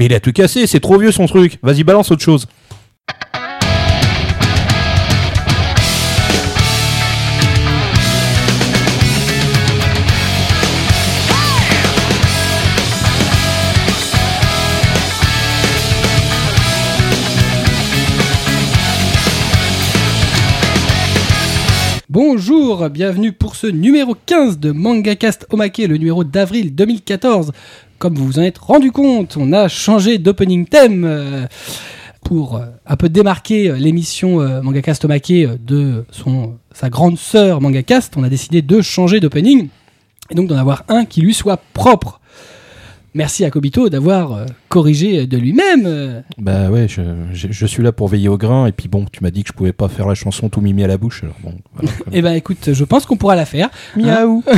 [0.00, 1.58] Mais il a tout cassé, c'est trop vieux son truc.
[1.62, 2.46] Vas-y, balance autre chose.
[22.88, 27.52] Bienvenue pour ce numéro 15 de MangaCast Omake, le numéro d'avril 2014.
[27.98, 31.46] Comme vous vous en êtes rendu compte, on a changé d'opening theme euh,
[32.24, 38.14] pour euh, un peu démarquer euh, l'émission MangaCast Omake de son, sa grande sœur MangaCast.
[38.16, 39.68] On a décidé de changer d'opening
[40.30, 42.18] et donc d'en avoir un qui lui soit propre.
[43.12, 46.22] Merci à Kobito d'avoir corrigé de lui-même.
[46.38, 47.02] Bah ouais, je,
[47.32, 48.66] je- je suis là pour veiller au grain.
[48.66, 50.82] Et puis bon, tu m'as dit que je pouvais pas faire la chanson tout mimi
[50.82, 51.22] à la bouche.
[51.24, 51.90] Alors bon, voilà.
[52.12, 53.68] Eh ben écoute, je pense qu'on pourra la faire.
[53.96, 54.42] Miaou.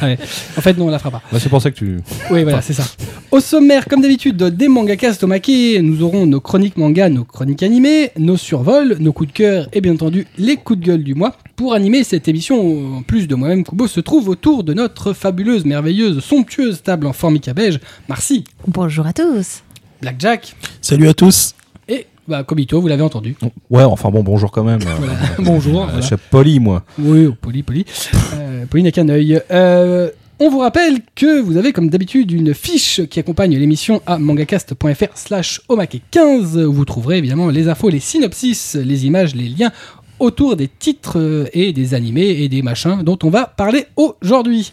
[0.00, 0.18] Ouais.
[0.56, 1.22] En fait, non, on la fera pas.
[1.30, 1.98] Bah, c'est pour ça que tu.
[2.30, 2.82] Oui, voilà, c'est ça.
[3.30, 5.50] Au sommaire, comme d'habitude, des mangakas Tomake,
[5.80, 9.80] nous aurons nos chroniques manga, nos chroniques animées, nos survols, nos coups de cœur et
[9.80, 11.36] bien entendu les coups de gueule du mois.
[11.54, 15.64] Pour animer cette émission, en plus de moi-même, Kubo se trouve autour de notre fabuleuse,
[15.66, 17.78] merveilleuse, somptueuse table en formica beige,
[18.08, 18.42] Marcy,
[18.84, 19.62] Bonjour à tous.
[20.00, 21.54] Blackjack Salut à tous.
[21.86, 23.36] et bah, Kobito, vous l'avez entendu.
[23.70, 24.80] Ouais, enfin bon, bonjour quand même.
[24.98, 25.12] Voilà.
[25.38, 25.82] Bonjour.
[25.82, 26.00] Euh, voilà.
[26.00, 26.82] Je suis poli, moi.
[26.98, 27.86] Oui, oh, poli, poli.
[28.34, 29.40] Euh, poli n'a qu'un œil.
[29.52, 30.10] Euh,
[30.40, 35.12] on vous rappelle que vous avez comme d'habitude une fiche qui accompagne l'émission à mangacast.fr
[35.14, 39.70] slash omake15 où vous trouverez évidemment les infos, les synopsis, les images, les liens
[40.18, 44.72] autour des titres euh, et des animés et des machins dont on va parler aujourd'hui.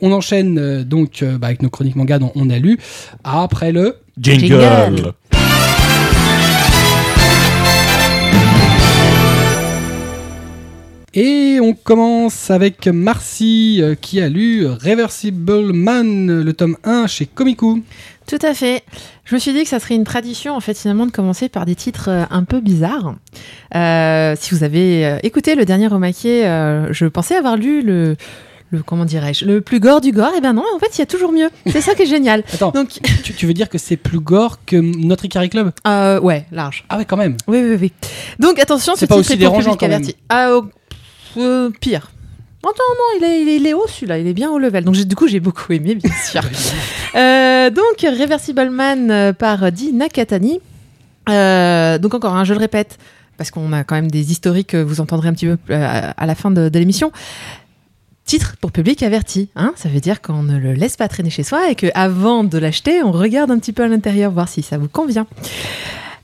[0.00, 2.78] On enchaîne euh, donc euh, bah, avec nos chroniques manga dont on a lu
[3.24, 3.96] après le...
[4.20, 4.60] Jingle.
[4.60, 5.12] Jingle.
[11.14, 17.26] Et on commence avec Marcy euh, qui a lu Reversible Man, le tome 1 chez
[17.26, 17.82] Komiku.
[18.28, 18.82] Tout à fait.
[19.24, 21.64] Je me suis dit que ça serait une tradition, en fait, finalement, de commencer par
[21.64, 23.14] des titres euh, un peu bizarres.
[23.74, 28.16] Euh, si vous avez écouté le dernier euh, je pensais avoir lu le,
[28.70, 30.32] le comment dirais-je, le plus gore du gore.
[30.36, 31.48] Et ben non, en fait, il y a toujours mieux.
[31.66, 32.44] C'est ça qui est génial.
[32.52, 32.90] Attends, Donc,
[33.24, 35.72] tu, tu veux dire que c'est plus gore que notre Ikari Club?
[35.86, 36.84] Euh, ouais, large.
[36.90, 37.36] Ah ouais, quand même.
[37.46, 37.92] Oui, oui, oui.
[38.38, 39.96] Donc, attention, C'est ce pas aussi dérangeant, quand même.
[40.02, 40.16] averti.
[40.28, 40.64] Ah, oh,
[41.36, 42.10] euh, pire.
[42.62, 44.84] Attends, non, il est, il est- il est haut celui-là, il est bien haut level.
[44.84, 46.42] Donc du coup j'ai beaucoup aimé, bien sûr.
[47.14, 50.60] Euh, donc Reversible Man euh, par Di Nakatani.
[51.28, 52.98] Euh, donc encore, hein, je le répète,
[53.36, 56.50] parce qu'on a quand même des historiques, vous entendrez un petit peu à la fin
[56.50, 57.12] de, de l'émission.
[58.24, 61.42] Titre pour public averti, hein, ça veut dire qu'on ne le laisse pas traîner chez
[61.44, 64.62] soi et que avant de l'acheter, on regarde un petit peu à l'intérieur, voir si
[64.62, 65.26] ça vous convient.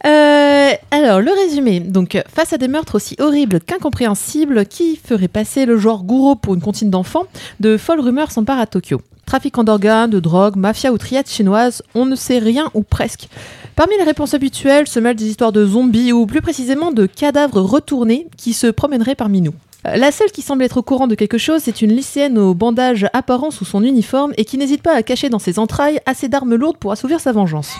[0.07, 1.81] Euh, alors, le résumé.
[1.81, 6.55] Donc, face à des meurtres aussi horribles qu'incompréhensibles qui feraient passer le genre gourou pour
[6.55, 7.25] une comptine d'enfants,
[7.61, 9.01] de folles rumeurs s'emparent à Tokyo.
[9.27, 13.29] Trafiquants d'organes, de drogue, mafia ou triade chinoise, on ne sait rien ou presque.
[13.75, 17.61] Parmi les réponses habituelles se mêlent des histoires de zombies ou plus précisément de cadavres
[17.61, 19.55] retournés qui se promèneraient parmi nous.
[19.87, 22.53] Euh, La seule qui semble être au courant de quelque chose, c'est une lycéenne au
[22.53, 26.29] bandage apparent sous son uniforme et qui n'hésite pas à cacher dans ses entrailles assez
[26.29, 27.71] d'armes lourdes pour assouvir sa vengeance.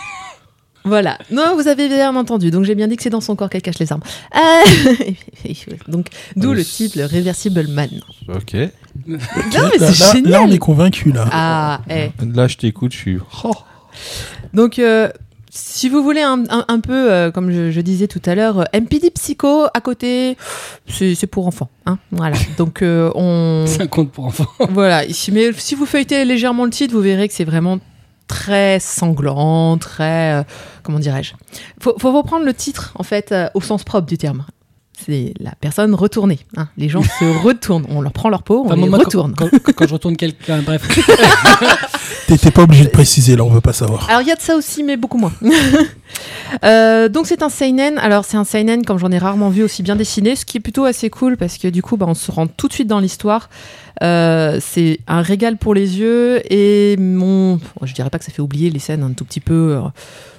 [0.85, 1.19] Voilà.
[1.31, 2.51] Non, vous avez bien entendu.
[2.51, 4.03] Donc j'ai bien dit que c'est dans son corps qu'elle cache les armes.
[4.37, 5.51] Euh,
[5.89, 6.07] donc
[6.37, 7.89] d'où Euh, le titre, le Reversible Man.
[8.29, 8.55] Ok.
[9.07, 9.19] Non,
[9.73, 10.31] mais là, c'est là- génial.
[10.31, 11.27] là, on est convaincu là.
[11.33, 12.11] Ah, eh.
[12.35, 13.19] Là, je t'écoute, je suis.
[13.45, 13.53] Oh.
[14.53, 15.09] Donc, euh,
[15.51, 18.61] si vous voulez un, un- un peu, euh, comme je, je disais tout à l'heure,
[18.61, 20.37] euh, MPD Psycho à côté,
[20.89, 21.71] c'est c'est pour enfants.
[21.87, 22.37] Hein voilà.
[22.59, 23.65] Donc, euh, on.
[23.67, 24.47] C'est un conte pour enfants.
[24.71, 25.03] Voilà.
[25.33, 27.79] Mais si vous feuilletez légèrement le titre, vous verrez que c'est vraiment
[28.29, 30.35] très sanglant, très.
[30.35, 30.43] euh,
[30.83, 31.35] comment dirais-je?
[31.81, 34.45] Faut, faut reprendre le titre, en fait, euh, au sens propre du terme.
[35.07, 36.39] C'est la personne retournée.
[36.57, 36.69] hein.
[36.77, 37.87] Les gens se retournent.
[37.89, 39.35] On leur prend leur peau, on Enfin, les moi, retourne.
[39.37, 40.83] Quand, quand- quand je retourne quelqu'un, bref.
[42.27, 44.09] T'étais pas obligé de préciser, là, on veut pas savoir.
[44.09, 45.33] Alors il y a de ça aussi, mais beaucoup moins.
[46.63, 47.99] Euh, donc c'est un seinen.
[47.99, 50.61] Alors c'est un seinen comme j'en ai rarement vu aussi bien dessiné, ce qui est
[50.61, 53.01] plutôt assez cool parce que du coup bah, on se rend tout de suite dans
[53.01, 53.51] l'histoire.
[54.03, 58.43] Euh, c'est un régal pour les yeux et mon, je dirais pas que ça fait
[58.43, 59.81] oublier les scènes un tout petit peu euh,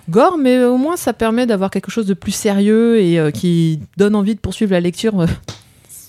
[0.10, 3.80] gore, mais au moins ça permet d'avoir quelque chose de plus sérieux et euh, qui
[3.98, 5.20] donne envie de poursuivre la lecture.
[5.22, 5.28] euh,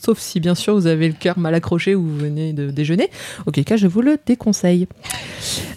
[0.05, 3.11] Sauf si bien sûr vous avez le cœur mal accroché ou vous venez de déjeuner,
[3.45, 4.87] auquel cas je vous le déconseille.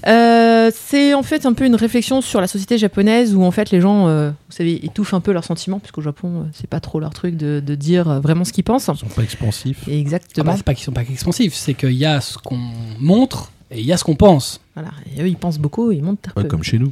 [0.07, 3.71] Euh, c'est en fait un peu une réflexion sur la société japonaise où en fait
[3.71, 6.99] les gens, euh, vous savez, étouffent un peu leurs sentiments, puisqu'au Japon, c'est pas trop
[6.99, 8.87] leur truc de, de dire vraiment ce qu'ils pensent.
[8.93, 9.83] Ils sont pas expansifs.
[9.87, 10.45] Ah Exactement.
[10.51, 12.59] bah, c'est pas qu'ils sont pas expansifs, c'est qu'il y a ce qu'on
[12.99, 14.61] montre et il y a ce qu'on pense.
[14.75, 14.91] Voilà.
[15.17, 16.49] Et eux, ils pensent beaucoup, ils montent un Ouais, peu.
[16.49, 16.91] comme chez nous.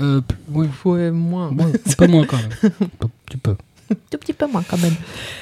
[0.00, 0.20] Euh,
[0.50, 1.50] oui, Ouais, moins.
[1.52, 2.72] bon, un peu moins quand même.
[3.02, 3.54] Un petit peu.
[4.10, 4.94] tout petit peu moins quand même.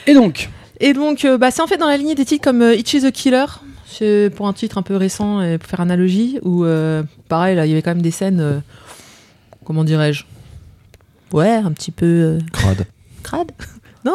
[0.07, 0.49] Et donc,
[0.81, 3.01] Et donc, euh, bah, c'est en fait dans la lignée des titres comme euh, Itchy
[3.01, 3.47] the Killer,
[3.87, 7.67] c'est pour un titre un peu récent et pour faire analogie, où euh, pareil, là,
[7.67, 8.59] il y avait quand même des scènes euh,
[9.65, 10.25] comment dirais-je?
[11.33, 12.87] Ouais, un petit peu euh, Crade.
[13.23, 13.51] crade?
[14.05, 14.13] Non,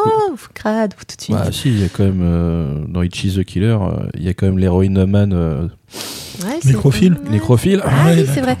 [0.54, 1.34] crade tout de suite.
[1.34, 4.28] Bah si, il y a quand même euh, dans Itchy the Killer, euh, il y
[4.28, 5.62] a quand même l'héroïne man euh,
[6.44, 7.18] Ouais, c'est- Nécrophile.
[7.28, 7.82] Nécrophile.
[7.84, 8.56] Ah Ouais, oui, c'est vrai.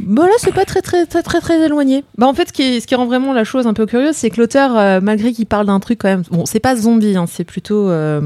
[0.00, 2.04] Bon là, c'est pas très très très très très éloigné.
[2.18, 4.14] Bah en fait, ce qui, est- ce qui rend vraiment la chose un peu curieuse,
[4.14, 7.16] c'est que l'auteur, euh, malgré qu'il parle d'un truc quand même, bon, c'est pas zombie,
[7.16, 8.20] hein, c'est plutôt, euh,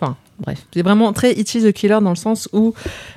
[0.00, 2.74] enfin, bref, c'est vraiment très Itchy the Killer dans le sens où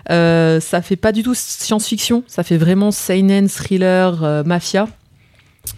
[0.10, 4.88] euh, ça fait pas du tout science-fiction, ça fait vraiment seinen, thriller, mafia.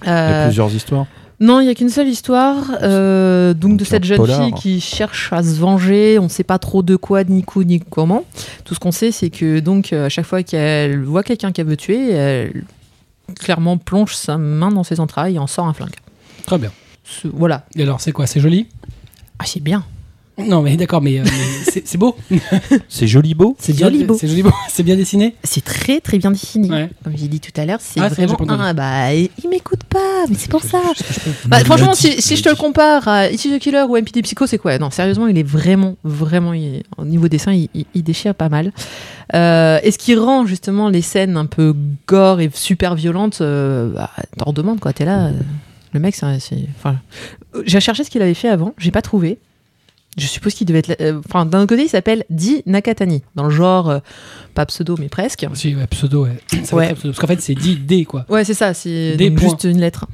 [0.04, 1.08] Il y a plusieurs histoires.
[1.39, 4.44] Non, il y a qu'une seule histoire, euh, donc de cette jeune polar.
[4.44, 6.19] fille qui cherche à se venger.
[6.19, 8.24] On ne sait pas trop de quoi, ni quoi, ni comment.
[8.65, 11.68] Tout ce qu'on sait, c'est que donc euh, à chaque fois qu'elle voit quelqu'un qu'elle
[11.68, 12.63] veut tuer, elle
[13.39, 15.95] clairement plonge sa main dans ses entrailles et en sort un flingue.
[16.45, 16.71] Très bien.
[17.03, 17.65] Ce- Voilà.
[17.75, 18.25] Et alors, c'est quoi?
[18.27, 18.68] C'est joli?
[19.39, 19.83] Ah, c'est bien.
[20.47, 22.15] Non, mais d'accord, mais, euh, mais c'est beau.
[22.88, 23.56] C'est joli beau.
[23.59, 24.18] C'est bien- joli beau.
[24.19, 24.51] C'est joli beau.
[24.69, 25.36] C'est bien dessiné.
[25.44, 26.69] C'est très très bien dessiné.
[26.69, 26.89] Ouais.
[27.03, 28.38] Comme j'ai dit tout à l'heure, c'est Ah, vraiment.
[28.50, 30.81] Ah, bah, il m'écoute pas, mais c'est pour ça.
[31.45, 34.47] Bah, franchement, si, si je te le compare à Itchy the Killer ou MPD Psycho,
[34.47, 34.77] c'est quoi?
[34.77, 38.50] Non, sérieusement, il est vraiment, vraiment, il au niveau dessin, il, il- il déchire pas
[38.50, 38.71] mal.
[39.36, 41.75] Euh, et ce qui rend justement les scènes un peu
[42.07, 44.94] gore et super violentes, euh, bah, t'en redemandes quoi.
[44.94, 45.31] T'es là, euh,
[45.94, 46.25] le mec, c'est,
[46.77, 46.97] enfin,
[47.65, 49.39] j'ai cherché ce qu'il avait fait avant, j'ai pas trouvé.
[50.18, 53.44] Je suppose qu'il devait être, euh, enfin, d'un autre côté, il s'appelle Di Nakatani, dans
[53.44, 54.00] le genre, euh,
[54.60, 55.46] pas pseudo, mais presque.
[55.54, 56.38] Si, ouais, pseudo, ouais.
[56.66, 56.88] Ça va Ouais.
[56.90, 57.14] être pseudo.
[57.14, 58.26] Parce qu'en fait, c'est dit D, quoi.
[58.28, 60.06] Ouais, c'est ça, c'est juste une lettre.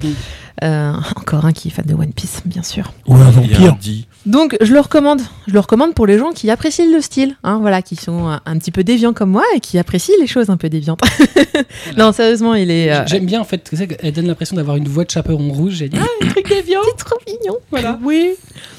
[0.63, 2.93] Euh, encore un qui est fan de One Piece, bien sûr.
[3.07, 3.75] Ou un vampire.
[3.75, 4.07] dit.
[4.25, 5.21] Donc je le recommande.
[5.47, 8.57] Je le recommande pour les gens qui apprécient le style, hein, voilà, qui sont un,
[8.57, 11.01] petit peu déviants comme moi et qui apprécient les choses un peu déviantes.
[11.97, 12.91] non, sérieusement, il est.
[12.91, 13.69] euh, J'aime bien, en fait,
[14.01, 15.73] elle donne l'impression d'avoir une voix de chaperon rouge.
[15.73, 16.79] J'ai dit, ah, un truc déviant.
[16.85, 17.57] c'est trop mignon.
[17.69, 17.99] Voilà.
[18.03, 18.31] Oui,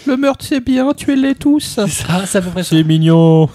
[0.07, 1.61] le meurtre c'est bien, tuez-les tous.
[1.87, 2.71] C'est ça, c'est à peu près ça.
[2.71, 3.49] C'est mignon.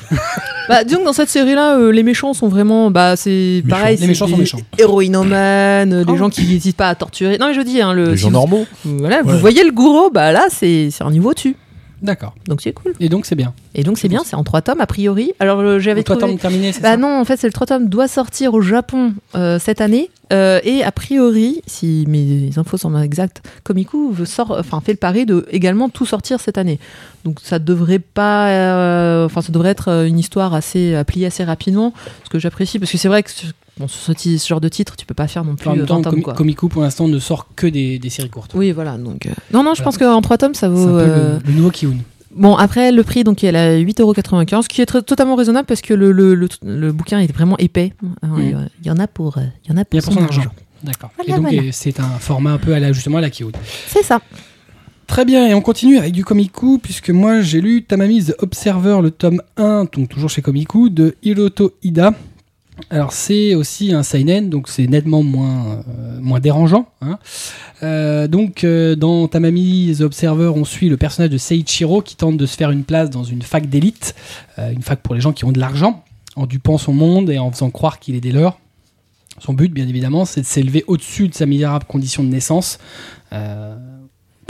[0.70, 3.96] Bah, disons que dans cette série-là, euh, les méchants sont vraiment, bah, c'est pareil.
[3.96, 4.60] Les c'est méchants sont méchants.
[4.78, 6.18] Héroïnomanes, euh, des Oh.
[6.18, 7.38] gens qui n'hésitent pas à torturer.
[7.38, 8.12] Non, mais je dis, hein, le.
[8.12, 8.66] Les si gens vous, normaux.
[8.86, 9.34] voilà, Ouais.
[9.34, 11.56] vous voyez le gourou, bah là, c'est c'est un niveau dessus.
[12.02, 12.34] D'accord.
[12.48, 12.94] Donc c'est cool.
[13.00, 13.54] Et donc, c'est bien.
[13.76, 15.34] Et donc c'est bien, c'est en trois tomes a priori.
[15.40, 16.20] Alors euh, j'avais trouvé.
[16.20, 18.62] t'as terminé, c'est Bah ça non, en fait, c'est le 3 tomes doit sortir au
[18.62, 20.10] Japon euh, cette année.
[20.32, 24.98] Euh, et a priori, si mes infos sont exactes, Komiku veut sort, enfin, fait le
[24.98, 26.80] pari de également tout sortir cette année.
[27.26, 31.26] Donc ça devrait pas, euh, enfin ça devrait être euh, une histoire assez à plier
[31.28, 31.94] assez rapidement,
[32.24, 33.30] ce que j'apprécie parce que c'est vrai que
[33.78, 34.14] bon, ce,
[34.48, 36.22] genre de titre, tu peux pas faire non plus En même 20 temps, tomes Komi-
[36.24, 36.34] quoi.
[36.34, 38.52] Komiku, pour l'instant, ne sort que des, des séries courtes.
[38.56, 38.98] Oui, voilà.
[38.98, 39.84] Donc euh, non, non, je Voilà.
[39.84, 40.98] pense qu'en 3 tomes, ça C'est vaut.
[40.98, 41.98] un peu le, le nouveau Kiun.
[42.36, 45.82] Bon, après, le prix, donc, elle a 8,95€, ce qui est très- totalement raisonnable parce
[45.82, 47.94] que le, le, le, le bouquin est vraiment épais.
[48.38, 50.14] Il y a- il y en a pour, euh, il y en a Il pour,
[50.14, 50.44] son argent.
[50.84, 51.12] D'accord.
[51.18, 51.62] Voilà, et donc, voilà.
[51.68, 53.52] euh, c'est un format un peu à la, justement à la Kiun.
[53.88, 54.22] C'est ça.
[55.08, 59.00] Très bien, et on continue avec du Komiku, puisque moi j'ai lu Tamami The Observer,
[59.04, 62.14] le tome 1, donc toujours chez Komiku, de Hiroto Ida.
[62.90, 66.88] Alors c'est aussi un seinen, donc c'est nettement moins, euh, moins dérangeant.
[67.02, 67.20] hein.
[67.84, 72.38] Euh, donc euh, dans Tamami The Observer, on suit le personnage de Seiichiro qui tente
[72.38, 74.16] de se faire une place dans une fac d'élite,
[74.58, 76.04] une fac pour les gens qui ont de l'argent,
[76.36, 78.58] en dupant son monde et en faisant croire qu'il est des leurs.
[79.40, 82.78] Son but, bien évidemment, c'est de s'élever au-dessus de sa misérable condition de naissance.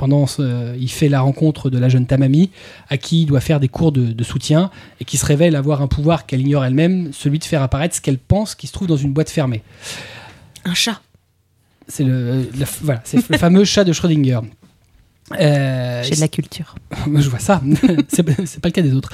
[0.01, 2.49] Pendant ce- il fait la rencontre de la jeune Tamami,
[2.89, 5.83] à qui il doit faire des cours de, de soutien, et qui se révèle avoir
[5.83, 8.87] un pouvoir qu'elle ignore elle-même, celui de faire apparaître ce qu'elle pense qui se trouve
[8.87, 9.61] dans une boîte fermée.
[10.65, 11.01] Un chat.
[11.87, 14.39] C'est le, la- voilà, c'est le fameux chat de Schrödinger.
[15.39, 16.73] Euh, J'ai de la culture.
[17.15, 17.61] je vois ça.
[18.09, 19.11] c'est c'est pas le cas des autres.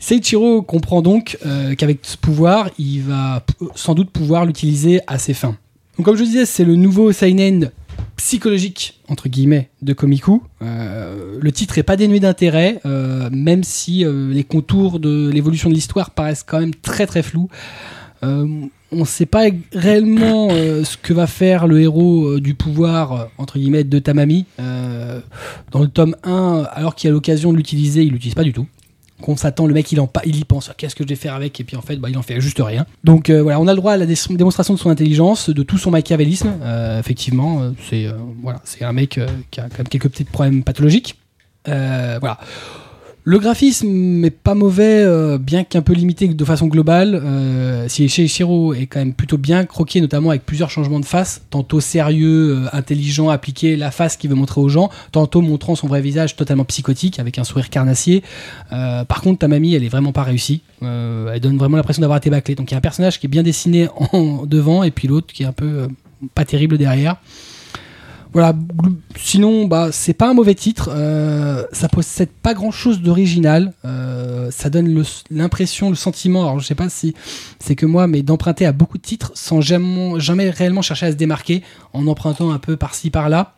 [0.00, 5.18] Seiichiro comprend donc euh, qu'avec ce pouvoir, il va p- sans doute pouvoir l'utiliser à
[5.20, 5.56] ses fins.
[5.96, 7.70] Donc, comme je disais, c'est le nouveau seinen
[8.16, 10.42] psychologique entre guillemets de Komiku.
[10.62, 15.68] Euh, le titre est pas dénué d'intérêt, euh, même si euh, les contours de l'évolution
[15.68, 17.48] de l'histoire paraissent quand même très très flous.
[18.22, 23.84] On ne sait pas réellement ce que va faire le héros du pouvoir, entre guillemets,
[23.84, 24.46] de Tamami.
[24.58, 28.66] Dans le tome 1, alors qu'il a l'occasion de l'utiliser, il l'utilise pas du tout.
[29.22, 31.58] Qu'on s'attend, le mec il, en, il y pense, qu'est-ce que je vais faire avec
[31.58, 32.84] Et puis en fait, bah, il en fait juste rien.
[33.02, 35.62] Donc euh, voilà, on a le droit à la dé- démonstration de son intelligence, de
[35.62, 36.52] tout son machiavélisme.
[36.62, 38.06] Euh, effectivement, euh, c'est
[38.42, 39.18] voilà, c'est un mec
[39.50, 41.18] qui a quand même quelques petits problèmes pathologiques.
[41.66, 42.38] Voilà.
[43.28, 47.20] Le graphisme est pas mauvais, euh, bien qu'un peu limité de façon globale.
[47.24, 51.42] Euh, si Shiro est quand même plutôt bien croqué, notamment avec plusieurs changements de face,
[51.50, 55.88] tantôt sérieux, euh, intelligent, appliqué, la face qu'il veut montrer aux gens, tantôt montrant son
[55.88, 58.22] vrai visage totalement psychotique avec un sourire carnassier.
[58.70, 60.62] Euh, par contre, ta mamie, elle est vraiment pas réussie.
[60.80, 62.54] Elle donne vraiment l'impression d'avoir été bâclée.
[62.54, 65.34] Donc il y a un personnage qui est bien dessiné en devant et puis l'autre
[65.34, 65.88] qui est un peu
[66.36, 67.16] pas terrible derrière.
[68.36, 68.52] Voilà.
[69.16, 70.90] Sinon, bah, c'est pas un mauvais titre.
[70.92, 73.72] Euh, ça possède pas grand chose d'original.
[73.86, 76.42] Euh, ça donne l'impression, le sentiment.
[76.42, 77.14] Alors, je sais pas si
[77.58, 81.12] c'est que moi, mais d'emprunter à beaucoup de titres sans jamais, jamais réellement chercher à
[81.12, 81.62] se démarquer,
[81.94, 83.54] en empruntant un peu par-ci par-là.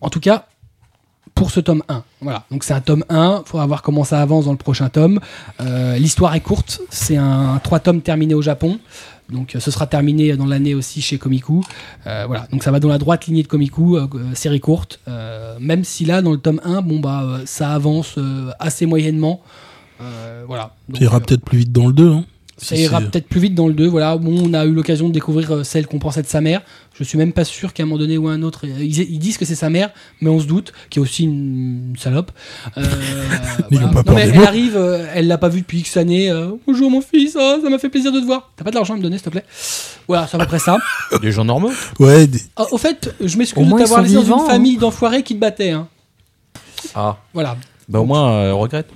[0.00, 0.46] En tout cas,
[1.34, 2.04] pour ce tome 1.
[2.20, 2.44] Voilà.
[2.52, 3.42] Donc, c'est un tome 1.
[3.44, 5.18] Il faudra voir comment ça avance dans le prochain tome.
[5.60, 6.80] Euh, L'histoire est courte.
[6.88, 8.78] C'est un 3 tomes terminé au Japon.
[9.30, 11.62] Donc, euh, ce sera terminé dans l'année aussi chez Komiku.
[12.06, 15.00] Euh, voilà, donc ça va dans la droite lignée de Komiku, euh, série courte.
[15.60, 18.18] Même si là, dans le tome 1, bon bah, ça avance
[18.58, 19.40] assez moyennement.
[20.46, 20.74] Voilà.
[20.88, 22.12] Donc, Ça ira peut-être plus vite dans le 2.
[22.12, 22.24] Hein.
[22.56, 23.86] Ça Si ira peut-être plus vite dans le 2.
[23.88, 26.62] Voilà, bon, on a eu l'occasion de découvrir euh, celle qu'on pensait de sa mère.
[26.96, 28.96] Je suis même pas sûr qu'à un moment donné ou à un autre, euh, ils,
[29.00, 31.96] ils disent que c'est sa mère, mais on se doute, qui est aussi une, une
[31.98, 32.30] salope.
[32.78, 32.82] Euh,
[33.72, 34.44] Ils ont pas Non, peur mais des elle mots.
[34.46, 36.30] arrive, euh, elle l'a pas vu depuis X années.
[36.30, 38.52] euh, Bonjour mon fils, ah, ça m'a fait plaisir de te voir.
[38.56, 39.44] T'as pas de l'argent à me donner, s'il te plaît?
[40.06, 40.78] Voilà, c'est à peu près ça.
[41.22, 44.32] Des gens normaux Ouais, des- Ah, au fait, je m'excuse de t'avoir laissé dans une
[44.34, 44.46] hein.
[44.46, 45.70] famille d'enfoirés qui te battaient.
[45.70, 45.88] Hein.
[46.94, 47.16] Ah.
[47.32, 47.56] Voilà.
[47.88, 48.86] Bah au moins, euh, regrette.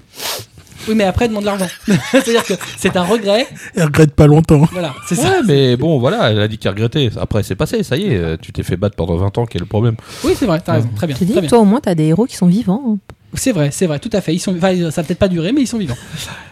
[0.89, 1.69] Oui, mais après, demande de l'argent.
[2.11, 3.47] C'est-à-dire que c'est un regret.
[3.75, 4.67] elle regrette pas longtemps.
[4.73, 5.29] Voilà, c'est ça.
[5.29, 7.11] Ouais, mais bon, voilà, elle a dit qu'elle regrettait.
[7.21, 9.61] Après, c'est passé, ça y est, euh, tu t'es fait battre pendant 20 ans, quel
[9.61, 10.89] est le problème Oui, c'est vrai, t'as raison.
[10.97, 11.17] Très bien.
[11.17, 11.49] Te dis, très bien.
[11.51, 12.83] toi au moins, t'as des héros qui sont vivants.
[12.89, 12.97] hein.
[13.35, 14.35] C'est vrai, c'est vrai, tout à fait.
[14.35, 15.99] Ils sont, enfin, ça a peut-être pas duré, mais ils sont vivants.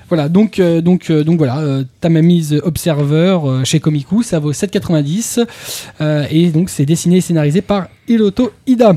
[0.08, 4.52] Voilà, donc, euh, donc, euh, donc voilà, euh, Tamamise Observer euh, chez Komiku, ça vaut
[4.52, 5.46] 7,90
[6.02, 8.94] euh, et donc c'est dessiné et scénarisé par Hiroto Ida.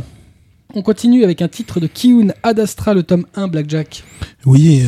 [0.75, 4.03] On continue avec un titre de Kiyun Ad Astra, le tome 1 Blackjack.
[4.45, 4.83] Oui,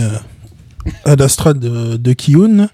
[0.87, 2.67] euh, Ad Astra de, de Kiyun.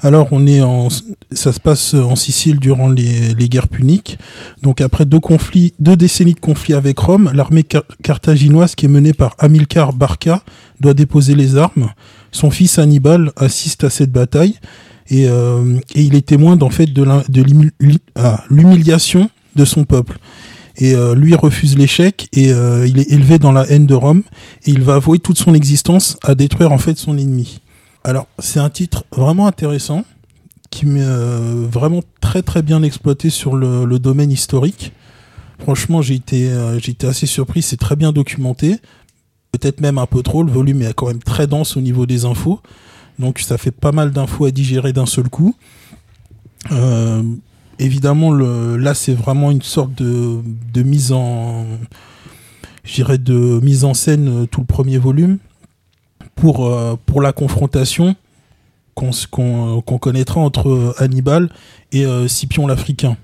[0.00, 0.88] Alors, on est en,
[1.32, 4.18] ça se passe en Sicile durant les, les guerres puniques.
[4.62, 8.90] Donc, après deux conflits, deux décennies de conflits avec Rome, l'armée car- carthaginoise qui est
[8.90, 10.42] menée par Hamilcar Barca
[10.80, 11.90] doit déposer les armes.
[12.32, 14.56] Son fils Hannibal assiste à cette bataille
[15.08, 17.06] et, euh, et il est témoin d'en fait de
[18.16, 20.18] ah, l'humiliation de son peuple.
[20.78, 24.22] Et euh, lui refuse l'échec et euh, il est élevé dans la haine de Rome
[24.66, 27.60] et il va avouer toute son existence à détruire en fait son ennemi.
[28.04, 30.04] Alors c'est un titre vraiment intéressant
[30.70, 34.92] qui m'est euh, vraiment très très bien exploité sur le, domaine historique.
[35.58, 38.76] Franchement j'ai été j'ai été assez surpris, c'est très bien documenté,
[39.52, 42.26] peut-être même un peu trop, le volume est quand même très dense au niveau des
[42.26, 42.60] infos,
[43.18, 45.56] donc ça fait pas mal d'infos à digérer d'un seul coup.
[47.78, 50.40] Évidemment, le, là, c'est vraiment une sorte de,
[50.72, 51.64] de mise en,
[52.84, 55.38] je dirais, de mise en scène euh, tout le premier volume
[56.34, 58.14] pour euh, pour la confrontation
[58.94, 59.10] qu'on
[59.82, 61.50] qu'on connaîtra entre euh, Hannibal
[61.92, 63.16] et euh, Scipion l'Africain,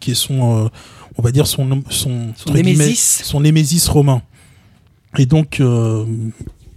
[0.00, 0.68] qui est son, euh,
[1.16, 3.22] on va dire son son Son némésis.
[3.24, 4.22] son némésis romain.
[5.16, 6.04] Et donc, euh,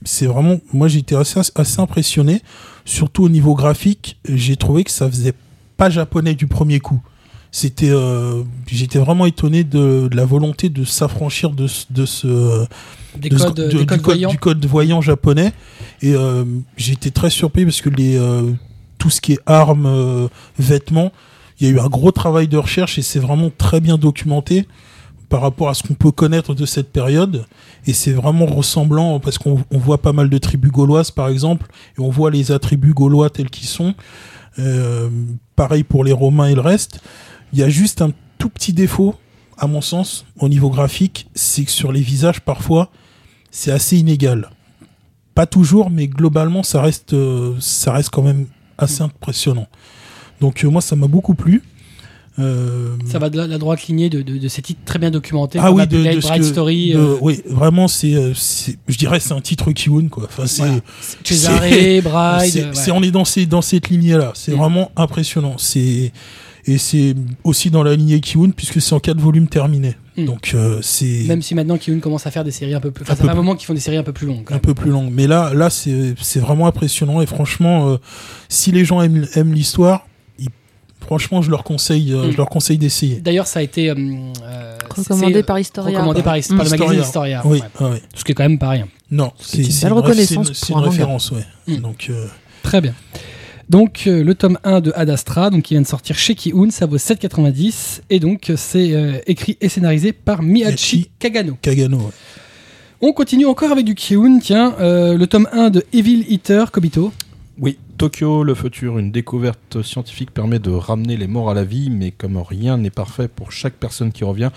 [0.03, 2.41] c'est vraiment, moi, été assez assez impressionné,
[2.85, 4.17] surtout au niveau graphique.
[4.25, 5.33] J'ai trouvé que ça faisait
[5.81, 7.01] pas japonais du premier coup.
[7.51, 12.65] C'était, euh, j'étais vraiment étonné de, de la volonté de s'affranchir de, ce- de ce
[13.17, 14.29] Des de ce- codes, de- des du, codes code, voyants.
[14.29, 15.53] du code voyant japonais.
[16.03, 16.45] Et euh,
[16.77, 18.51] été très surpris parce que les, euh,
[18.99, 21.11] tout ce qui est armes, vêtements,
[21.59, 24.67] il y a eu un gros travail de recherche et c'est vraiment très bien documenté
[25.29, 27.45] par rapport à ce qu'on peut connaître de cette période.
[27.87, 31.65] Et c'est vraiment ressemblant parce qu'on on voit pas mal de tribus gauloises par exemple,
[31.97, 33.95] et on voit les attributs gaulois tels qu'ils sont.
[34.59, 35.09] Euh,
[35.61, 37.01] pareil pour les Romains et le reste.
[37.53, 39.13] Il y a juste un tout petit défaut,
[39.59, 42.89] à mon sens, au niveau graphique, c'est que sur les visages, parfois,
[43.51, 44.49] c'est assez inégal.
[45.35, 48.47] Pas toujours, mais globalement, ça reste, euh, ça reste quand même
[48.79, 49.67] assez impressionnant.
[50.39, 51.61] Donc euh, moi, ça m'a beaucoup plu.
[52.39, 55.11] Euh, Ça va de la, la droite lignée de, de, de ces titres très bien
[55.11, 55.59] documentés.
[55.61, 59.19] ah oui, de, de Bright que- Story, euh, oui, vraiment, c'est, euh, c'est- je dirais,
[59.19, 60.23] c'est un titre Kiwon, quoi.
[60.25, 60.81] Enfin, c'est, Voilà.
[61.23, 61.59] Cesare,
[62.03, 62.51] Bride.
[62.73, 62.97] c'est, ouais.
[62.97, 64.31] on est dans, ces, dans cette lignée-là.
[64.33, 64.57] C'est Mm.
[64.57, 65.55] vraiment impressionnant.
[65.57, 66.11] C'est,
[66.65, 69.95] et c'est aussi dans la lignée Kiwon, puisque c'est en quatre volumes terminés.
[70.17, 70.25] Mm.
[70.25, 73.03] Donc, euh, c'est Même si maintenant Kiyun commence à faire des séries un peu plus.
[73.03, 74.47] Enfin, ça peu fait un moment qu'ils font des séries un peu plus longues.
[74.51, 75.09] un peu plus long.
[75.11, 77.21] Mais là, là, c'est, c'est vraiment impressionnant.
[77.21, 77.97] Et franchement, euh,
[78.47, 80.07] si les gens aiment, aiment l'histoire,
[81.01, 82.31] franchement, je leur conseille, euh, Mm.
[82.31, 83.15] je leur conseille d'essayer.
[83.19, 83.95] D'ailleurs, ça a été euh,
[84.43, 85.97] euh, Recommandé par Historia.
[85.97, 86.41] recommandé par, Mm.
[86.41, 87.01] par le magazine Historia.
[87.01, 87.41] Historia.
[87.45, 87.67] Oui, ouais.
[87.79, 88.01] ah ouais.
[88.15, 88.87] Ce qui est quand même pas rien.
[89.09, 91.43] Non, C'est une une, reconnaissance c'est une- c'est pour une un référence, ouais.
[91.67, 91.75] Mm.
[91.77, 92.25] Donc, euh,
[92.63, 92.93] Très bien.
[93.69, 96.69] Donc euh, le tome 1 de Ad Astra, donc qui vient de sortir chez Kiun,
[96.71, 101.09] ça vaut 7,90 et donc c'est euh, écrit et scénarisé par Miyachi.
[101.19, 101.57] Kagano.
[101.61, 102.03] Kagano, ouais.
[103.01, 107.11] On continue encore avec du Kiun, tiens, euh, le tome 1 de Evil Eater Kobito.
[107.59, 111.91] Oui, Tokyo, le futur, une découverte scientifique permet de ramener les morts à la vie,
[111.91, 114.49] mais comme rien n'est parfait pour chaque personne qui revient,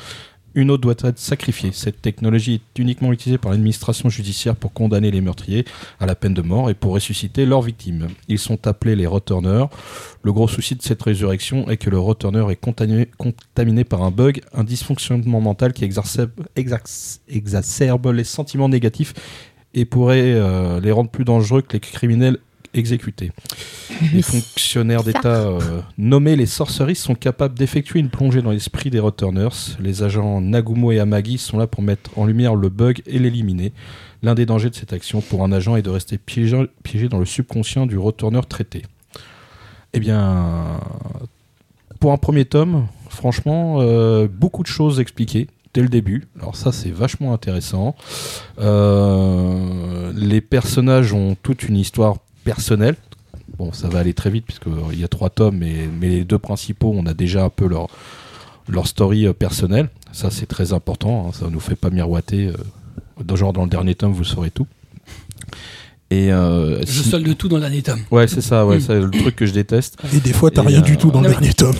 [0.55, 1.69] une autre doit être sacrifiée.
[1.71, 5.67] Cette technologie est uniquement utilisée par l'administration judiciaire pour condamner les meurtriers
[6.01, 8.09] à la peine de mort et pour ressusciter leurs victimes.
[8.29, 9.67] Ils sont appelés les returners.
[10.23, 14.41] Le gros souci de cette résurrection est que le returner est contaminé, par un bug,
[14.55, 19.13] un dysfonctionnement mental qui exacerbe, exac- exacerbe les sentiments négatifs
[19.75, 22.39] et pourrait euh, les rendre plus dangereux que les criminels
[22.75, 23.33] exécutés.
[24.13, 29.01] Les fonctionnaires d'État euh, nommés les sorceries sont capables d'effectuer une plongée dans l'esprit des
[29.01, 29.77] returners.
[29.81, 33.73] Les agents Nagumo et Amagi sont là pour mettre en lumière le bug et l'éliminer.
[34.23, 37.19] L'un des dangers de cette action pour un agent est de rester piégé, piégé dans
[37.19, 38.83] le subconscient du retourner traité.
[39.93, 40.81] Eh bien,
[42.01, 46.27] pour un premier tome, franchement, euh, beaucoup de choses expliquées dès le début.
[46.39, 47.95] Alors ça, c'est vachement intéressant.
[48.59, 52.97] Euh, les personnages ont toute une histoire personnelle.
[53.59, 56.39] Bon, ça va aller très vite puisqu'il y a trois tomes, mais, mais les deux
[56.39, 57.89] principaux, on a déjà un peu leur,
[58.69, 59.89] leur story euh, personnelle.
[60.13, 61.27] Ça, c'est très important.
[61.29, 61.33] hein.
[61.39, 62.47] Ça nous fait pas miroiter.
[62.47, 62.53] euh,
[63.25, 64.67] dans- genre dans le dernier tome, vous saurez tout.
[66.11, 68.01] Et euh, Je si- solde tout dans le dernier tome.
[68.11, 68.81] Ouais, c'est ça, ouais, Mm.
[68.81, 69.97] c'est le truc que je déteste.
[70.15, 71.75] Et des fois, t'as rien euh, du tout dans le dernier tome.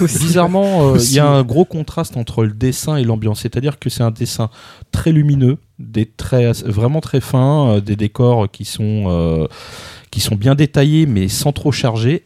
[0.00, 3.40] Bizarrement, euh, il y a un gros contraste entre le dessin et l'ambiance.
[3.40, 4.50] C'est-à-dire que c'est un dessin
[4.92, 9.46] très lumineux, des traits vraiment très fins, euh, des décors qui sont, euh,
[10.10, 12.24] qui sont bien détaillés mais sans trop charger.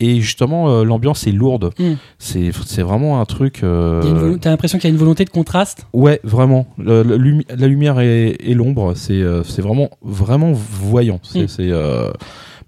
[0.00, 1.70] Et justement, euh, l'ambiance est lourde.
[1.78, 1.92] Mm.
[2.18, 3.62] C'est c'est vraiment un truc.
[3.62, 5.86] euh, volo- T'as l'impression qu'il y a une volonté de contraste?
[5.92, 6.66] Ouais, vraiment.
[6.78, 11.20] Le- le lumi- la lumière et, et l'ombre, c'est euh, c'est vraiment vraiment voyant.
[11.22, 11.48] C'est Mm.
[11.48, 11.70] c'est,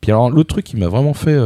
[0.00, 1.36] Puis alors l'autre truc qui m'a vraiment fait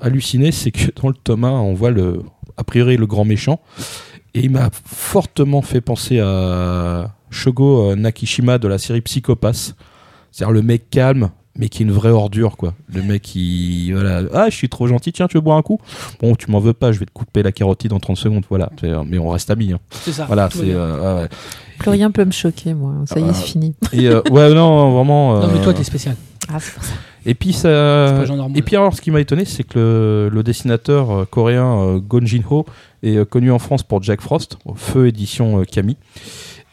[0.00, 2.22] halluciner, c'est que dans le tome 1, on voit le
[2.56, 3.60] a priori le grand méchant
[4.34, 9.74] et il m'a fortement fait penser à Shogo euh, Nakishima de la série Psychopath.
[10.32, 12.74] C'est-à-dire le mec calme mais qui est une vraie ordure quoi.
[12.92, 15.78] Le mec qui voilà, ah je suis trop gentil, tiens tu veux boire un coup?
[16.20, 18.70] Bon, tu m'en veux pas, je vais te couper la carotide en 30 secondes, voilà.
[19.06, 19.72] Mais on reste amis.
[19.72, 19.78] hein.
[19.90, 20.24] C'est ça.
[20.26, 21.28] Voilà, c'est euh, ouais.
[21.78, 22.94] Plus rien peut me choquer, moi.
[23.06, 23.34] Ça y est, Ah.
[23.34, 23.74] c'est fini.
[23.92, 25.38] Et euh, ouais, non, vraiment.
[25.40, 26.16] Non, mais euh, toi, t'es spécial.
[26.52, 26.92] Ah, c'est pour ça.
[27.24, 28.24] Et puis ça.
[28.56, 31.98] Et puis alors, ce qui m'a étonné, c'est que le, le dessinateur euh, coréen euh,
[32.00, 32.66] Gon Jin-ho
[33.04, 35.96] est euh, connu en France pour Jack Frost, au Feu édition euh, Kami.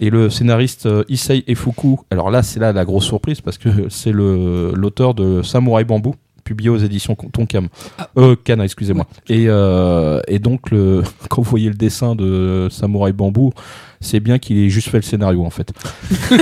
[0.01, 3.69] Et le scénariste euh, Issei Efuku, alors là, c'est là la grosse surprise parce que
[3.89, 7.67] c'est le l'auteur de Samurai Bambou, publié aux éditions Tonkam.
[7.99, 8.09] Ah.
[8.17, 9.05] Euh, Kana, excusez-moi.
[9.29, 13.51] Et, euh, et donc, le, quand vous voyez le dessin de Samurai Bambou,
[14.01, 15.71] c'est bien qu'il ait juste fait le scénario en fait.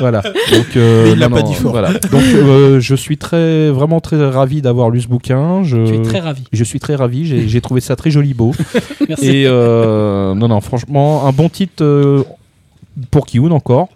[0.00, 0.22] voilà.
[0.22, 1.72] Donc, euh, Mais il l'a pas dit fort.
[1.72, 1.92] Voilà.
[1.92, 5.62] Donc, euh, je suis très, vraiment très ravi d'avoir lu ce bouquin.
[5.64, 6.44] Je, Tu es très ravi.
[6.52, 7.26] je suis très ravi.
[7.26, 8.52] J'ai j'ai trouvé ça très joli beau.
[9.08, 9.26] Merci.
[9.28, 12.22] Et euh, non, non, franchement, un bon titre euh,
[13.10, 13.88] pour Kiun encore.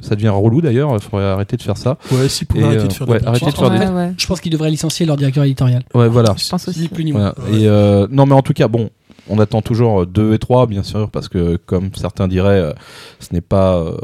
[0.00, 0.90] Ça devient relou d'ailleurs.
[0.94, 1.98] Il faudrait arrêter de faire ça.
[2.10, 4.12] Ouais, si pour arrêter euh, de faire ouais, des arrêtez de faire des- Ouais, ouais.
[4.18, 5.84] Je pense qu'il devrait licencier leur directeur éditorial.
[5.94, 6.34] Ouais, voilà.
[6.36, 6.88] Je pense Ni aussi.
[6.88, 7.32] plus ni moins.
[7.36, 7.56] Voilà.
[7.56, 8.90] Et euh, non, mais en tout cas, bon,
[9.28, 12.72] on attend toujours 2 et 3, bien sûr, parce que, comme certains diraient, euh,
[13.20, 13.96] ce n'est pas euh,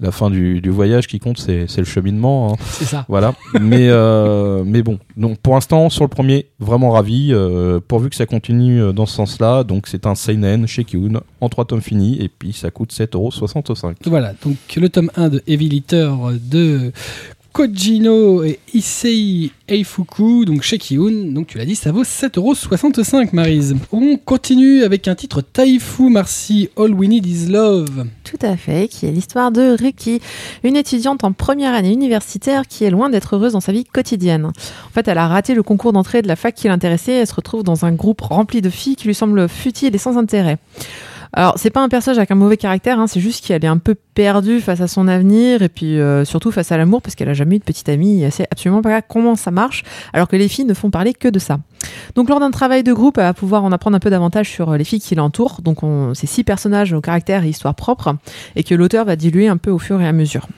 [0.00, 2.52] la fin du, du voyage qui compte, c'est le cheminement.
[2.52, 2.56] hein.
[2.70, 3.04] C'est ça.
[3.08, 3.34] Voilà.
[3.60, 8.16] mais, euh, mais bon, donc pour l'instant, sur le premier, vraiment ravi, euh, pourvu que
[8.16, 9.62] ça continue euh, dans ce sens-là.
[9.64, 13.94] Donc, c'est un Seinen chez Kiun, en 3 tomes finis, et puis ça coûte 7,65€.
[14.06, 16.92] Voilà, donc le tome 1 de Heavy Litter de
[17.52, 21.32] Kojino et Issei Eifuku, donc chez Kiun.
[21.32, 23.76] Donc tu l'as dit, ça vaut 7,65€ Marise.
[23.92, 28.06] On continue avec un titre Taifu Marcy All We Need Is Love.
[28.24, 30.20] Tout à fait, qui est l'histoire de Riki,
[30.62, 34.46] une étudiante en première année universitaire qui est loin d'être heureuse dans sa vie quotidienne.
[34.46, 37.34] En fait, elle a raté le concours d'entrée de la fac qui l'intéressait, elle se
[37.34, 40.58] retrouve dans un groupe rempli de filles qui lui semblent futiles et sans intérêt.
[41.32, 43.78] Alors, c'est pas un personnage avec un mauvais caractère, hein, c'est juste qu'elle est un
[43.78, 47.28] peu perdue face à son avenir et puis euh, surtout face à l'amour parce qu'elle
[47.28, 50.26] a jamais eu de petite amie et elle sait absolument pas comment ça marche alors
[50.26, 51.60] que les filles ne font parler que de ça.
[52.16, 54.70] Donc lors d'un travail de groupe, elle va pouvoir en apprendre un peu davantage sur
[54.70, 55.60] euh, les filles qui l'entourent.
[55.62, 58.16] Donc on, c'est six personnages au caractère et histoire propre
[58.56, 60.48] et que l'auteur va diluer un peu au fur et à mesure.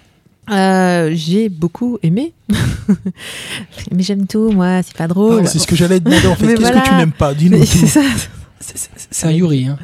[0.50, 2.32] Euh, j'ai beaucoup aimé,
[3.92, 5.42] mais j'aime tout moi, c'est pas drôle.
[5.44, 6.46] Ah, C'est ce que j'allais te demander en fait.
[6.46, 6.80] Mais Qu'est-ce voilà.
[6.80, 7.32] que tu n'aimes pas?
[7.34, 7.66] Dis-nous Mais
[9.10, 9.66] c'est un Yuri.
[9.66, 9.78] Hein.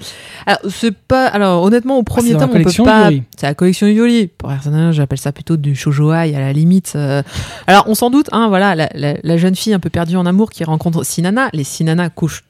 [0.47, 1.27] Alors c'est pas.
[1.27, 3.11] Alors honnêtement, au premier c'est dans la tome, on peut collection pas.
[3.11, 3.23] Yuri.
[3.37, 4.29] C'est la collection Yuri.
[4.29, 6.93] Pour personnage, j'appelle ça plutôt du shoujoai à la limite.
[6.97, 7.23] euh.
[7.67, 10.27] Alors on s'en doute, hein, voilà, la, la- la jeune fille un peu perdue en
[10.27, 11.51] amour qui rencontre Sinana.
[11.53, 12.45] Les Sinana couchent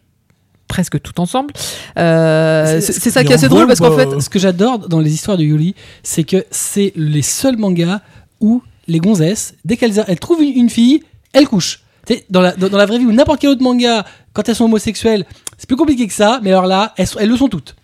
[0.69, 1.53] presque tout ensemble.
[1.99, 5.13] Euh, C'est- ça qui est assez drôle parce qu'en fait, Ce que j'adore dans les
[5.15, 8.01] histoires de Yuri, c'est que c'est les seuls mangas
[8.41, 11.81] où les gonzesses, dès qu'elles elles trouvent une, une fille, elles couchent.
[12.07, 14.49] Tu sais, Dans la, dans, dans la vraie vie ou n'importe quel autre manga, quand
[14.49, 15.25] elles sont homosexuelles,
[15.59, 17.77] c'est plus compliqué que ça, mais alors là, elles, le sont toutes.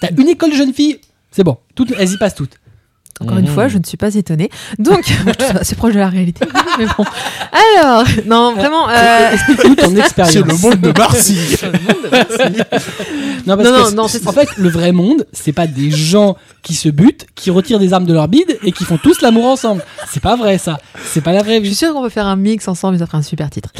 [0.00, 2.59] T'as une école de jeunes filles, c'est bon, toutes, elles y passent toutes.
[3.22, 3.52] Encore une Mhm.
[3.54, 4.50] fois, je ne suis pas étonnée.
[4.78, 5.04] Donc,
[5.62, 6.44] c'est proche de la réalité.
[6.78, 7.04] Mais bon.
[7.76, 8.88] Alors, non, vraiment.
[8.88, 10.32] euh, Explique-nous ton expérience.
[10.32, 11.38] C'est le monde de Marcy.
[13.46, 15.66] Non, parce Non, que non, c'est- non, c'est en fait, le vrai monde, c'est pas
[15.66, 18.98] des gens qui se butent, qui retirent des armes de leur bide et qui font
[18.98, 19.82] tous l'amour ensemble.
[20.10, 20.78] C'est pas vrai, ça.
[21.04, 23.06] C'est pas la vraie je suis sûre qu'on peut faire un mix ensemble et ça
[23.06, 23.70] fera un super titre.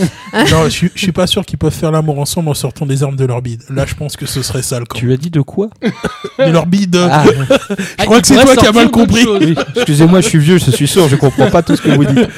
[0.51, 3.03] non, je, suis- je suis pas sûr qu'ils peuvent faire l'amour ensemble en sortant des
[3.03, 3.63] armes de leur bide.
[3.71, 5.69] Là, je pense que ce serait sale quand Tu as dit de quoi?
[6.39, 6.97] De leur bide.
[6.97, 7.25] Ah,
[7.99, 9.27] je crois que c'est toi qui as mal compris.
[9.41, 9.55] Oui.
[9.77, 12.29] Excusez-moi, je suis vieux, je suis sourd, je comprends pas tout ce que vous dites.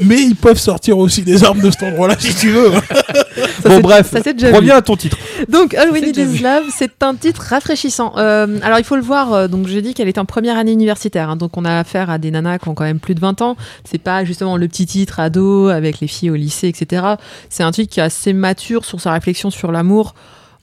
[0.00, 2.70] Mais ils peuvent sortir aussi des armes de cet endroit-là si tu veux.
[3.62, 4.56] Ça, bon, bref, ça, c'est déjà vu.
[4.56, 5.16] reviens à ton titre.
[5.48, 6.42] Donc, Is vu.
[6.42, 8.12] Love, c'est un titre rafraîchissant.
[8.16, 9.32] Euh, alors, il faut le voir.
[9.32, 11.30] euh, donc, j'ai dit qu'elle était en première année universitaire.
[11.30, 13.42] hein, donc, on a affaire à des nanas qui ont quand même plus de 20
[13.42, 13.56] ans.
[13.84, 17.02] C'est pas justement le petit titre ado avec les filles au lycée, etc.
[17.48, 20.14] C'est un titre qui est assez mature sur sa réflexion sur l'amour.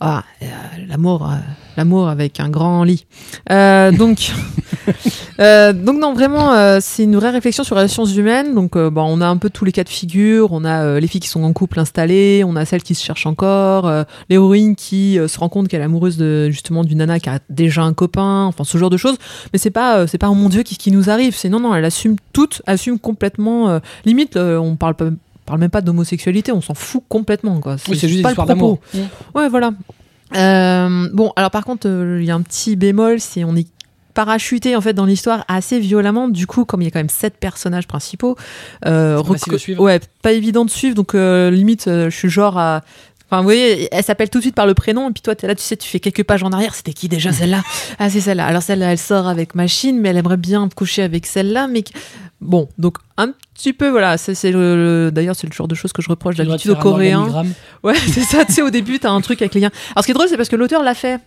[0.08, 0.46] Ah, euh,
[0.88, 1.34] l'amour, euh,
[1.78, 3.08] l'amour avec un grand lit.
[3.50, 4.32] Euh, donc,
[5.40, 8.54] donc non, vraiment, c'est une vraie réflexion sur les relations humaines.
[8.54, 10.52] Donc, bon, on a un peu tous les cas de figure.
[10.52, 13.26] On a les filles qui sont en couple installées, on a celles qui se cherchent
[13.26, 13.92] encore,
[14.30, 17.82] l'héroïne qui se rend compte qu'elle est amoureuse de justement d'une nana qui a déjà
[17.82, 19.18] un copain, enfin ce genre de choses.
[19.54, 21.36] Mais c'est pas, c'est pas oh mon dieu qui, qui nous arrive?
[21.36, 23.80] C'est non, non, elle assume toute, assume complètement.
[24.06, 25.06] limite, on parle pas.
[25.06, 27.76] on Parle même pas d'homosexualité, on s'en fout complètement quoi.
[27.88, 28.80] Oui, c'est juste pas histoires propos.
[28.94, 29.10] d'amour.
[29.36, 29.72] Ouais, voilà.
[30.36, 33.68] Euh, bon, alors par contre, euh, il y a un petit bémol, c'est on est
[34.14, 36.28] parachuté en fait dans l'histoire assez violemment.
[36.28, 38.36] Du coup, comme il y a quand même sept personnages principaux,
[38.86, 39.82] euh, de suivre.
[39.82, 40.96] ouais, pas évident de suivre.
[40.96, 42.84] Donc euh, limite, je suis genre à
[43.28, 45.56] Enfin, vous voyez, elle s'appelle tout de suite par le prénom, et puis toi, là,
[45.56, 46.76] tu sais, tu fais quelques pages en arrière.
[46.76, 47.64] C'était qui déjà celle-là?
[47.98, 48.46] Ah, c'est celle-là.
[48.46, 51.68] Alors celle-là, elle sort avec machine, mais elle aimerait bien coucher avec celle-là.
[51.68, 51.84] Mais
[52.40, 54.18] bon, donc un petit peu, voilà.
[54.18, 54.76] C'est c'est le,
[55.06, 57.28] le- d'ailleurs, c'est le genre de choses que je reproche d'habitude aux Coréens.
[57.84, 58.44] Ouais, c'est ça.
[58.44, 59.72] Tu sais, au début, t'as un truc avec les liens.
[59.96, 61.20] Alors, ce qui est drôle, c'est parce que l'auteur l'a fait.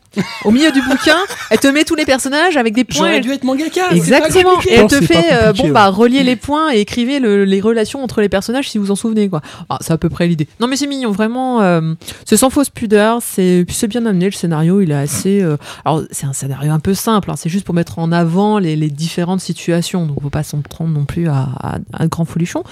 [0.44, 1.16] Au milieu du bouquin,
[1.50, 2.98] elle te met tous les personnages avec des points.
[3.06, 3.90] J'aurais dû être mangaka.
[3.92, 4.60] Exactement.
[4.68, 7.60] Et elle Non, te fait, euh, bon, bah, relier les points et écrivez le- les
[7.62, 9.40] relations entre les personnages si vous en souvenez, quoi.
[9.70, 10.46] Ah, c'est à peu près l'idée.
[10.60, 11.62] Non, mais c'est mignon, vraiment.
[11.62, 11.94] euh,
[12.26, 13.20] c'est sans fausse pudeur.
[13.22, 14.26] C'est, c'est bien amené.
[14.26, 15.40] Le scénario, il est assez.
[15.40, 17.30] euh, alors, c'est un scénario un peu simple.
[17.30, 20.04] hein, c'est juste pour mettre en avant les, les différentes situations.
[20.04, 22.62] Donc, faut pas s'en prendre non plus à, à, à grand folichon.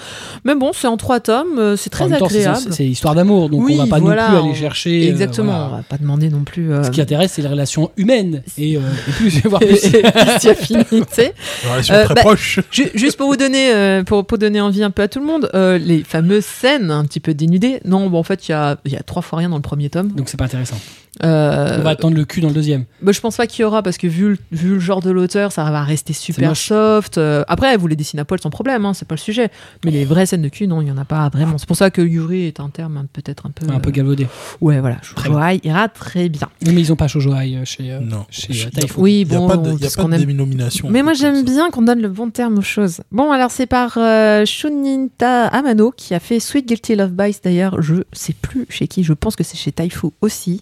[0.43, 1.57] Mais bon, c'est en trois tomes.
[1.59, 2.59] euh, c'est très temps, agréable.
[2.71, 5.05] c'est- histoire d'amour, donc Oui, on va pas voilà, non plus aller chercher.
[5.07, 5.51] euh, Exactement.
[5.53, 5.67] voilà.
[5.67, 6.71] On va pas demander non plus.
[6.71, 9.83] euh, Ce qui intéresse, c'est les relations humaines et, euh, et plus, voire plus.
[9.93, 11.31] et plus affinité.
[11.65, 12.59] Euh, très bah, proche.
[12.71, 15.25] Ju- Juste pour vous donner, euh, pour, pour donner envie un peu à tout le
[15.25, 17.79] monde, euh, les fameuses scènes un petit peu dénudées.
[17.85, 19.61] Non, bon, en fait, il y a, il y a trois fois rien dans le
[19.61, 20.11] premier tome.
[20.11, 20.77] Donc c'est pas intéressant.
[21.23, 22.85] Euh, On va attendre le cul dans le deuxième.
[23.01, 25.09] bah, je pense pas qu'il y aura parce que vu le, vu le genre de
[25.11, 27.17] l'auteur, ça va rester super soft.
[27.17, 29.49] Euh, après, vous les dessinez à poil sans problème, hein, c'est pas le sujet.
[29.85, 31.57] Mais les vraies scènes de cul, non, il y en a pas vraiment.
[31.57, 33.65] C'est pour ça que Yuri est un terme hein, peut-être un peu.
[33.71, 34.27] Un peu euh, galvaudé.
[34.61, 34.97] ouais, voilà.
[35.01, 36.47] Shoujoai ira très bien.
[36.65, 38.25] Oui, mais ils ont pas Shoujoai chez, euh, Non.
[38.29, 39.01] chez euh, a- Typhoon.
[39.03, 40.89] Oui, Il n'y a bon, pas de, il y a pas de aime dénomination.
[40.89, 43.01] Mais moi j'aime bien qu'on donne le bon terme aux choses.
[43.11, 47.81] Bon alors c'est par euh, Shuninta Amano qui a fait Sweet Guilty Love Bites d'ailleurs.
[47.81, 49.03] Je sais plus chez qui.
[49.03, 50.61] Je pense que c'est chez Taifu aussi.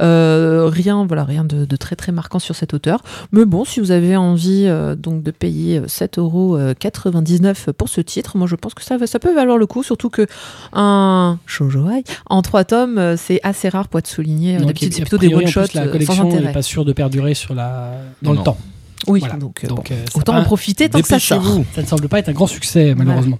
[0.00, 3.02] Euh, rien voilà rien de, de très très marquant sur cet auteur.
[3.32, 8.46] Mais bon si vous avez envie euh, donc de payer 7,99€ pour ce titre, moi
[8.46, 9.82] je pense que ça va- ça peut valoir le coup.
[9.82, 10.26] Surtout que
[10.72, 14.56] un shoujoai en trois tomes euh, c'est assez rare pour être souligné.
[14.58, 17.54] D'habitude c'est a plutôt des one shots La collection n'est pas sûre de perdurer sur
[17.54, 17.92] la...
[18.22, 18.38] dans Non.
[18.40, 18.58] le temps.
[19.06, 19.36] Oui Voilà.
[19.36, 19.94] donc, euh, Donc, bon.
[19.94, 21.42] euh, ça autant en profiter tant que ça sort.
[21.74, 23.38] Ça ne semble pas être un grand succès, malheureusement.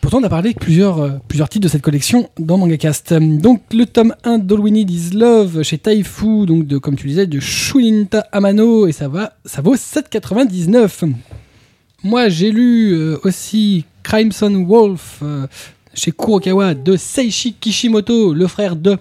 [0.00, 3.12] Pourtant, on a parlé de plusieurs, euh, plusieurs titres de cette collection dans MangaCast.
[3.12, 6.96] Euh, Donc, le tome 1 d'All We Need Is Love chez Taifu, donc de, comme
[6.96, 11.12] tu disais, de Shuninta Amano, et ça, va, ça vaut 7,99.
[12.02, 15.46] Moi, j'ai lu euh, aussi Crimson Wolf euh,
[15.92, 18.96] chez Kurokawa de Seishi Kishimoto, le frère de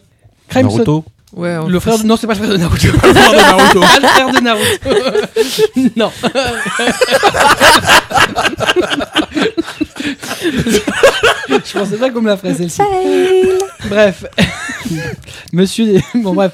[0.49, 0.73] Crimson.
[0.79, 1.05] Naruto.
[1.31, 2.03] Ouais, Le frère de...
[2.05, 2.87] Non, c'est pas le frère de Naruto.
[2.91, 3.79] Le frère de Naruto.
[3.81, 4.89] Pas le frère de Naruto.
[5.95, 6.11] non.
[11.49, 12.81] Je pensais pas qu'on me la ferait celle-ci.
[13.89, 14.25] Bref.
[15.53, 15.99] Monsieur.
[16.15, 16.51] Bon, bref.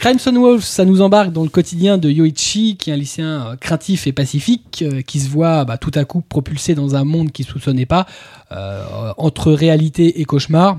[0.00, 3.56] Crimson Wolf, ça nous embarque dans le quotidien de Yoichi, qui est un lycéen euh,
[3.56, 7.32] craintif et pacifique, euh, qui se voit bah, tout à coup propulsé dans un monde
[7.32, 8.06] qu'il soupçonnait pas,
[8.52, 10.78] euh, entre réalité et cauchemar.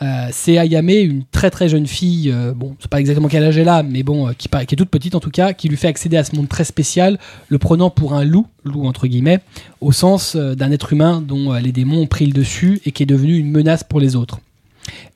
[0.00, 3.58] Euh, c'est Ayame, une très très jeune fille, euh, bon, c'est pas exactement quel âge
[3.58, 5.76] elle a, mais bon, euh, qui, qui est toute petite en tout cas, qui lui
[5.76, 9.40] fait accéder à ce monde très spécial, le prenant pour un loup, loup entre guillemets,
[9.80, 13.02] au sens euh, d'un être humain dont les démons ont pris le dessus et qui
[13.02, 14.38] est devenu une menace pour les autres.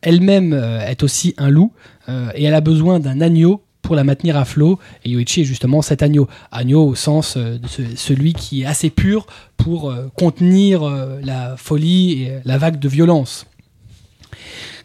[0.00, 1.72] Elle-même est aussi un loup
[2.34, 4.78] et elle a besoin d'un agneau pour la maintenir à flot.
[5.04, 6.28] Et Yoichi est justement cet agneau.
[6.50, 10.82] Agneau au sens de ce- celui qui est assez pur pour contenir
[11.22, 13.46] la folie et la vague de violence.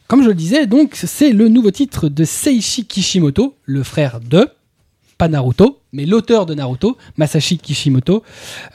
[0.08, 4.50] Comme je le disais, donc, c'est le nouveau titre de Seishi Kishimoto, le frère de,
[5.18, 8.24] pas Naruto, mais l'auteur de Naruto, Masashi Kishimoto.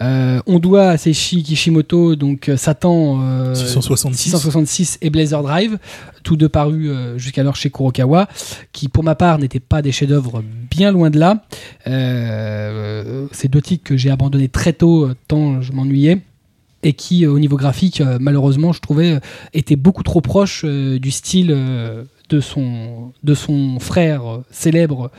[0.00, 4.30] Euh, on doit à Seishi Kishimoto donc euh, Satan euh, 666.
[4.30, 5.78] 666 et Blazer Drive,
[6.24, 8.28] tous deux parus euh, jusqu'alors chez Kurokawa,
[8.72, 11.44] qui pour ma part n'étaient pas des chefs-d'œuvre bien loin de là.
[11.86, 16.20] Euh, c'est deux titres que j'ai abandonnés très tôt, euh, tant je m'ennuyais.
[16.82, 19.20] Et qui, euh, au niveau graphique, euh, malheureusement, je trouvais, euh,
[19.52, 21.48] était beaucoup trop proche du style
[22.28, 25.10] de, son, frère célèbre,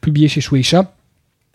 [0.00, 0.94] publié chez Shueisha.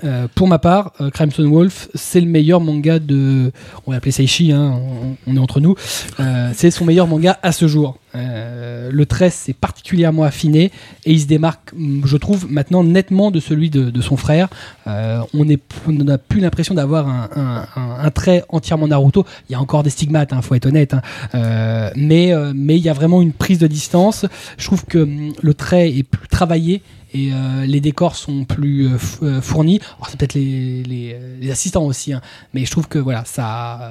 [0.04, 3.52] Euh, pour ma part, euh, Crimson Wolf, c'est le meilleur manga de.
[3.86, 4.80] On va appeler Seishi, hein,
[5.26, 5.76] on, est entre nous.
[6.20, 7.98] Euh, c'est son meilleur manga à ce jour.
[8.14, 10.72] Euh, le trait s'est particulièrement affiné
[11.06, 14.50] et il se démarque, mm, je trouve, maintenant nettement de celui de, son frère.
[14.86, 19.26] On n'a plus l'impression d'avoir un, trait entièrement Naruto.
[19.50, 20.94] Il y a encore des stigmates, il faut être honnête.
[20.94, 21.92] hein.
[21.96, 24.26] Mais mais il y a vraiment une prise de distance.
[24.58, 26.84] Je trouve que mm, le trait est plus travaillé
[27.14, 29.80] et euh, les décors sont plus euh, euh, fournis.
[29.98, 32.22] Alors c'est peut-être les, assistants aussi, hein,
[32.54, 33.24] mais je trouve que voilà,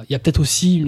[0.09, 0.85] il y a peut-être aussi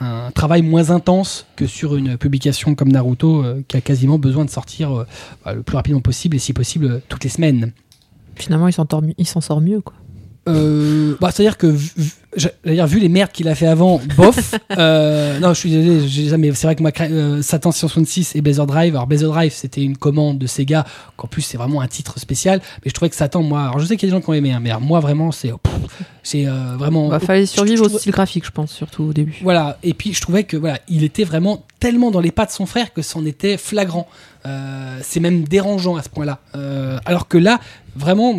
[0.00, 4.50] un travail moins intense que sur une publication comme Naruto qui a quasiment besoin de
[4.50, 5.04] sortir
[5.44, 7.72] bah, le plus rapidement possible et si possible toutes les semaines.
[8.36, 9.94] Finalement, il s'en sort mieux, quoi.
[10.54, 14.54] Euh, bah, c'est-à-dire que vu, vu- les merdes qu'il a fait avant, bof.
[14.78, 16.52] euh, non, je suis désolé, j'ai jamais.
[16.54, 18.94] C'est vrai que ma euh, Satan 666 et Blazer Drive.
[18.94, 20.84] Alors Blazer Drive, c'était une commande de Sega.
[21.16, 22.60] Qu'en plus, c'est vraiment un titre spécial.
[22.84, 24.30] Mais je trouvais que Satan, moi, alors je sais qu'il y a des gens qui
[24.30, 25.52] ont aimé, hein, mais alors, moi vraiment, c'est,
[26.22, 27.12] c'est euh, vraiment.
[27.12, 29.38] Il fallait survivre je au trouve- style graphique, je pense, surtout au début.
[29.42, 32.50] Voilà, et puis je trouvais que voilà, il était vraiment tellement dans les pas de
[32.50, 34.06] son frère que c'en était flagrant.
[34.46, 36.38] Euh, c'est même dérangeant à ce point-là.
[36.54, 37.60] Euh, alors que là,
[37.96, 38.34] vraiment,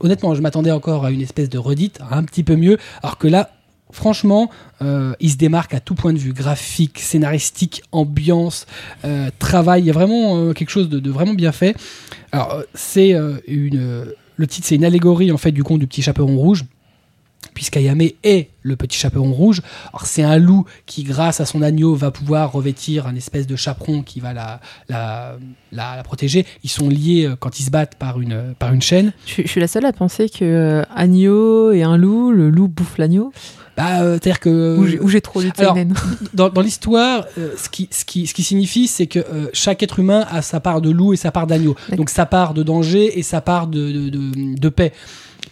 [0.00, 2.78] honnêtement, je m'attendais encore à une espèce de redite, un petit peu mieux.
[3.02, 3.50] Alors que là,
[3.92, 4.50] franchement,
[4.82, 8.66] euh, il se démarque à tout point de vue, graphique, scénaristique, ambiance,
[9.04, 9.82] euh, travail.
[9.82, 11.76] Il y a vraiment euh, quelque chose de, de vraiment bien fait.
[12.32, 13.14] Alors, c'est
[13.46, 16.64] une, le titre, c'est une allégorie en fait du conte du petit chaperon rouge
[17.52, 19.60] puisqu'Ayame est le petit chaperon rouge.
[19.92, 23.56] Alors c'est un loup qui, grâce à son agneau, va pouvoir revêtir un espèce de
[23.56, 25.36] chaperon qui va la, la,
[25.72, 26.46] la, la protéger.
[26.62, 29.12] Ils sont liés euh, quand ils se battent par une, par une chaîne.
[29.26, 32.48] Je, suis- je suis la seule à penser que euh, agneau et un loup, le
[32.50, 33.32] loup bouffe l'agneau.
[33.76, 35.76] Bah, euh, c'est-à-dire que Ou j'ai- trop lu alors,
[36.32, 39.82] dans, dans l'histoire, euh, ce, qui, ce, qui, ce qui signifie, c'est que euh, chaque
[39.82, 41.74] être humain a sa part de loup et sa part d'agneau.
[41.96, 44.92] Donc sa part de danger et sa part de, de, de- de paix.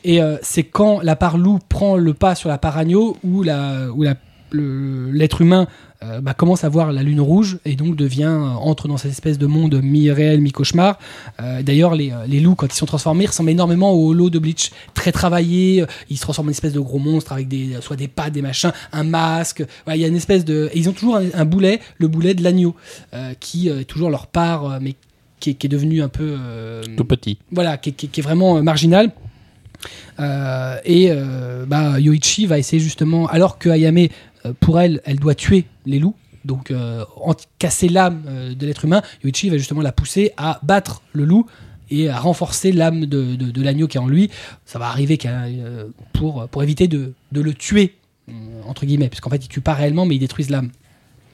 [0.05, 3.43] Et euh, c'est quand la part loup prend le pas sur la part agneau où
[3.43, 4.15] la, où la,
[4.51, 5.67] le- l'être humain
[6.03, 9.13] euh, bah, commence à voir la lune rouge et donc devient euh, entre dans cette
[9.13, 10.99] espèce de monde mi-réel, mi-cauchemar.
[11.41, 14.73] Euh, D'ailleurs, les, les loups, quand ils sont transformés, ressemblent énormément au lot de Bleach,
[14.95, 15.85] très travaillés.
[16.11, 18.73] Ils se transforment en espèce de gros monstres avec des, soit des pattes, des machins,
[18.93, 19.65] un masque.
[19.85, 20.69] Voilà, il y a une espèce de.
[20.73, 22.75] et ils ont toujours un, un boulet, le boulet de l'agneau,
[23.39, 24.97] qui est toujours leur part, mais
[25.39, 26.37] qui est, qui est devenu un peu.
[26.97, 27.39] Tout petit.
[27.53, 29.13] voilà, qui, qui- qui est vraiment marginal.
[30.21, 34.09] Euh, et euh, bah, Yoichi va essayer justement, alors que Ayame,
[34.47, 36.15] euh, pour elle, elle doit tuer les loups,
[36.45, 36.73] donc
[37.61, 38.23] casser l'âme
[38.59, 41.47] de l'être humain, Yoichi va justement la pousser à battre le loup
[41.89, 44.29] et à renforcer l'âme de, l'agneau qui est en lui.
[44.67, 45.19] Ça va arriver
[46.13, 47.95] pour, pour éviter de, le tuer,
[48.67, 50.71] entre guillemets, puisqu'en fait, ils tuent pas réellement, mais ils détruisent l'âme.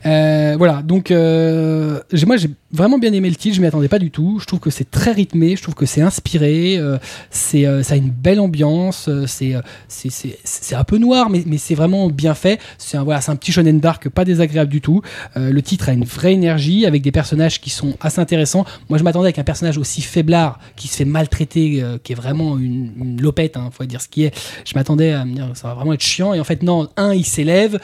[0.05, 4.38] Voilà, donc moi j'ai vraiment bien aimé le titre, je m'y attendais pas du tout.
[4.40, 6.98] Je trouve que c'est très rythmé, je trouve que c'est inspiré, euh,
[7.31, 10.98] c'est euh, ça a une belle ambiance, euh, c'est euh, c'est- c'est c'est un peu
[10.98, 12.61] noir, mais, mais c'est vraiment bien fait.
[12.76, 15.02] C'est un voilà, c'est un petit shonen dark pas désagréable du tout.
[15.37, 18.64] Euh, le titre a une vraie énergie avec des personnages qui sont assez intéressants.
[18.88, 22.16] Moi je m'attendais avec un personnage aussi faiblard qui se fait maltraiter, euh, qui est
[22.16, 24.35] vraiment une, une lopette, hein, faut dire ce qui est.
[24.66, 27.14] Je m'attendais à me dire ça va vraiment être chiant et en fait non, un
[27.14, 27.78] il s'élève,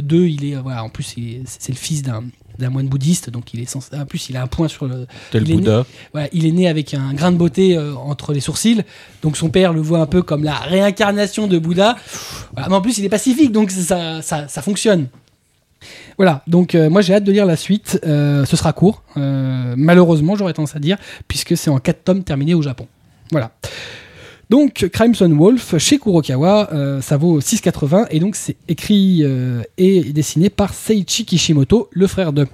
[0.00, 2.22] deux il est voilà en plus il est- c'est le fils d'un
[2.58, 5.06] d'un moine bouddhiste donc il est censé, en plus il a un point sur le
[5.30, 5.86] Tel Il est né- Bouddha.
[6.12, 8.82] voilà, il est né avec un grain de beauté euh, entre les sourcils,
[9.22, 11.96] donc son père le voit un peu comme la réincarnation de Bouddha.
[12.52, 15.08] Voilà, mais en plus, il est pacifique, donc ça, ça, ça fonctionne.
[16.16, 18.00] Voilà, donc euh, moi j'ai hâte de lire la suite.
[18.06, 20.96] Euh, ce sera court, malheureusement, j'aurais tendance à dire,
[21.28, 22.86] puisque c'est en 4 tomes terminés au Japon.
[23.30, 23.50] Voilà.
[24.50, 30.12] Donc, Crimson Wolf chez Kurokawa, euh, ça vaut 6,80 et donc c'est écrit euh, et
[30.12, 32.46] dessiné par Seiichi Kishimoto, le frère de.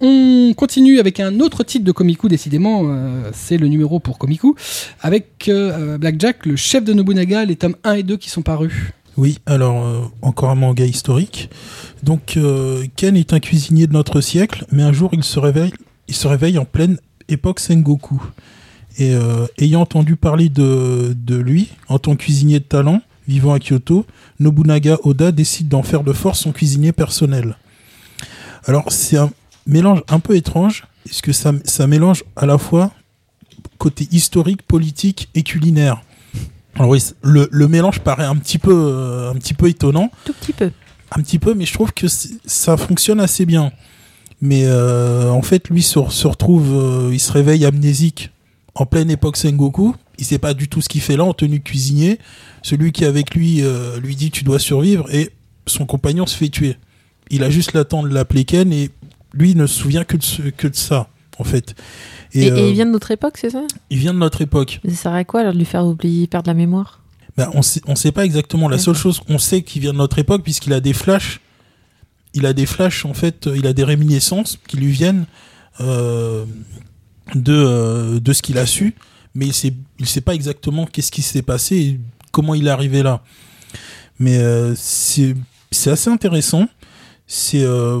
[0.00, 4.54] On continue avec un autre titre de Komiku, décidément, euh, c'est le numéro pour Komiku,
[5.02, 5.50] avec
[5.98, 8.72] Blackjack, le chef de Nobunaga, les tomes 1 et 2 qui sont parus.
[9.18, 11.50] Oui, alors encore un manga historique.
[12.02, 12.38] Donc
[12.96, 15.72] Ken est un cuisinier de notre siècle, mais un jour il se réveille,
[16.08, 16.96] il se réveille en pleine
[17.28, 18.22] époque Sengoku.
[18.98, 23.52] Et euh, ayant entendu parler de, de lui en tant que cuisinier de talent, vivant
[23.54, 24.04] à Kyoto,
[24.40, 27.56] Nobunaga Oda décide d'en faire de force son cuisinier personnel.
[28.66, 29.30] Alors c'est un
[29.66, 32.90] mélange un peu étrange, puisque ça, ça mélange à la fois
[33.78, 36.02] côté historique, politique et culinaire.
[36.74, 40.34] Alors oui, le, le mélange paraît un petit peu, euh, un petit peu étonnant, Tout
[40.34, 40.70] petit peu.
[41.12, 42.06] un petit peu, mais je trouve que
[42.44, 43.72] ça fonctionne assez bien.
[44.42, 48.30] Mais euh, en fait, lui se, se retrouve, euh, il se réveille amnésique
[48.74, 49.94] en pleine époque Sengoku.
[50.18, 52.18] Il sait pas du tout ce qu'il fait là en tenue de cuisinier.
[52.62, 55.30] Celui qui est avec lui euh, lui dit tu dois survivre et
[55.66, 56.76] son compagnon se fait tuer.
[57.30, 58.90] Il a juste temps de l'appeler Ken et
[59.32, 61.74] lui il ne se souvient que de, ce- que de ça en fait.
[62.32, 63.62] Et, et euh, il vient de notre époque, c'est ça?
[63.88, 64.80] il vient de notre époque.
[64.84, 67.00] Mais Ça sert à quoi alors de lui faire oublier, perdre la mémoire?
[67.36, 68.68] Ben, on sait, on sait pas exactement.
[68.68, 68.82] La Ouais.
[68.82, 71.40] seule chose qu'on sait qu'il vient de notre époque, puisqu'il a des flashs.
[72.34, 75.24] Il a des flashs, en fait, euh, il a des réminiscences qui lui viennent
[75.80, 76.44] euh,
[77.34, 78.94] de, euh, de ce qu'il a su,
[79.34, 82.00] mais il sait, il sait pas exactement qu'est-ce qui s'est passé et
[82.32, 83.22] comment il est arrivé là.
[84.18, 85.34] Mais euh, c'est
[85.86, 86.68] assez intéressant.
[87.26, 88.00] C'est euh,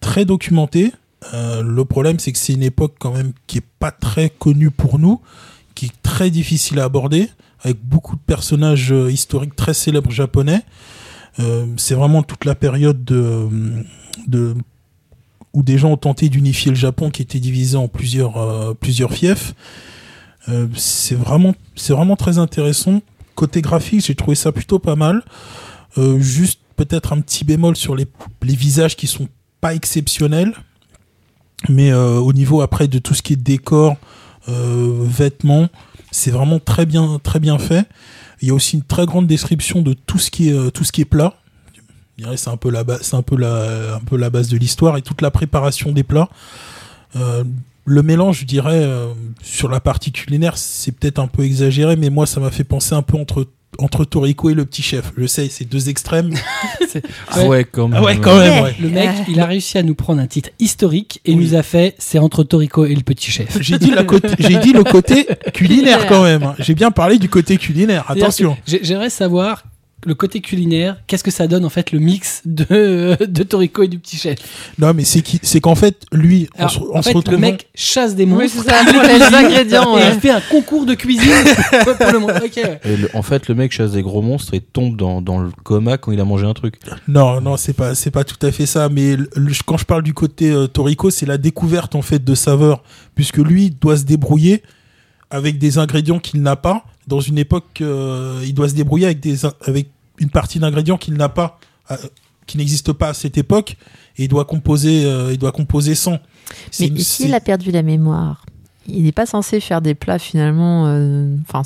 [0.00, 0.92] très documenté.
[1.32, 4.70] Euh, le problème, c'est que c'est une époque quand même qui est pas très connue
[4.70, 5.20] pour nous,
[5.74, 7.30] qui est très difficile à aborder
[7.64, 10.62] avec beaucoup de personnages euh, historiques très célèbres japonais.
[11.40, 13.48] Euh, c'est vraiment toute la période de,
[14.26, 14.54] de
[15.54, 19.12] où des gens ont tenté d'unifier le Japon qui était divisé en plusieurs euh, plusieurs
[19.12, 19.54] fiefs.
[20.48, 23.00] Euh, c'est vraiment c'est vraiment très intéressant.
[23.34, 25.22] Côté graphique, j'ai trouvé ça plutôt pas mal.
[25.96, 28.06] Euh, juste peut-être un petit bémol sur les,
[28.42, 29.28] les visages qui sont
[29.60, 30.52] pas exceptionnels.
[31.68, 33.96] Mais euh, au niveau après de tout ce qui est décor,
[34.48, 35.68] euh, vêtements,
[36.10, 37.86] c'est vraiment très bien, très bien fait.
[38.42, 40.84] Il y a aussi une très grande description de tout ce qui est, euh, tout
[40.84, 41.34] ce qui est plat.
[42.36, 44.96] C'est un peu la base, c'est un peu la, un peu la base de l'histoire
[44.96, 46.28] et toute la préparation des plats.
[47.16, 47.44] Euh,
[47.86, 49.08] le mélange, je dirais, euh,
[49.42, 52.94] sur la partie culinaire, c'est peut-être un peu exagéré, mais moi, ça m'a fait penser
[52.94, 53.46] un peu entre
[53.78, 55.10] entre Toriko et le petit chef.
[55.18, 56.30] Je sais, c'est deux extrêmes.
[57.28, 57.98] Ah ouais, quand même.
[58.00, 58.62] Ah ouais, quand même.
[58.62, 58.76] Ouais.
[58.80, 59.22] Le mec, Euh.
[59.26, 61.44] il a réussi à nous prendre un titre historique et Oui.
[61.44, 63.58] nous a fait c'est entre Toriko et le petit chef.
[63.60, 66.54] J'ai dit, la côté, j'ai dit le côté culinaire quand même.
[66.60, 68.04] J'ai bien parlé du côté culinaire.
[68.08, 68.56] Attention.
[68.64, 69.64] J'aimerais savoir
[70.06, 73.88] le côté culinaire, qu'est-ce que ça donne en fait le mix de, de Toriko et
[73.88, 74.38] du petit chef?
[74.78, 77.12] Non, mais c'est qui, c'est qu'en fait, lui, on Alors, se, on en se fait,
[77.14, 78.62] le retrouvant- mec chasse des Oui, monstres.
[78.64, 78.82] c'est ça.
[78.84, 79.96] les ingrédients.
[79.98, 80.12] Et ouais.
[80.14, 81.30] il fait un concours de cuisine
[81.98, 82.32] pour le monde.
[82.44, 82.80] Ok, ouais.
[82.84, 85.50] Et le- en fait, le mec chasse des gros monstres et tombe dans, dans le
[85.62, 86.74] coma quand il a mangé un truc.
[87.08, 88.88] Non, non, c'est pas, c'est pas tout à fait ça.
[88.88, 92.22] Mais le- le- quand je parle du côté euh, Toriko, c'est la découverte en fait
[92.22, 92.82] de saveurs,
[93.14, 94.62] puisque lui doit se débrouiller
[95.30, 96.84] avec des ingrédients qu'il n'a pas.
[97.06, 99.88] Dans une époque, euh, il doit se débrouiller avec des, in- avec
[100.18, 101.58] une partie d'ingrédients qu'il n'a pas,
[101.90, 101.96] euh,
[102.46, 103.76] qui n'existe pas à cette époque,
[104.16, 106.18] et il doit composer, euh, il doit composer sans.
[106.80, 108.46] Mais une- ici, il a perdu la mémoire.
[108.86, 110.84] Il n'est pas censé faire des plats finalement.
[111.48, 111.62] Enfin,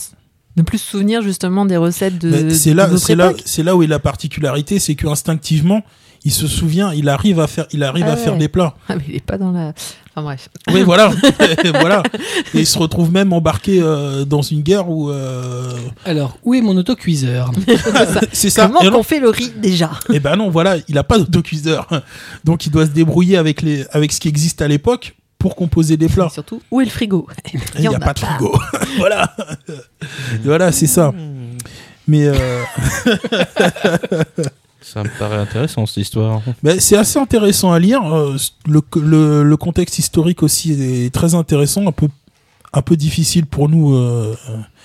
[0.56, 2.30] ne plus se souvenir justement des recettes de.
[2.50, 5.82] C'est là, c'est là, c'est là où est la particularité, c'est que instinctivement,
[6.24, 8.74] il se souvient, il arrive à faire, il arrive Ah à faire des plats.
[8.88, 9.72] Ah, mais il n'est pas dans la.
[10.10, 10.48] Enfin bref.
[10.72, 11.10] Oui, voilà,
[11.80, 12.02] voilà.
[12.54, 16.60] Et il se retrouve même embarqué euh, dans une guerre où euh, Alors, où est
[16.60, 17.52] mon autocuiseur?
[18.32, 18.66] C'est ça.
[18.66, 19.90] Comment qu'on fait le riz déjà?
[20.12, 21.86] Eh ben non, voilà, il a pas d'autocuiseur,
[22.44, 25.96] donc il doit se débrouiller avec les, avec ce qui existe à l'époque pour composer
[25.96, 26.28] des plats.
[26.30, 27.28] Et Surtout, où est le frigo?
[27.78, 28.58] Il n'y a, pas de frigo.
[28.98, 29.36] voilà,
[30.42, 31.12] voilà, c'est ça.
[32.08, 32.62] Mais euh,
[34.92, 36.40] Ça me paraît intéressant cette histoire.
[36.62, 38.02] Mais c'est assez intéressant à lire.
[38.14, 42.08] euh, Le, le, le contexte historique aussi est très intéressant, un peu,
[42.72, 44.34] un peu difficile pour nous euh,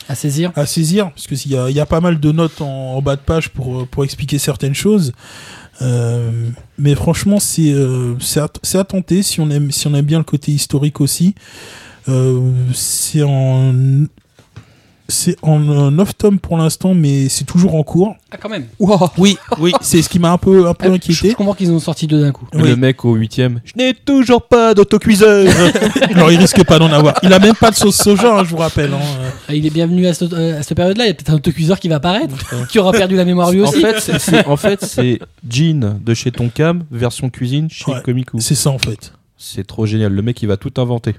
[0.09, 2.95] À saisir à saisir, parce qu'il y a, y a pas mal de notes en,
[2.95, 5.13] en bas de page pour, euh, pour expliquer certaines choses.
[5.81, 10.23] Euh, mais franchement, c'est euh, à, tenter si on, aime, si on aime bien le
[10.23, 11.33] côté historique aussi.
[12.09, 13.73] Euh, c'est en.
[15.09, 18.15] C'est en 9 tomes pour l'instant, mais c'est toujours en cours.
[18.31, 18.65] Ah, quand même.
[19.17, 21.29] Oui, oui, c'est ce qui m'a un peu, un peu Je, inquiété.
[21.31, 22.47] je comprends qu'ils ont sorti deux d'un coup.
[22.53, 22.69] Oui.
[22.69, 23.59] Le mec au huitième.
[23.65, 25.45] Je n'ai toujours pas d'autocuiseur.
[26.15, 27.15] Alors il risque pas d'en avoir.
[27.21, 28.93] Il a même pas de sauce soja, hein, je vous rappelle.
[28.93, 28.99] hein.
[29.49, 31.03] Ah, il est bienvenu à, ce- euh, à cette période-là.
[31.03, 32.35] Il y a peut-être un autocuiseur qui va apparaître,
[32.69, 33.81] qui aura perdu la mémoire lui en aussi.
[33.81, 38.01] fait, c'est- c'est en fait, c'est Jean de chez Tonkam, version cuisine chez Ouais.
[38.03, 38.39] Komiku.
[38.39, 39.11] C'est ça en fait.
[39.45, 40.13] C'est trop génial.
[40.13, 41.15] Le mec, il va tout inventer.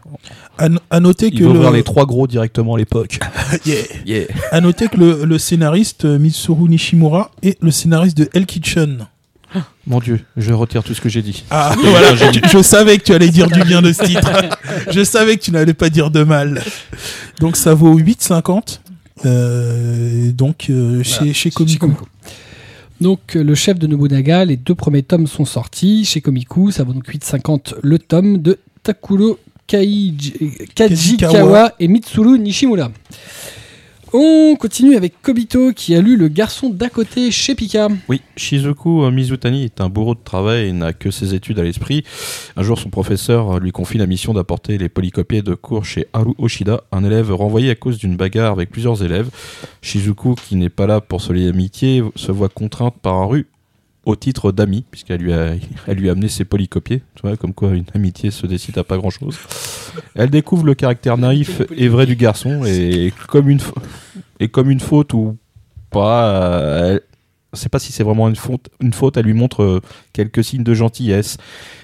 [0.56, 3.18] À, no- à noter Il que va le, les trois gros directement à l'époque.
[3.66, 3.82] Yeah.
[4.06, 4.24] Yeah.
[4.50, 9.06] à noter que le, le scénariste euh, Mitsuru Nishimura est le scénariste de Hell Kitchen.
[9.87, 11.44] Mon dieu, je retire tout ce que j'ai dit.
[11.50, 14.30] Ah voilà, je, je savais que tu allais dire du bien de ce titre.
[14.90, 16.62] je savais que tu n'allais pas dire de mal.
[17.40, 18.80] Donc ça vaut 8,50.
[19.26, 21.92] Euh, donc euh, chez, chez Komiku.
[23.05, 26.71] Donc, euh, le chef de Nobunaga, les deux premiers tomes sont sortis chez Komiku.
[26.71, 29.38] Ça vaut donc 8,50 le tome de Takuro
[29.69, 30.33] Kaiji-
[30.75, 31.73] Kajikawa Kajikawa.
[31.81, 32.90] et Mitsuru Nishimura.
[34.16, 37.88] On continue avec Kobito qui a lu Le garçon d'à côté chez Pika.
[38.08, 42.04] Oui, Shizuku Mizutani est un bourreau de travail et n'a que ses études à l'esprit.
[42.56, 46.35] Un jour, son professeur lui confie la mission d'apporter les polycopiés de cours chez Haru
[46.38, 49.31] Oshida, un élève renvoyé à cause d'une bagarre avec plusieurs élèves.
[49.83, 53.48] Shizuku, qui n'est pas là pour se lier d'amitié, se voit contrainte par Haru
[54.07, 55.55] au titre d'ami, puisqu'elle lui a,
[55.87, 56.44] elle lui a amené ses
[57.23, 59.38] vois, comme quoi une amitié se décide à pas grand chose.
[60.15, 63.61] Elle découvre le caractère naïf et vrai du garçon, et comme une,
[64.40, 65.37] et comme une faute ou
[65.90, 66.98] pas, euh,
[67.55, 69.81] je sais pas si c'est vraiment une faute, une faute, elle lui montre euh,
[70.13, 71.37] quelques signes de gentillesse,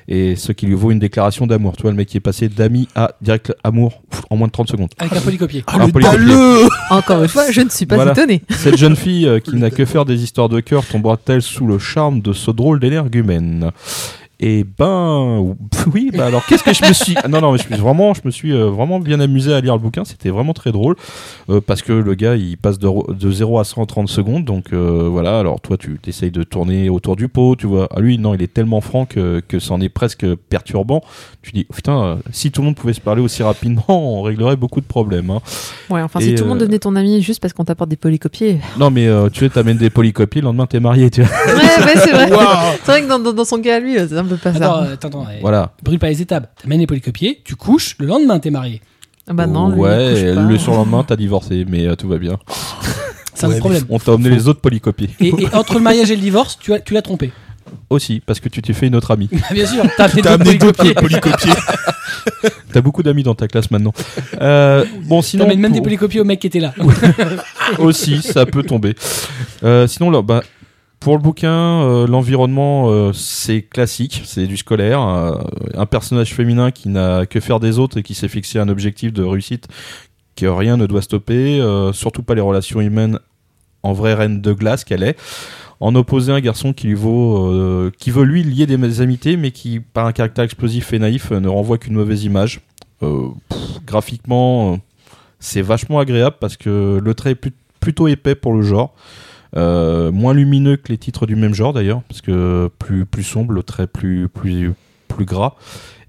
[0.09, 1.77] et ce qui lui vaut une déclaration d'amour.
[1.77, 4.69] Tu vois, le mec qui est passé d'ami à direct amour en moins de 30
[4.69, 4.91] secondes.
[4.99, 5.65] Avec un polycopier.
[5.67, 6.19] Ah, Un le polycopier.
[6.27, 8.13] dalleux Encore une fois, je ne suis pas Voilà.
[8.13, 8.43] étonnée.
[8.51, 11.79] Cette jeune fille euh, qui n'a que faire des histoires de cœur tombera-t-elle sous le
[11.79, 13.71] charme de ce drôle d'énergumène?
[14.43, 15.55] Et ben
[15.95, 18.15] oui, bah alors qu'est-ce que je me suis Non non, mais je me suis vraiment
[18.15, 20.97] je me suis euh, vraiment bien amusé à lire le bouquin, c'était vraiment très drôle
[21.51, 24.45] euh, parce que le gars, il passe de, de 0 à 100 en 30 secondes
[24.47, 27.89] donc euh, voilà, alors toi tu essayes de tourner autour du pot, tu vois.
[27.95, 31.03] Ah lui non, il est tellement franc que que c'en est presque perturbant.
[31.43, 34.23] Tu dis oh, putain, euh, si tout le monde pouvait se parler aussi rapidement, on
[34.23, 35.41] réglerait beaucoup de problèmes hein.
[35.91, 37.97] Ouais, enfin, Et, si tout le monde devenait ton ami juste parce qu'on t'apporte des
[37.97, 38.61] polycopiers.
[38.79, 41.31] Non mais euh, tu sais, t'amènes des polycopiés, le lendemain t'es marié, tu vois.
[41.47, 42.31] Ouais, ouais, c'est vrai.
[42.85, 44.83] C'est vrai que dans, dans, dans son cas à lui, c'est un pas Attends, ça.
[44.83, 45.27] euh, attends, attends.
[45.37, 45.73] eh, Voilà.
[45.83, 46.51] Brûle pas les étapes.
[46.63, 48.81] T'amènes les polycopiers, tu couches, le lendemain t'es marié.
[49.29, 52.39] Ah bah non, ouais, le surlendemain t'as divorcé, mais euh, tout va bien.
[53.35, 53.85] C'est un Ouais, problème.
[53.89, 55.09] On t'a emmené les autres polycopiés.
[55.21, 57.33] Et, et entre le mariage et le divorce, tu as- tu l'as trompé.
[57.89, 59.29] Aussi, parce que tu t'es fait une autre amie.
[59.53, 61.21] Bien sûr, t'as d'autres amené d'autres polycopiers.
[61.21, 62.53] polycopiers.
[62.73, 63.93] T'as beaucoup d'amis dans ta classe maintenant.
[64.41, 65.45] Euh, bon, sinon.
[65.45, 66.75] T'amènes même des polycopiers au mec qui était là.
[67.79, 68.95] aussi, ça peut tomber.
[69.65, 70.43] Euh, sinon, là, bah,
[71.01, 75.01] pour le bouquin, euh, l'environnement, euh, c'est classique, c'est du scolaire.
[75.01, 75.39] euh,
[75.75, 79.11] un personnage féminin qui n'a que faire des autres et qui s'est fixé un objectif
[79.11, 79.67] de réussite
[80.37, 81.61] que rien ne doit stopper,
[81.93, 83.19] surtout pas les relations humaines
[83.83, 85.19] en vraie reine de glace qu'elle est.
[85.81, 89.81] En opposé un garçon qui lui vaut, qui veut lui lier des amitiés, mais qui,
[89.81, 92.61] par un caractère explosif et naïf, ne renvoie qu'une mauvaise image.
[93.85, 94.79] Graphiquement,
[95.41, 98.95] c'est vachement agréable parce que le trait est plutôt épais pour le genre.
[99.57, 103.53] Euh, moins lumineux que les titres du même genre d'ailleurs, parce que plus, plus sombre,
[103.53, 104.73] le trait plus, plus,
[105.09, 105.57] plus gras.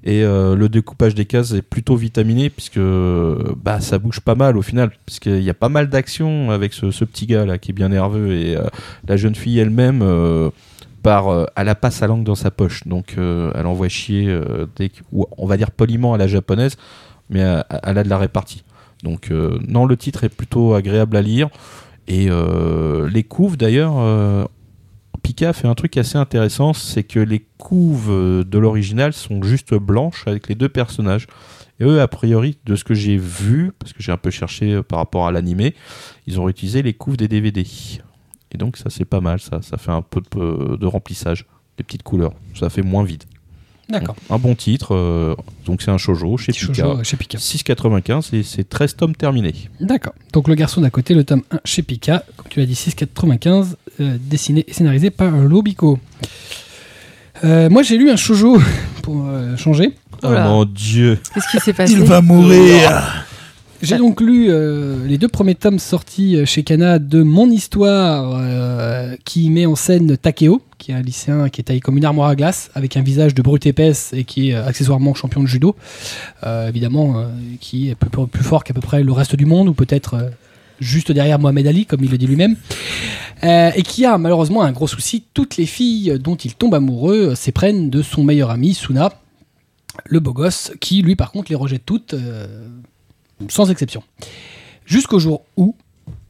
[0.03, 4.57] Et euh, le découpage des cases est plutôt vitaminé, puisque bah, ça bouge pas mal
[4.57, 7.73] au final, puisqu'il y a pas mal d'action avec ce, petit gars là qui est
[7.73, 8.63] bien nerveux, et euh,
[9.07, 10.03] la jeune fille elle-même.
[11.03, 14.35] par, euh, elle a pas sa langue dans sa poche, donc euh, elle envoie chier,
[15.11, 16.77] ou on va dire poliment à la japonaise,
[17.29, 18.63] mais elle, a de la répartie.
[19.03, 21.49] Donc non, le titre est plutôt agréable à lire.
[22.07, 24.45] Et euh, les couves d'ailleurs, euh,
[25.21, 28.09] Pika fait un truc assez intéressant, c'est que les couves
[28.45, 31.27] de l'original sont juste blanches avec les deux personnages.
[31.81, 34.73] Et eux, a priori, de ce que j'ai vu, parce que j'ai un peu cherché
[34.73, 35.73] euh, par rapport à l'animé,
[36.27, 37.65] ils ont réutilisé les couves des DVD.
[38.51, 41.45] Et donc ça c'est pas mal, ça, ça fait un peu de, de remplissage,
[41.77, 43.23] des petites couleurs, ça fait moins vide.
[43.91, 44.15] D'accord.
[44.29, 45.35] Un bon titre, euh,
[45.65, 46.65] donc c'est un shoujo chez Pika.
[46.65, 47.37] shoujo, chez Pika.
[47.37, 49.53] 6,95 et c'est 13 tomes terminés.
[49.79, 50.13] D'accord.
[50.33, 53.75] Donc le garçon d'à côté, le tome 1 chez Pika, comme tu l'as dit, 6,95,
[53.99, 55.99] euh, dessiné et scénarisé par Lobico.
[57.43, 58.61] Euh, moi j'ai lu un shoujo
[59.01, 59.93] pour euh, changer.
[60.23, 60.45] Oula.
[60.47, 61.19] Oh mon dieu.
[61.33, 61.93] Qu'est-ce qui s'est passé?
[61.93, 63.25] Il va mourir.
[63.81, 68.33] J'ai donc lu euh, les deux premiers tomes sortis euh, chez Kana de Mon Histoire,
[68.39, 72.05] euh, qui met en scène Takeo, qui est un lycéen qui est taillé comme une
[72.05, 75.41] armoire à glace, avec un visage de brute épaisse et qui est euh, accessoirement champion
[75.41, 75.75] de judo,
[76.43, 77.25] Euh, évidemment,
[77.59, 80.15] qui est plus, plus fort qu'à peu près le reste du monde, ou peut-être
[80.79, 82.55] juste derrière Mohamed Ali, comme il le dit lui-même,
[83.43, 85.23] Euh, et qui a malheureusement un gros souci.
[85.33, 89.11] Toutes les filles dont il tombe amoureux s'éprennent de son meilleur ami, Suna,
[90.05, 92.13] le beau gosse, qui lui par contre les rejette toutes.
[92.13, 92.67] euh,
[93.49, 94.03] sans exception.
[94.85, 95.75] Jusqu'au jour où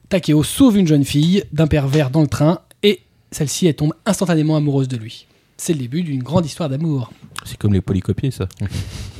[0.09, 2.99] Takeo sauve une jeune fille d'un pervers dans le train et
[3.31, 5.25] celle-ci elle tombe instantanément amoureuse de lui.
[5.57, 7.11] C'est le début d'une grande histoire d'amour.
[7.45, 8.47] C'est comme les polycopiers ça.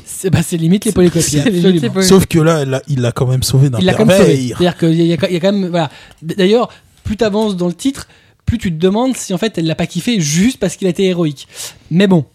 [0.06, 1.24] C'est bah, limite les polycopies.
[1.24, 1.82] C'est limite absolument.
[1.82, 4.18] les poly- Sauf que là, elle il l'a quand même sauvé d'un pervers.
[4.18, 4.48] sauvé.
[4.50, 5.68] C'est-à-dire qu'il y, a- il y a quand même.
[5.70, 5.90] Voilà.
[6.22, 6.70] D'ailleurs,
[7.04, 8.08] plus tu avances dans le titre,
[8.46, 10.90] plus tu te demandes si en fait elle l'a pas kiffé juste parce qu'il a
[10.92, 11.48] été héroïque.
[11.90, 12.26] Mais bon,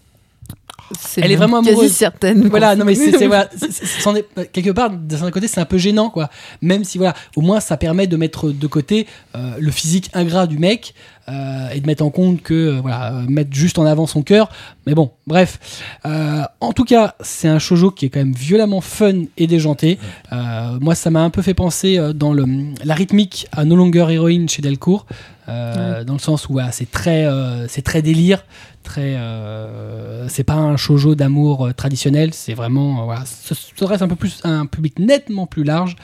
[0.99, 1.93] C'est Elle est vraiment quasi amoureuse.
[1.93, 2.49] certaine.
[2.49, 6.11] Voilà, non mais c'est voilà, est- quelque part d'un certain côté c'est un peu gênant
[6.11, 6.29] quoi.
[6.63, 10.47] Même si voilà, au moins ça permet de mettre de côté euh, le physique ingrat
[10.47, 10.95] du mec
[11.29, 14.23] euh, et de mettre en compte que euh, voilà, euh, mettre juste en avant son
[14.23, 14.49] cœur.
[14.87, 15.59] Mais bon, bref.
[16.07, 19.99] Euh, en tout cas, c'est un shojo qui est quand même violemment fun et déjanté.
[20.33, 22.45] Euh, moi, ça m'a un peu fait penser euh, dans le
[22.85, 25.07] la rythmique à No Longer Heroine chez Delcourt,
[25.49, 28.45] euh, dans le sens où voilà, c'est très euh, c'est très délire
[28.87, 34.03] très euh, c'est pas un shojo d'amour euh, traditionnel c'est vraiment euh, voilà ce serait
[34.03, 35.97] un peu plus un public nettement plus large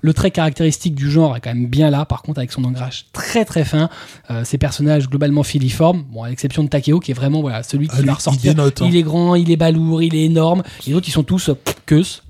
[0.00, 3.06] le trait caractéristique du genre est quand même bien là, par contre, avec son ancrage
[3.12, 3.88] très très fin.
[4.30, 7.88] Euh, ces personnages globalement filiformes, bon, à l'exception de Takeo, qui est vraiment voilà, celui
[7.88, 8.54] qui Ah, va il ressortir.
[8.54, 8.86] dénote, hein.
[8.88, 10.62] Il est grand, il est balourd, il est énorme.
[10.86, 11.54] Les autres, ils sont tous euh,
[11.84, 12.22] queus.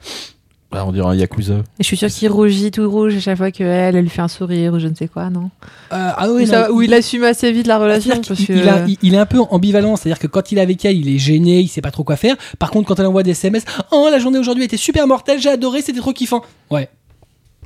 [0.70, 1.54] Bah, on dirait un Yakuza.
[1.54, 4.20] Et je suis sûre qu'il rougit tout rouge à chaque fois qu'elle, elle lui fait
[4.20, 5.50] un sourire ou je ne sais quoi, non
[5.92, 8.20] Euh, ah Ou oui, ça- non, Ou il assume assez vite la relation.
[8.20, 8.52] Parce qu'il- que...
[8.52, 10.96] il, a- il- il est un peu ambivalent, c'est-à-dire que quand il est avec elle,
[10.98, 12.36] il est gêné, il sait pas trop quoi faire.
[12.58, 15.48] Par contre, quand elle envoie des SMS, oh la journée aujourd'hui était super mortelle, j'ai
[15.48, 16.42] adoré, c'était trop kiffant.
[16.70, 16.90] Ouais.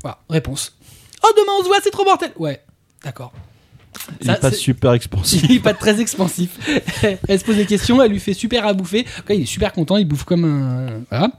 [0.03, 0.77] Voilà, réponse.
[1.25, 2.31] Oh demain on se voit, c'est trop mortel.
[2.39, 2.61] Ouais,
[3.05, 3.33] d'accord.
[4.21, 5.43] Il Ça, est pas super expansif.
[5.49, 6.51] Il est pas très expansif.
[7.29, 9.05] elle se pose des questions, elle lui fait super à bouffer.
[9.27, 10.87] Quoi, il est super content, il bouffe comme un.
[11.11, 11.33] Voilà.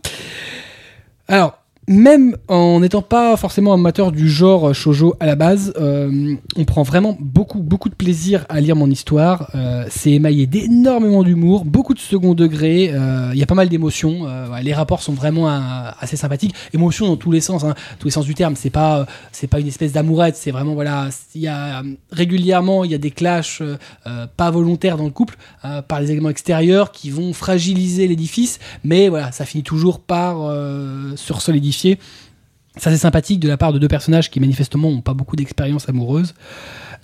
[1.27, 6.65] Alors, même en n'étant pas forcément amateur du genre shoujo à la base, euh, on
[6.65, 9.49] prend vraiment beaucoup, beaucoup de plaisir à lire mon histoire.
[9.55, 12.91] Euh, c'est émaillé d'énormément d'humour, beaucoup de second degré.
[12.93, 14.25] euh, Il y a pas mal d'émotions.
[14.61, 15.47] les rapports sont vraiment
[15.99, 16.55] assez sympathiques.
[16.73, 18.55] Émotions dans tous les sens, hein, tous les sens du terme.
[18.55, 20.35] C'est pas, c'est pas une espèce d'amourette.
[20.35, 21.09] C'est vraiment voilà.
[21.35, 23.61] Il y a régulièrement, il y a des clashs
[24.37, 25.35] pas volontaires dans le couple
[25.87, 30.37] par les éléments extérieurs qui vont fragiliser l'édifice, mais voilà, ça finit toujours par
[31.15, 31.33] se
[32.75, 35.87] Ça c'est sympathique de la part de deux personnages qui manifestement n'ont pas beaucoup d'expérience
[35.89, 36.33] amoureuse.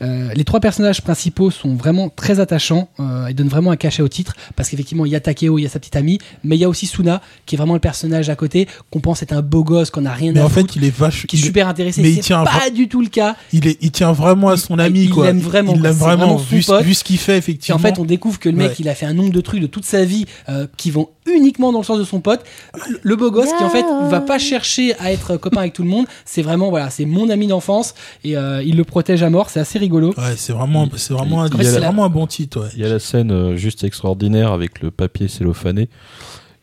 [0.02, 4.02] Euh, les trois personnages principaux sont vraiment très attachants euh, et donnent vraiment un cachet
[4.02, 6.56] au titre parce qu'effectivement il y a Takeo, il y a sa petite amie, mais
[6.56, 9.34] il y a aussi Suna qui est vraiment le personnage à côté qu'on pense être
[9.34, 11.26] un beau gosse, qu'on a rien Mais à en fait, il est vache.
[11.28, 12.02] qui est il est- super intéressé.
[12.02, 13.36] mais il C'est tient pas du tout le cas.
[13.52, 15.26] Il, est, il tient vraiment à son Il- ami, il quoi.
[15.26, 16.84] l'aime vraiment, Il l'aime vraiment, vu, pote.
[16.84, 17.76] vu ce qu'il fait, Et effectivement.
[17.78, 18.76] en fait, on découvre que le mec, Ouais.
[18.80, 21.72] il a fait un nombre de trucs de toute sa vie euh, qui vont uniquement
[21.72, 22.41] dans le sens de son pote.
[22.89, 25.84] Le- Le beau gosse qui, en fait, va pas chercher à être copain avec tout
[25.84, 26.06] le monde.
[26.26, 27.93] C'est vraiment, voilà, c'est mon ami d'enfance
[28.24, 29.50] et euh, il le protège à mort.
[29.50, 29.89] C'est assez rigolo.
[30.18, 32.28] Ouais, c'est vraiment, c'est vraiment, un, Il- il y a c'est la- vraiment un bon
[32.28, 32.68] titre, ouais.
[32.76, 35.90] Il y a la scène euh, juste extraordinaire avec le papier cellophané.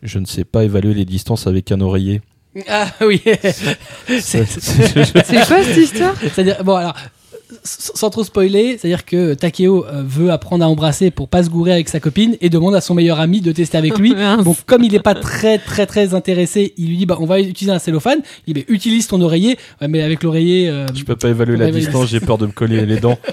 [0.03, 2.21] Je ne sais pas évaluer les distances avec un oreiller.
[2.69, 3.21] Ah oui.
[4.21, 6.15] C'est- C'est quoi cette histoire?
[6.21, 6.95] C'est-à-dire, bon, alors,
[7.63, 11.73] sans trop spoiler, c'est-à-dire que Takeo euh, veut apprendre à embrasser pour pas se gourer
[11.73, 14.15] avec sa copine et demande à son meilleur ami de tester avec lui.
[14.45, 17.41] Donc, comme il est pas très, très, très intéressé, il lui dit, bah, on va
[17.41, 18.21] utiliser un cellophane.
[18.47, 19.59] Il dit, bah, utilise ton oreiller.
[19.81, 22.53] Ouais, mais avec l'oreiller, euh, Je peux pas évaluer la distance, j'ai peur de me
[22.53, 23.19] coller les dents.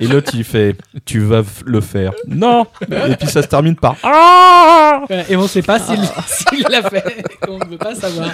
[0.00, 2.12] Et l'autre, il fait Tu vas le faire.
[2.28, 6.82] Non Et puis ça se termine par Ah et on sait pas s'il s'il l'a
[6.88, 7.24] fait.
[7.48, 8.30] on ne veut pas savoir.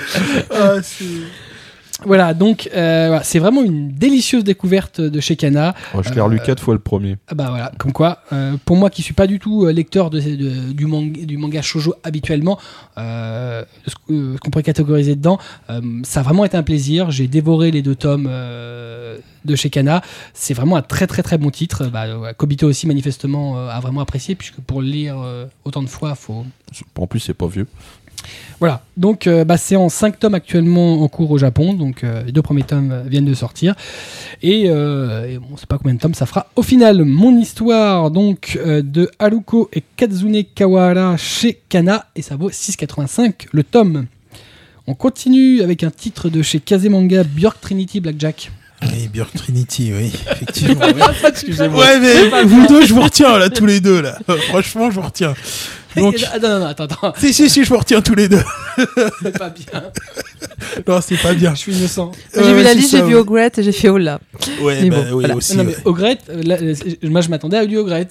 [0.50, 0.74] Ah,
[2.05, 5.74] Voilà, donc, euh, voilà, c'est vraiment une délicieuse découverte de chez Kana.
[5.95, 7.16] Oh, Je l'ai relu quatre fois le premier.
[7.28, 10.11] Ah bah voilà, comme quoi, euh, pour moi qui suis pas du tout euh, lecteur
[10.11, 12.59] de, de- du, manga, du manga shoujo habituellement,
[12.99, 15.38] euh, ce, euh, qu'on pourrait catégoriser dedans,
[15.70, 17.11] euh, ça a vraiment été un plaisir.
[17.11, 20.03] J'ai dévoré les deux tomes euh, de chez Kana.
[20.34, 21.86] C'est vraiment un très très très bon titre.
[21.86, 25.82] Bah, euh, Kobito aussi manifestement euh, a vraiment apprécié puisque pour le lire euh, autant
[25.82, 26.45] de fois, faut
[26.99, 27.66] En plus, c'est pas vieux.
[28.61, 32.22] Voilà, donc euh, bah, c'est en 5 tomes actuellement en cours au Japon, donc euh,
[32.25, 33.75] les deux premiers tomes viennent de sortir.
[34.43, 36.47] Et, euh, et bon, on sait pas combien de tomes ça fera.
[36.57, 42.51] Au final, mon histoire donc de Haruko et Katsune Kawara chez Kana, et ça vaut
[42.51, 44.07] 6,85 le tome.
[44.87, 48.51] On continue avec un titre de chez Kazemanga Björk Trinity Blackjack.
[48.83, 50.87] Oui, Björk Trinity, oui, effectivement.
[51.27, 51.81] Excusez-moi.
[51.81, 54.18] ouais, mais vous deux, je vous retiens, là, tous les deux, là.
[54.49, 55.35] Franchement, je vous retiens.
[56.01, 58.28] Donc, Ah, non, non, non, attends, attends, si, si, si, je vous retiens tous les
[58.28, 58.42] deux.
[59.22, 59.82] c'est pas bien.
[60.86, 61.55] Non, c'est pas bien.
[61.55, 62.12] Je suis innocent.
[62.34, 63.20] J'ai Ouais, vu la liste, j'ai vu ouais.
[63.20, 64.18] Ogret et j'ai fait Ola.
[64.61, 65.36] Ouais, Mais bah, bon, oui, voilà.
[65.36, 65.57] aussi.
[65.57, 65.82] non, mais ouais.
[65.84, 66.74] Ogret, euh, là, euh,
[67.05, 68.09] moi je m'attendais à du Ogret.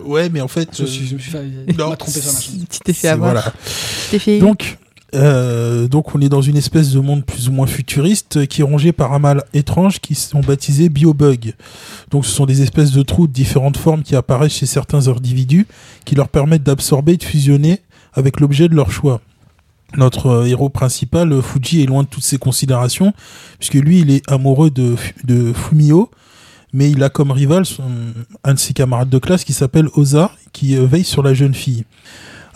[0.00, 0.68] Ouais, mais en fait.
[0.76, 1.42] Je, euh, suis- je me suis fait,
[1.78, 2.32] non, m'a trompé sur
[2.84, 3.32] t'es fait c'est- avoir.
[3.32, 3.52] voilà.
[4.04, 4.38] Tu t'es fait.
[4.38, 4.78] Donc,
[5.16, 8.60] euh, donc, on est dans une espèce de monde plus ou moins futuriste euh, qui
[8.60, 11.54] est rongé par un mal étrange qui sont baptisés biobugs.
[12.10, 15.66] Donc, ce sont des espèces de trous de différentes formes qui apparaissent chez certains individus
[16.04, 17.80] qui leur permettent d'absorber et de fusionner
[18.12, 19.20] avec l'objet de leur choix.
[19.96, 23.12] Notre euh, héros principal, Fuji, est loin de toutes ces considérations,
[23.58, 26.10] puisque lui, il est amoureux de, Fu- de Fumio,
[26.72, 27.64] mais il a comme rival
[28.44, 31.84] un de ses camarades de classe qui s'appelle Oza, qui veille sur la jeune fille.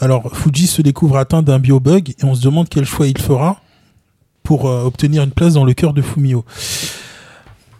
[0.01, 3.61] Alors, Fuji se découvre atteint d'un biobug et on se demande quel choix il fera
[4.43, 6.45] pour euh, obtenir une place dans le cœur de Fumio.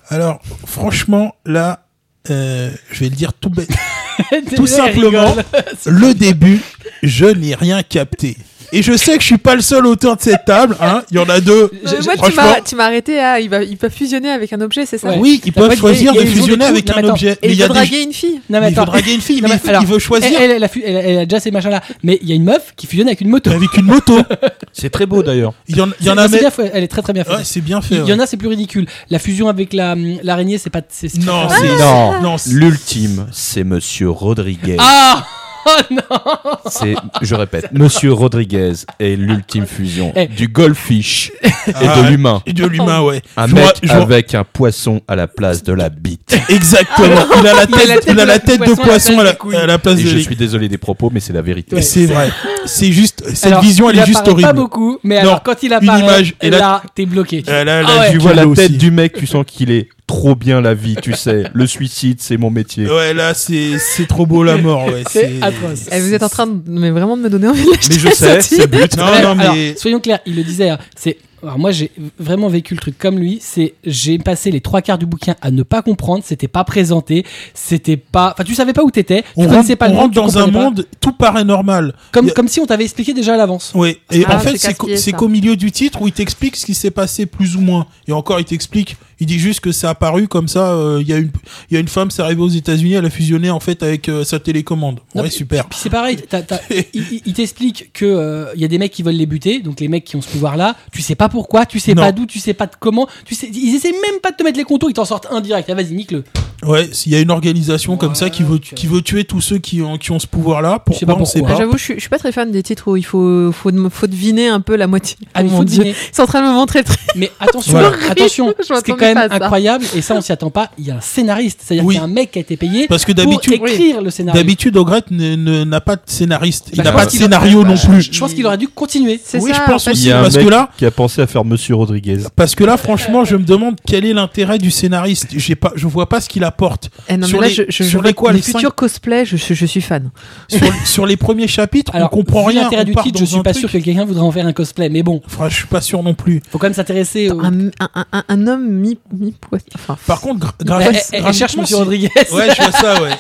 [0.09, 1.87] Alors, franchement, là,
[2.29, 3.71] euh, je vais le dire tout bête.
[4.55, 5.35] Tout simplement,
[5.87, 6.61] le début,
[7.03, 8.37] je n'ai rien capté.
[8.73, 11.03] Et je sais que je suis pas le seul auteur de cette table, hein.
[11.11, 11.53] Il y en a deux.
[11.53, 13.41] Euh, moi, tu franchement- m'as, tu m'as arrêté à.
[13.41, 15.09] Il va, il peut fusionner avec un objet, c'est ça?
[15.09, 15.19] Ouais.
[15.19, 17.09] Oui, ils peuvent choisir de fusionner avec Non, un attends.
[17.11, 17.33] objet.
[17.43, 18.35] Et Mais il il y a veut des draguer une fille.
[18.35, 20.43] Non, mais mais il veut draguer une fille, mais il, alors, il veut choisir Elle,
[20.43, 21.83] elle, elle a fu- elle a- elle a déjà ces machins-là.
[22.03, 23.51] Mais il y a une meuf qui fusionne avec une moto.
[23.51, 24.19] avec une moto.
[24.73, 25.53] C'est très beau d'ailleurs.
[25.69, 27.25] Il y en, il y en C'est- a bien fait, elle est très très bien
[27.25, 27.37] faite.
[27.37, 27.97] Ouais, c'est bien fait.
[27.97, 28.87] il y en a, c'est plus ridicule.
[29.11, 30.81] La fusion avec la, l'araignée, c'est pas.
[31.25, 31.49] Non,
[31.79, 34.77] Non, non, c'est- l'ultime, c'est Monsieur Rodriguez.
[34.79, 35.27] Ah
[36.71, 40.27] C'est, je répète, Monsieur Rodriguez est l'ultime fusion Eh.
[40.27, 42.43] du goldfish et Ah, de l'humain.
[42.47, 43.23] Et de l'humain, ouais.
[43.37, 46.37] Un Je mec vois- je vois- avec un poisson à la place de la bite.
[46.49, 47.27] Exactement.
[47.41, 49.33] Il a la Il a la tête, il a la tête de poisson à la,
[49.33, 49.57] des couilles.
[49.57, 51.77] à la place Et de je suis désolé des propos, mais c'est la vérité.
[51.77, 51.83] Ouais.
[51.83, 52.31] C'est vrai.
[52.67, 54.49] C'est juste, cette Alors, vision, elle il est juste apparaît horrible.
[54.49, 57.43] pas beaucoup, mais Non, alors quand il apparaît, image, et là- là, t'es bloqué.
[57.49, 58.13] Euh, là, là, Ah ouais.
[58.13, 61.13] Tu vois la tête du mec, tu sens qu'il est trop bien la vie, tu
[61.13, 61.45] sais.
[61.53, 62.91] Le suicide, c'est mon métier.
[62.91, 65.05] Ouais, là, c'est, c'est trop beau la mort, ouais.
[65.09, 65.87] C'est atroce.
[65.93, 67.95] Eh, vous êtes en train de, mais vraiment de me donner envie de l'acheter.
[67.95, 68.97] Mais je sais, ce c'est but.
[68.97, 69.77] Non, non, alors, mais.
[69.77, 73.19] soyons clairs, il le disait, hein, c'est alors moi j'ai vraiment vécu le truc comme
[73.19, 76.65] lui, c'est j'ai passé les trois quarts du bouquin à ne pas comprendre, c'était pas
[76.65, 77.25] présenté,
[77.55, 79.95] c'était pas enfin tu savais pas où t'étais, tu On rentre, connaissais pas on le
[79.95, 80.61] monde, rentre tu dans un pas.
[80.61, 81.95] monde, tout paraît normal.
[82.13, 83.73] comme a- comme si on t'avait expliqué déjà à l'avance.
[83.75, 86.67] Oui, et Ah, en fait, c'est c'est qu'au- milieu du titre où il t'explique ce
[86.67, 87.87] qui s'est passé plus ou moins.
[88.09, 90.73] Et encore, il t'explique, il dit juste que c'est apparu comme ça.
[90.73, 91.31] euh, Il y a une,
[91.71, 94.09] il y a une femme, c'est arrivé aux États-Unis, elle a fusionné en fait avec
[94.09, 95.01] euh, sa télécommande.
[95.15, 95.67] Non, ouais, super.
[95.69, 96.19] Puis c'est pareil,
[96.71, 99.61] il, il- il t'explique que euh, il y a des mecs qui veulent les buter,
[99.61, 102.03] donc les mecs qui ont ce pouvoir-là, tu sais pas pourquoi, tu sais Non.
[102.03, 104.43] pas d'où, tu sais pas de comment, tu sais, ils essaient même pas de te
[104.43, 105.69] mettre les contours, ils t'en sortent un direct.
[105.71, 106.25] Ah, vas-y, nique-le.
[106.67, 109.59] Ouais, s'il y a une organisation comme ça qui veut, qui veut tuer tous ceux
[109.59, 111.57] qui ont, qui ont ce pouvoir-là, Je sais pourquoi pas on sait pas.
[111.57, 114.07] J'avoue, je suis, je suis pas très fan des titres où il faut, faut, faut
[114.07, 115.17] deviner un peu la moitié.
[115.35, 115.91] Ah, Oh il faut deviner.
[116.13, 116.99] Ils sont en train de me montrer le truc.
[117.17, 117.93] Mais attention, Voilà.
[118.11, 120.91] attention, ce qui est quand même incroyable, et ça on s'y attend pas, il y
[120.91, 121.95] a un scénariste, c'est-à-dire Oui.
[121.95, 124.11] qu'il y a un mec qui a été payé Parce que pour d'habitude, écrire le
[124.11, 124.39] scénario.
[124.39, 126.69] d'habitude, Ogret n'a pas de scénariste.
[126.73, 128.13] Il Bah, n'a je pas de scénario non plus.
[128.13, 129.19] Je pense qu'il aurait dû continuer.
[129.23, 129.87] C'est Oui, je pense.
[129.87, 130.13] Il aussi.
[130.13, 132.19] a parce mec que là- qui a pensé à faire Monsieur Rodriguez.
[132.37, 135.29] Parce que là, franchement, je me demande quel est l'intérêt du scénariste.
[135.37, 136.91] J'ai pas, je vois pas ce qu'il apporte.
[137.09, 138.43] Eh non, mais Sur là, les- je, je, sur je les vois quoi, les les
[138.43, 140.11] cinq- futurs cosplays, je, je, je suis fan.
[140.49, 142.63] sur, sur les premiers chapitres, Alors, on comprend rien.
[142.65, 143.61] l'intérêt du titre, je suis pas truc.
[143.61, 146.03] sûr que quelqu'un voudrait en faire un cosplay, mais bon, Enfin, je suis pas sûr
[146.03, 146.43] non plus.
[146.51, 147.41] faut quand même s'intéresser au.
[147.41, 149.35] Un, un, un, un homme mi, mi.
[149.75, 152.11] Enfin, Par contre, gra- Elle- graphique- elle- elle cherche graphiquement, Monsieur Rodriguez.
[152.33, 153.11] Ouais, je vois ça, ouais.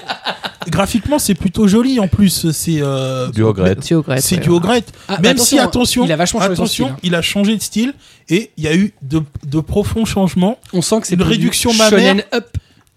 [0.68, 2.50] Graphiquement, c'est plutôt joli en plus.
[2.52, 3.76] C'est euh, Du regret.
[4.18, 4.82] c'est du regret.
[5.08, 7.00] Ah, Même attention, si, attention, il a vachement changé son attention, style, hein.
[7.02, 7.94] il a changé de style
[8.28, 10.58] et il y a eu de, de profonds changements.
[10.74, 12.24] On sent que c'est Une réduction shonen mammaire.
[12.34, 12.46] up.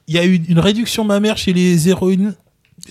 [0.07, 2.33] Il y a eu une réduction mammaire chez les héroïnes,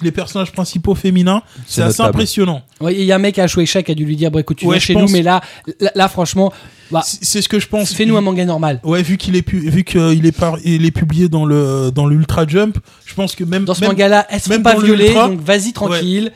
[0.01, 1.43] les personnages principaux féminins.
[1.67, 2.63] C'est assez impressionnant.
[2.81, 4.57] Ouais, Il y a un mec à Shueisha qui a dû lui dire bon écoute
[4.59, 5.03] tu Ouais, viens chez pense.
[5.11, 5.43] nous mais là,
[5.81, 6.53] là là, franchement
[6.91, 7.93] bah, C'est ce que je pense.
[7.93, 8.81] fais-nous un manga normal.
[8.85, 12.07] Ouais, vu qu'il est pu, vu qu'il est par, il est publié dans le dans
[12.07, 15.13] l'Ultra Jump, je pense que même Dans ce même- manga-là, elles sont même pas violées,
[15.13, 16.25] donc vas-y tranquille.
[16.25, 16.33] ouais,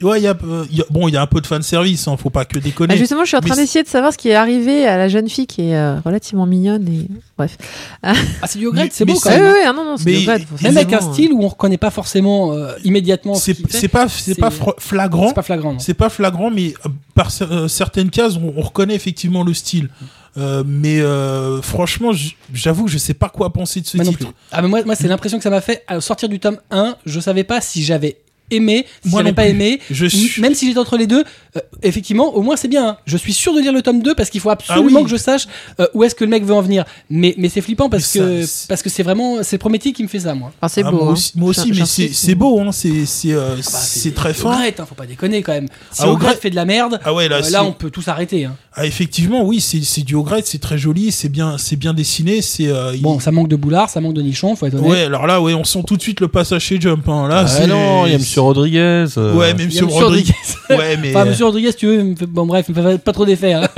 [0.00, 1.62] il y a, euh, il y a- bon, il y a un peu de fan
[1.62, 2.94] service, hein, faut pas que déconner.
[2.94, 5.08] Ah, justement, je suis en train d'essayer de savoir ce qui est arrivé à la
[5.08, 7.08] jeune fille qui est euh, relativement mignonne et
[7.38, 7.56] bref.
[8.02, 8.14] Ah
[8.46, 9.40] c'est du regret, c'est beau quand même.
[9.42, 9.52] oui, hein.
[9.54, 10.26] oui, ah, non, non, Mais- du
[10.62, 14.08] Même avec un style où on reconnaît pas forcément euh, immédiatement ce c'est c'est pas
[14.08, 15.78] c'est pas flagrant, C'est pas flagrant.
[15.78, 16.74] c'est pas flagrant, mais
[17.14, 19.88] par cer- euh, certaines cases, on, on reconnaît effectivement le style.
[20.36, 22.10] Euh, mais euh, franchement,
[22.52, 24.26] j'avoue, que je sais pas quoi penser de ce Moi titre.
[24.50, 26.96] Ah, mais moi, moi c'est l'impression que ça m'a fait à sortir du tome 1,
[27.06, 28.16] je savais pas si j'avais
[28.50, 29.80] aimé, si Moi j'avais pas aimé.
[29.90, 31.24] Je suis, Même si j'étais entre les deux,
[31.56, 32.88] euh, effectivement, au moins c'est bien.
[32.88, 32.96] hein.
[33.06, 35.04] Je suis sûr de lire le tome 2 parce qu'il faut absolument Ah oui.
[35.04, 35.46] que je sache
[35.80, 36.84] euh, où est-ce que le mec veut en venir.
[37.10, 40.08] Mais, mais c'est flippant parce Mais que parce que c'est vraiment c'est Prométhée qui me
[40.08, 40.52] fait ça moi.
[40.60, 40.98] Enfin, c'est Ah, beau.
[40.98, 41.12] moi hein.
[41.12, 44.52] aussi, moi aussi, J'in- mais c'est beau, hein, c'est c'est euh, Bah, c'est très fin.
[44.54, 45.68] Ogret, hein, faut pas déconner quand même.
[45.90, 47.90] Si Ah, Ogret Ogret- fait de la merde, Ah ouais, là, euh, là on peut
[47.90, 48.44] tous arrêter.
[48.44, 48.56] hein.
[48.76, 52.42] Ah, effectivement, oui, c'est c'est du regret, c'est très joli, c'est bien, c'est bien dessiné,
[52.42, 52.66] c'est.
[52.68, 54.90] euh, il- Bon, ça manque de boulard, ça manque de nichon, faut être honnête.
[54.90, 57.06] Ouais, alors là, ouais, on sent tout de suite le passage chez Jump.
[57.06, 59.04] Là, Ah c'est non, il y a Monsieur Rodriguez.
[59.16, 60.32] euh, Ouais, mais Monsieur Monsieur Rodriguez.
[60.70, 62.98] Ouais, mais Enfin, monsieur Rodriguez, tu veux, il me fait- bon bref, il me fait
[62.98, 63.52] pas trop d'effet.
[63.52, 63.68] Hein.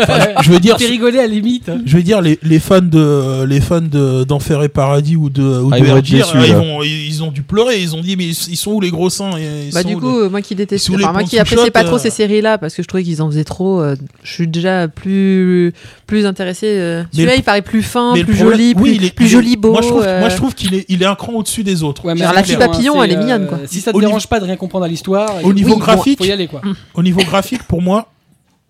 [0.40, 1.70] je veux dire, fait rigoler à la limite.
[1.84, 5.42] je veux dire, les, les fans de les fans de d'Enfer et Paradis ou de
[5.42, 6.58] ou Ah, de ils vont être Ergir, déçus, ils là.
[6.58, 7.80] vont, ils, ils ont dû pleurer.
[7.82, 10.00] Ils ont dit, mais ils, sont où les gros seins Ils Bah sont du où,
[10.00, 11.70] coup, les- euh, moi qui déteste, sous les enfin moi ponts qui sous appréciais shot,
[11.72, 14.32] pas trop euh, ces séries-là parce que je trouvais qu'ils en faisaient trop, euh, je
[14.32, 15.72] suis déjà plus
[16.06, 16.66] plus intéressé.
[16.68, 19.14] euh, Celui-là, il paraît plus fin, mais le plus problème- joli, oui, plus, il est-
[19.14, 19.72] plus il est- joli, beau.
[19.72, 21.82] Moi, je trouve, euh, moi, je trouve qu'il est, il est un cran au-dessus des
[21.82, 22.04] autres.
[22.04, 23.58] Ouais, mais Genre, la clair, fille papillon, hein, elle est mignonne, quoi.
[23.66, 26.18] Si ça te dérange pas de rien comprendre à l'histoire, Au niveau oui, bon, graphique,
[26.18, 26.62] faut y aller quoi.
[26.94, 28.08] Au niveau graphique, pour moi,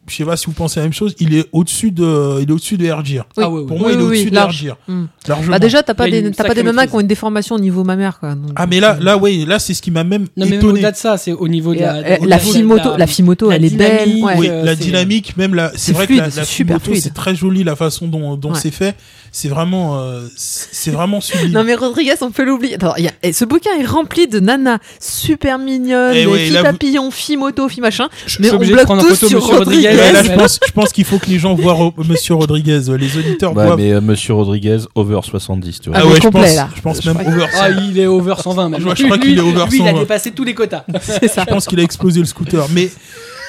[0.09, 2.53] je sais pas si vous pensez la même chose, il est au-dessus de, il est
[2.53, 3.25] au-dessus de Ergir.
[3.37, 3.43] Oui.
[3.45, 3.67] Ah ouais, ouais.
[3.67, 4.55] Pour moi, Oui, il est oui, au-dessus oui, de large.
[4.55, 4.77] Ergir.
[4.87, 5.07] Hmm.
[5.49, 7.83] Bah déjà, t'as pas des t'as pas des nanas qui ont une déformation au niveau
[7.83, 8.37] mammaire quoi.
[8.37, 10.55] donc, Ah mais là, là, oui, là, c'est ce qui m'a même Non mais même
[10.61, 10.73] étonné.
[10.75, 13.57] au-delà de ça, c'est au niveau de la, euh, la de Fimoto, la Fimoto, la
[13.57, 14.23] elle est belle.
[14.23, 14.35] ouais.
[14.39, 16.85] Oui, euh, la dynamique, même la, c'est vrai fluide, que la, la c'est super Fimoto,
[16.93, 17.03] fluide.
[17.03, 18.61] c'est très joli la façon dont, dont Ouais.
[18.63, 18.95] c'est fait.
[19.39, 21.53] C'est vraiment, euh, c'est vraiment sublime.
[21.53, 22.79] Non mais Rodriguez, on peut l'oublier.
[22.97, 26.57] Il y a- et ce bouquin est rempli de nanas super mignonnes, Eh ouais, filles
[26.57, 28.09] vous- papillons, filles moto, filles machin.
[28.27, 29.89] Je Mais suis on obligé de bloque tous photo sur Monsieur Rodriguez.
[29.91, 30.03] Rodriguez.
[30.03, 32.81] Ouais, là, je pense, je pense qu'il faut que les gens voient Ro- Monsieur Rodriguez.
[32.99, 33.77] Les auditeurs Ouais, voient.
[33.77, 35.99] mais euh, Monsieur Rodriguez, over 70, tu vois.
[35.99, 36.69] Ah, Ah ouais, je complet, pense, là.
[36.75, 37.47] je pense Je même crois- over.
[37.61, 38.81] Ah, il est over 120 même.
[38.81, 40.01] Je crois- je crois Lui- qu'il est over Lui, il a 120.
[40.01, 40.85] dépassé tous les quotas.
[41.03, 41.45] C'est ça.
[41.47, 42.67] Je pense qu'il a explosé le scooter.
[42.73, 42.91] Mais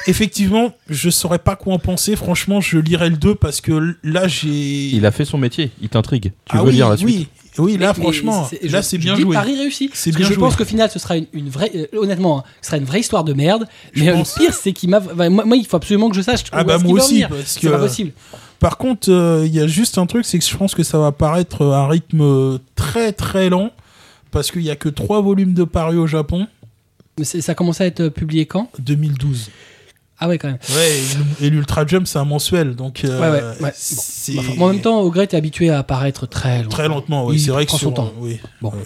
[0.07, 2.15] effectivement, je saurais pas quoi en penser.
[2.15, 4.47] Franchement, je lirai le 2 parce que là, j'ai.
[4.89, 6.31] Il a fait son métier, il t'intrigue.
[6.45, 7.27] Tu Ah veux oui, lire la suite oui,
[7.59, 9.33] oui, là, Mais- franchement, mais là, c'est je bien dis joué.
[9.35, 9.89] Paris réussi.
[9.93, 10.43] C'est bien je joué.
[10.43, 11.71] pense qu'au final, ce sera une, une vraie.
[11.75, 13.67] euh, honnêtement, hein, ce sera une vraie histoire de merde.
[13.93, 14.35] Je Mais euh, pense.
[14.37, 14.99] le pire, c'est qu'il m'a.
[14.99, 16.43] enfin, moi, moi, il faut absolument que je sache.
[16.51, 18.11] Ah bah moi aussi, parce C'est que pas possible.
[18.59, 20.97] par contre, euh, il y a juste un truc, c'est que je pense que ça
[20.99, 23.71] va paraître à un rythme très très lent
[24.29, 26.45] parce qu'il y a que trois volumes de Paris au Japon,
[27.17, 28.69] Mais ça a commencé à être publié quand?
[28.77, 29.49] 2012.
[30.19, 30.57] Ah ouais, quand même.
[30.75, 30.99] Ouais,
[31.41, 33.55] et- l'Ultra Jump c'est un mensuel, donc euh, Ouais, ouais, ouais.
[33.61, 33.67] Bon.
[33.75, 36.69] c'est Enfin, en même temps, Ogret est habitué à apparaître très longtemps.
[36.69, 37.25] très lentement.
[37.27, 38.11] Oui, c'est vrai que prend son temps.
[38.19, 38.39] Oui.
[38.61, 38.69] Bon.
[38.69, 38.77] Ouais.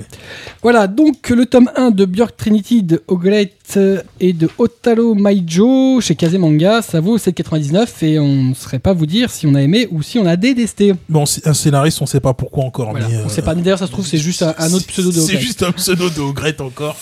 [0.61, 6.01] Voilà, donc le tome 1 de Björk Trinity de Oglet euh, et de Otalo Maijo
[6.01, 9.61] chez Kazemanga, ça vaut 7,99 et on ne saurait pas vous dire si on a
[9.61, 10.93] aimé ou si on a détesté.
[11.07, 13.55] Bon, c'est un scénariste, on sait pas pourquoi encore, Voilà, mais on euh, sait pas.
[13.55, 16.09] D'ailleurs, ça se trouve, c'est juste un, un autre pseudo de C'est juste un pseudo
[16.09, 16.97] de Ogret encore.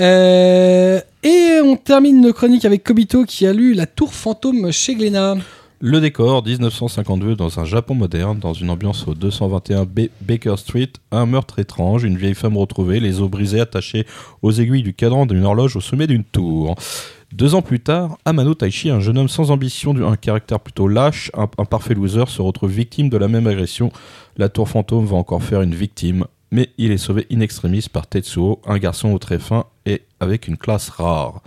[0.00, 4.94] Euh, et on termine nos chroniques avec Kobito qui a lu La Tour Fantôme chez
[4.94, 5.36] Glénat.
[5.84, 10.90] Le décor, 1952, dans un Japon moderne, dans une ambiance au 221 B- Baker Street,
[11.10, 14.06] un meurtre étrange, une vieille femme retrouvée, les os brisés attachés
[14.42, 16.76] aux aiguilles du cadran d'une horloge au sommet d'une tour.
[17.32, 21.32] Deux ans plus tard, Amano Taichi, un jeune homme sans ambition, un caractère plutôt lâche,
[21.34, 23.90] un, un parfait loser, se retrouve victime de la même agression.
[24.36, 28.06] La tour fantôme va encore faire une victime, mais il est sauvé in extremis par
[28.06, 29.64] Tetsuo, un garçon au très fin
[30.22, 31.42] avec une classe rare.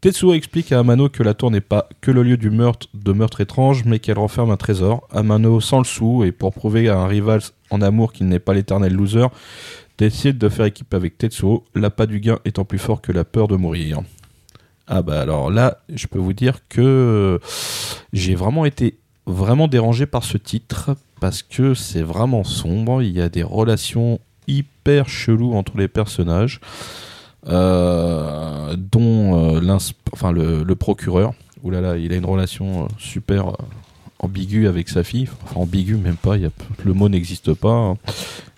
[0.00, 3.12] Tetsuo explique à Amano que la tour n'est pas que le lieu du meurtre de
[3.12, 5.06] meurtre étrange, mais qu'elle renferme un trésor.
[5.10, 7.40] Amano, sans le sou, et pour prouver à un rival
[7.70, 9.26] en amour qu'il n'est pas l'éternel loser,
[9.98, 13.48] décide de faire équipe avec Tetsuo, l'appât du gain étant plus fort que la peur
[13.48, 14.00] de mourir.
[14.86, 17.38] Ah bah alors là, je peux vous dire que
[18.12, 23.02] j'ai vraiment été vraiment dérangé par ce titre parce que c'est vraiment sombre.
[23.02, 26.60] Il y a des relations hyper cheloues entre les personnages,
[28.76, 29.60] dont euh,
[30.12, 31.32] enfin, le, procureur.
[31.64, 31.74] Il
[32.12, 33.52] a une relation euh, super euh,
[34.20, 35.28] ambiguë avec sa fille.
[35.54, 36.36] Ambiguë, même pas.
[36.36, 36.50] y a-
[36.84, 37.72] le mot n'existe pas.
[37.72, 37.96] hein.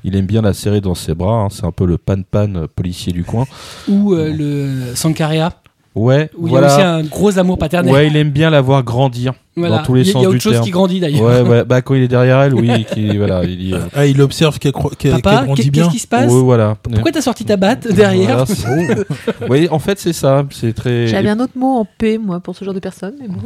[0.05, 1.43] Il aime bien la serrer dans ses bras.
[1.45, 1.49] hein.
[1.51, 3.47] C'est un peu le pan-pan euh, policier du coin.
[3.89, 5.53] Ou euh, le Sankarea,
[5.97, 6.69] Ouais, où voilà.
[6.69, 7.93] il y a aussi un gros amour paternel.
[7.93, 9.79] Ouais, il aime bien la voir grandir Voilà.
[9.79, 10.65] dans tous les il y sens il y a autre du chose terme.
[10.65, 11.23] qui grandit d'ailleurs.
[11.23, 14.23] Ouais, ouais, bah quand il est derrière elle, oui, qui, voilà, il euh, Ah, il
[14.23, 15.83] observe qu'elle qu'elle Papa, grandit qu'est- bien.
[15.85, 16.77] qu'est-ce qui se passe ouais, voilà.
[16.81, 18.95] Pourquoi t'as sorti ta batte derrière Voilà,
[19.51, 20.47] oui, en fait, c'est ça.
[20.53, 21.09] C'est très.
[21.09, 23.41] J'avais un autre mot en P, moi, pour ce genre de personne, mais bon.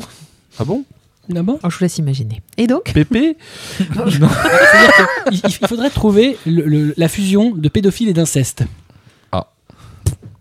[0.58, 0.84] Ah bon?
[1.30, 2.42] D'abord Oh, je vous laisse imaginer.
[2.58, 2.92] Et donc?
[2.92, 3.38] Pépé
[3.80, 8.64] il, il faudrait trouver le- le- la fusion de pédophile et d'inceste.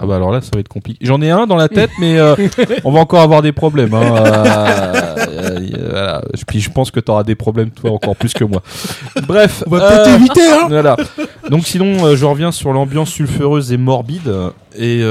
[0.04, 1.00] Ah bah alors là, ça va être compliqué.
[1.06, 2.36] J'en ai un dans la tête, mais euh,
[2.84, 3.94] on va encore avoir des problèmes.
[3.94, 4.16] Hein.
[4.18, 6.22] Euh, euh, voilà.
[6.46, 8.62] Puis je pense que tu auras des problèmes, toi, encore plus que moi.
[9.28, 9.64] Bref.
[9.66, 10.98] On va euh, peut-être éviter, hein Voilà.
[11.50, 14.30] Donc sinon, je reviens sur l'ambiance sulfureuse et morbide.
[14.78, 15.02] Et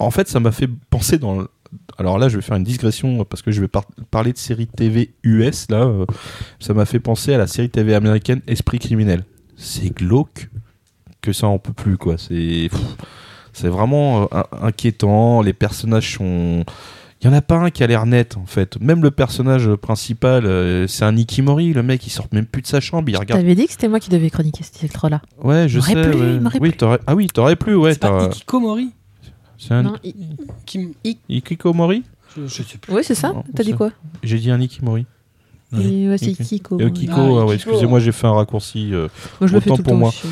[0.00, 1.36] en fait, ça m'a fait penser dans...
[1.38, 1.48] le-
[1.98, 4.66] Alors là, je vais faire une digression parce que je vais par- parler de série
[4.66, 5.66] TV US.
[5.70, 5.88] Là,
[6.58, 9.22] ça m'a fait penser à la série TV américaine Esprit criminel.
[9.56, 10.48] C'est glauque
[11.24, 12.16] que ça en peut plus, quoi.
[12.18, 12.68] C'est
[13.52, 15.40] c'est vraiment euh, in- inquiétant.
[15.42, 16.64] Les personnages sont...
[17.22, 18.78] Il y en a pas un qui a l'air net en fait.
[18.80, 21.72] Même le personnage principal, euh, c'est un Ikimori.
[21.72, 23.08] Le mec, il sort même plus de sa chambre.
[23.08, 25.22] Il regarde T'avais dit que c'était moi qui devais chroniquer ce titre-là.
[25.42, 25.92] Ouais, je sais.
[25.94, 26.40] plu, ouais.
[26.60, 27.92] Oui, t'aurais- Ah oui, t'aurais plu, ouais.
[27.94, 28.90] c'est pas Ikikomori
[29.56, 30.14] C'est un Non, i-
[30.66, 30.94] qui...
[31.30, 32.02] Ikikomori
[32.36, 32.92] je, je sais plus.
[32.92, 33.32] Oui, c'est ça.
[33.54, 33.90] T'as dit quoi
[34.22, 35.06] J'ai dit un Ikimori.
[35.72, 35.82] Ouais.
[35.84, 36.32] Et, ouais, C'est.
[36.32, 36.78] Kiko.
[36.80, 36.90] Et ouais.
[36.92, 37.70] Kiko, Ah, ah ouais, Kiko.
[37.70, 38.92] excusez-moi, j'ai fait un raccourci.
[38.92, 39.08] euh,
[39.40, 40.08] Moi, je le fais autant le pour temps moi.
[40.10, 40.26] aussi.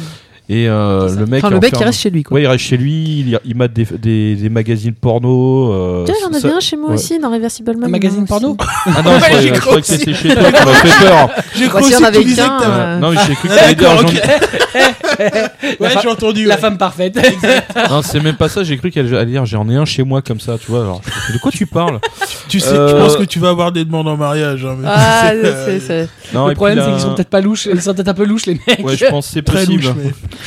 [0.48, 1.20] Et euh, ça.
[1.20, 2.34] le mec, Enfin, le mec qui enferme- reste chez lui, quoi.
[2.34, 5.72] Ouais, il reste chez lui, il, il mate des, des, des magazines porno.
[5.72, 6.94] euh, Tiens, j'en ça- avais un chez moi ouais.
[6.96, 7.84] aussi, dans Reversible Man.
[7.84, 8.56] Un magazine il porno.
[8.86, 11.30] Ah non, je croyais que c'était chez toi, tu m'as fait peur.
[11.56, 14.08] J'ai cru que avait tu disais t'avais- euh, Non, mais j'ai cru que d'accord, j'en-
[14.08, 15.80] ok.
[15.80, 16.44] Ouais, j'ai entendu.
[16.46, 17.18] La femme parfaite.
[17.90, 20.22] Non, c'est même pas ça, j'ai cru qu'elle allait dire j'en ai un chez moi
[20.22, 20.80] comme ça, tu vois.
[20.82, 21.00] Alors,
[21.32, 22.00] de quoi tu parles?
[22.48, 24.64] Tu sais, Euh, je pense que tu vas avoir des demandes en mariage.
[24.64, 27.40] hein, mais Ah, c'est, euh, c'est- c'est- Non, le problème, c'est qu'ils sont peut-être pas
[27.40, 27.66] louches.
[27.72, 28.84] Ils sont peut-être un peu louches, les mecs.
[28.84, 29.84] Ouais, je pense que c'est possible.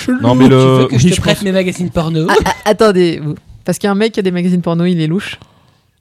[0.08, 0.14] Mais...
[0.22, 0.56] Non, mais Tu le.
[0.58, 3.22] veux que je te je prête pense- mes magazines porno Ah, ah, attendez,
[3.64, 5.40] parce qu'il y a un mec qui a des magazines porno, il est louche.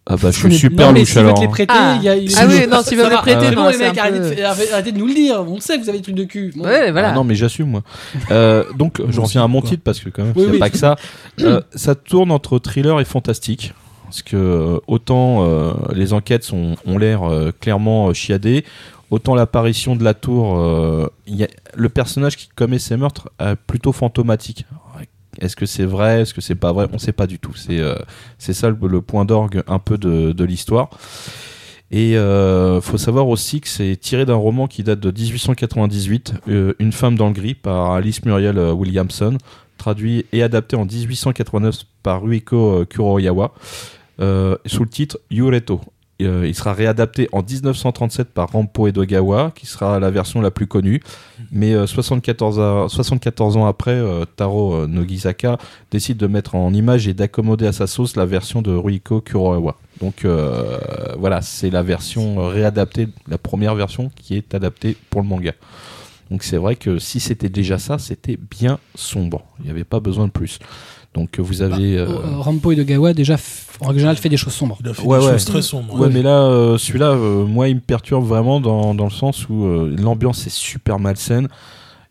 [0.07, 1.35] Ah bah, je suis super non, mais louche s'il veut alors.
[1.37, 1.51] te les hein.
[1.51, 1.95] prêter, Ah.
[1.99, 2.17] il y a.
[2.17, 3.21] il- Ah oui, non, s'il veut Ça me va.
[3.23, 5.15] prêter, C'est non, bon, les c'est mecs, arrêtez, peu- de, faire- arrêtez de nous le
[5.15, 5.45] dire.
[5.49, 6.53] On sait que vous avez des trucs de cul.
[6.55, 6.65] Bon.
[6.65, 7.09] Ouais, voilà.
[7.11, 7.83] Ah non, mais j'assume moi.
[8.31, 10.53] Euh, donc, je reviens à mon titre parce que quand même, Oui, il n'y a
[10.55, 10.59] oui.
[10.59, 10.97] pas que ça.
[11.41, 13.73] Euh, ça tourne entre thriller et fantastique.
[14.05, 18.65] Parce que euh, autant euh, les enquêtes sont, ont l'air euh, clairement euh, chiadées,
[19.15, 21.09] autant l'apparition de la tour, euh,
[21.75, 24.67] le personnage qui commet ces meurtres est plutôt fantomatique.
[25.41, 26.23] Est-ce que c'est vrai?
[26.23, 26.87] Est-ce que c'est pas vrai?
[26.93, 27.55] On sait pas du tout.
[27.55, 27.97] C'est euh,
[28.39, 30.91] ça le, point d'orgue un peu de, l'histoire.
[31.91, 36.75] Et euh, faut savoir aussi que c'est tiré d'un roman qui date de 1898, euh,
[36.79, 39.39] Une femme dans le gris, par Alice Muriel Williamson,
[39.77, 43.55] traduit et adapté en 1889 par Ruiko Kuroyawa.
[44.19, 45.81] sous le titre Yureto.
[46.23, 50.69] Euh, il sera réadapté en 1937 par Rampo Edogawa, qui sera la version la plus
[50.69, 51.01] connue.
[51.51, 55.59] Mais euh, 74, a- 74 ans après, euh, Taro euh, Nogizaka
[55.91, 59.77] décide de mettre en image et d'accommoder à sa sauce la version de Ruiko Kurokawa.
[60.01, 60.79] Donc euh,
[61.19, 65.53] voilà, c'est la version euh, réadaptée, la première version qui est adaptée pour le manga.
[66.31, 69.45] Donc c'est vrai que si c'était déjà ça, c'était bien sombre.
[69.59, 70.59] Il n'y avait pas besoin de plus.
[71.15, 71.97] Donc vous avez...
[71.97, 73.37] euh, Euh, Rampo et de Gawa, déjà,
[73.81, 74.77] en règle générale, fait des choses sombres.
[74.81, 75.33] Il a fait Ouais, des ouais.
[75.33, 75.99] choses très sombres.
[75.99, 79.49] Ouais, mais là, euh, celui-là, euh, moi, il me perturbe vraiment dans, dans le sens
[79.49, 81.49] où euh, l'ambiance est super malsaine.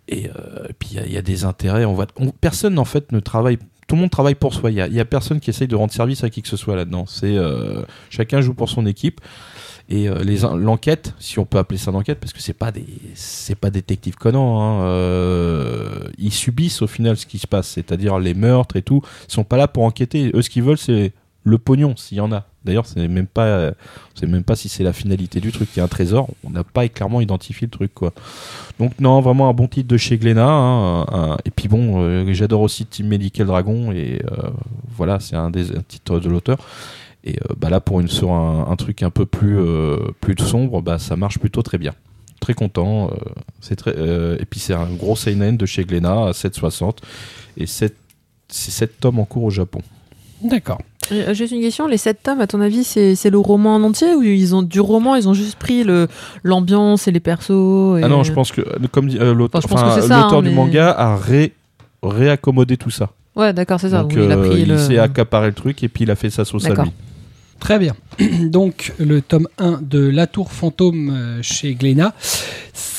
[0.07, 1.85] Et, euh, et puis, il y a- il y, a des intérêts.
[1.85, 3.57] On voit, on- personne, en fait, ne travaille.
[3.87, 4.71] Tout le monde travaille pour soi.
[4.71, 6.47] Il y a, il y a personne qui essaye de rendre service à qui que
[6.47, 7.03] ce soit là-dedans.
[7.05, 9.19] C'est euh, chacun joue pour son équipe.
[9.89, 10.23] Et euh,
[10.57, 13.69] l'enquête, si on peut appeler ça une enquête, parce que c'est pas des c'est pas
[13.69, 18.77] détective Conan, hein, euh, ils subissent au final ce qui se passe, c'est-à-dire les meurtres
[18.77, 19.01] et tout.
[19.27, 20.31] Ils sont pas là pour enquêter.
[20.33, 21.11] Eux, ce qu'ils veulent, c'est
[21.43, 22.45] le pognon, s'il y en a.
[22.63, 23.71] D'ailleurs, c'est même pas, euh,
[24.15, 25.67] sait même pas si c'est la finalité du truc.
[25.75, 28.13] Il y a un trésor, on n'a pas clairement identifié le truc, quoi.
[28.79, 30.47] Donc non, vraiment un bon titre de chez Glénat.
[30.47, 34.21] hein, et puis bon, j'adore aussi Team Medical Dragon et
[34.95, 36.57] voilà, c'est un des un titres de l'auteur.
[37.25, 40.35] Et euh, bah là, pour une sur un, un truc un peu plus euh, plus
[40.37, 41.93] sombre, bah ça marche plutôt très bien.
[42.41, 43.07] Très content.
[43.07, 43.15] euh,
[43.61, 46.97] c'est très euh, et puis c'est un gros seinen de chez Glénat à 7,60
[47.57, 47.95] et sept-
[48.49, 49.79] c'est 7 tomes en cours au Japon.
[50.43, 50.79] D'accord.
[51.13, 53.83] Euh, Juste une question, les sept tomes, à ton avis, c'est c'est le roman en
[53.83, 56.09] entier ou ils ont du roman, ils ont juste pris le
[56.43, 59.61] l'ambiance et les persos et- Ah non, je pense que euh, comme dit, euh, l'auteur
[59.63, 61.53] Enfin, je pense enfin, que c'est ça, l'auteur hein, du mais- manga a ré
[62.01, 63.11] réaccommodé tout ça.
[63.35, 64.01] Ouais, d'accord, c'est ça.
[64.01, 64.77] Donc oui, il a euh, pris il le...
[64.77, 66.91] s'est accaparé le truc et puis il a fait sa sauce à lui.
[67.59, 67.95] Très bien.
[68.41, 72.13] Donc, le tome 1 de La Tour Fantôme euh, chez Glénat,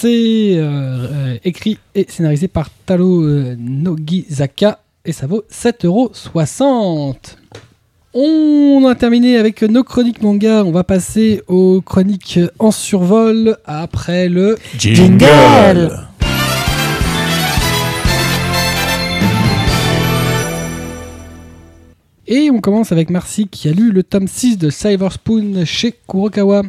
[0.04, 7.14] c'est euh, euh, écrit et scénarisé par euh, Nogizaka et ça vaut 7,60€.
[8.12, 10.62] On a terminé avec nos chroniques manga.
[10.64, 14.56] On va passer aux chroniques en survol après le.
[14.78, 15.90] Jingle
[22.26, 25.92] Et on commence avec Marcy qui a lu le tome 6 de Silver Spoon chez
[26.08, 26.62] Kurokawa.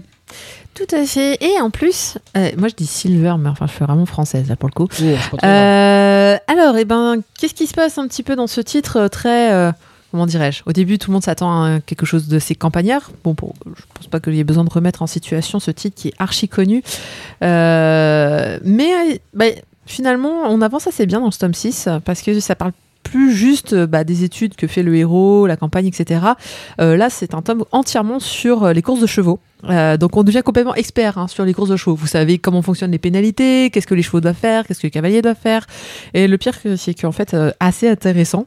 [0.73, 1.41] Tout à fait.
[1.41, 4.57] Et en plus, euh, moi je dis Silver, mais enfin je suis vraiment française là
[4.57, 4.89] pour le coup.
[5.01, 5.37] Oh.
[5.43, 9.07] Euh, alors, eh ben, qu'est-ce qui se passe un petit peu dans ce titre euh,
[9.07, 9.53] très.
[9.53, 9.71] euh,
[10.11, 10.63] comment dirais-je?
[10.65, 13.11] Au début, tout le monde s'attend à quelque chose de ces campagnards.
[13.23, 15.95] Bon, bon je pense pas qu'il y ait besoin de remettre en situation ce titre
[15.95, 16.83] qui est archi connu.
[17.41, 19.45] Mais bah,
[19.85, 22.73] finalement, on avance assez bien dans ce tome 6 parce que ça parle
[23.05, 26.25] plus juste euh, bah, des études que fait le héros, la campagne, etc.
[26.81, 29.39] Euh, là, c'est un tome entièrement sur euh, les courses de chevaux.
[29.99, 31.95] Donc on devient complètement expert hein, sur les courses de chevaux.
[31.95, 34.91] Vous savez comment fonctionnent les pénalités, qu'est-ce que les chevaux doivent faire, qu'est-ce que les
[34.91, 35.65] cavaliers doivent faire.
[36.13, 38.45] Et le pire, c'est qu'en fait, assez intéressant.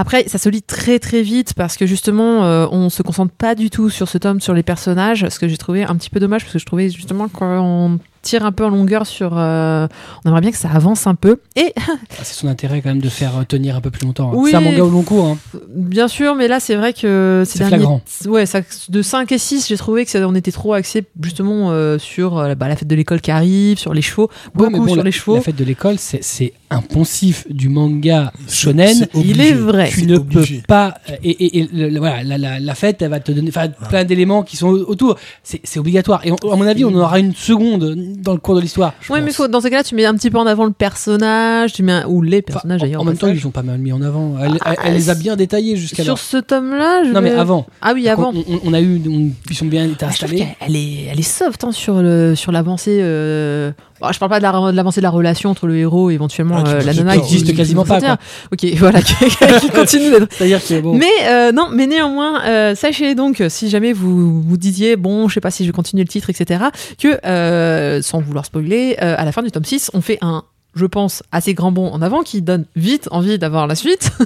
[0.00, 3.56] Après, ça se lit très très vite parce que justement, euh, on se concentre pas
[3.56, 6.20] du tout sur ce tome, sur les personnages, ce que j'ai trouvé un petit peu
[6.20, 9.32] dommage parce que je trouvais justement qu'on tire un peu en longueur sur.
[9.36, 9.86] euh,
[10.24, 11.40] on aimerait bien que ça avance un peu.
[11.56, 11.92] Et Ah,
[12.22, 14.30] c'est son intérêt quand même de faire euh, tenir un peu plus longtemps.
[14.30, 14.34] hein.
[14.36, 14.50] Oui.
[14.50, 15.26] C'est un manga au long cours.
[15.26, 15.38] hein.
[15.68, 18.00] bien sûr, mais là, c'est vrai que ces C'est derniers flagrant.
[18.26, 21.70] Ouais, ça, de 5 et 6, j'ai trouvé que ça, on était trop axé justement
[21.70, 24.70] euh, sur euh, bah, la fête de l'école qui arrive, sur les chevaux, Ouais, beaucoup
[24.72, 25.34] mais bon, sur la, les chevaux.
[25.36, 29.06] La fête de l'école, c'est c'est un poncif du manga shonen.
[29.14, 29.88] Il est vrai.
[29.90, 30.56] Tu ne obligé.
[30.58, 30.94] peux pas.
[31.22, 33.68] Et, et- et le- le- voilà, la, la- la fête, elle va te donner enfin,
[33.88, 35.16] plein d'éléments qui sont autour.
[35.42, 36.20] C'est c'est obligatoire.
[36.26, 38.94] Et on- à mon avis, on en aura une seconde dans le cours de l'histoire.
[39.10, 41.72] Ouais, mais faut, dans ces cas-là, tu mets un petit peu en avant le personnage,
[41.72, 43.00] tu mets un- ou les personnages d'ailleurs.
[43.00, 44.34] en même temps, ils ont pas mal mis en avant.
[44.42, 46.18] Elle, Ah, elle- elle les a bien détaillés jusqu'alors.
[46.18, 47.66] Sur ce tome-là, je Non, mais avant.
[47.82, 48.32] Ah oui, avant.
[48.34, 50.46] On, on- on a eu, on- ils sont bien Ah, installés.
[50.60, 52.98] elle est, elle est soft hein, sur le sur l'avancée.
[53.02, 53.72] Euh...
[54.00, 56.14] bon, je parle pas de la- de l'avancée de la relation entre le héros et
[56.14, 58.18] éventuellement Ah, euh, la nana qui existe quasiment qui pas.
[58.52, 59.14] Ok, voilà, qui,
[59.74, 60.94] continue d'être C'est-à-dire que bon.
[60.94, 65.34] Mais euh, non, mais néanmoins, euh, sachez donc, si jamais vous vous disiez, bon, je
[65.34, 66.64] sais pas si je vais continuer le titre, etc.,
[67.00, 70.44] que, euh, sans vouloir spoiler, euh, à la fin du tome 6, on fait un,
[70.74, 74.10] je pense, assez grand bond en avant qui donne vite envie d'avoir la suite.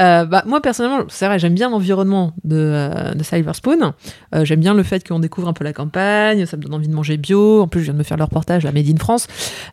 [0.00, 3.92] Euh, bah, moi, personnellement, c'est vrai, j'aime bien l'environnement de, euh, de Silver Spoon.
[4.34, 6.88] Euh, j'aime bien le fait qu'on découvre un peu la campagne, ça me donne envie
[6.88, 7.60] de manger bio.
[7.60, 9.26] En plus, je viens de me faire le reportage, la Made in France.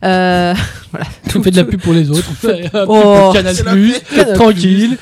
[0.04, 0.52] Euh,
[0.90, 1.06] voilà.
[1.34, 2.28] on fait de la pub pour les autres.
[2.30, 4.34] On fait un Oh, peu Canal Plus, Canal+.
[4.34, 4.98] tranquille.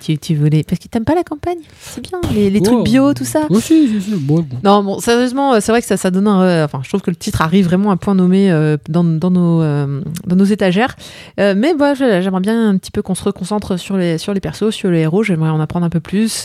[0.00, 0.62] Tu, tu voulais.
[0.62, 1.58] Parce que t'aimes pas la campagne?
[1.80, 3.46] C'est bien, les, les trucs bio, tout ça?
[3.50, 4.44] Aussi, si, si, bon.
[4.62, 6.42] Non, bon, sérieusement, euh, c'est vrai que ça, ça donne un.
[6.42, 9.30] euh, enfin, je trouve que le titre arrive vraiment à point nommé euh, dans, dans,
[9.30, 10.96] nos, euh, dans nos étagères.
[11.38, 14.70] Mais je- j'aimerais bien un petit peu qu'on se reconcentre sur les, sur les persos,
[14.70, 15.22] sur les héros.
[15.22, 16.44] J'aimerais en apprendre un peu plus.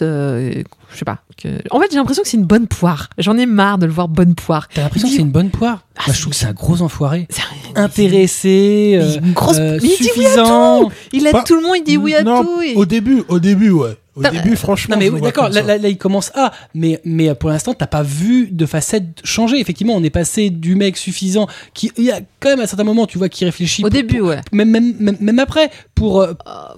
[0.92, 1.20] Je sais pas.
[1.42, 3.10] que- En fait, j'ai l'impression que c'est une bonne poire.
[3.18, 4.68] J'en ai marre de le voir bonne poire.
[4.74, 6.82] T'as l'impression que c'est une bonne poire Ah, Moi, je trouve que c'est un gros
[6.82, 7.28] enfoiré.
[7.30, 7.42] C'est-
[7.80, 9.58] Intéressé, euh, une grosse.
[9.60, 10.80] euh, il dit oui à suffisant.
[10.86, 12.62] tout Il aide Pas- tout le monde, il dit oui à Non, tout.
[12.62, 13.98] et- Au début, au début, ouais.
[14.28, 14.95] Au début, franchement.
[14.95, 17.88] Non mais oui, d'accord, là, là, là, il commence à, mais mais pour l'instant t'as
[17.88, 19.59] pas vu de facette changer.
[19.59, 22.84] Effectivement, on est passé du mec suffisant qui, il y a quand même à certains
[22.84, 23.82] moments, tu vois, qui réfléchit.
[23.84, 24.39] Au pour- début, ouais.
[24.51, 26.34] même, même, même, même après, pour, euh,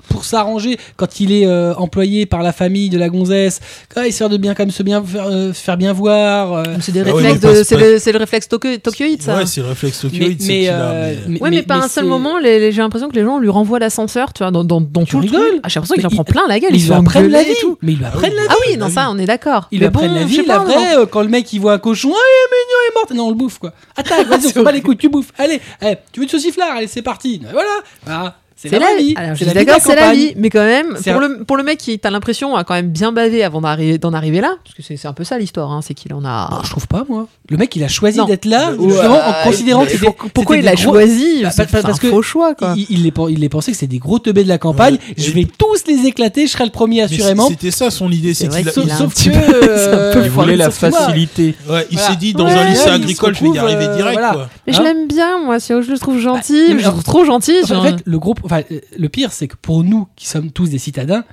[0.09, 3.59] pour s'arranger, quand il est euh, employé par la famille de la gonzesse,
[3.95, 6.53] ah, histoire de bien, comme se bien faire, euh, faire bien voir.
[6.53, 9.37] euh, C'est des Ah ouais, réflexes pas- c'est le, c'est le réflexe Tokyo, tokyoïde, ça.
[9.37, 11.87] Ouais, c'est le réflexe mais, tokyoïde, mais, qu'il a, euh, mais- Ouais, mais, pas un
[11.87, 14.51] seul c'est- moment, les- les- j'ai l'impression que les gens lui renvoient l'ascenseur, tu vois,
[14.51, 15.39] dans, dans, dans Tu tout le truc.
[15.63, 16.91] Ah, j'ai l'impression qu'il en prend il- plein la gueule, il ils
[17.34, 17.57] apprennent la engueuler vie.
[17.57, 17.77] et tout.
[17.82, 18.47] Mais ils lui apprennent la vie.
[18.49, 19.67] Ah oui, non, ça, on est d'accord.
[19.71, 21.79] Ils Mais apprennent bon, la vie, pas, vraie, euh, quand le mec il voit un
[21.79, 23.17] cochon, ah il est mignon, il est mort.
[23.17, 23.73] Non, on le bouffe quoi.
[23.95, 25.32] Attaque, vas-y, on se bat les couilles, tu bouffes.
[25.38, 27.41] Allez, eh, tu veux de sauciflard, allez, c'est parti.
[27.51, 28.34] Voilà.
[28.62, 29.14] C'est C'est la, la vie.
[29.16, 31.43] Alors, je C'est suis d'accord, c'est la vie, mais quand même, C'est pour un- le,
[31.43, 34.39] pour le mec qui, t'as l'impression, a quand même bien bavé avant d'arriver, d'en arriver
[34.39, 36.47] là, parce que c'est c'est un peu ça l'histoire, hein, c'est qu'il en a.
[36.51, 37.28] Ah, je trouve pas, moi.
[37.49, 40.78] Le mec, il a choisi d'être là, justement, euh, en considérant pour- pourquoi il gros-
[40.78, 42.74] choisi Bah, C'est parce- c'est parce un que faux choix, quoi.
[42.78, 44.93] Il, il, les, il les pensait que c'était des gros teubés de la campagne.
[44.95, 45.14] Ouais.
[45.18, 47.47] Je vais tous les éclater, je serai le premier assurément.
[47.49, 50.14] C'était ça son idée, c'est C'est vrai qu'il a- que Sauf, a que.
[50.14, 51.55] c'est Il voulait la facilité.
[51.89, 54.20] Il s'est dit dans un lycée agricole, je vais y arriver direct.
[54.68, 57.55] Mais je l'aime bien, moi, c'est- je le trouve gentil, je le trouve trop gentil.
[57.72, 60.69] En fait, le groupe, enfin, euh, le pire, c'est que pour nous qui sommes tous
[60.69, 61.23] des citadins,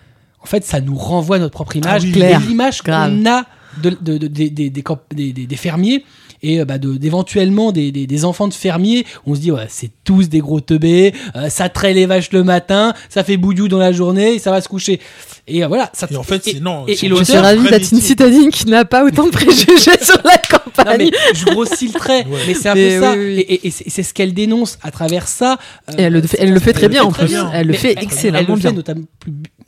[0.40, 2.40] en fait, ça nous renvoie notre propre image, Ah oui, et clair.
[2.40, 3.44] l'image qu'on a
[3.82, 6.04] de, de- de- des- des- des camp- des- des- des fermiers
[6.42, 9.04] et euh, bah, de- d'éventuellement des, des- des enfants de fermiers.
[9.26, 12.44] On se dit, ouais, c'est tous des gros teubés, euh, ça traite les vaches le
[12.44, 15.00] matin, ça fait bouillou dans la journée, et ça va se coucher.
[15.46, 15.90] Et euh, voilà.
[15.94, 16.84] Ça, Et en fait, c'est non.
[16.86, 19.76] et- et je suis ravie vrai d'être une citadine qui n'a pas autant de préjugés
[20.02, 21.10] sur la Non, campagne.
[21.10, 22.38] mais je grossis le trait, Ouais.
[22.46, 23.12] mais c'est un Mais peu ça.
[23.12, 23.40] oui, oui.
[23.40, 25.58] Et, et- et c'est ce qu'elle dénonce à travers ça.
[25.90, 27.34] euh, Et elle le fait- elle le fait très bien en plus.
[27.52, 29.02] Elle le fait elle- excellemment Elle le fait bien.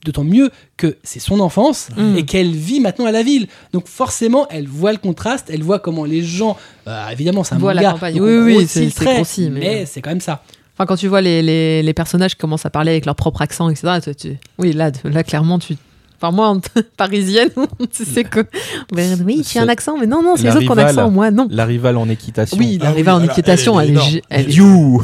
[0.05, 2.16] D'autant mieux que c'est son enfance Mm.
[2.16, 3.46] et qu'elle vit maintenant à la ville.
[3.72, 6.57] Donc forcément, elle voit le contraste, elle voit comment les gens,
[6.88, 10.01] euh, évidemment, c'est un Voient la manga, donc Oui, oui, c'est- grossi, mais- mais c'est
[10.01, 10.42] quand même ça.
[10.74, 13.42] Enfin, quand tu vois les, les, les personnages qui commencent à parler avec leur propre
[13.42, 13.98] accent, etc.
[14.03, 15.76] tu- tu- Oui, là, là, clairement, tu.
[16.23, 16.61] Enfin, moi, en
[16.97, 17.49] parisienne,
[17.97, 18.41] tu sais que.
[18.93, 20.77] Ben oui, j'ai un accent, mais non, non, c'est les la autres qui ont un
[20.77, 20.99] rivale.
[20.99, 21.49] accent, moi, non.
[21.51, 22.59] La rivale en équitation.
[22.59, 25.03] Oui, il Ah oui, en alors, équitation, elle, est elle est- You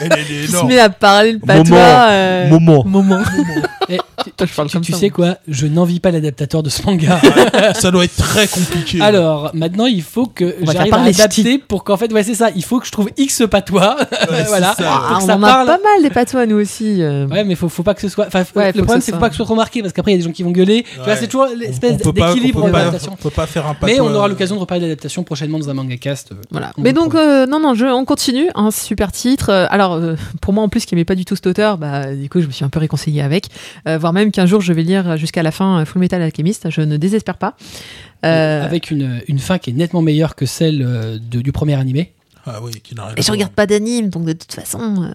[0.00, 0.68] Elle, est se énorme.
[0.68, 1.64] met à parler le patois.
[1.64, 2.06] Moment.
[2.10, 2.84] euh, Moment.
[2.86, 3.22] Moment.
[3.88, 5.28] Et tu, Toi, je parle tu- comme tu ça, sais moi.
[5.30, 7.18] quoi Je n'envie pas l'adaptateur de ce manga.
[7.74, 9.00] Ça doit être très compliqué.
[9.00, 12.50] Alors, maintenant, il faut que j'arrive à adapter pour qu'en fait, ouais, c'est ça.
[12.54, 13.96] Il faut que je trouve X patois.
[14.30, 14.74] Ouais, voilà.
[14.78, 17.02] ça, Ah, on en a pas mal des patois, nous aussi.
[17.02, 17.26] euh.
[17.28, 18.26] Ouais, mais faut, faut pas que ce soit.
[18.26, 20.16] Enfin, le problème, ce c'est faut pas que ce soit trop marqué parce qu'après, il
[20.16, 20.84] y a des gens qui vont gueuler.
[20.84, 21.16] Tu vois, Ouais.
[21.16, 23.12] c'est toujours l'espèce d'équilibre on dans peut pas- l'adaptation.
[23.12, 25.58] On peut pas faire un Mais patois, on aura euh, l'occasion de reparler d'adaptation prochainement
[25.58, 26.32] dans un manga cast.
[26.32, 26.72] euh, Voilà.
[26.78, 28.48] Mais donc, euh, non, non, je, on continue.
[28.54, 29.50] Un super titre.
[29.70, 32.28] Alors, euh, pour moi, en plus, qui aimait pas du tout cet auteur, bah, du
[32.28, 33.46] coup, je me suis un peu réconcilié avec.
[33.86, 36.70] Euh, voire même qu'un jour, je vais lire jusqu'à la fin Full Metal Alchemist.
[36.70, 37.54] Je ne désespère pas.
[38.24, 40.78] Euh, Avec une, une fin qui est nettement meilleure que celle
[41.20, 42.12] de- du premier animé.
[42.46, 45.10] Ah oui, qui n'a rien à Et je regarde pas d'anime, donc de toute façon,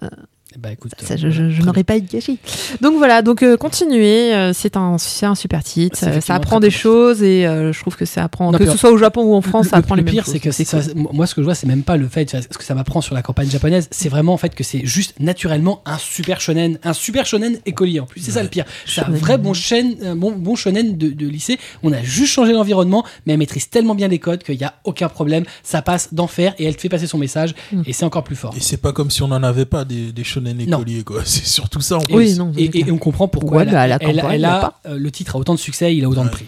[0.58, 2.38] Bah écoute, ça, euh, je, je- je n'aurais pas eu de gâchis.
[2.80, 4.32] Donc voilà, donc euh, continuez.
[4.34, 4.96] euh, c'est un,
[5.34, 5.98] super titre.
[6.04, 8.76] Euh, Ça apprend des choses et euh, je trouve que ça apprend, Non, que ce
[8.76, 10.32] soit au Japon ou en France, le, ça apprend le les mêmes pire, choses.
[10.34, 11.08] c'est que C'est ça- cool.
[11.12, 13.14] moi, ce que je vois, c'est même pas le fait, ce que ça m'apprend sur
[13.14, 16.92] la campagne japonaise, c'est vraiment en fait que c'est juste naturellement un super shonen, un
[16.92, 18.20] super shonen écolier en plus.
[18.20, 18.64] C'est ça le pire.
[18.86, 19.18] C'est un Shonen.
[19.18, 21.58] vrai bon, shonen, un bon, bon shonen de, de lycée.
[21.82, 24.74] On a juste changé l'environnement, mais elle maîtrise tellement bien les codes qu'il n'y a
[24.84, 25.44] aucun problème.
[25.62, 27.82] Ça passe d'enfer et elle te fait passer son message Mm.
[27.86, 28.54] et c'est encore plus fort.
[28.56, 30.78] Et c'est pas comme si on en avait pas des, des shonen Non.
[30.80, 31.20] écoliers, quoi.
[31.24, 31.96] C'est surtout ça.
[31.96, 32.14] en Et, plus.
[32.16, 32.88] Oui, non, et, c'est clair.
[32.88, 34.44] et on comprend pourquoi Ouais, elle, bah, a, à la elle- campagne, elle il y
[34.44, 34.80] a a, pas.
[34.86, 36.44] euh, le titre a autant de succès, il a autant de prix.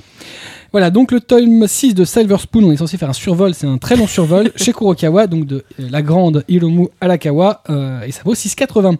[0.72, 3.66] Voilà, donc le tome 6 de Silver Spoon, on est censé faire un survol, c'est
[3.66, 8.12] un très long survol chez Kurokawa, donc de euh, la grande Hiromu Arakawa, euh, et
[8.12, 8.97] ça vaut 6,80.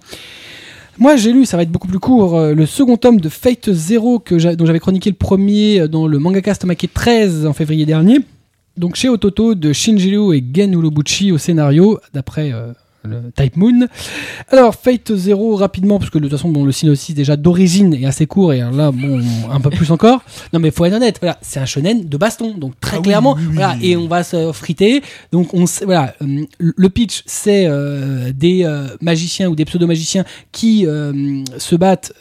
[0.99, 3.70] Moi, j'ai lu, ça va être beaucoup plus court, euh, le second tome de Fate
[3.70, 7.53] Zero que j'a- dont j'avais chroniqué le premier euh, dans le Mangaka Stomake 13 en
[7.53, 8.18] février dernier.
[8.78, 12.72] Donc chez Ototo de Shinjiro et Gen Urobuchi au scénario, d'après euh,
[13.07, 13.86] le Type Moon.
[14.50, 18.07] Alors, Fate Zero, rapidement, parce que de toute façon, bon, le synopsis déjà d'origine est
[18.07, 20.22] assez court, et là, bon, un peu plus encore.
[20.52, 23.34] Non, mais faut être honnête, voilà, c'est un shonen de baston, donc très Ah clairement,
[23.36, 25.02] oui, oui, voilà, et on va se friter.
[25.32, 30.24] Donc, on sait- voilà, euh, le pitch, c'est euh, des euh, magiciens ou des pseudo-magiciens
[30.52, 32.12] qui euh, se battent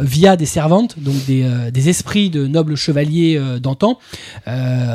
[0.00, 3.98] via des servantes, donc des, des esprits de nobles chevaliers d'antan.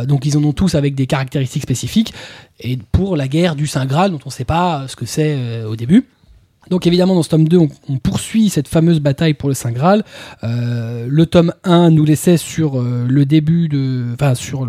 [0.08, 2.14] Donc, ils en ont tous avec des caractéristiques spécifiques.
[2.60, 5.06] Et pour la guerre du Saint Graal, dont on ne sait pas euh, ce que
[5.06, 6.06] c'est euh, au début.
[6.70, 10.04] Donc évidemment dans ce tome 2 on, poursuit cette fameuse bataille pour le Saint Graal.
[10.44, 14.06] Euh, le tome 1 nous laissait sur le début de...
[14.16, 14.68] Enfin sur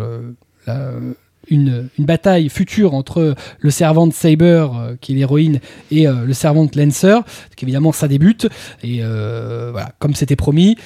[1.49, 4.67] une, bataille future entre le servant Saber,
[5.01, 5.59] qui est l'héroïne,
[5.89, 7.13] et le servant Lancer.
[7.13, 8.47] Donc évidemment ça débute.
[8.83, 10.77] Et voilà, comme c'était promis,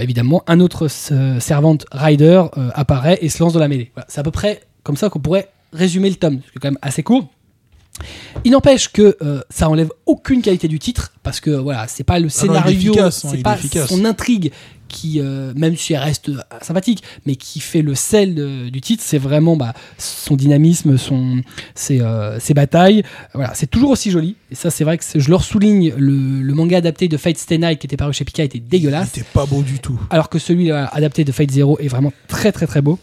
[0.00, 2.42] évidemment un autre euh, servant Rider
[2.72, 3.92] apparaît et se lance dans la mêlée.
[4.08, 7.02] C'est à peu près comme ça qu'on pourrait résumer le tome, c'est quand même assez
[7.02, 7.28] court.
[8.44, 12.18] Il n'empêche que euh, ça enlève aucune qualité du titre parce que voilà, c'est pas
[12.18, 13.88] le Ah scénario, hein, c'est est pas efficace.
[13.88, 14.50] son intrigue
[14.88, 18.80] qui, euh, même si elle reste euh, sympathique, mais qui fait le sel de- du
[18.80, 21.40] titre, c'est vraiment bah, son dynamisme, son,
[21.76, 23.02] ses, euh, ses batailles.
[23.32, 24.34] Voilà, c'est toujours aussi joli.
[24.50, 27.58] Et ça, c'est vrai que je leur souligne, le, le manga adapté de Fate Stay
[27.58, 29.10] Night qui était paru chez Pika était dégueulasse.
[29.14, 29.98] C'était pas beau du tout.
[30.10, 32.98] Alors que celui adapté de Fate Zero est vraiment très très très beau.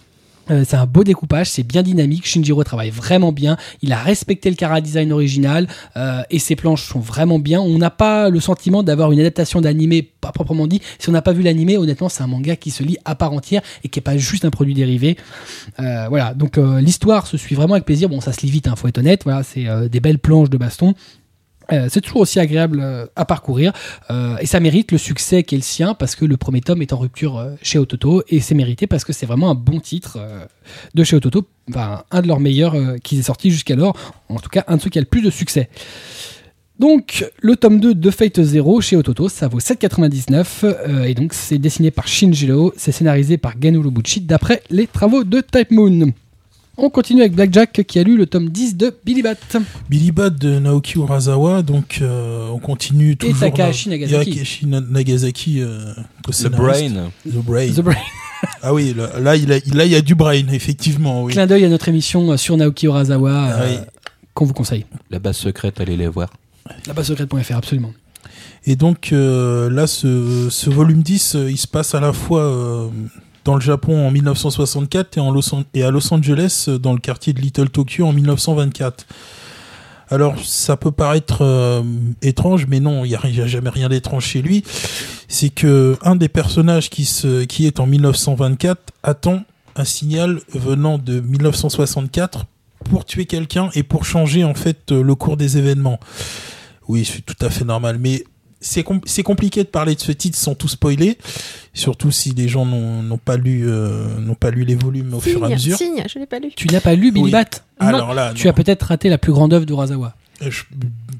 [0.52, 2.28] Euh, c'est un beau découpage, c'est bien dynamique.
[2.28, 3.58] Shinjiro travaille vraiment bien.
[3.82, 7.62] Il a respecté le chara design original euh, et ses planches sont vraiment bien.
[7.62, 10.82] On n'a pas le sentiment d'avoir une adaptation d'animé, pas proprement dit.
[11.00, 13.34] Si on n'a pas vu l'animé, honnêtement, c'est un manga qui se lit à part
[13.34, 15.18] entière et qui est pas juste un produit dérivé.
[15.80, 18.10] Euh, voilà, donc l'histoire se suit vraiment avec plaisir.
[18.10, 19.24] Bon, ça se lit vite, hein, faut être honnête.
[19.24, 20.94] Voilà, c'est des belles planches de baston.
[21.72, 23.72] Euh, c'est toujours aussi agréable euh, à parcourir
[24.10, 26.82] euh, et ça mérite le succès qui est le sien parce que le premier tome
[26.82, 30.20] est en rupture chez Ototo et c'est mérité parce que c'est vraiment un bon titre
[30.94, 33.96] de chez Ototo, un de leurs meilleurs qui est sorti jusqu'alors,
[34.30, 35.70] en tout cas un de ceux qui a le plus de succès.
[36.82, 41.32] Donc le tome 2 de Fate Zero chez Ototo, ça vaut 7,99 euh, et donc
[41.34, 46.12] c'est dessiné par Shinjiro, c'est scénarisé par Gen Urobuchi d'après les travaux de Type Moon.
[46.84, 49.36] On continue avec Blackjack qui a lu le tome 10 de Billy Bat.
[49.88, 53.40] Billy Bat de Naoki Urasawa, donc euh, on continue toujours.
[53.40, 54.30] Takahashi dans- Nagasaki.
[54.32, 55.94] Takahashi Na- Nagasaki, euh,
[56.28, 56.48] The.
[56.50, 57.12] Brain.
[57.26, 57.68] The Brain.
[57.74, 57.96] The Brain.
[58.64, 61.24] Ah oui, là, là, il a, là, il y a du Brain, effectivement.
[61.24, 61.32] Oui.
[61.34, 63.78] Clin d'œil à notre émission euh, sur Naoki Urasawa euh, Ah oui.
[64.34, 64.88] qu'on vous conseille.
[65.12, 66.32] La base secrète, allez les voir.
[66.88, 67.94] La base secrète.fr, absolument.
[68.66, 72.42] Et donc euh, là, ce, ce volume 10, euh, il se passe à la fois
[72.42, 72.88] euh,
[73.44, 77.70] dans le Japon en 1964 et, Los à Los Angeles, dans le quartier de Little
[77.70, 79.06] Tokyo en 1924.
[80.10, 81.82] Alors, ça peut paraître euh,
[82.22, 84.64] étrange, mais non, il n'y a, a jamais rien d'étrange chez lui.
[85.30, 89.44] C'est que un des personnages qui, se, qui est en 1924 attend
[89.78, 92.46] un signal venant de 1964
[92.90, 96.00] pour tuer quelqu'un et pour changer en fait euh, le cours des événements.
[96.90, 98.26] Oui, c'est tout à fait normal, mais
[98.62, 101.18] c'est com- c'est compliqué de parler de ce titre sans tout spoiler,
[101.74, 105.42] surtout si les gens n'ont pas lu euh, n'ont pas lu les volumes au fur
[105.44, 105.78] et à mesure.
[105.78, 106.52] signe, je l'ai pas lu.
[106.56, 107.32] Tu n'as pas lu Billy Oui.
[107.32, 107.46] Bat?
[107.80, 110.16] Alors là, Tu as peut-être raté la plus grande œuvre d'Urasawa.
[110.42, 110.64] non, je-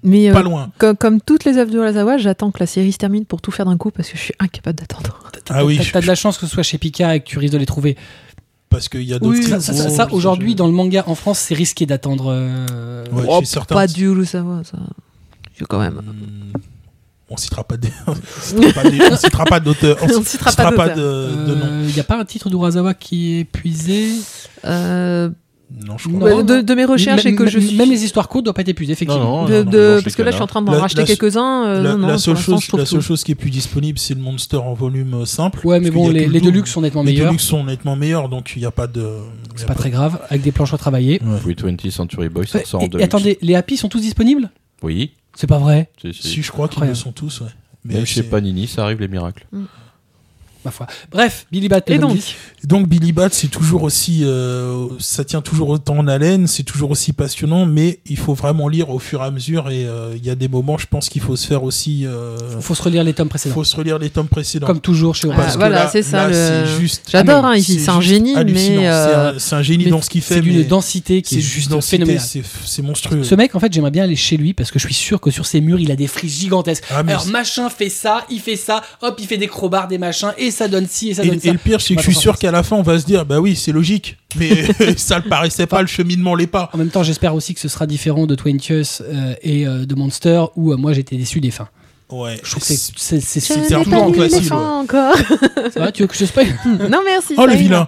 [0.04, 0.72] Mais euh, pas loin.
[0.80, 3.52] co- comme toutes les œuvres de Urasawa, j'attends que la série se termine pour tout
[3.52, 5.20] faire d'un coup parce que je suis incapable d'attendre.
[5.50, 7.54] Ah oui, T'as de la chance que ce soit chez Pika et que tu risques
[7.54, 7.98] de les trouver.
[8.70, 9.38] parce qu'il y a d'autres.
[9.38, 11.86] Oui, Ça, ça- ça- ça, je- aujourd'hui, je- dans le manga en France, c'est risqué
[11.86, 12.28] d'attendre.
[12.32, 14.78] euh, Ouais, Oh, pas du Urasawa, ça.
[15.60, 15.96] Je quand même.
[15.96, 16.58] Hmm,
[17.34, 19.60] On citera pas des, on citera pas des- on pas
[20.02, 20.96] on, On citera pas de,
[21.48, 21.66] de nom.
[21.88, 24.12] Il n'y a pas un titre d'Urasawa qui est épuisé
[24.66, 25.30] Euh,
[25.88, 26.44] Non, je crois.
[26.44, 27.78] de, de mes recherches même, et que je même- suis.
[27.78, 29.44] même les histoires courtes ne doivent pas être épuisées, effectivement.
[29.44, 31.06] Non, de- non, de- non, parce que là, je suis en train d'en La- racheter
[31.06, 31.66] quelques-uns.
[31.66, 33.06] euh, la, seule l'instant, chose, la seule tout.
[33.06, 35.66] chose qui est plus disponible, c'est le Monster en volume euh, simple.
[35.66, 36.42] Ouais, mais bon, les, les.
[36.42, 37.28] Deluxe sont nettement Les meilleurs.
[37.28, 39.08] Deluxe sont nettement meilleurs, donc il n'y a pas de.
[39.56, 41.22] C'est a pas très grave, avec des planches retravaillées.
[41.24, 41.54] Ouais.
[41.56, 43.00] 320 Century Boy, ça Ouais, ressort en et, deux.
[43.00, 44.50] et attendez, les Happy sont tous disponibles?
[44.84, 46.28] Oui, C'est pas vrai, si, si.
[46.28, 47.50] Si, je crois qu'ils le sont tous, ouais.
[47.84, 49.46] Même chez Panini, ça arrive les miracles.
[50.66, 50.88] Ma foi.
[51.12, 51.82] Bref, Billy Bat.
[51.88, 52.36] Et donc 10.
[52.66, 56.92] Donc Billy Bat, c'est toujours aussi, euh, ça tient toujours autant en haleine, c'est toujours
[56.92, 60.26] aussi passionnant, mais il faut vraiment lire au fur et à mesure et euh, il
[60.26, 63.04] y a des moments, je pense qu'il faut se faire aussi, euh, faut se relire
[63.04, 63.56] les tomes précédents.
[63.56, 64.68] faut se relire les tomes précédents.
[64.68, 67.08] Comme toujours chez Ah, voilà, là- c'est ça, le- c'est juste.
[67.12, 70.22] J'adore, hein, il- c'est un génie, mais, euh, C'est un- génie Mais dans ce qu'il
[70.22, 70.36] fait.
[70.36, 72.22] C'est d'une densité qui est c'est juste phénoménale.
[72.66, 73.24] c'est monstrueux.
[73.24, 75.32] Ce mec, en fait, j'aimerais bien aller chez lui parce que je suis sûr que
[75.32, 76.84] sur ses murs, il a des frises gigantesques.
[76.92, 80.32] Ah, Alors, machin fait ça, il fait ça, hop, il fait des crobards, des machins,
[80.38, 81.52] et ça donne ci, et ça Et, donne et ça.
[81.52, 83.26] le pire, c'est que Bah, je suis sûr qu'à la fin, on va se dire,
[83.26, 84.18] bah oui, c'est logique.
[84.38, 84.52] Mais
[84.98, 86.70] ça le paraissait pas, le cheminement l'est pas.
[86.74, 89.96] En même temps, j'espère aussi que ce sera différent de Twentius euh, et euh, de
[89.96, 91.68] Monster, où euh, moi j'étais déçu des fins.
[92.10, 92.38] Ouais.
[92.44, 95.16] Je trouve que c'est- c'est c'est- c'est- c'est un toujours lu facile, encore.
[95.74, 96.46] Ça va, tu veux que je spoil
[96.90, 97.36] non, merci.
[97.38, 97.88] Oh le vilain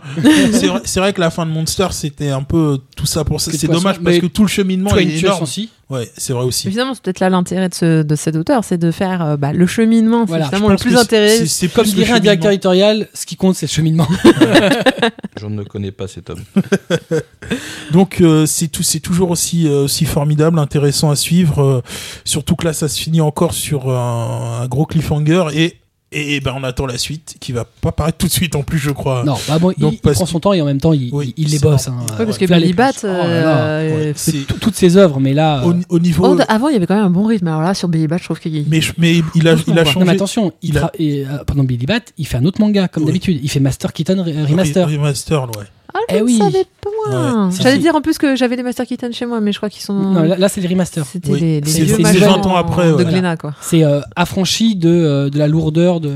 [0.53, 3.41] C'est vrai, c'est vrai que la fin de Monster c'était un peu tout ça pour
[3.41, 3.51] ça.
[3.51, 5.43] C'est dommage parce que tout le cheminement est énorme.
[5.43, 5.69] aussi.
[5.93, 6.67] Ouais, c'est vrai aussi.
[6.67, 9.53] Évidemment, c'est peut-être là l'intérêt de, ce, de cet auteur, c'est de faire euh, bah,
[9.53, 10.25] le cheminement.
[10.25, 11.43] Voilà, c'est le plus intéressant.
[11.45, 14.07] c'est- Comme dirait un directeur éditorial, ce qui compte, c'est le cheminement.
[15.39, 16.41] Je ne connais pas cet homme.
[17.91, 21.61] Donc euh, c'est tout, c'est toujours aussi euh, aussi formidable, intéressant à suivre.
[21.61, 21.81] euh,
[22.25, 25.77] surtout que là, ça se finit encore sur un, un gros cliffhanger et
[26.13, 28.77] et ben on attend la suite qui va pas paraître tout de suite en plus,
[28.79, 29.23] je crois.
[29.25, 31.09] non, bah bon, il- Donc, il, parce prend son temps et en même temps, il,
[31.13, 31.87] Oui, il les bosse.
[31.87, 31.95] hein.
[32.19, 35.63] Ouais, parce que Billy oh euh, Ouais, C'est c'est- tout- toutes ses œuvres, mais là.
[35.65, 36.25] au, euh, au niveau.
[36.27, 37.47] oh, avant, il y avait quand même un bon rythme.
[37.47, 39.99] Alors là, sur Billy Bat, je trouve qu'il mais mais il a il a changé.
[39.99, 42.45] Non, mais attention, il il a- tra- et, euh, pendant Billy Bat, il fait un
[42.45, 43.07] autre manga, comme Oui.
[43.07, 43.39] d'habitude.
[43.43, 44.87] Il fait Master Keaton Re- Remaster.
[44.89, 45.65] Re- Remaster, ouais.
[45.95, 46.37] Ah, je Eh ne oui.
[46.37, 47.45] savais pas moi.
[47.45, 47.51] Ouais.
[47.51, 49.69] Si, J'allais dire en plus que j'avais les Master Keaton chez moi, mais je crois
[49.69, 49.93] qu'ils sont.
[49.93, 51.05] Non, là, là, c'est les remasters.
[51.05, 51.39] C'était Oui.
[51.39, 53.05] les, les C'est- vieux c'est majors 20 ans après, de ouais.
[53.05, 53.53] Glénat, quoi.
[53.61, 56.09] C'est euh, affranchi de, euh, de la lourdeur de,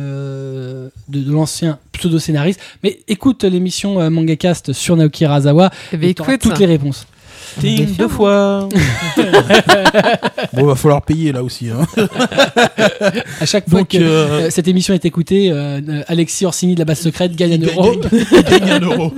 [1.09, 2.59] de, de l'ancien pseudo-scénariste.
[2.83, 7.05] Mais écoute l'émission euh, MangaCast sur Naoki Razawa Eh ben, et écoute, toutes les réponses.
[7.59, 8.67] Ting deux fois.
[10.53, 11.69] Bon, va falloir payer là aussi.
[11.69, 11.85] Hein.
[13.39, 16.79] À chaque fois Donc, que euh, euh, cette émission est écoutée, euh, Alexis Orsini de
[16.79, 17.95] la base secrète gagne un euro.
[18.49, 19.13] gagne- un euro.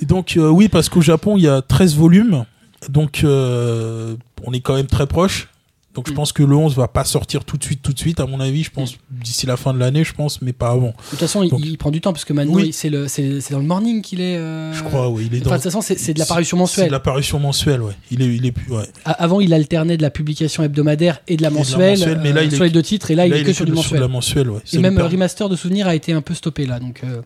[0.00, 2.44] Et donc, euh, oui, parce qu'au Japon, il y a 13 volumes.
[2.88, 4.14] Donc, euh,
[4.44, 5.48] on est quand même très proche.
[5.94, 6.16] Donc, je Mm.
[6.16, 8.40] pense que le 11 va pas sortir tout de suite, tout de suite, à mon
[8.40, 8.62] avis.
[8.62, 10.86] Je pense d'ici la fin de l'année, je pense, mais pas avant.
[10.86, 12.72] De toute façon, il, Donc- il prend du temps parce que maintenant, Oui.
[12.72, 14.36] c'est le- c'est c'est dans le morning qu'il est.
[14.38, 15.28] euh, Je crois, oui.
[15.30, 15.50] Il est Enfin, dans.
[15.50, 16.86] de toute façon, c'est c'est de l'apparition C'est mensuelle.
[16.86, 17.92] de l'apparition mensuelle, ouais.
[18.10, 18.84] Il est, il est ouais.
[19.04, 22.32] Avant, il alternait de la publication hebdomadaire et de la de la mensuelle, mensuelle, mais
[22.32, 23.72] là, euh, il est- sur les deux titres, et là, il est que sur du
[23.72, 24.00] mensuel.
[24.00, 24.60] la mensuelle, ouais.
[24.72, 27.02] Et même le remaster de souvenirs a été un peu stoppé là, donc.
[27.04, 27.20] euh,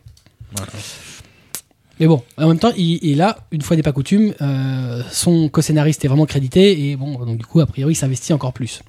[0.56, 0.72] Voilà.
[1.98, 5.48] Mais bon, en même temps, il, il a, une fois n'est pas coutume, euh, son
[5.48, 8.82] co-scénariste est vraiment crédité et bon, donc du coup, a priori, il s'investit encore plus.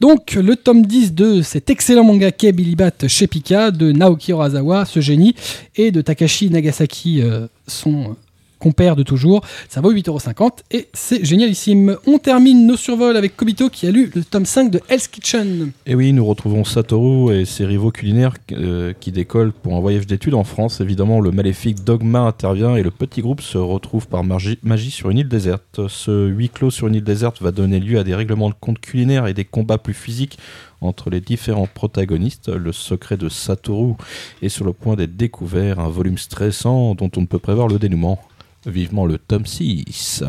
[0.00, 4.86] Donc, le tome 10 de cet excellent manga Billy Bat chez Pika de Naoki Urasawa,
[4.86, 5.34] ce génie,
[5.76, 8.16] et de Takashi Nagasaki, euh, son
[8.60, 9.40] compère de toujours.
[9.68, 11.96] Ça vaut 8,50€ et c'est génialissime.
[12.06, 15.72] On termine nos survols avec Kobito qui a lu le tome 5 de Hell's Kitchen.
[15.86, 20.06] Et oui, nous retrouvons Satoru et ses rivaux culinaires euh, qui décollent pour un voyage
[20.06, 20.80] d'études en France.
[20.80, 25.10] Évidemment, le maléfique Dogma intervient et le petit groupe se retrouve par magie, magie sur
[25.10, 25.88] une île déserte.
[25.88, 28.78] Ce huis clos sur une île déserte va donner lieu à des règlements de compte
[28.78, 30.38] culinaires et des combats plus physiques
[30.80, 32.48] entre les différents protagonistes.
[32.48, 33.94] Le secret de Satoru
[34.42, 37.78] est sur le point d'être découvert, un volume stressant dont on ne peut prévoir le
[37.78, 38.18] dénouement.
[38.66, 40.24] Vivement le tome 6.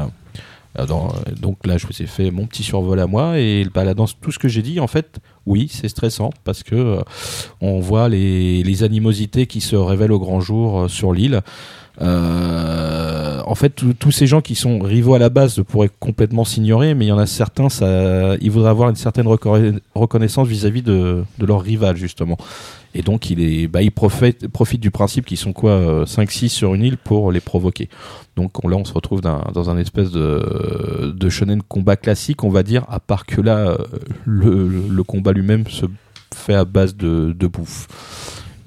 [0.76, 3.84] Alors, euh, donc là, je vous ai fait mon petit survol à moi et bah,
[3.84, 7.02] là, dans tout ce que j'ai dit, en fait, oui, c'est stressant parce que euh,
[7.60, 11.42] on voit les, animosités qui se révèlent au grand jour euh, sur l'île.
[12.00, 17.06] En fait, tous- ces gens qui sont rivaux à la base pourraient complètement s'ignorer, mais
[17.06, 21.24] il y en a certains, ça, ils voudraient avoir une certaine reconna- reconnaissance vis-à-vis de,
[21.38, 22.38] de leur rival, justement.
[22.94, 27.32] Et donc, il, bah, profite, du principe qu'ils sont quoi, 5-6 sur une île pour
[27.32, 27.90] les provoquer.
[28.36, 32.50] Donc on- là, on se retrouve dans, un espèce de, de shonen combat classique, on
[32.50, 33.78] va dire, à part que là, euh,
[34.26, 35.86] le, combat lui-même se
[36.34, 37.88] fait à base de, bouffe.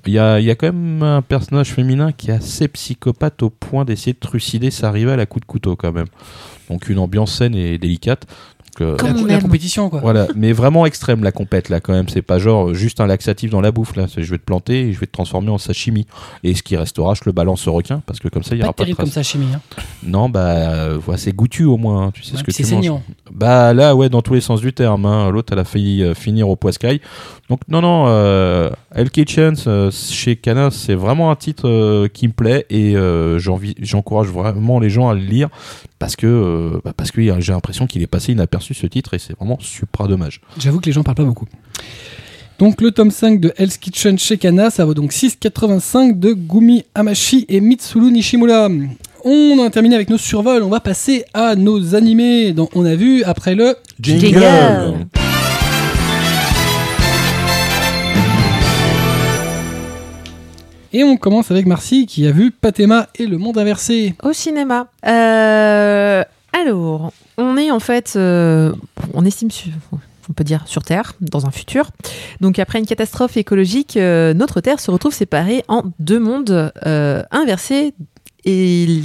[0.07, 3.43] Il y a, il y a quand même un personnage féminin qui est assez psychopathe
[3.43, 6.09] au point d'essayer de trucider sa rivale à coups de couteau quand même.
[6.69, 8.27] Donc une ambiance saine et délicate.
[8.79, 10.01] Donc, euh, Comme la, on la compétition, quoi.
[10.01, 12.09] voilà, mais vraiment extrême la compète là quand même.
[12.09, 14.07] C'est pas genre euh, juste un laxatif dans la bouffe là.
[14.17, 16.07] Je vais te planter et je vais te transformer en sashimi.
[16.43, 18.61] Et ce qui restera, je le balance au requin parce que comme ça il y
[18.63, 19.15] Pas aura pas de terrible comme traces.
[19.15, 19.47] ça, chimie.
[19.55, 19.61] Hein.
[20.05, 22.07] Non, bah, euh, voilà, c'est goûtu au moins.
[22.07, 22.11] hein.
[22.13, 22.83] Tu sais Ouais, ce que tu c'est manges.
[22.85, 23.03] saignant.
[23.33, 25.07] Bah là, ouais, dans tous les sens du terme.
[25.07, 25.31] hein.
[25.31, 27.01] L'autre, elle a failli euh, finir au poiscaille.
[27.51, 32.27] Donc non, non, euh, Hell Kitchen euh, chez Cana, c'est vraiment un titre euh, qui
[32.27, 35.49] me plaît et euh, j'encourage vraiment les gens à le lire
[36.05, 39.19] parce que euh, bah, parce que j'ai l'impression qu'il est passé inaperçu ce titre et
[39.19, 40.43] c'est vraiment super dommage.
[40.59, 41.47] J'avoue que les gens parlent pas beaucoup.
[42.59, 46.85] Donc le tome 5 de Hell's Kitchen chez Kana, ça vaut donc 6,85 de Gumi
[46.95, 48.69] Hamashi et Mitsuru Nishimura.
[49.25, 52.97] On a terminé avec nos survols, on va passer à nos animés dont on a
[52.97, 53.75] vu après le...
[53.99, 54.45] Jingle.
[60.97, 64.15] Et on commence avec Marcy qui a vu Patema et le monde inversé.
[64.23, 64.87] Au cinéma.
[65.05, 66.23] Euh,
[66.53, 68.73] alors, on est en fait, euh,
[69.13, 69.49] on estime,
[70.31, 71.91] on peut dire sur Terre, dans un futur.
[72.41, 77.93] Donc après une catastrophe écologique, euh, notre Terre se retrouve séparée en deux mondes inversés
[78.45, 79.01] et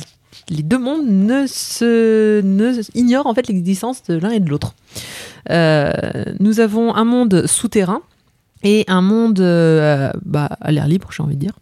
[0.49, 4.75] les deux mondes ne se ne ignorent en fait l'existence de l'un et de l'autre.
[6.39, 8.03] Nous avons un monde souterrain
[8.63, 11.53] et un monde euh, bah, à l'air libre, j'ai envie de dire.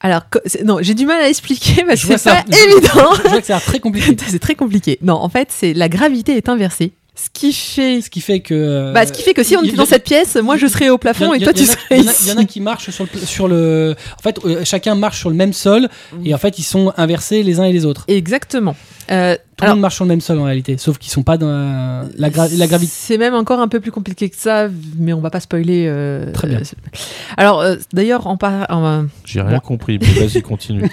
[0.00, 2.42] Alors, c'est- non, j'ai du mal à expliquer parce que c'est ça.
[2.42, 3.14] pas évident.
[3.24, 4.16] Je vois que l'air très compliqué.
[4.28, 4.98] c'est très compliqué.
[5.02, 6.92] Non, en fait, c'est la gravité est inversée.
[7.14, 8.54] Ce qui fait, Ce qui fait que...
[8.54, 10.66] euh, bah, ce qui fait que si on était a- dans cette pièce, moi je
[10.66, 12.22] serais au plafond et a- toi tu serais il y en a- ici.
[12.26, 13.94] Il y en a qui marchent sur le, sur le...
[14.18, 15.88] En fait, euh, chacun marche sur le même sol
[16.24, 18.04] et en fait, ils sont inversés les uns et les autres.
[18.08, 18.74] Exactement.
[19.10, 21.36] Euh, Tout le monde marche sur le même sol en réalité, sauf qu'ils sont pas
[21.36, 22.90] dans la, la, gra- la gravité.
[22.94, 25.84] C'est même encore un peu plus compliqué que ça, mais on va pas spoiler.
[25.88, 26.60] euh, Très bien.
[26.60, 26.88] euh,
[27.36, 28.66] alors, euh, d'ailleurs, en par,
[29.26, 29.60] J'ai rien Bon.
[29.60, 29.98] compris.
[30.00, 30.90] mais Vas-y, continue.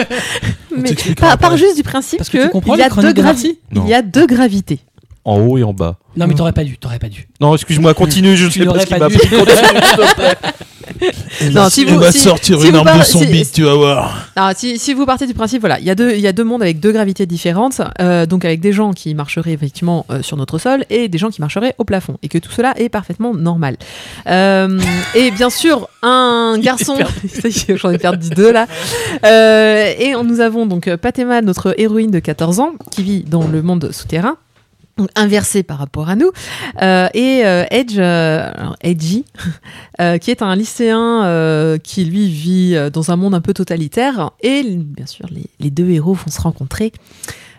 [0.76, 3.20] mais par, par juste du principe Parce que tu comprends il y a deux de
[3.22, 4.78] gravi- il y a deux gravités.
[5.26, 5.96] En haut et en bas.
[6.16, 7.28] Non mais t'aurais pas dû, t'aurais pas dû.
[7.40, 8.36] Non, excuse-moi, continue.
[8.36, 9.18] Je ne sais pas ce qui m'a pris.
[9.18, 10.36] Continue, s'il te plaît.
[11.40, 13.26] Elle Non, va, si vous- va si- sortir si une vous arme de son si-
[13.26, 14.28] bite, tu vas voir.
[14.56, 16.44] Si, si vous partez du principe, voilà, il y a deux, il y a deux
[16.44, 20.36] mondes avec deux gravités différentes, euh, donc avec des gens qui marcheraient effectivement euh, sur
[20.36, 23.34] notre sol et des gens qui marcheraient au plafond, et que tout cela est parfaitement
[23.34, 23.76] normal.
[24.28, 24.80] Euh,
[25.16, 26.96] et bien sûr, un garçon,
[27.74, 28.66] j'en ai perdu deux là,
[29.24, 33.60] Euh, et nous avons donc Patema, notre héroïne de 14 ans, qui vit dans le
[33.60, 34.36] monde souterrain.
[34.96, 36.30] Donc inversé par rapport à nous,
[36.82, 38.50] Euh, et euh, Edge, euh,
[38.80, 39.24] Edgy,
[40.20, 44.30] qui est un lycéen qui lui vit dans un monde un peu totalitaire.
[44.42, 46.92] Et bien sûr, les, les deux héros vont se rencontrer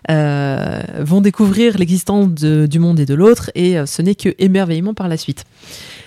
[0.09, 5.17] vont découvrir l'existence du monde et de l'autre, et ce n'est que émerveillement par la
[5.17, 5.43] suite.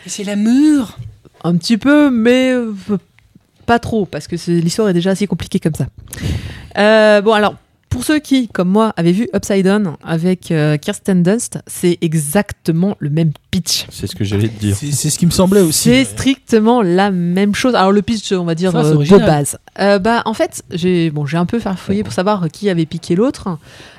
[0.06, 0.96] C'est l'amour.
[1.44, 2.54] Un petit peu, mais
[3.66, 5.86] pas trop, parce que l'histoire est déjà assez compliquée comme ça.
[7.20, 7.56] Bon, alors,
[7.90, 12.96] pour ceux qui, comme moi, avaient vu Upside Down avec euh, Kirsten Dunst, c'est exactement
[13.00, 13.86] le même pitch.
[13.90, 14.76] C'est ce que j'allais te dire.
[14.76, 15.88] C'est ce qui me semblait aussi.
[15.90, 17.74] C'est strictement la même chose.
[17.74, 19.58] Alors le pitch, on va dire Ça, euh, de base.
[19.80, 23.14] Euh, bah en fait, j'ai bon, j'ai un peu farfouillé pour savoir qui avait piqué
[23.14, 23.58] l'autre.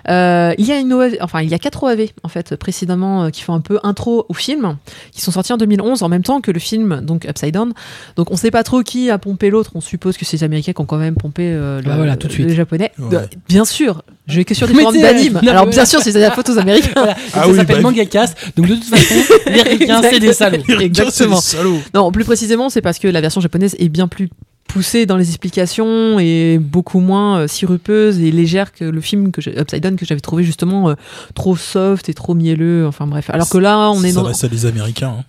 [0.09, 3.25] Euh, il y a une OAV, enfin il y a quatre OAV en fait précédemment
[3.25, 4.77] euh, qui font un peu intro au film,
[5.11, 7.73] qui sont sortis en 2011 en même temps que le film donc Upside Down.
[8.15, 9.71] Donc on sait pas trop qui a pompé l'autre.
[9.75, 12.15] On suppose que c'est les Américains qui ont quand même pompé euh, le, Bah voilà,
[12.17, 12.47] tout de suite.
[12.47, 12.91] les Japonais.
[12.97, 13.29] Ouais.
[13.47, 15.39] Bien sûr, je vais que sur des Mais forums d'anime.
[15.43, 16.89] non, Alors bien sûr, c'est la faute aux Américains.
[16.95, 17.15] Voilà.
[17.33, 18.35] Ah ça oui, s'appelle bah- Manga Cast.
[18.55, 19.15] Donc de toute façon,
[19.47, 20.63] les ricains, c'est des salauds.
[20.79, 21.35] Exactement.
[21.35, 21.79] Des salauds.
[21.93, 24.29] Non, plus précisément, c'est parce que la version japonaise est bien plus
[24.67, 29.41] poussée dans les explications et beaucoup moins euh, sirupeuse et légère que le film que
[29.41, 30.93] j'ai- Upside Down que j'avais trouvé justement euh,
[31.35, 32.87] trop soft et trop mielleux.
[32.87, 33.29] Enfin bref.
[33.31, 34.27] Alors que là, on est Ça dans.
[34.27, 35.15] reste à des Américains.
[35.19, 35.23] hein.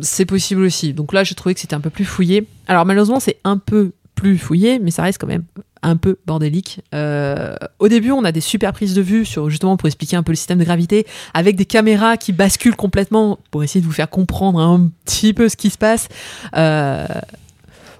[0.00, 0.94] C'est possible aussi.
[0.94, 2.46] Donc là, j'ai trouvé que c'était un peu plus fouillé.
[2.68, 5.44] Alors malheureusement, c'est un peu plus fouillé, mais ça reste quand même
[5.82, 6.80] un peu bordélique.
[6.94, 10.22] Euh, au début, on a des super prises de vue sur justement pour expliquer un
[10.22, 13.92] peu le système de gravité, avec des caméras qui basculent complètement pour essayer de vous
[13.92, 16.08] faire comprendre un petit peu ce qui se passe.
[16.56, 17.06] Euh,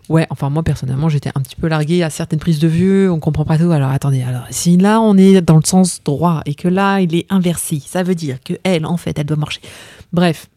[0.09, 3.20] Ouais, enfin moi personnellement j'étais un petit peu largué à certaines prises de vue, on
[3.20, 3.70] comprend pas tout.
[3.70, 7.14] Alors attendez, alors si là on est dans le sens droit et que là il
[7.14, 9.60] est inversé, ça veut dire que elle en fait elle doit marcher.
[10.12, 10.48] Bref,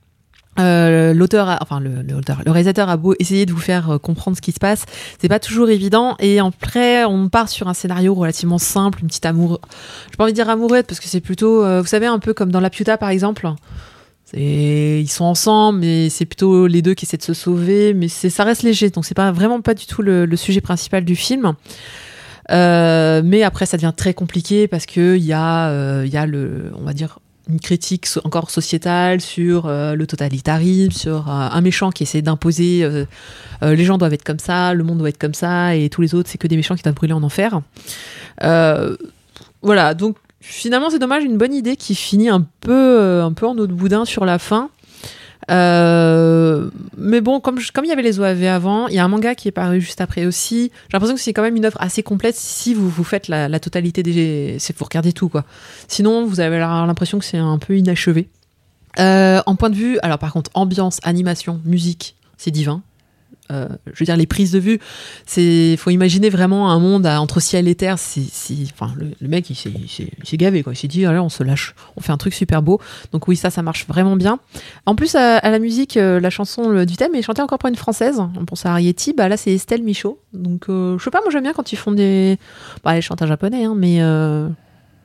[0.58, 2.06] euh, l'auteur, enfin le,
[2.48, 4.86] réalisateur a beau essayer de vous faire euh, comprendre ce qui se passe,
[5.20, 6.16] c'est pas toujours évident.
[6.20, 9.60] Et après, on part sur un scénario relativement simple, une petite amour,
[10.10, 12.34] j'ai pas envie de dire amourette parce que c'est plutôt, euh, vous savez, un peu
[12.34, 13.50] comme dans La Piuta par exemple.
[14.34, 18.30] Ils sont ensemble, mais c'est plutôt les deux qui essaient de se sauver, mais c'est,
[18.30, 21.16] ça reste léger, donc c'est pas vraiment pas du tout le, le sujet principal du
[21.16, 21.54] film.
[22.50, 26.72] Mais après, ça devient très compliqué parce que il y a, il y a le,
[26.78, 27.20] on va dire,
[27.50, 32.84] une critique encore sociétale sur euh, le totalitarisme, sur euh, un méchant qui essaie d'imposer
[32.84, 33.06] euh,
[33.62, 36.14] les gens doivent être comme ça, le monde doit être comme ça, et tous les
[36.16, 37.62] autres, c'est que des méchants qui doivent brûler en enfer.
[39.62, 43.58] Voilà, donc finalement, c'est dommage, une bonne idée qui finit un peu, un peu en
[43.58, 44.70] eau de boudin sur la fin.
[45.52, 49.08] Euh, mais bon, comme, comme il y avait les OAV avant, il y a un
[49.08, 50.72] manga qui est paru juste après aussi.
[50.88, 53.48] J'ai l'impression que c'est quand même une œuvre assez complète si vous, vous faites la,
[53.48, 54.58] la totalité des.
[54.60, 55.46] C'est vous regardez tout, quoi.
[55.88, 58.30] Sinon, vous avez l'impression que c'est un peu inachevé.
[59.00, 62.82] Euh, en point de vue, alors par contre, ambiance, animation, musique, c'est divin.
[63.52, 64.80] Euh, je veux dire, les prises de vue,
[65.28, 68.00] c'est, faut imaginer vraiment un monde à- entre ciel et terre.
[68.00, 70.74] C'est, c'est- enfin, le, mec, il s'est, gavé, quoi.
[70.74, 72.82] Il s'est dit, allez, on se lâche, on fait un truc super beau.
[73.12, 74.40] Donc oui, ça, ça marche vraiment bien.
[74.88, 77.76] En plus, à, la musique, euh, la chanson du thème est chantée encore par une
[77.76, 78.20] française.
[78.20, 80.20] On pense à Arietti, bah là, c'est Estelle Michaud.
[80.34, 82.40] Donc, euh, je sais pas, moi j'aime bien quand ils font des,
[82.84, 84.50] bah, elle chante en japonais, hein, mais je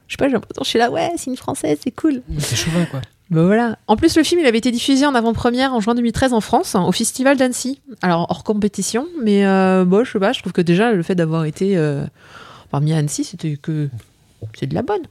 [0.09, 2.23] sais pas, j'ai l'impression, je suis là, ouais, c'est une française, c'est cool.
[2.39, 3.01] C'est chauvin, quoi.
[3.31, 3.79] Bah voilà.
[3.87, 6.75] En plus, le film, il avait été diffusé en avant-première en juin 2013 en France,
[6.75, 7.81] hein, au Festival d'Annecy.
[8.03, 11.15] Alors, hors compétition, mais euh, bon, je sais pas, je trouve que déjà, le fait
[11.15, 12.05] d'avoir été euh,
[12.71, 13.89] parmi Annecy, c'était que
[14.59, 15.03] c'est de la bonne.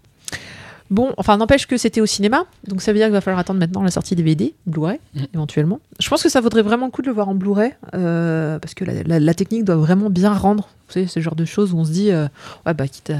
[0.89, 3.59] Bon, enfin, n'empêche que c'était au cinéma, donc ça veut dire qu'il va falloir attendre
[3.59, 5.19] maintenant la sortie DVD, Blu-ray, Mm.
[5.35, 5.79] éventuellement.
[5.99, 8.73] Je pense que ça vaudrait vraiment le coup de le voir en Blu-ray, euh, parce
[8.73, 10.67] que la, la- la technique doit vraiment bien rendre.
[10.87, 12.27] Vous savez, ce genre de choses où on se dit, euh,
[12.65, 13.17] ouais, bah, quitte à,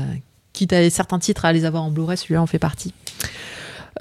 [0.51, 2.91] quitte à certains titres à les avoir en Blu-ray, celui-là en fait partie.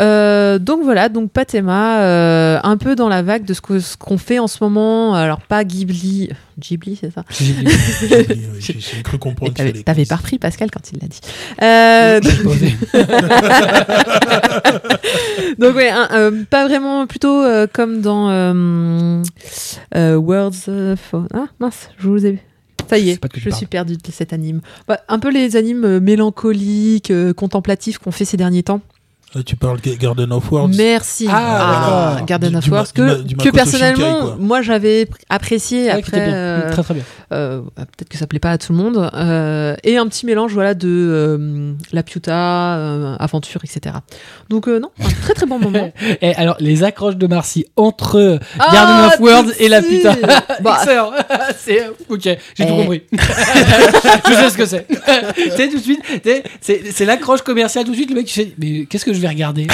[0.00, 4.38] Euh, donc voilà, donc Patema, euh, un peu dans la vague de ce qu'on fait
[4.38, 5.14] en ce moment.
[5.14, 7.24] Alors pas Ghibli, Ghibli c'est ça.
[7.30, 7.54] J'ai
[8.60, 9.50] j'ai- j'ai cru comprendre.
[9.52, 11.20] qu'il T'avais fallait t'avais pas repris Pascal quand il l'a dit.
[11.62, 12.20] Euh,
[15.58, 19.22] donc ouais, un- euh, pas vraiment, plutôt euh, comme dans euh,
[19.96, 21.14] euh, Words of...
[21.34, 22.38] Ah mince, je vous ai...
[22.88, 23.56] Ça y Je est, sais pas de quoi tu je parles.
[23.58, 24.60] suis perdue de cet anime.
[24.86, 28.80] Bah, un peu les animes euh, mélancoliques, euh, contemplatifs qu'on fait ces derniers temps.
[29.34, 30.70] Là, tu parles de Garden of Words.
[30.76, 31.26] Merci.
[31.30, 32.26] Ah, d'accord.
[32.26, 32.68] Garden Du- of
[33.24, 36.24] du que, que personnellement, Shinkai, moi j'avais pr- apprécié Ouais, après.
[36.26, 36.34] bien.
[36.34, 37.02] euh, Très très bien.
[37.32, 39.10] Euh, peut-être que ça plaît pas à tout le monde.
[39.14, 43.96] euh, et un petit mélange voilà de euh, la piuta, euh, aventure, etc.
[44.48, 45.92] Donc euh, non, un très très bon moment.
[46.22, 49.88] Et alors, les accroches de Marcy entre Ah, Garden of Words et la si.
[49.96, 50.16] putain.
[50.62, 50.78] Bah,
[51.58, 52.66] c'est ok, j'ai tout Eh.
[52.66, 53.02] compris.
[53.12, 54.86] je sais ce que c'est.
[55.34, 58.08] tu sais tout de suite, tu sais, c'est c'est l'accroche commerciale tout de suite.
[58.10, 59.66] Le mec fait mais qu'est-ce que je vais regarder?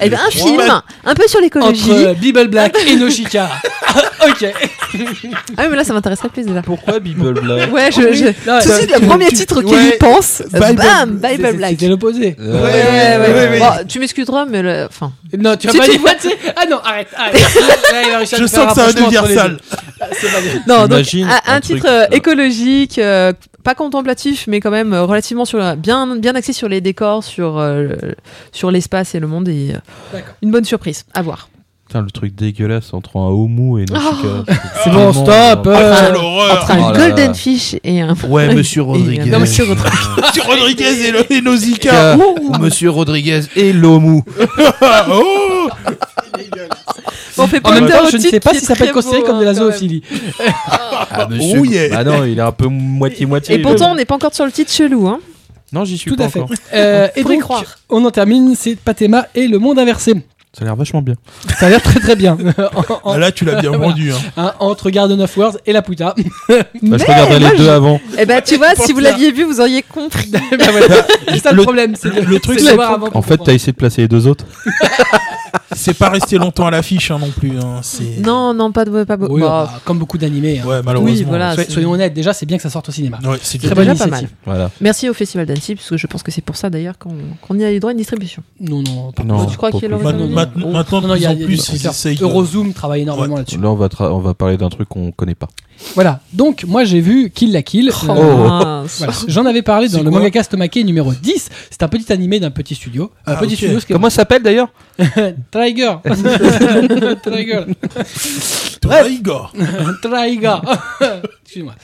[0.00, 0.60] Eh ben, un film,
[1.04, 1.90] un peu sur l'écologie.
[1.90, 3.48] entre Bible Black et Noshika.
[4.26, 4.52] ok.
[5.56, 6.62] Ah mais là ça m'intéresserait plus déjà.
[6.62, 8.24] Pourquoi Bible Black Ouais, je, je...
[8.48, 9.64] Non, tout de suite le premier tu- titre ouais.
[9.64, 11.70] qu'il y pense, Bible- bam, Bible Black.
[11.70, 12.36] C'était l'opposé.
[12.38, 13.18] Ouais, ouais, ouais.
[13.18, 13.58] ouais, ouais.
[13.58, 14.86] Bon, tu m'excuseras, mais le...
[14.88, 16.32] enfin, Non, tu vas Si pas dire.
[16.56, 17.34] Ah non, arrête, arrête.
[17.92, 19.50] Là, il va réussir à Je sens que ça va devenir entre les sale.
[19.52, 19.58] deux.
[20.00, 20.62] Ah, C'est pas bien.
[20.66, 24.92] Non, donc Imagine un, titre truc, euh, euh, écologique, euh, pas contemplatif, mais quand même
[24.94, 27.88] relativement sur la- bien, bien axé sur les décors, sur, euh,
[28.52, 29.48] sur l'espace et le monde.
[29.48, 29.78] Et euh,
[30.12, 30.34] D'accord.
[30.42, 31.48] une bonne surprise à voir.
[31.94, 34.44] Putain, le truc dégueulasse entre un homo et Nausicaa.
[34.82, 35.64] C'est bon, stop.
[35.68, 37.06] euh, Ah, Entre un Oh là là.
[37.08, 38.16] Golden Fish et un.
[38.28, 39.24] Ouais, monsieur et un- Rodriguez.
[39.26, 39.90] non, monsieur Rodriguez.
[40.26, 41.40] Monsieur Rodriguez et,
[42.16, 42.58] Ouh.
[42.58, 44.24] Monsieur Rodriguez et l'homo.
[45.08, 45.68] oh
[47.38, 49.22] On fait En même de temps, je ne sais pas si ça peut être considéré
[49.22, 50.02] comme de la zoophilie.
[51.12, 51.60] Ah, monsieur.
[51.60, 51.90] Oh.
[51.92, 53.54] Bah non, il est un peu moitié-moitié.
[53.54, 55.06] Et pourtant, on n'est pas encore sur le titre chelou.
[55.06, 55.20] Hein.
[55.72, 56.40] Non, j'y suis Tout pas à fait.
[56.40, 56.56] encore.
[56.72, 57.64] Euh, et donc, croire.
[57.88, 60.14] on en termine, c'est Patema et le monde inversé.
[60.56, 61.14] Ça a l'air vachement bien.
[61.58, 62.38] Ça a l'air très très bien.
[62.58, 63.88] En- en- Ah, Là, tu l'as bien Voilà.
[63.88, 64.12] vendu.
[64.12, 64.16] Hein.
[64.36, 66.14] hein, entre Garden of Words et la puta.
[66.48, 68.00] Bah, je regardais moi, les deux je- avant.
[68.18, 70.28] Eh ben, tu vois, si vous l'aviez vu, vous auriez compris.
[70.30, 70.38] Bah
[70.70, 70.86] voilà.
[71.28, 71.94] C'est ça le, Le- problème.
[72.00, 73.54] C'est le truc, c'est de c'est voir que- avant pour En fait, t'as comprendre.
[73.56, 74.44] essayé de placer les deux autres.
[75.74, 77.52] C'est pas resté longtemps à l'affiche hein, non plus.
[77.58, 77.80] Hein.
[78.24, 79.16] Non, non, pas de pas.
[79.20, 80.60] Oui, Bah, bah, comme beaucoup d'animés.
[80.62, 80.66] hein.
[80.66, 81.14] Ouais, malheureusement.
[81.14, 81.54] Oui, voilà.
[81.68, 83.18] Soyons honnêtes, déjà c'est bien que ça sorte au cinéma.
[83.24, 84.28] Ouais, c'est Très bonne pas initiative.
[84.44, 84.70] Voilà.
[84.80, 87.64] Merci au Festival d'Annecy, parce que je pense que c'est pour ça d'ailleurs qu'on y
[87.64, 88.42] a eu droit à une distribution.
[88.60, 89.94] Non, non, pas Non, tu crois qu'il plus.
[89.94, 93.58] aurait Maintenant, Oh, de y a- plus en y a plus, Eurozoom travaille énormément là-dessus.
[93.58, 95.48] Là, on va, tra- on va parler d'un truc qu'on connaît pas.
[95.96, 96.20] Voilà.
[96.32, 97.90] Donc, moi j'ai vu Kill la Kill.
[98.08, 99.12] Oh, Euh, voilà.
[99.26, 101.50] J'en avais parlé dans le quoi Mangaka Stomake numéro 10.
[101.70, 103.10] C'est un petit animé d'un petit studio.
[103.26, 104.68] Un Ah, petit studio, Comment ça s'appelle d'ailleurs?
[105.64, 105.96] Trigger.
[107.22, 107.64] Trigger.
[108.80, 109.52] Toi, Igor.
[110.02, 110.60] Traiga.
[111.44, 111.74] Excuse-moi.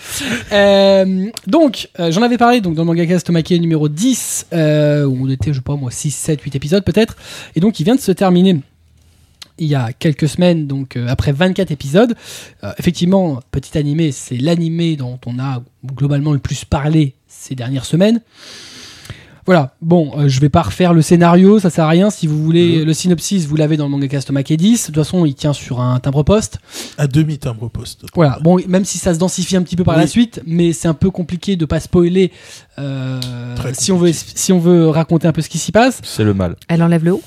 [0.53, 5.27] Euh, donc, euh, j'en avais parlé donc, dans le mangaka Stomake numéro 10, euh, où
[5.27, 7.17] on était, je sais pas moi, 6, 7, 8 épisodes peut-être.
[7.55, 8.61] Et donc, il vient de se terminer
[9.61, 12.17] il y a quelques semaines, donc euh, après 24 épisodes.
[12.65, 17.85] Euh, effectivement, petit animé, c'est l'animé dont on a globalement le plus parlé ces dernières
[17.85, 18.21] semaines.
[19.47, 22.11] Voilà, bon, euh, je vais pas refaire le scénario, ça sert à rien.
[22.11, 24.81] Si vous voulez le synopsis, vous l'avez dans le mangaka Stomake 10.
[24.83, 26.59] De toute façon, il tient sur un timbre-poste.
[26.99, 28.05] À demi timbre poste.
[28.15, 30.03] Voilà, bon, même si ça se densifie un petit peu par Oui.
[30.03, 32.33] la suite, mais c'est un peu compliqué de pas spoiler
[32.79, 33.21] euh,
[33.73, 36.01] si on veut si on veut raconter un peu ce qui s'y passe.
[36.03, 36.57] C'est le mal.
[36.69, 37.23] Elle enlève le haut?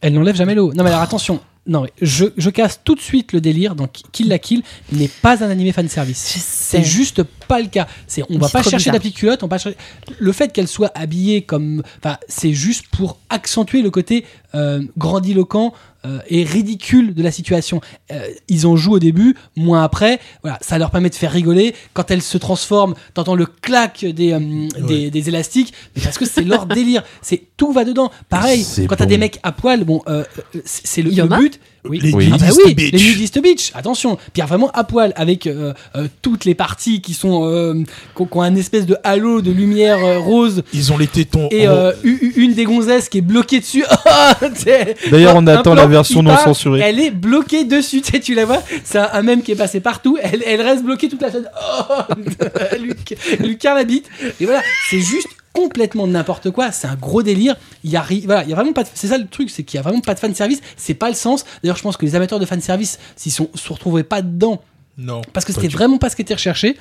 [0.00, 0.72] Elle n'enlève jamais l'eau.
[0.74, 3.74] Non mais alors attention, non mais je, je casse tout de suite le délire.
[3.74, 4.62] Donc Kill la Kill
[4.92, 6.18] n'est pas un animé fan service.
[6.18, 7.86] C'est juste pas le cas.
[8.06, 9.78] C'est on va pas chercher la culotte, on va chercher-
[10.18, 15.74] le fait qu'elle soit habillée comme enfin c'est juste pour accentuer le côté euh, grandiloquent
[16.06, 17.80] euh, et ridicule de la situation.
[18.12, 21.74] Euh, ils en jouent au début, moins après, voilà, ça leur permet de faire rigoler
[21.92, 26.24] quand elle se transforme, t'entends le clac des, euh, des, des élastiques, mais parce que
[26.24, 28.10] c'est leur délire, c'est tout va dedans.
[28.28, 31.60] Pareil, C'est quand t'as des mecs à poil, bon euh, euh, c'est le, but.
[31.88, 32.00] Oui.
[32.02, 32.28] Les Oui.
[32.32, 32.92] Ah bah nudistes oui, bitch.
[32.92, 34.18] les nudistes bitch, attention.
[34.32, 37.74] Puis vraiment à poil avec euh, euh, toutes les parties qui sont euh,
[38.16, 41.48] qui ont, un espèce de halo de lumière euh, rose Ils ont les tétons.
[41.50, 43.84] et en- euh, une des gonzesses qui est bloquée dessus.
[44.54, 46.80] C'est- D'ailleurs, on attend plan, la version non part, censurée.
[46.80, 48.62] Elle est bloquée dessus, tu sais, tu la vois.
[48.84, 50.18] C'est un, un mème qui est passé partout.
[50.22, 51.48] Elle, elle reste bloquée toute la scène.
[51.90, 52.02] Oh,
[52.72, 52.92] elle lui,
[53.38, 54.06] elle lui carre la bite.
[54.40, 56.70] Et voilà, c'est juste complètement n'importe quoi.
[56.72, 57.56] C'est un gros délire.
[57.84, 58.84] Il y a, voilà, il y a vraiment pas.
[58.84, 60.60] de- C'est ça le truc, c'est qu'il y a vraiment pas de fan service.
[60.76, 61.44] C'est pas le sens.
[61.62, 64.62] D'ailleurs, je pense que les amateurs de fan service, s'ils sont- se retrouveraient pas dedans,
[64.96, 65.22] Non.
[65.32, 66.76] parce que c'était vraiment pas ce qui était recherché.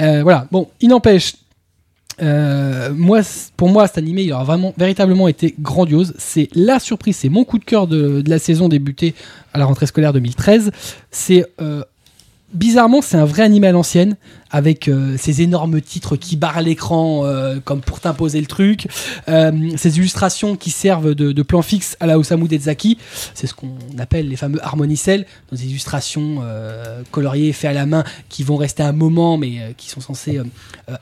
[0.00, 1.34] Euh, voilà, bon, il n'empêche.
[2.20, 3.20] euh, moi,
[3.56, 6.12] pour moi, cet animé, il a vraiment, véritablement été grandiose.
[6.18, 9.14] C'est la surprise, c'est mon coup de cœur de, de la saison débutée
[9.54, 10.70] à la rentrée scolaire 2013.
[11.10, 11.82] C'est euh,
[12.52, 14.16] bizarrement, c'est un vrai animé à l'ancienne,
[14.50, 18.86] avec euh, ces énormes titres qui barrent l'écran euh, comme pour t'imposer le truc,
[19.28, 22.98] euh, ces illustrations qui servent de, de plan fixe à la Osamu Dezaki,
[23.34, 28.04] c'est ce qu'on appelle les fameux harmonicels, des illustrations euh, coloriées, faites à la main,
[28.28, 30.44] qui vont rester un moment, mais euh, qui sont censés euh,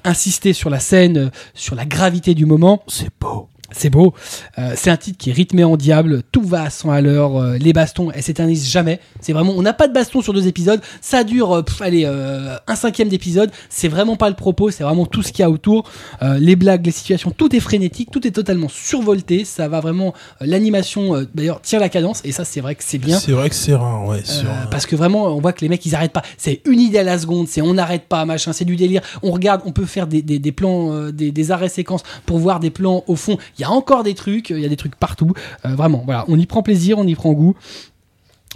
[0.04, 2.82] insister sur la scène, sur la gravité du moment.
[2.88, 3.49] C'est beau.
[3.72, 4.14] C'est beau.
[4.58, 6.22] Euh, c'est un titre qui est rythmé en diable.
[6.32, 7.36] Tout va à 100 à l'heure.
[7.36, 9.00] euh, les bastons, elles s'éternisent jamais.
[9.20, 10.80] C'est vraiment, on n'a pas de baston sur deux épisodes.
[11.00, 13.50] Ça dure, euh, pff, allez, un cinquième d'épisode.
[13.68, 14.70] C'est vraiment pas le propos.
[14.70, 15.88] C'est vraiment tout ce qu'il y a autour.
[16.22, 19.44] Les blagues, les situations, tout est frénétique, tout est totalement survolté.
[19.44, 20.14] Ça va vraiment.
[20.40, 22.20] L'animation, d'ailleurs, tire la cadence.
[22.24, 23.18] Et ça, c'est vrai que c'est bien.
[23.18, 24.22] C'est vrai que c'est rare, ouais.
[24.70, 26.22] Parce que vraiment, on voit que les mecs, ils arrêtent pas.
[26.36, 29.02] C'est une idée à la seconde, c'est on n'arrête pas, machin, c'est du délire.
[29.22, 32.60] On regarde, on peut faire des, des, des plans, des, des arrêts séquences pour voir
[32.60, 33.38] des plans au fond.
[33.60, 35.34] Il y a encore des trucs, il y a des trucs partout.
[35.66, 37.54] Euh, vraiment, voilà, on y prend plaisir, on y prend goût.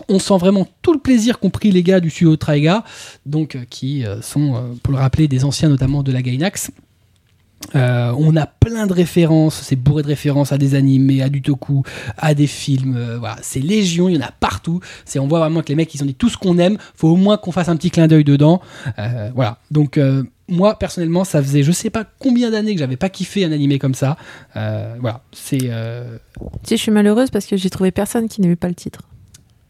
[0.08, 2.84] On sent vraiment tout le plaisir qu'ont pris les gars du studio Traiga,
[3.26, 6.70] donc euh, qui euh, sont, pour le rappeler, des anciens notamment de la Gainax.
[7.74, 11.82] On a plein de références, c'est bourré de références à des animés, à du toku,
[12.16, 13.16] à des films.
[13.18, 14.80] voilà, c'est légion, il y en a partout.
[15.04, 16.78] C'est on voit vraiment que les mecs ils ont dit tout ce qu'on aime.
[16.94, 18.60] Faut au moins qu'on fasse un petit clin d'œil dedans.
[19.34, 19.58] Voilà.
[19.70, 19.98] Donc
[20.48, 23.78] moi personnellement, ça faisait je sais pas combien d'années que j'avais pas kiffé un animé
[23.78, 24.16] comme ça.
[24.56, 26.18] Euh, voilà, c'est euh,
[26.62, 29.00] Tu sais, je suis malheureuse parce que j'ai trouvé personne qui n'avait pas le titre.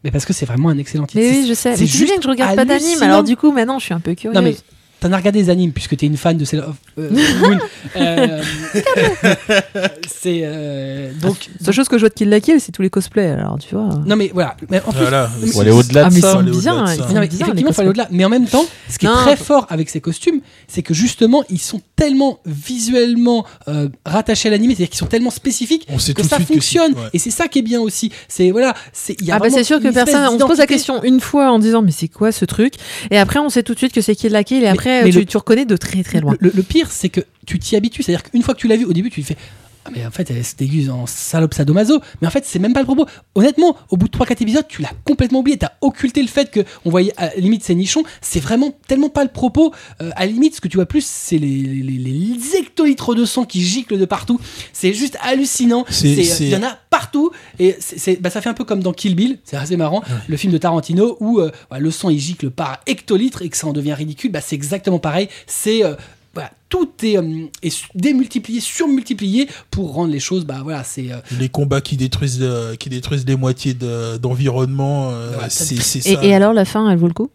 [0.03, 1.23] mais parce que c'est vraiment un excellent titre.
[1.23, 1.75] Mais oui, je sais.
[1.75, 3.99] c'est juste bien que je regarde pas d'anime, alors du coup, maintenant, je suis un
[3.99, 4.35] peu curieuse.
[4.35, 4.55] Non mais
[4.99, 7.09] t'en as regardé des animes puisque t'es une fan de Sailor euh,
[7.39, 7.59] Moon.
[7.95, 8.41] Euh,
[10.07, 11.49] c'est euh, donc.
[11.59, 13.57] La seule chose que je vois de Kill la Kill, c'est tous les cosplays, alors
[13.59, 13.89] tu vois.
[14.05, 14.55] Non mais voilà.
[14.69, 15.29] Mais en plus, Voilà.
[15.41, 16.17] mais- Faut aller au-delà Ah, de ça.
[16.17, 16.95] ils sont bien, de ça.
[16.95, 18.07] ils Non, sont mais bien, effectivement, faut aller au-delà.
[18.11, 20.93] Mais en même temps, ce qui est Non, très fort avec ces costumes, c'est que
[20.93, 25.97] justement, ils sont tellement visuellement euh, rattachés à l'animé, c'est-à-dire qu'ils sont tellement spécifiques On
[25.99, 26.93] sait que tout de ça que fonctionne.
[26.93, 27.09] ouais.
[27.13, 28.11] Et c'est ça qui est bien aussi.
[28.27, 30.57] C'est voilà, c'est il y a Ah bah c'est sûr que personne, on se pose
[30.57, 32.73] la question une fois en disant mais c'est quoi ce truc?
[33.11, 35.09] Et après on sait tout de suite que c'est Kill la Kill et après mais
[35.11, 36.35] tu, le- tu reconnais de très très loin.
[36.39, 38.03] Le, le pire, c'est que tu t'y habitues.
[38.03, 39.37] C'est-à-dire qu'une fois que tu l'as vu, au début, tu te fais.
[39.87, 42.01] Ah, mais en fait, elle se déguise en salope sadomaso.
[42.21, 43.05] Mais en fait, c'est même pas le propos.
[43.35, 45.57] Honnêtement, au bout de 3-4 épisodes, tu l'as complètement oublié.
[45.57, 46.51] T'as occulté le fait
[46.83, 48.03] qu'on voyait à la limite ces nichons.
[48.21, 49.73] C'est vraiment tellement pas le propos.
[50.01, 53.25] Euh, à la limite, ce que tu vois plus, c'est les, les, les- hectolitres de
[53.25, 54.39] sang qui giclent de partout.
[54.73, 55.85] C'est juste hallucinant.
[55.89, 57.29] C'est- Il y en a partout.
[57.59, 59.37] Et c'est, c'est- bah, ça fait un peu comme dans Kill Bill.
[59.43, 60.01] C'est assez marrant.
[60.27, 63.57] Le film de Tarantino où euh, voilà, le sang il gicle par hectolitres et que
[63.57, 64.31] ça en devient ridicule.
[64.31, 65.29] Bah, c'est exactement pareil.
[65.45, 65.83] C'est.
[65.83, 65.93] euh,
[66.35, 70.45] voilà, tout est, euh, est démultiplié, surmultiplié pour rendre les choses.
[70.45, 71.11] Bah voilà, c'est.
[71.11, 75.99] euh, Les combats qui détruisent, euh, qui détruisent les moitiés de- d'environnement, euh, c'est c'est
[76.07, 76.23] Et, ça.
[76.23, 77.29] et alors la fin, elle vaut le coup?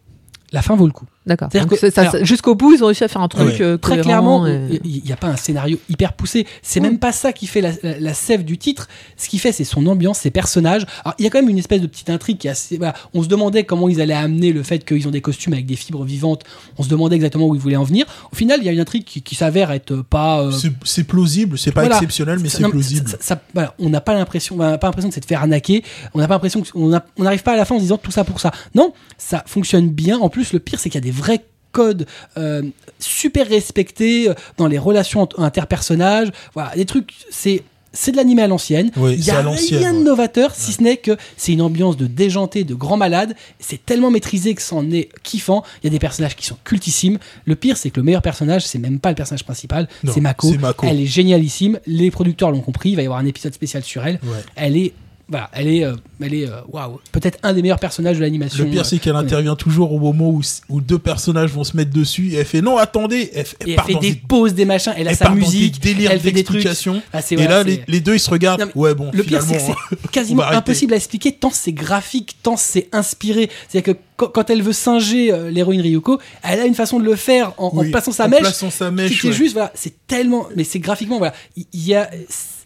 [0.53, 1.05] La fin vaut le coup.
[1.27, 1.49] D'accord.
[1.51, 3.47] C'est-à-dire Donc, que- ça- ça- alors- Jusqu'au bout, ils ont réussi à faire un truc
[3.47, 3.61] Ouais.
[3.61, 6.47] euh, Très clairement, et- il n'y a pas un scénario hyper poussé.
[6.63, 6.87] C'est Ouais.
[6.87, 8.87] même pas ça qui fait la, la- la sève du titre.
[9.17, 10.85] Ce qui fait, c'est son ambiance, ses personnages.
[11.05, 12.77] Alors, il y a quand même une espèce de petite intrigue qui est assez.
[12.77, 12.95] Voilà.
[13.13, 15.75] On se demandait comment ils allaient amener le fait qu'ils ont des costumes avec des
[15.75, 16.41] fibres vivantes.
[16.79, 18.05] On se demandait exactement où ils voulaient en venir.
[18.31, 20.41] Au final, il y a une intrigue qui, qui s'avère être pas.
[20.41, 21.97] euh, C'est- C'est plausible, c'est pas Voilà.
[21.97, 23.07] exceptionnel, mais ça- c'est non, plausible.
[23.07, 25.83] ça- ça- voilà, on n'a pas l'impression, on n'a pas l'impression de s'être fait arnaquer.
[26.15, 26.89] On n'a pas l'impression qu'on
[27.19, 28.51] n'arrive pas à la fin en se disant tout ça pour ça.
[28.73, 30.17] Non, ça fonctionne bien.
[30.17, 32.05] En plus, le pire, c'est qu'il y a des vrais codes
[32.37, 32.63] euh,
[32.99, 36.31] super respectés euh, dans les relations interpersonnages.
[36.53, 37.63] Voilà, des trucs, c'est
[37.93, 38.89] c'est de l'animé à l'ancienne.
[38.95, 40.03] Oui, Il y c'est a rien de ouais.
[40.03, 43.35] novateur, si ce n'est que c'est une ambiance de déjanté, de grand malade.
[43.59, 45.63] C'est tellement maîtrisé que c'en est kiffant.
[45.83, 47.19] Il y a des personnages qui sont cultissimes.
[47.45, 50.53] Le pire, c'est que le meilleur personnage, c'est même pas le personnage principal, c'est Mako.
[50.83, 51.79] Elle est génialissime.
[51.85, 52.91] Les producteurs l'ont compris.
[52.91, 54.19] Il va y avoir un épisode spécial sur elle.
[54.23, 54.39] Ouais.
[54.55, 54.93] Elle est,
[55.31, 58.65] voilà, elle est, euh, elle est, euh, waouh, peut-être un des meilleurs personnages de l'animation.
[58.65, 61.75] Le pire, c'est qu'elle euh, intervient toujours au moment où, où deux personnages vont se
[61.77, 64.11] mettre dessus et elle fait non, attendez, elle, elle Et elle part fait dans des
[64.11, 64.93] des, pauses, des machins.
[64.97, 65.79] Elle a elle sa part dans musique.
[65.81, 66.65] des délires elle fait des trucs.
[67.13, 68.59] Ah, c'est- Et là, les, c'est- les deux, ils se regardent.
[68.61, 72.35] Non, ouais, bon, Le pire, c'est que c'est quasiment impossible à expliquer tant c'est graphique,
[72.43, 73.49] tant c'est inspiré.
[73.69, 77.53] C'est-à-dire que quand, elle veut singer l'héroïne Ryuko, elle a une façon de le faire
[77.57, 78.41] en, plaçant sa en mèche.
[78.41, 79.35] plaçant sa mèche, qui est ouais.
[79.35, 82.09] juste, voilà, c'est tellement, mais c'est graphiquement, voilà, il il y, a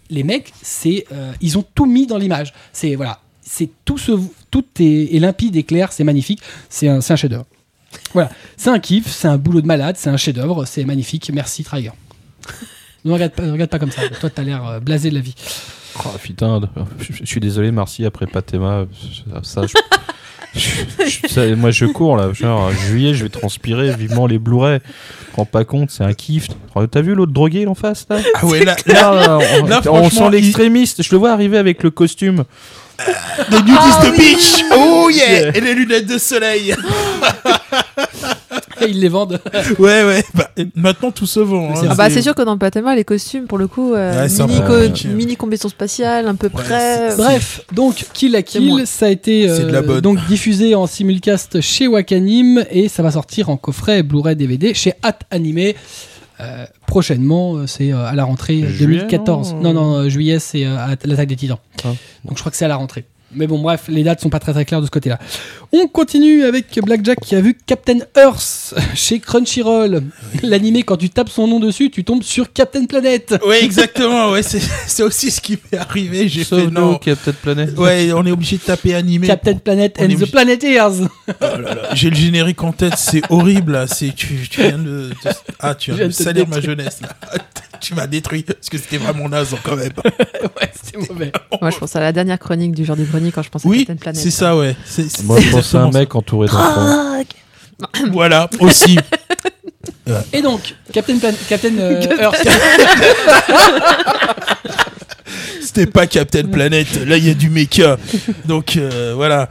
[0.10, 2.54] les mecs, c'est, euh, ils ont tout mis dans l'image.
[2.74, 4.12] C'est voilà, c'est tout ce,
[4.52, 7.46] tout est, limpide et clair, c'est magnifique, c'est un, un chef-d'œuvre.
[8.14, 11.32] Voilà, c'est un kiff, c'est un boulot de malade, c'est un chef-d'œuvre, c'est magnifique.
[11.34, 11.92] Merci Trigger.
[13.06, 14.02] Ne regarde pas, regarde pas comme ça.
[14.20, 15.36] Toi, t'as l'air euh, blasé de la vie.
[16.04, 16.60] Oh, putain,
[17.00, 18.86] je, suis désolé, Marcy, après Patema,
[19.44, 19.74] ça, je-
[20.56, 24.40] je- je- ça- moi je cours là, genre en juillet, je vais transpirer vivement les
[24.40, 24.80] Blu-ray.
[25.34, 26.48] Prends pas compte, c'est un kiff.
[26.92, 28.18] T'as vu l'autre drogué en face là?
[28.36, 31.04] Ah ouais, là, Là, là, on, Là, on franchement, sent l'extrémiste.
[31.04, 32.46] Je le vois arriver avec le costume.
[32.98, 34.18] The Nudist Ah oui.
[34.18, 35.58] Beach Oh yeah Yeah.
[35.58, 36.74] Et les lunettes de soleil
[38.82, 39.40] Et ils les vendent.
[39.80, 40.24] Ouais, ouais.
[40.34, 41.72] Bah, maintenant, tout se vend.
[41.72, 41.76] hein.
[41.80, 44.46] C'est- Ah bah c'est sûr que dans Patema, les costumes, pour le coup, euh, Ouais,
[44.48, 47.16] mini, co- mini spatiale, un peu Ouais, près.
[47.16, 48.42] Bref, donc Kill moi.
[48.44, 50.02] Kill, ça a été euh, la bonne.
[50.02, 54.94] donc diffusé en simulcast chez Wakanim et ça va sortir en coffret Blu-ray DVD chez
[55.04, 55.76] At Animé.
[56.42, 59.54] Euh, prochainement, euh, c'est euh, à la rentrée Juillet, 2014.
[59.54, 61.60] non Non, non, euh, juillet, c'est euh, à l'attaque des titans.
[61.86, 61.90] Ah.
[62.26, 63.06] Donc je crois que c'est à la rentrée.
[63.36, 65.20] Mais bon, bref, les dates sont pas très très claires de ce côté-là.
[65.72, 70.04] On continue avec Blackjack qui a vu Captain Earth chez Crunchyroll.
[70.44, 73.36] L'animé, quand tu tapes son nom dessus, tu tombes sur Captain Planet.
[73.46, 74.32] Ouais, exactement.
[74.32, 76.28] Ouais, c'est c'est aussi ce qui m'est arrivé.
[76.28, 76.92] J'ai fait non.
[76.94, 77.78] nous, Captain Planet.
[77.78, 79.28] Ouais, on est obligé de taper animé.
[79.28, 81.08] Captain Planet and the Planeteers.
[81.30, 81.46] Oh
[81.94, 83.88] J'ai le générique en tête, c'est horrible là.
[83.88, 85.16] C'est tu, tu viens de, de-
[85.60, 87.10] ah tu viens de salir ma jeunesse là.
[87.86, 89.92] tu m'as détruit parce que c'était vraiment naze quand même.
[90.06, 91.32] ouais, c'était mauvais.
[91.62, 93.70] Moi, je pense à la dernière chronique du jour du grenier quand je pense à
[93.70, 94.22] Oui, Captain Planet.
[94.22, 94.76] c'est ça ouais.
[95.24, 97.24] Moi, je pense à un mec entouré d'enfants.
[98.12, 98.98] Voilà aussi.
[100.34, 102.48] Et donc, Captain, Plan- Captain euh, Earth.
[105.62, 106.88] C'était pas Captain Planet.
[107.06, 107.98] Là il y a du mecha.
[108.46, 109.50] Donc euh, voilà.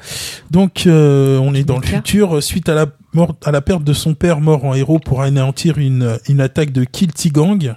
[0.50, 3.92] Donc euh, on est dans le futur suite à la mort, à la perte de
[3.92, 7.74] son père mort en héros pour anéantir une une attaque de Kilti Gang.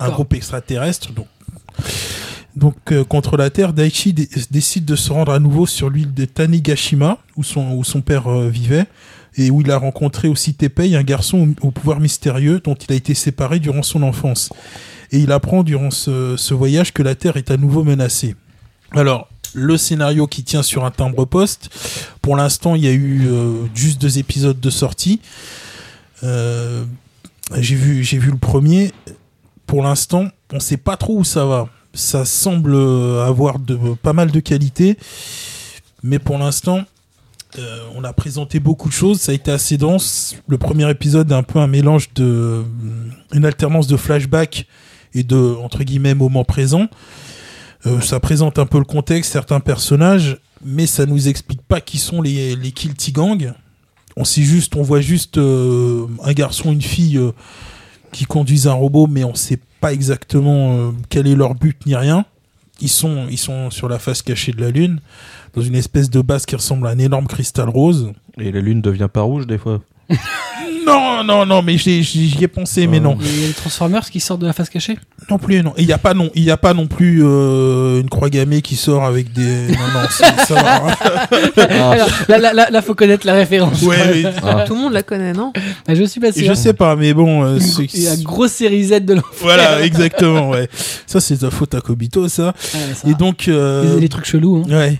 [0.00, 1.12] Un groupe extraterrestre.
[1.12, 1.26] Donc,
[2.54, 6.12] donc euh, contre la Terre, Daichi dé- décide de se rendre à nouveau sur l'île
[6.12, 8.86] de Tanigashima, où son, où son père euh, vivait,
[9.36, 12.96] et où il a rencontré aussi Teppei, un garçon au, pouvoir mystérieux dont il a
[12.96, 14.50] été séparé durant son enfance.
[15.10, 18.34] Et il apprend durant ce, voyage que la Terre est à nouveau menacée.
[18.92, 21.70] Alors, le scénario qui tient sur un timbre-poste,
[22.20, 25.20] pour l'instant, il y a eu euh, juste deux épisodes de sortie.
[26.22, 28.92] J'ai vu, j'ai vu le premier.
[29.66, 31.68] Pour l'instant, on sait pas trop où ça va.
[31.94, 33.56] Ça semble avoir
[34.02, 34.96] pas mal de qualité,
[36.02, 36.84] mais pour l'instant,
[37.58, 39.20] euh, on a présenté beaucoup de choses.
[39.20, 40.36] Ça a été assez dense.
[40.48, 42.64] Le premier épisode est un peu un mélange de,
[43.32, 44.66] une alternance de flashback
[45.14, 46.88] et de entre guillemets moments présents.
[47.86, 51.98] Euh, ça présente un peu le contexte, certains personnages, mais ça nous explique pas qui
[51.98, 53.52] sont les, les Kilty Gang.
[54.16, 57.32] On sait juste, on voit juste euh, un garçon, une fille euh,
[58.12, 61.96] qui conduisent un robot, mais on sait pas exactement euh, quel est leur but ni
[61.96, 62.24] rien.
[62.80, 65.00] Ils sont, ils sont sur la face cachée de la Lune,
[65.54, 68.12] dans une espèce de base qui ressemble à un énorme cristal rose.
[68.38, 69.80] Et la lune devient pas rouge des fois.
[70.84, 73.00] Non, non, non, mais j'y j'y ai pensé, mais Ah.
[73.00, 73.16] non.
[73.20, 74.98] Il y a les Transformers qui sortent de la face cachée
[75.30, 75.72] Non plus, non.
[75.76, 78.28] Et il n'y a pas non, il y a pas non plus euh, une croix
[78.30, 79.68] gammée qui sort avec des.
[79.68, 80.82] Non, non, c'est- ça va.
[80.98, 83.80] Ah, Alors, là, là, là, là, faut connaître la référence.
[83.82, 84.24] Ouais, ouais.
[84.42, 84.64] ah.
[84.66, 85.52] Tout le monde la connaît, non
[85.86, 86.46] Ah, Je suis pas sûr.
[86.48, 87.44] Je sais pas, mais bon.
[87.44, 89.30] euh, c'est- Il y a grosse série Z de l'enfer.
[89.40, 90.68] Voilà, exactement, ouais.
[91.06, 92.54] Ça, c'est ta faute à Kobito, ça.
[93.06, 93.46] Et donc.
[93.46, 94.64] euh, Les, les trucs chelous.
[94.68, 94.76] Hein.
[94.76, 94.98] Ouais.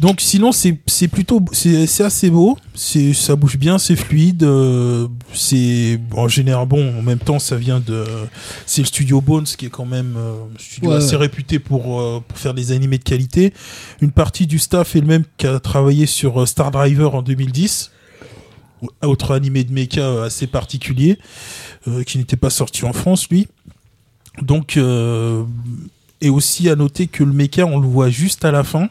[0.00, 4.42] Donc sinon c'est c'est plutôt c'est c'est assez beau, c'est ça bouge bien, c'est fluide,
[4.50, 6.98] euh, c'est en général bon.
[6.98, 8.04] En même temps ça vient de
[8.66, 11.22] c'est le studio Bones qui est quand même euh, un studio Ouais, assez ouais.
[11.22, 13.52] réputé pour euh, pour faire des animés de qualité.
[14.00, 17.90] Une partie du staff est le même qui a travaillé sur Star Driver en 2010.
[19.02, 21.18] Autre animé de mecha assez particulier
[22.06, 23.46] qui n'était pas sorti en France lui.
[24.40, 28.88] Donc et aussi à noter que le mecha on le voit juste à la fin.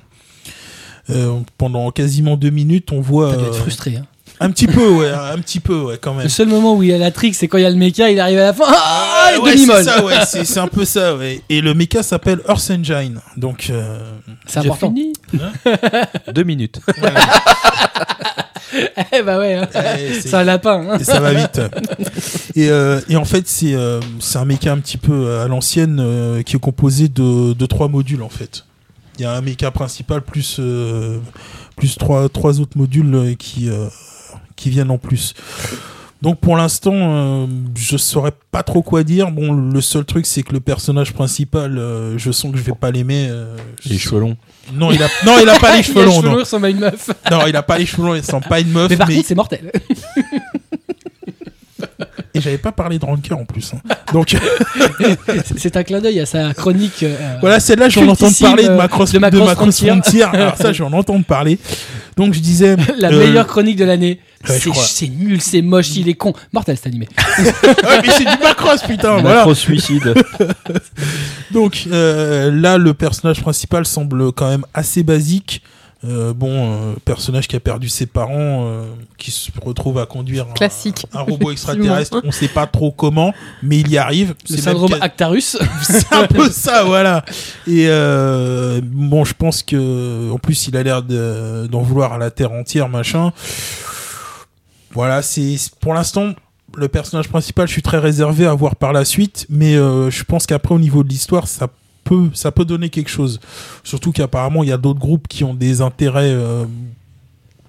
[1.09, 3.95] Euh, pendant quasiment deux minutes, on voit T'as dû être frustré.
[3.95, 4.05] Hein.
[4.39, 6.23] Un petit peu, ouais, un petit peu, ouais, quand même.
[6.23, 7.75] Le seul moment où il y a la trick, c'est quand il y a le
[7.75, 8.63] mecha, il arrive à la fin.
[8.67, 9.77] Ah, ouais, demi-molle.
[9.77, 11.41] c'est ça, ouais, c'est c'est un peu ça, ouais.
[11.49, 13.67] Et le mecha s'appelle Earth Engine, donc.
[13.69, 13.99] euh,
[14.47, 14.87] C'est important.
[14.93, 15.13] fini.
[16.33, 16.79] Deux minutes.
[19.11, 19.67] Eh bah ouais, hein.
[19.73, 20.87] ouais, c'est- c'est un lapin.
[20.91, 20.97] hein.
[20.99, 21.59] et ça va vite.
[22.55, 25.97] Et, euh, et en fait, c'est euh, c'est un mecha un petit peu à l'ancienne
[25.99, 28.65] euh, qui est composé de, de trois modules en fait.
[29.17, 31.17] Il y a un mecha principal plus euh,
[31.77, 33.87] plus trois trois autres modules qui euh,
[34.59, 35.33] qui viennent en plus.
[36.21, 37.45] Donc pour l'instant, euh,
[37.77, 39.31] je saurais pas trop quoi dire.
[39.31, 42.73] Bon, le seul truc c'est que le personnage principal, euh, je sens que je vais
[42.73, 43.27] pas l'aimer.
[43.29, 43.55] euh,
[43.85, 44.35] Les je- cheveux longs.
[44.73, 46.43] Non, il a non, il a pas les Il cheveux les longs.
[46.43, 47.09] cheveux une meuf.
[47.31, 48.15] non, il a pas les cheveux longs.
[48.15, 48.89] Il sent pas une meuf.
[48.89, 49.71] Mais par mais- contre, c'est mortel.
[52.33, 53.73] Et j'avais pas parlé de Ranker en plus.
[53.73, 53.79] hein.
[54.13, 54.35] Donc
[55.57, 57.01] c'est un clin d'œil à sa chronique.
[57.03, 59.89] euh, voilà, celle-là, j'en entends parler de euh, Macross, de Macross Frontier.
[59.89, 60.23] Frontier.
[60.23, 61.57] Alors ça, j'en entends parler.
[62.17, 62.75] Donc je disais.
[62.97, 64.19] La euh, meilleure chronique de l'année.
[64.47, 66.33] Ouais, c'est nul, c'est moche, il est con.
[66.53, 67.07] Mortel cet animé.
[67.39, 69.17] ouais, mais c'est du Macross, putain.
[69.17, 69.37] voilà.
[69.37, 70.13] Macro suicide.
[71.51, 75.61] Donc euh, là, le personnage principal semble quand même assez basique.
[76.05, 78.85] Euh, bon, euh, personnage qui a perdu ses parents, euh,
[79.17, 81.05] qui se retrouve à conduire un- Classique.
[81.13, 82.21] un, robot extraterrestre.
[82.23, 84.33] On sait pas trop comment, mais il y arrive.
[84.49, 85.57] Le syndrome Actarus.
[85.83, 87.25] c'est un peu ça, voilà.
[87.67, 92.17] Et euh, bon, je pense que en plus, il a l'air de- d'en vouloir à
[92.17, 93.33] la terre entière, machin.
[94.93, 96.33] Voilà, c'est pour l'instant
[96.75, 97.67] le personnage principal.
[97.67, 100.79] Je suis très réservé à voir par la suite, mais euh, je pense qu'après, au
[100.79, 101.67] niveau de l'histoire, ça
[102.03, 103.39] peut, ça peut donner quelque chose.
[103.83, 106.31] Surtout qu'apparemment, il y a d'autres groupes qui ont des intérêts.
[106.31, 106.65] euh,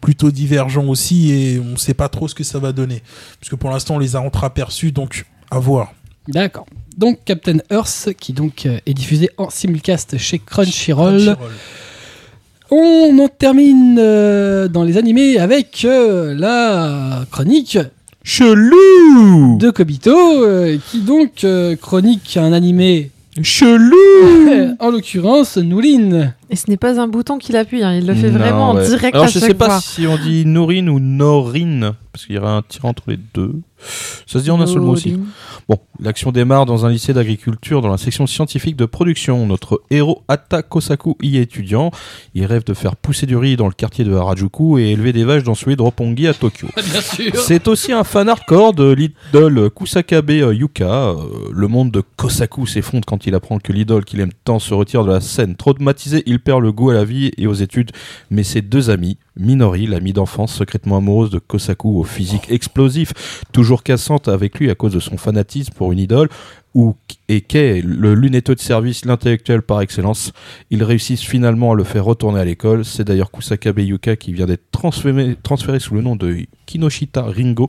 [0.01, 3.03] plutôt divergents aussi et on sait pas trop ce que ça va donner
[3.39, 5.93] parce que pour l'instant on les a entreaperçus donc à voir
[6.29, 6.67] D'accord.
[6.97, 11.17] Donc Captain Earth, qui donc euh, est diffusé en simulcast chez Crunchyroll.
[11.17, 11.53] Crunchyroll.
[12.73, 17.79] On en termine euh, dans les animés avec euh, la chronique
[18.23, 21.45] Chelou de Kobito, euh, qui donc
[21.81, 23.11] chronique un animé,
[23.43, 23.97] Chelou
[24.79, 26.33] en l'occurrence Noulin.
[26.51, 28.75] Et ce n'est pas un bouton qu'il appuie, hein, il le fait Non, vraiment en
[28.75, 29.81] direct Alors à je chaque sais pas fois.
[29.81, 33.61] si on dit Nourine ou Norine, parce qu'il y aura un tirant entre les deux.
[34.27, 35.19] Ça se dit en un seul mot aussi.
[35.69, 39.47] Bon, l'action démarre dans un lycée d'agriculture dans la section scientifique de production.
[39.47, 41.91] Notre héros Atta Kosaku y est étudiant.
[42.35, 45.25] Il rêve de faire pousser du riz dans le quartier de Harajuku et élever des
[45.25, 46.69] vaches dans celui de Roppongi à Tokyo.
[46.77, 47.37] Bien sûr.
[47.37, 50.85] C'est aussi un fan hardcore de l'idole Kusakabe Yuka.
[50.85, 51.17] Euh,
[51.53, 55.05] le monde de Kosaku s'effondre quand il apprend que l'idole qu'il aime tant se retire
[55.05, 55.57] de la scène.
[55.57, 57.93] Traumatisé, il perd le goût à la vie et aux études.
[58.31, 63.13] Mais ses deux amis, Minori, l'amie d'enfance secrètement amoureuse de Kosaku au physique explosif,
[63.53, 66.29] toujours cassante avec lui à cause de son fanatisme pour une idole,
[66.75, 66.95] ou
[67.29, 70.33] et Kei, le lunetteux de service, l'intellectuel par excellence,
[70.71, 72.85] ils réussissent finalement à le faire retourner à l'école.
[72.85, 77.69] C'est d'ailleurs Kusakabe Yuka qui vient d'être transféré sous le nom de Kinoshita Ringo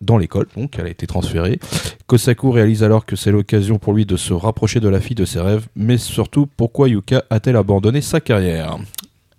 [0.00, 1.58] dans l'école, donc elle a été transférée.
[2.06, 5.24] Kosaku réalise alors que c'est l'occasion pour lui de se rapprocher de la fille de
[5.24, 8.76] ses rêves, mais surtout pourquoi Yuka a-t-elle abandonné sa carrière?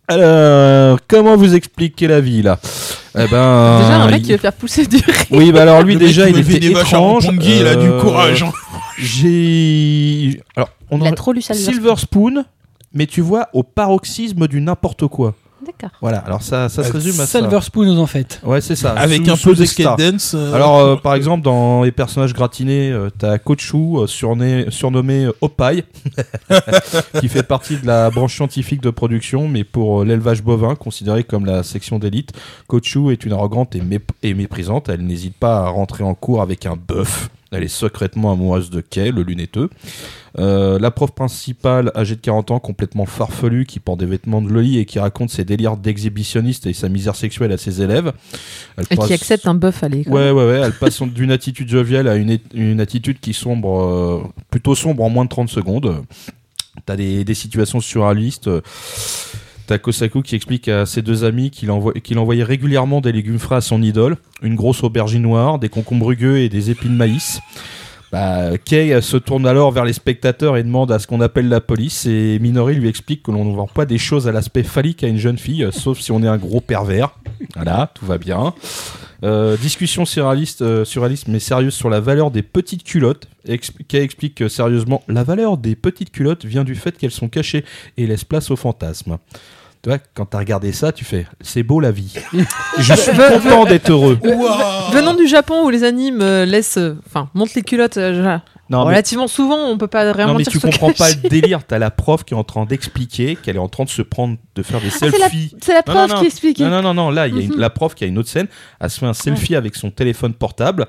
[0.08, 2.60] Alors, comment vous expliquer la vie là?
[3.16, 5.28] Eh ben, Déjà, un mec il- qui veut faire pousser du riz.
[5.32, 7.26] Oui, bah alors lui Le déjà il était étrange.
[7.28, 8.44] Ronpongi, il a du euh, courage.
[8.44, 8.52] hein.
[8.98, 11.14] J'ai alors on Il a en...
[11.14, 11.54] trop lu ça.
[11.54, 12.44] Silver Spoon,
[12.94, 15.34] mais tu vois au paroxysme du n'importe quoi.
[15.66, 15.92] D'accord.
[16.02, 17.40] Voilà, alors ça, ça se Euh, résume à ça.
[17.40, 18.42] Silver Spoon en fait.
[18.44, 18.94] Ouais, c'est ça.
[18.94, 20.34] Avec Sous- un sous peu de skate dance.
[20.36, 25.26] euh, Alors, euh, par exemple, dans les personnages gratinés, euh, t'as Kochu, euh, surné- surnommé
[25.26, 25.84] euh, Opaille,
[27.20, 31.24] qui fait partie de la branche scientifique de production, mais pour euh, l'élevage bovin, considéré
[31.24, 32.32] comme la section d'élite.
[32.68, 34.90] Kochu est une arrogante et, mép- et méprisante.
[34.90, 37.30] Elle n'hésite pas à rentrer en cours avec un bœuf.
[37.52, 39.70] Elle est secrètement amoureuse de Kay, le lunetteux.
[40.40, 44.48] Euh, la prof principale, âgée de 40 ans, complètement farfelue, qui porte des vêtements de
[44.50, 48.14] loli et qui raconte ses délires d'exhibitionniste et sa misère sexuelle à ses élèves.
[48.78, 50.14] Elle Et passe- qui accepte un bœuf à l'école.
[50.14, 50.62] Ouais, ouais, ouais.
[50.64, 55.10] Elle passe d'une attitude joviale à une, une attitude qui sombre, euh, plutôt sombre en
[55.10, 55.98] moins de 30 secondes.
[56.86, 58.50] T'as des, des situations surréalistes.
[59.72, 63.62] T'as Kosaku qui explique à ses deux amis qu'il envoyait régulièrement des légumes frais à
[63.62, 67.40] son idole, une grosse aubergine noire, des concombres rugueux et des épis de maïs.
[68.12, 71.62] Bah, Kay se tourne alors vers les spectateurs et demande à ce qu'on appelle la
[71.62, 75.06] police et Minori lui explique que l'on ne vend pas des choses à l'aspect phallique
[75.06, 77.12] à une jeune fille, euh, sauf si on est un gros pervers.
[77.56, 78.54] Voilà, tout va bien.
[79.24, 83.30] Euh, discussion surréaliste, euh, surréaliste mais sérieuse sur la valeur des petites culottes.
[83.88, 87.64] Kay explique que, sérieusement, la valeur des petites culottes vient du fait qu'elles sont cachées
[87.96, 89.18] et laissent place au fantasme.
[89.84, 92.14] Tu vois, quand t'as regardé ça, tu fais c'est beau la vie.
[92.78, 94.20] Je suis content d'être heureux.
[94.94, 98.38] Venant du Japon où les animes euh, laissent, euh, enfin, montent les culottes euh,
[98.70, 101.28] Non, mais, relativement souvent, on peut pas vraiment non, mais dire tu comprends pas le
[101.30, 101.64] délire.
[101.66, 104.38] T'as la prof qui est en train d'expliquer qu'elle est en train de se prendre,
[104.54, 105.56] de faire des Ah, c'est la- selfies.
[105.64, 106.20] C'est la prof non.
[106.20, 106.60] qui explique.
[106.60, 107.10] Non, non, non, non.
[107.10, 107.60] Là, il y a une- Mhm.
[107.60, 108.48] la prof qui a une autre scène.
[108.80, 110.88] Elle se fait un selfie avec son téléphone portable.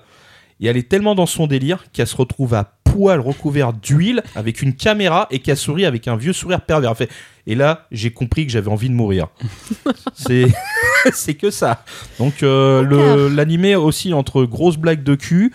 [0.61, 4.61] Et elle est tellement dans son délire qu'elle se retrouve à poil recouvert d'huile avec
[4.63, 6.95] une caméra et qu'elle sourit avec un vieux sourire pervers.
[6.97, 7.09] Fait-
[7.47, 9.29] Et là, j'ai compris que j'avais envie de mourir.
[10.15, 10.47] c'est
[11.13, 11.85] c'est que ça.
[12.19, 15.53] Donc euh, l'animé aussi entre grosses blagues de cul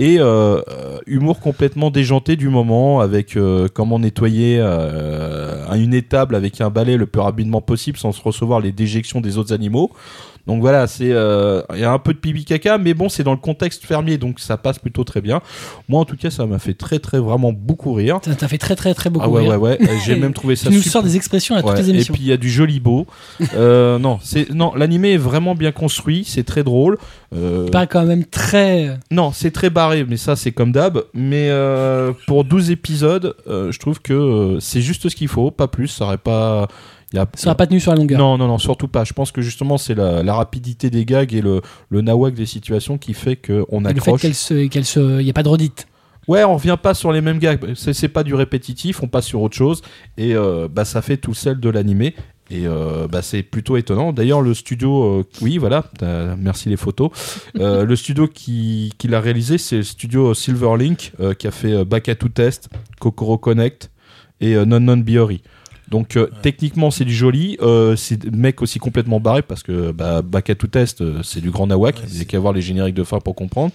[0.00, 0.24] et euh,
[0.68, 6.70] euh, humour complètement déjanté du moment avec euh, comment nettoyer euh, une étable avec un
[6.70, 9.90] balai le plus rapidement possible sans se recevoir les déjections des autres animaux.
[10.46, 13.22] Donc voilà, c'est euh, il y a un peu de pipi caca, mais bon, c'est
[13.22, 15.42] dans le contexte fermier, donc ça passe plutôt très bien.
[15.88, 18.20] Moi, en tout cas, ça m'a fait très très vraiment beaucoup rire.
[18.24, 19.60] Ça t'a fait très très très beaucoup Ah ouais rire.
[19.60, 20.92] ouais ouais, j'ai même trouvé ça Tu nous super.
[20.92, 22.14] sors des expressions à toutes Ouais, les et émissions.
[22.14, 23.06] puis il y a du joli beau.
[23.54, 26.96] Euh, non, c'est non, l'animé est vraiment bien construit, c'est très drôle.
[27.32, 28.98] Euh, paraît quand même très.
[29.10, 31.02] non, c'est très barré, mais ça c'est comme d'hab.
[31.14, 35.68] Mais euh, pour 12 épisodes, euh, je trouve que c'est juste ce qu'il faut, pas
[35.68, 35.88] plus.
[35.88, 36.66] Ça aurait pas.
[37.12, 38.18] il Y a, Ça n'a pas tenu sur la longueur.
[38.18, 39.04] non, non, non, surtout pas.
[39.04, 42.46] Je pense que justement c'est la, la rapidité des gags et le, le nawak des
[42.46, 44.22] situations qui fait qu'on Et le fait accroche.
[44.22, 45.86] qu'elle se, qu'elle se, il y a pas de redite.
[46.28, 47.60] Ouais, on revient pas sur les mêmes gags.
[47.74, 49.82] C'est pas du répétitif, on passe sur autre chose.
[50.16, 52.14] Et euh, bah, ça fait tout sel de l'animé.
[52.50, 54.12] Et euh, bah, c'est plutôt étonnant.
[54.12, 55.84] D'ailleurs, le studio, euh, oui, voilà,
[56.36, 57.10] merci les photos.
[57.58, 61.84] Euh, le studio qui, qui l'a réalisé, c'est le studio Silverlink, qui a fait euh,
[61.84, 62.68] Bakatu Test,
[62.98, 63.90] Kokoro Connect
[64.40, 65.42] et Non Non Biori.
[65.88, 67.58] Donc techniquement c'est du joli,
[67.96, 71.66] c'est des mecs aussi complètement barrés parce que bah, Bakatu Test euh, c'est du grand
[71.66, 73.72] nawak, Ouais, il n'y a qu'à voir les génériques de fin pour comprendre.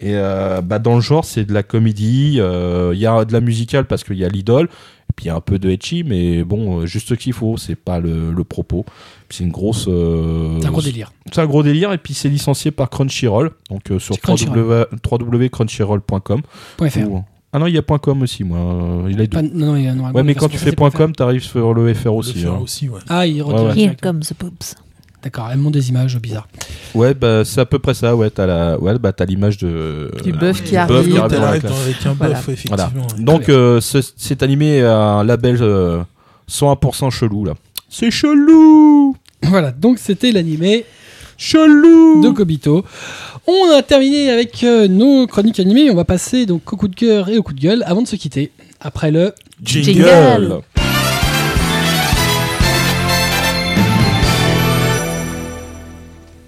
[0.00, 2.40] Et bah, dans le genre, c'est de la comédie.
[2.40, 4.68] Il y a de la musicale parce qu'il y a l'idole.
[5.12, 7.34] Et puis il y a un peu de etchi, mais bon, euh, juste ce qu'il
[7.34, 7.58] faut.
[7.58, 8.86] C'est pas le, le propos.
[9.28, 9.84] C'est une grosse.
[9.86, 11.12] euh, C'est un gros délire.
[11.30, 11.92] C'est un gros délire.
[11.92, 13.50] Et puis c'est licencié par Crunchyroll.
[13.68, 16.40] Donc euh, sur www.crunchyroll.com.
[17.54, 19.04] Ah non, il y a .com aussi, moi.
[19.10, 21.14] Il a Pas- non, non, il y a- normalement, Ouais, mais quand tu fais .com,
[21.14, 22.46] t'arrives sur le FR Le aussi.
[22.46, 22.58] hein.
[22.62, 23.00] aussi, ouais.
[23.10, 23.78] Ah, il retire Ouais, ouais.
[23.82, 24.74] Here comes the boobs.
[25.22, 26.48] D'accord, elle monte des images bizarres.
[26.94, 28.16] Ouais, bah c'est à peu près ça.
[28.16, 31.12] Ouais, t'as la, ouais, bah t'as l'image de Du bœuf qui bœuf arrive.
[31.12, 31.64] qui arrive avec
[32.06, 32.34] un Voilà.
[32.34, 32.90] bœuf, effectivement.
[33.18, 36.02] Donc euh, ce- cet animé a un label euh,
[36.50, 37.54] 101% chelou là.
[37.88, 40.84] C'est chelou Voilà, donc c'était l'animé
[41.38, 42.84] Chelou de Kobito.
[43.46, 45.90] On a terminé avec euh, nos chroniques animées.
[45.90, 48.06] On va passer donc au coup de cœur et au coup de gueule avant de
[48.08, 48.52] se quitter.
[48.80, 49.32] Après le
[49.62, 50.60] Jingle.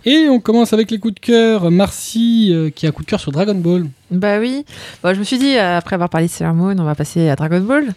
[0.06, 1.70] Et on commence avec les coups de cœur.
[1.70, 3.86] Marcy euh, qui a un coup de cœur sur Dragon Ball.
[4.10, 4.64] Bah oui.
[5.02, 7.28] Bon, je me suis dit, euh, après avoir parlé de Sailor Moon, on va passer
[7.28, 7.88] à Dragon Ball.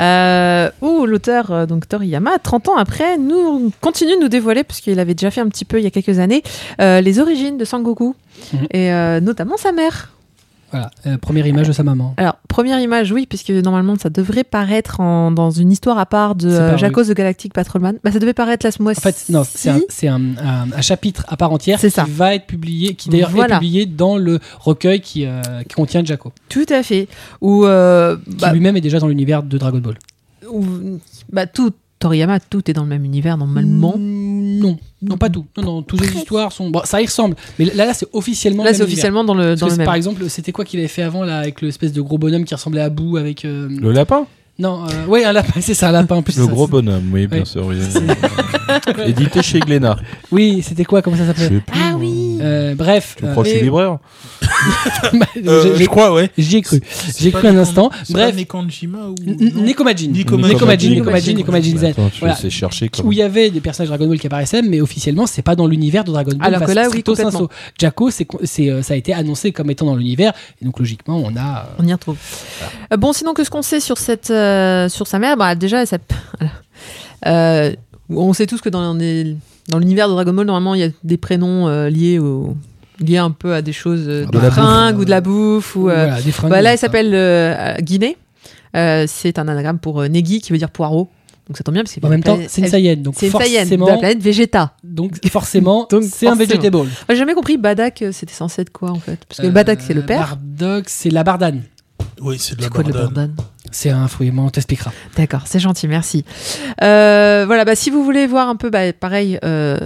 [0.00, 4.80] Euh, où l'auteur, euh, donc Toriyama, 30 ans après, nous continue de nous dévoiler, parce
[4.80, 6.42] qu'il avait déjà fait un petit peu il y a quelques années,
[6.78, 8.14] les origines de Sangoku.
[8.52, 8.66] Mhm.
[8.72, 10.12] Et notamment sa mère.
[10.72, 12.14] Voilà, euh, première image de sa maman.
[12.16, 16.34] Alors, première image, oui, puisque normalement ça devrait paraître en- dans une histoire à part
[16.34, 16.78] de euh, paru.
[16.78, 17.92] Jaco the Galactic Patrolman.
[18.02, 19.00] Bah, ça devait paraître la ce En mois-ci.
[19.02, 22.06] fait, non, c'est un, c'est un, un- un chapitre à part entière qui ça.
[22.08, 23.56] va être publié, qui d'ailleurs Voilà.
[23.56, 27.06] est publié dans le recueil qui, euh, qui contient Jaco, Tout à fait.
[27.42, 29.96] Ou, euh, qui bah, lui-même est déjà dans l'univers de Dragon Ball.
[31.32, 33.94] bah, tout, Toriyama, tout est dans le même univers normalement.
[33.96, 34.21] Mm,
[34.62, 35.44] Non, non, pas tout.
[35.56, 36.70] Non, non, toutes les histoires sont.
[36.70, 37.36] Bon, ça y ressemble.
[37.58, 38.62] Mais là, là c'est officiellement.
[38.64, 39.84] Là, le c'est officiellement dans le, dans le même.
[39.84, 42.54] Par exemple, c'était quoi qu'il avait fait avant là avec l'espèce de gros bonhomme qui
[42.54, 43.44] ressemblait à Boo avec.
[43.44, 44.26] euh, Le lapin?
[44.62, 46.36] Non, euh, ouais, un lapin, c'est ça, un lapin en plus.
[46.38, 47.44] Le ça, gros bonhomme, oui, bien Ouais.
[47.44, 47.66] sûr.
[47.66, 47.76] oui.
[49.06, 49.96] Édité chez Glénat.
[50.30, 51.80] Oui, c'était quoi Comment ça Je s'appelait sais plus.
[51.82, 53.16] Ah oui Euh, Bref.
[53.18, 53.98] Tu crois que je suis libraire
[55.46, 56.30] Euh, j'ai- je crois, ouais.
[56.38, 56.80] J'y ai cru.
[57.18, 57.90] J'y ai cru un instant.
[58.10, 58.36] Bref.
[58.36, 59.14] Nekonjima ou.
[59.26, 60.10] Nekomajin.
[60.12, 60.90] Nekomajin.
[60.94, 61.94] Nekomajin, Nekomajin, Zen.
[62.20, 62.36] Voilà.
[62.36, 62.90] sais chercher.
[63.04, 65.66] Où il y avait des personnages Dragon Ball qui apparaissaient, mais officiellement, c'est pas dans
[65.66, 66.54] l'univers de Dragon Ball.
[66.54, 67.40] Alors que là, oui, stricto complètement.
[67.40, 67.52] sensu.
[67.78, 71.16] Jacko, c'est, c'est, euh, ça a été annoncé comme étant dans l'univers, et donc logiquement,
[71.24, 71.40] on a.
[71.60, 72.16] euh, On y retrouve.
[72.92, 75.84] Euh, bon, sinon, que ce qu'on sait sur, cette, euh, sur sa mère, bah, déjà,
[75.86, 75.98] ça.
[77.26, 77.72] Euh,
[78.10, 79.36] on sait tous que dans, les-
[79.68, 82.56] dans l'univers de Dragon Ball, normalement, il y a des prénoms euh, liés, au,
[83.00, 84.54] liés un peu à des choses euh, De de la bouffe.
[84.54, 85.76] fringues ou de la bouffe.
[85.76, 88.16] Ou, voilà, des fringues, bah, là, elle s'appelle Guinée.
[88.74, 91.08] C'est un anagramme pour Negi, qui veut dire poireau.
[91.48, 93.86] Donc ça tombe bien, parce que En même temps, c'est une Saiyan, donc C'est forcément,
[93.86, 94.74] de la planète Vegeta.
[94.84, 96.86] donc forcément, c'est un vegetable.
[97.10, 99.92] J'ai jamais compris Badak, c'était censé être quoi en fait Parce que Euh, Badak, c'est
[99.92, 100.36] le père.
[100.38, 101.62] Bardock, c'est la bardane.
[102.20, 103.34] Oui, c'est de la C'est quoi bardane
[103.70, 104.92] C'est un fruit, on t'expliquera.
[105.16, 106.24] D'accord, c'est gentil, merci.
[106.82, 109.76] Euh, voilà, bah, si vous voulez voir un peu, bah, pareil, euh,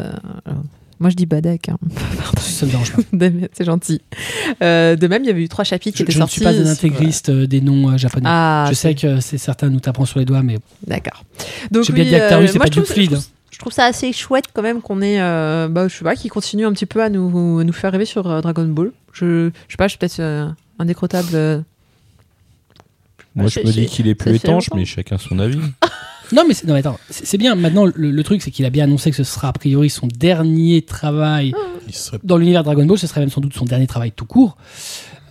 [0.45, 0.63] alors,
[1.01, 1.79] moi je dis Badak, hein.
[2.41, 3.03] Ça me dérange pas.
[3.53, 4.01] c'est gentil.
[4.63, 6.35] Euh, de même, il y avait eu trois chapitres qui Je, étaient je ne sortis.
[6.37, 8.25] suis pas un intégriste euh, des noms euh, japonais.
[8.29, 11.23] Ah, je sais que c'est certains nous taperont sur les doigts, mais D'accord.
[11.71, 13.19] Donc j'ai bien oui, dit Actaru, euh, c'est pas je du trouve- fluide.
[13.51, 16.29] je trouve- ça assez chouette quand même qu'on ait, euh, bah, je sais pas, qui
[16.29, 18.91] continue un petit peu à nous, à nous faire rêver sur euh, Dragon Ball.
[19.13, 20.49] Je, je sais pas, je suis peut-être euh,
[20.79, 21.65] indécrottable.
[23.37, 25.59] Moi, c'est- je me dis qu'il est plus étanche, mais chacun son avis.
[26.33, 27.55] Non, mais, c'est- non, mais attends, c'est bien.
[27.55, 30.09] Maintenant, le, le truc, c'est qu'il a bien annoncé que ce sera a priori son
[30.09, 31.55] dernier travail
[31.87, 32.19] Il serait...
[32.25, 32.99] dans l'univers Dragon Ball.
[32.99, 34.57] Ce serait même sans doute son dernier travail tout court.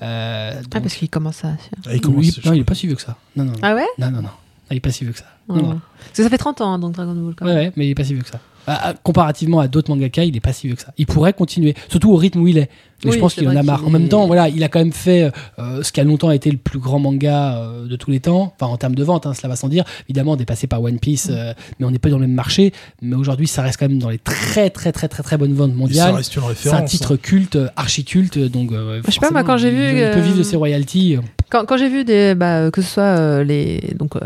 [0.01, 1.49] Euh, Ah, parce qu'il commence à.
[1.85, 3.17] Ah, il commence, Oui, non, il est pas si vieux que ça.
[3.35, 3.57] Non, non, non.
[3.61, 4.29] Ah ouais non, non, non.
[4.29, 5.25] Ah, Il est pas si vieux que ça.
[5.49, 5.61] Non, Ouais.
[5.63, 5.81] non.
[5.99, 7.63] Parce que ça fait 30 ans, hein, donc Dragon Ball quand Ouais, même.
[7.65, 8.39] ouais, mais il est pas si vieux que ça.
[8.67, 10.93] Ah, ah, comparativement à d'autres mangaka, il est pas si vieux que ça.
[10.97, 12.69] Il pourrait continuer, surtout au rythme où il est.
[13.05, 13.85] Mais Oui, je pense c'est qu'il en a marre.
[13.85, 16.51] En même temps, voilà, il a quand même fait euh, ce qui a longtemps été
[16.51, 18.53] le plus grand manga euh, de tous les temps.
[18.59, 19.83] Enfin, en termes de vente, hein, cela va sans dire.
[20.09, 22.73] Évidemment, dépassé par One Piece, euh, mais on n'est pas dans le même marché.
[23.01, 25.69] Mais aujourd'hui, ça reste quand même dans les très, très, très, très, très bonnes ventes
[25.71, 26.15] Et ça mondiales.
[26.15, 26.79] reste une C'est référence.
[26.81, 28.71] un titre culte, archi culte, donc.
[28.71, 31.17] euh, Je sais pas, moi, quand j'ai vu, il, il peut vivre de ses royalties.
[31.49, 34.19] Quand, quand j'ai vu des, bah, que ce soit euh, les, donc euh,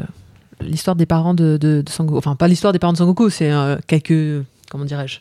[0.61, 3.51] l'histoire des parents de, de, de Sangoku, enfin pas l'histoire des parents de Sangoku, c'est
[3.51, 5.19] euh, quelques, comment dirais-je,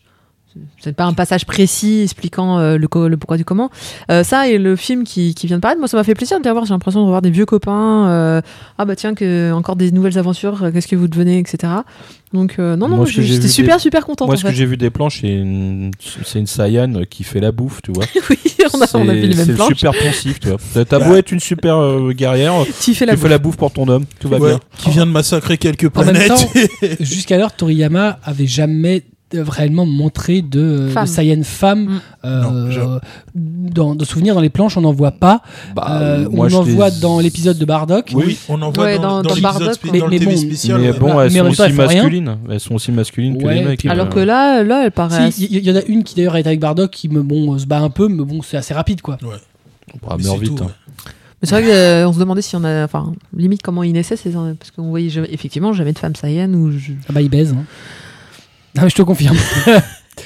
[0.81, 3.71] c'est pas un passage précis expliquant euh, le, co- le pourquoi du comment.
[4.11, 6.39] Euh, ça et le film qui, qui vient de paraître, moi ça m'a fait plaisir
[6.39, 6.67] de les revoir.
[6.67, 8.09] J'ai l'impression de revoir des vieux copains.
[8.09, 8.41] euh,
[8.79, 10.71] ah bah tiens que encore des nouvelles aventures.
[10.73, 11.73] Qu'est-ce que vous devenez, etc.
[12.33, 14.77] Donc euh, non non, j'étais super des- super contente Moi, en ce que j'ai vu
[14.77, 15.91] des planches, c'est une,
[16.25, 18.05] c'est une Saiyan qui fait la bouffe, tu vois.
[18.31, 18.37] oui,
[18.75, 19.69] on a, on a vu les mêmes C'est planches.
[19.69, 20.59] super poncif, tu vois.
[20.75, 22.53] T'as- T'as beau être une super euh, guerrière,
[22.83, 24.61] Tu fais la tu fais la bouffe pour ton homme, tout va Ouais, bien.
[24.77, 26.29] qui vient de massacrer quelques En même planètes.
[26.29, 26.51] temps,
[27.01, 31.07] Jusqu'alors, Toriyama avait jamais réellement montré de, de Femme.
[31.07, 31.85] Saiyan femme.
[31.85, 32.01] Mm.
[32.25, 32.81] Euh, Non, je-
[33.35, 35.43] dans, de souvenirs dans les planches, on n'en voit pas.
[35.77, 38.13] Bah, Euh, moi, on en voit dans l'épisode de Bardock.
[38.15, 40.41] Oui, on en voit Ouais, dans, dans- dans, Bardock, mais- dans le mais TV bon,
[40.41, 40.81] spécial.
[40.81, 40.99] Mais ouais.
[40.99, 42.03] bon, Mais elles sont aussi elles font rien.
[42.03, 42.37] masculines.
[42.51, 43.79] Elles sont aussi masculines que Ouais, les mecs.
[43.81, 44.11] puis- Alors euh.
[44.11, 45.31] que là, là, elle paraît.
[45.31, 47.55] Si, Il y, y en a une qui d'ailleurs est avec Bardock qui me bon
[47.55, 49.19] euh, se bat un peu, mais bon c'est assez rapide quoi.
[49.23, 49.27] Ah,
[50.17, 50.61] Mais meurt c'est vite.
[50.63, 50.65] hein.
[50.67, 50.71] ouais.
[51.41, 52.85] Mais c'est vrai qu'on se demandait si on a.
[52.85, 56.73] Enfin, limite comment il naissait, ces- parce qu'on voyait effectivement jamais de femme Saiyan ou.
[56.73, 57.55] je- Ah bah il baise.
[57.57, 57.65] Hein.
[58.77, 59.37] Ah, mais je te confirme.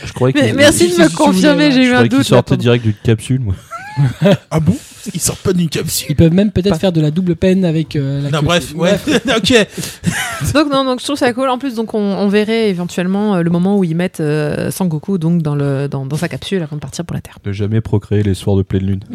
[0.04, 2.22] Je croyais Mais qu'il merci de me confirmer, j'ai eu un doute.
[2.22, 3.54] sortait direct d'une capsule, moi.
[4.50, 4.74] Ah bon?
[5.14, 6.06] Il sort pas d'une capsule.
[6.10, 8.74] Ils peuvent même peut-être Pas- faire de la double peine avec euh, la Non, bref,
[8.74, 8.94] ouais.
[9.36, 9.66] ok.
[10.54, 11.48] donc non, donc je trouve ça cool.
[11.48, 15.18] En plus, donc on, on verrait éventuellement euh, le moment où ils mettent euh, Sangoku
[15.18, 17.38] donc dans le dans, dans sa capsule avant de partir pour la Terre.
[17.44, 19.00] Ne jamais procréer les soirs de pleine lune.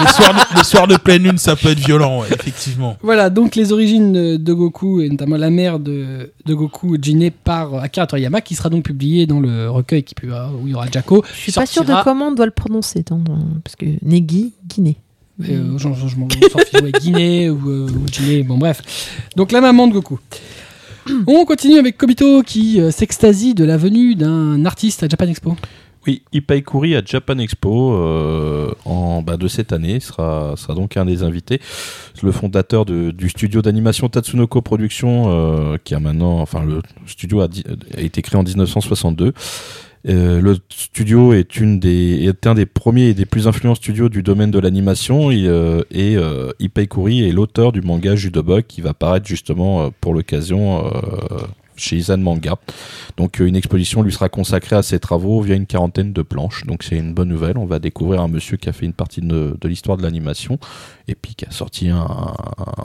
[0.00, 2.96] Les soirs, de, les soirs de pleine lune, ça peut être violent, ouais, effectivement.
[3.02, 7.30] Voilà, donc les origines de, de Goku, et notamment la mère de, de Goku, djinné
[7.32, 10.86] par Akira Toriyama, qui sera donc publié dans le recueil qui où il y aura
[10.90, 11.24] Jaco.
[11.34, 14.52] Je suis pas sûre de comment on doit le prononcer, dans- dans- parce que Negi,
[14.68, 14.96] Guinée.
[15.48, 16.26] Euh, genre, genre, je m'en
[16.82, 18.82] ouais, Guinée ou, euh, ou Djinné, bon bref.
[19.36, 20.18] Donc la maman de Goku.
[21.26, 25.56] On continue avec Kobito qui euh, s'extasie de la venue d'un artiste à Japan Expo.
[26.06, 30.96] Oui, Ippei Kuri à Japan Expo euh, en, bah, de cette année sera, sera donc
[30.96, 31.60] un des invités.
[32.22, 37.40] Le fondateur de- du studio d'animation Tatsunoko Productions, euh, qui a maintenant, enfin le studio
[37.40, 37.64] a, di-
[37.96, 39.34] a été créé en 1962.
[40.06, 44.08] Euh, le studio est, une des, est un des premiers et des plus influents studios
[44.08, 46.52] du domaine de l'animation et, euh, et euh,
[46.88, 50.90] Kuri est l'auteur du manga Judobug qui va paraître justement euh, pour l'occasion
[51.78, 52.56] chez Izan Manga.
[53.16, 56.64] Donc une exposition lui sera consacrée à ses travaux via une quarantaine de planches.
[56.66, 57.56] Donc c'est une bonne nouvelle.
[57.56, 60.58] On va découvrir un monsieur qui a fait une partie de, l'histoire de l'animation
[61.06, 62.04] et puis qui a sorti un,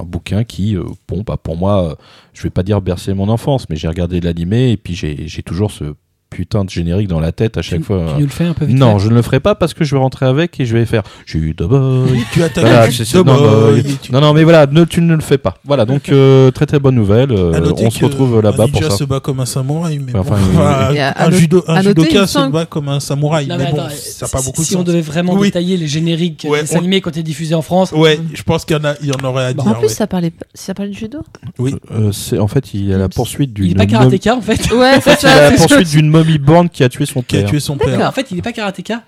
[0.06, 1.95] bouquin qui, euh, bon, bah pour moi, euh,
[2.34, 5.72] je vais pas dire bercer mon enfance, mais j'ai regardé l'animé et puis j'ai toujours
[5.72, 5.94] ce
[6.34, 8.05] putain de générique dans la tête à chaque tu, fois.
[8.10, 9.73] tu nous le fais un peu vite Non, fait je ne le ferai pas parce
[9.73, 12.23] que je vais rentrer avec et je vais faire Judo Boy.
[12.31, 12.88] Tu as ta Voilà,
[13.23, 15.55] non, boy, tu- Non, non, mais voilà, ne, tu ne le fais pas.
[15.65, 17.31] Voilà, donc euh, très très bonne nouvelle.
[17.31, 18.89] euh, on se retrouve là-bas un pour ça.
[18.97, 22.49] se bat comme un samouraï, mais Enfin, bon, enfin, un, no- judo, un judoka se
[22.49, 24.80] bat comme un samouraï, Non, mais, mais bon, ça pas si- beaucoup de si on
[24.80, 24.85] sens.
[24.88, 25.47] devait vraiment Oui.
[25.47, 28.43] détailler les génériques Ouais, des dessins on- animés quand ils diffusés en France, Ouais, je
[28.43, 29.72] pense qu'il y en a, il y en aurait à Bon, dire.
[29.72, 31.19] En plus, ça parlait, ça parlait de judo.
[31.60, 31.76] Oui.
[31.91, 34.41] Euh, c'est en fait il y a la poursuite d'une il est pas karatéka en
[34.41, 34.72] fait.
[34.72, 35.68] Ouais, c'est il y a la ça.
[35.68, 36.10] poursuite d'une
[36.40, 37.50] born qui a tué son Qui a père.
[37.50, 38.08] tué son père.
[38.08, 39.02] En fait, il est pas karatéka.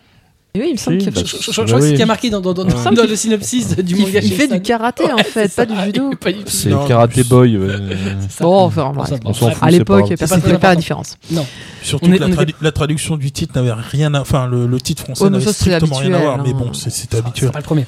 [0.57, 1.91] Oui, il me semble Si, qu'il bah, Je, je- je- je crois que c'est ce
[1.91, 1.95] oui.
[1.97, 2.95] qui a marqué dans, dans, dans, Ouais.
[2.95, 4.19] dans le synopsis du il, manga.
[4.23, 5.81] il fait du karaté en Ouais, fait, c'est pas ça.
[5.81, 6.11] du judo.
[6.15, 6.49] Pas du tout.
[6.49, 6.85] C'est Non,
[7.27, 7.57] Boy.
[7.57, 7.67] ouais.
[8.21, 8.43] C'est ça.
[8.45, 9.09] Bon, enfin, bref.
[9.09, 9.55] ça, On s'en bref.
[9.57, 9.63] fout.
[9.67, 10.17] À c'est l'époque, grave.
[10.17, 10.79] personne C'est ne fait pas la important.
[10.79, 11.17] différence.
[11.31, 11.45] Non.
[11.83, 14.21] Surtout On est- que la, on est- tradu- la traduction du titre n'avait rien à,
[14.21, 16.55] enfin le, le titre français Ouais, mais n'avait ça, c'est strictement rien à voir, habituel,
[16.55, 16.65] mais hein.
[16.67, 17.51] bon, c'est c'est C'est habituel.
[17.51, 17.85] pas le premier.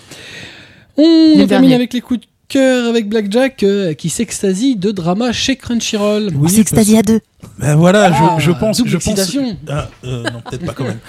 [0.98, 1.74] On termine dernier.
[1.76, 6.30] avec les coups de cœur avec Blackjack euh, qui s'extasie de drama chez Crunchyroll.
[6.36, 7.19] Oui, S'extasie à deux.
[7.60, 9.07] Ben voilà, Ah, je, je pense, double je pense.
[9.07, 9.57] excitation.
[9.69, 10.99] Ah, euh, non, peut-être pas quand même.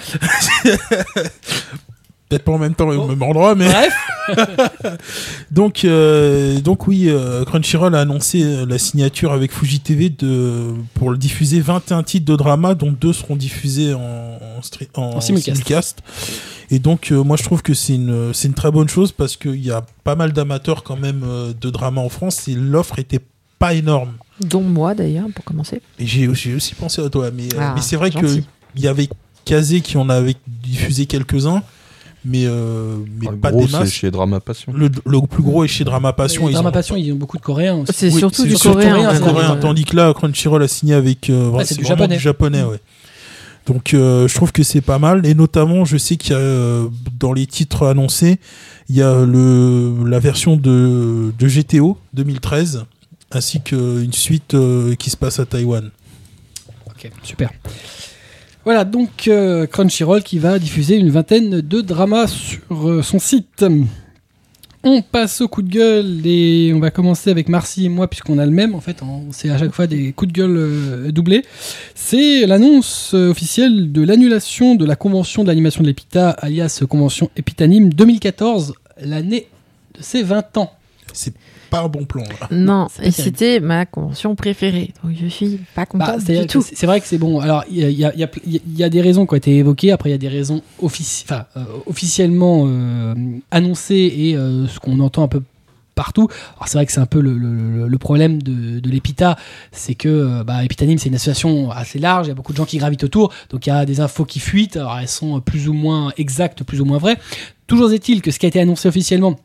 [2.29, 3.07] peut-être pas en même temps au Bon.
[3.07, 3.93] même endroit, mais Bref,
[5.51, 10.73] donc euh, donc oui, euh, Crunchyroll a annoncé euh, la signature avec Fuji TV de
[10.93, 13.99] pour le diffuser 21 titres de drama, dont deux seront diffusés en
[14.57, 15.55] en, stre- en En simulcast.
[15.57, 15.99] simulcast.
[16.71, 19.35] Et donc euh, moi je trouve que c'est une c'est une très bonne chose parce
[19.35, 22.99] qu'il y a pas mal d'amateurs quand même euh, de drama en France et l'offre
[22.99, 23.21] était
[23.57, 24.11] pas énorme.
[24.39, 25.81] Dont moi d'ailleurs, pour commencer.
[25.97, 28.45] Et j'ai j'ai aussi pensé à toi, mais, euh, Ah, mais c'est vrai que gentil.
[28.75, 29.09] il y avait
[29.45, 31.61] Kazé qui en avait diffusé quelques-uns,
[32.25, 33.91] mais, euh, mais Le pas gros, des masses.
[33.91, 34.73] chez Drama Passion.
[34.75, 36.47] Le, le plus gros est chez Drama Passion.
[36.49, 37.93] ils Drama ont Passion, pas- ils ont beaucoup de coréens aussi.
[37.95, 39.09] C'est Oui, surtout c'est du surtout coréen.
[39.21, 39.59] Ouais.
[39.59, 42.15] tandis que là, Crunchyroll a signé avec euh, Ouais, c'est c'est du vraiment japonais.
[42.17, 42.79] du japonais, ouais.
[43.67, 46.39] Donc euh, je trouve que c'est pas mal et notamment je sais qu'il y a
[46.39, 46.87] euh,
[47.19, 48.39] dans les titres annoncés
[48.87, 52.85] il y a le la version de, de GTO 2013
[53.31, 55.91] ainsi qu'une suite euh, qui se passe à Taïwan.
[56.87, 57.51] Ok, super.
[58.65, 63.65] Voilà, donc euh, Crunchyroll qui va diffuser une vingtaine de dramas sur euh, son site.
[64.83, 68.37] On passe au coup de gueule et on va commencer avec Marcy et moi puisqu'on
[68.37, 71.45] a le même en fait, c'est à chaque fois des coups de gueule euh, doublés.
[71.95, 77.93] C'est l'annonce officielle de l'annulation de la convention de l'animation de l'EPITA alias convention Epitanime
[77.93, 79.47] 2014, l'année
[79.97, 80.73] de ses 20 ans.
[81.13, 81.33] C'est
[81.69, 82.47] pas un bon plan là.
[82.51, 84.93] Non, et c'était ma convention préférée.
[85.03, 86.61] Donc je suis pas Bah, contente du tout.
[86.61, 87.39] c'est- vrai que c'est bon.
[87.39, 89.91] Alors, il y a, y y y des raisons qui ont été évoquées.
[89.91, 93.13] Après, il y a des raisons offici- euh, officiellement euh,
[93.51, 95.41] annoncées et euh, ce qu'on entend un peu
[95.95, 96.27] partout.
[96.55, 99.35] Alors, c'est vrai que c'est un peu le, le- le problème de, de l'EPITA,
[99.73, 102.27] c'est que bah, Epitanime, c'est une association assez large.
[102.27, 103.33] Il y a beaucoup de gens qui gravitent autour.
[103.49, 104.77] Donc, il y a des infos qui fuitent.
[104.77, 107.17] Alors, elles sont plus ou moins exactes, plus ou moins vraies.
[107.67, 109.37] Toujours est-il que ce qui a été annoncé officiellement,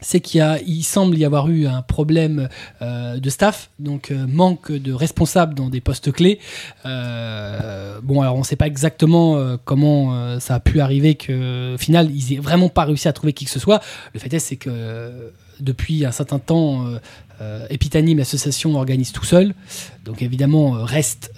[0.00, 2.48] c'est qu'il semble y avoir eu un problème
[2.82, 6.38] euh, de staff, donc euh, manque de responsables dans des postes clés.
[6.84, 11.78] Euh, bon, alors on ne sait pas exactement comment ça a pu arriver que, au
[11.78, 13.80] final, ils aient vraiment pas réussi à trouver qui que ce soit.
[14.12, 16.84] Le fait est, c'est que depuis un certain temps,
[17.70, 19.54] Epitanime, l'association, organise tout seul.
[20.04, 21.32] Donc évidemment, reste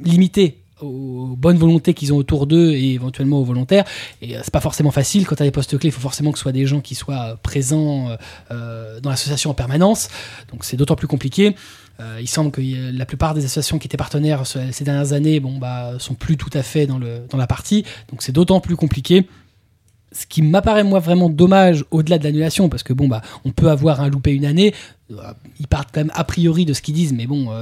[0.00, 3.84] limité aux bonnes volontés qu'ils ont autour d'eux et éventuellement aux volontaires.
[4.20, 5.26] Et euh, c'est pas forcément facile.
[5.26, 6.94] Quand tu as des postes clés, il faut forcément que ce soit des gens qui
[6.94, 8.08] soient euh, présents
[8.50, 10.08] euh, dans l'association en permanence.
[10.50, 11.54] Donc c'est d'autant plus compliqué.
[12.20, 15.58] Il semble que la plupart des associations qui étaient partenaires ce- ces dernières années, bon
[15.58, 17.84] bah, sont plus tout à fait dans le dans la partie.
[18.10, 19.28] Donc c'est d'autant plus compliqué.
[20.10, 23.70] Ce qui m'apparaît moi vraiment dommage au-delà de l'annulation, parce que bon bah on peut
[23.70, 24.74] avoir un loupé une année.
[25.60, 27.52] Ils partent quand même a priori de ce qu'ils disent, mais bon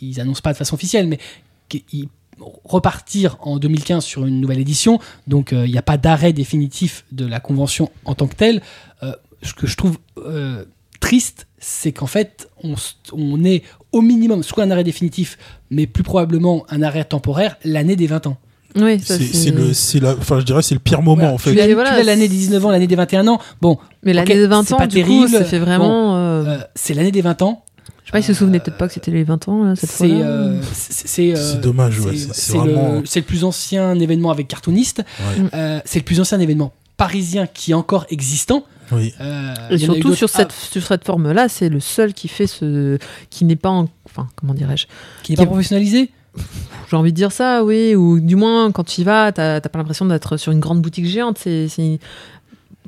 [0.00, 1.18] ils annoncent pas de façon officielle, mais
[1.68, 2.08] qu'ils
[2.64, 7.04] repartir en 2015 sur une nouvelle édition, donc euh, il n'y a pas d'arrêt définitif
[7.12, 8.60] de la convention en tant que telle.
[9.02, 9.12] Euh,
[9.42, 10.64] ce que je trouve euh,
[11.00, 12.74] triste, c'est qu'en fait, on,
[13.12, 13.62] on est
[13.92, 15.38] au minimum soit un arrêt définitif,
[15.70, 18.36] mais plus probablement un arrêt temporaire l'année des 20 ans.
[18.76, 21.34] Oui, ça, C'est c'est le c'est la enfin je dirais c'est le pire moment Voilà,
[21.34, 21.74] en tu fait.
[21.74, 23.38] voilà, l'année des 19 ans, l'année des 21 ans.
[23.60, 25.28] Bon, Mais l'année Ok, de 20 c'est ans, pas du coup, terrible.
[25.28, 26.16] ça fait vraiment.
[26.16, 27.64] euh, euh, c'est l'année des 20 ans.
[28.04, 29.90] Je sais pas, ils se souvenaient peut-être pas que c'était les 20 ans, là, cette
[30.02, 35.02] euh, c'est euh, dommage, ouais, c'est- vraiment- le, plus ancien événement avec cartooniste.
[35.20, 35.44] Ouais.
[35.54, 38.64] Euh, c'est le plus ancien événement parisien qui est encore existant.
[38.92, 39.14] Oui.
[39.20, 42.46] Euh, Et surtout d'autres- sur cette, ah, sur cette forme-là, c'est le seul qui fait
[42.46, 42.98] ce.
[43.30, 43.88] qui n'est pas en.
[44.04, 44.86] Enfin, comment dirais-je
[45.22, 46.10] qui n'est pas professionnalisé?
[46.90, 49.68] J'ai envie de dire ça, oui, ou du moins, quand tu y vas, t'as t'as
[49.68, 51.38] pas l'impression d'être sur une grande boutique géante.
[51.38, 51.68] C'est.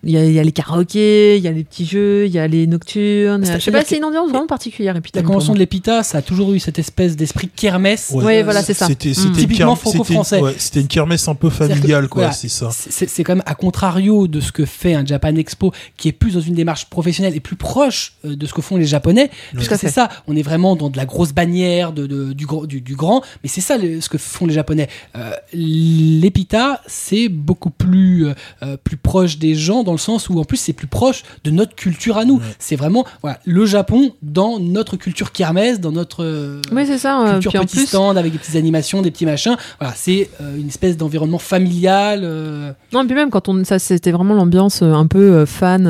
[0.07, 2.33] Il y, a, il y a les karaokés, il y a les petits jeux, il
[2.33, 3.45] y a les nocturnes.
[3.45, 4.95] Je sais pas, c'est une ambiance vraiment particulière.
[5.15, 8.13] La convention de l'EPITA, ça a toujours eu cette espèce d'esprit kermesse.
[8.15, 8.25] Ouais.
[8.25, 8.87] Ouais, voilà, c'est ça.
[8.87, 9.33] C'était Mm.
[9.33, 10.41] Typiquement c'était- franco-français.
[10.41, 12.23] ouais, C'était une kermesse un peu familiale, quoi.
[12.23, 12.71] voilà, C'est ça.
[12.71, 16.35] C'est quand même à contrario de ce que fait un Japan Expo, qui est plus
[16.35, 19.31] dans une démarche professionnelle et plus proche euh, de ce que font les Japonais.
[19.55, 22.81] Puisque c'est ça, on est vraiment dans de la grosse bannière de, de- du, du,
[22.81, 24.89] du grand, mais c'est ça le- ce que font les Japonais.
[25.17, 30.39] Euh, L'EPITA, c'est beaucoup plus, euh, euh, plus proche des gens dans le sens où
[30.39, 32.37] en plus c'est plus proche de notre culture à nous.
[32.37, 32.43] Ouais.
[32.59, 37.21] C'est vraiment voilà, le Japon dans notre culture kermesse, dans notre euh, Oui, c'est ça.
[37.23, 39.57] euh, culture Puis en petit plus, stand avec des petites animations, des petits machins.
[39.81, 42.21] Voilà, c'est euh, une espèce d'environnement familial.
[42.23, 43.65] euh, Non, et puis même quand on.
[43.65, 45.87] Ça, c'était vraiment l'ambiance euh, un peu euh, fan.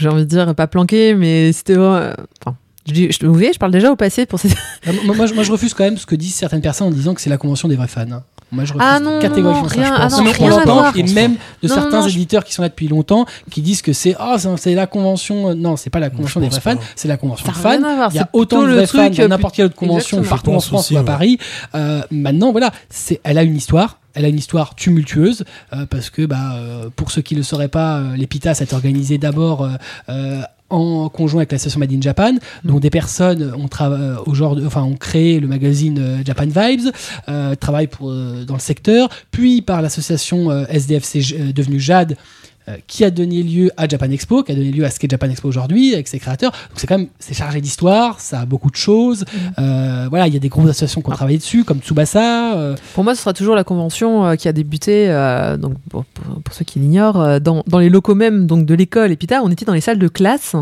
[0.00, 1.76] J'ai envie de dire, pas planqué, mais c'était.
[1.76, 2.56] Enfin.
[2.86, 4.48] Je, dis- je, vous voyez, je parle déjà au passé pour ces.
[4.86, 6.90] Ah, moi, moi, je- moi, je refuse quand même ce que disent certaines personnes en
[6.90, 8.22] disant que c'est la convention des vrais fans.
[8.52, 10.12] Moi, je refuse Ah non, non, catégoriquement non, ça, rien- je ah pense.
[10.18, 12.62] non, Mais on rien l'entend, et même de Non, certains non, je- éditeurs qui sont
[12.62, 15.54] là depuis longtemps qui disent que c'est ah c'est- c'est la convention.
[15.54, 17.68] Non, c'est pas la convention des vrais fans, c'est la convention Ça de fans.
[17.70, 18.10] rien à voir.
[18.12, 20.60] Il y a autant de le vrais fans euh, n'importe quelle autre convention partout en
[20.60, 21.04] France ou à.
[21.04, 21.38] Paris.
[21.74, 23.98] Euh, maintenant, voilà, c'est, elle a une histoire.
[24.14, 27.44] Elle a une histoire tumultueuse euh, parce que, bah, euh, pour ceux qui ne le
[27.44, 29.68] sauraient pas, euh, l'EPITA s'est organisé d'abord euh,
[30.08, 30.40] euh,
[30.70, 32.34] en conjoint avec l'association Made in Japan,
[32.64, 33.68] dont des personnes ont,
[34.26, 36.90] au genre de- enfin, ont créé le magazine euh, Japan Vibes,
[37.28, 42.12] euh, travaillent pour, euh, dans le secteur, puis par l'association euh, SDFC euh, devenue JAD,
[42.12, 42.14] euh,
[42.86, 45.28] qui a donné lieu à Japan Expo, qui a donné lieu à ce qu'est Japan
[45.28, 46.50] Expo aujourd'hui, avec ses créateurs.
[46.52, 49.24] Donc c'est quand même c'est chargé d'histoire, ça a beaucoup de choses.
[49.58, 52.54] Euh, voilà, il y a des grosses associations qui ont travaillé dessus, comme Tsubasa.
[52.56, 56.04] euh, Pour moi, ce sera toujours la convention euh, qui a débuté, euh, donc pour,
[56.04, 59.10] pour- pour ceux qui l'ignorent, euh, dans, dans les locaux même donc de l'école.
[59.12, 60.54] Et puis tard, on était dans les salles de classe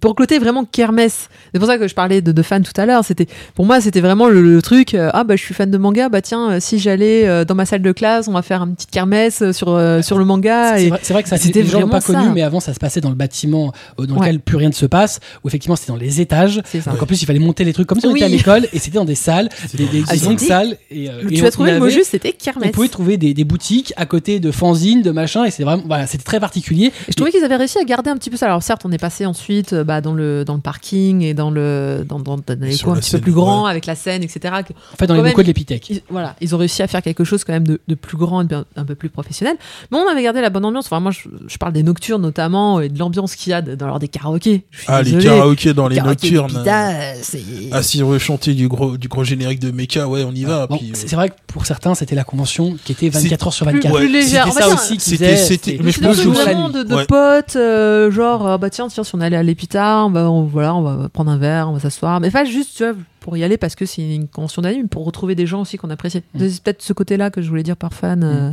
[0.00, 1.28] pour côté vraiment kermesse.
[1.52, 3.04] C'est pour ça que je parlais de, de fans tout à l'heure.
[3.04, 4.94] C'était pour moi, c'était vraiment le, le truc.
[4.94, 6.08] euh, ah bah je suis fan de manga.
[6.08, 8.74] Bah tiens, euh, si j'allais euh, dans ma salle de classe, on va faire une
[8.74, 10.76] petite kermesse euh, sur euh, sur le manga.
[10.76, 12.32] C'est Et vrai, vrai que ça, c'était l'ont pas vraiment connu, ça.
[12.34, 14.20] mais avant ça se passait dans le bâtiment euh, dans Ouais.
[14.28, 16.60] lequel plus rien ne se passe, où effectivement c'était dans les étages.
[16.64, 16.90] ça.
[16.90, 18.18] Donc en plus il fallait monter les trucs comme si on Oui.
[18.18, 20.76] était à l'école, et c'était dans des salles, des, des, Ah, des longues c'était- salles.
[20.90, 22.70] Et, euh, et tu on- as trouvé on le mot juste, c'était On kermesse.
[22.72, 26.06] pouvait trouver des, des boutiques à côté de fanzines, de machin, et c'est vraiment, voilà,
[26.06, 26.86] c'était très particulier.
[26.86, 28.46] Et je trouvais qu'ils avaient réussi à garder un petit peu ça.
[28.46, 31.50] Alors certes, on est passé ensuite euh, bah, dans le dans le parking et dans
[31.50, 33.70] le dans, dans, dans les coins un petit peu plus grands ouais.
[33.70, 34.54] avec la scène, etc.
[34.92, 35.52] En fait, dans les locaux de
[35.90, 38.42] ils, voilà, ils ont réussi à faire quelque chose quand même de, de plus grand
[38.42, 39.56] et un peu plus professionnel.
[39.90, 40.86] Mais on avait gardé la bonne ambiance.
[40.86, 43.86] Enfin, moi, je, je parle des nocturnes notamment et de l'ambiance qu'il y a dans
[43.86, 44.64] leurs des karaokés.
[44.86, 46.64] Ah, les karaokés dans les Karaokés nocturnes.
[46.68, 50.44] Ah, si on veut chanter du gros, du gros générique de Mecha, ouais, on y
[50.44, 50.66] va.
[50.66, 53.52] Bon, c'est euh, c'est vrai que pour certains, c'était la convention qui était 24 heures
[53.52, 53.94] sur plus- 24.
[53.94, 54.46] ouais, plus légère.
[54.48, 55.36] C'était ça aussi qui c'était- faisait.
[55.44, 57.06] c'était- c'était mais je C'est pense des que trucs je- vraiment de, de Ouais.
[57.06, 60.42] potes, euh, genre, euh, bah tiens, tiens, si on allait à l'Épita, on va, on,
[60.44, 62.20] voilà, on va prendre un verre, on va s'asseoir.
[62.20, 65.04] Mais pas juste, tu vois, pour y aller parce que c'est une convention d'anime, pour
[65.04, 66.22] retrouver des gens aussi qu'on apprécie.
[66.34, 66.48] Mm.
[66.48, 68.22] C'est peut-être ce côté-là que je voulais dire par fan.
[68.24, 68.50] euh,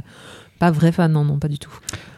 [0.60, 1.72] pas vrai fan, non, non, pas du tout.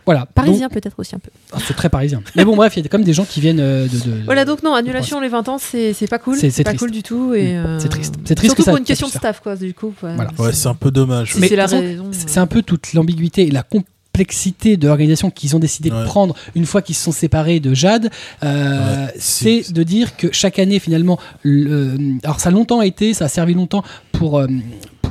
[0.06, 0.26] Voilà.
[0.34, 1.30] Parisien peut-être aussi un peu.
[1.54, 2.22] Ah, c'est très parisien.
[2.36, 3.98] Mais bon, bref, il y a comme des gens qui viennent euh, de.
[3.98, 6.38] de- Voilà, donc non, annulation les 20 ans, c'est pas cool.
[6.38, 6.80] C'est- pas triste.
[6.80, 7.34] cool du tout.
[7.34, 7.66] et Mm.
[7.66, 8.16] euh, C'est triste.
[8.26, 9.94] C'est triste Surtout que ça- pour une question de staff, quoi, du coup.
[10.00, 10.14] quoi.
[10.16, 10.32] Voilà.
[10.40, 11.34] Ouais, c'est un peu dommage.
[11.34, 15.60] Si Mais c'est euh, un peu toute l'ambiguïté et la complexité de l'organisation qu'ils ont
[15.60, 16.04] décidé de Ouais.
[16.06, 18.10] prendre une fois qu'ils se sont séparés de Jade.
[18.44, 22.82] Euh, Ouais, c'est c'est- de dire que chaque année, finalement, le- alors ça a longtemps
[22.82, 24.40] été, ça a servi longtemps pour.
[24.40, 24.48] euh,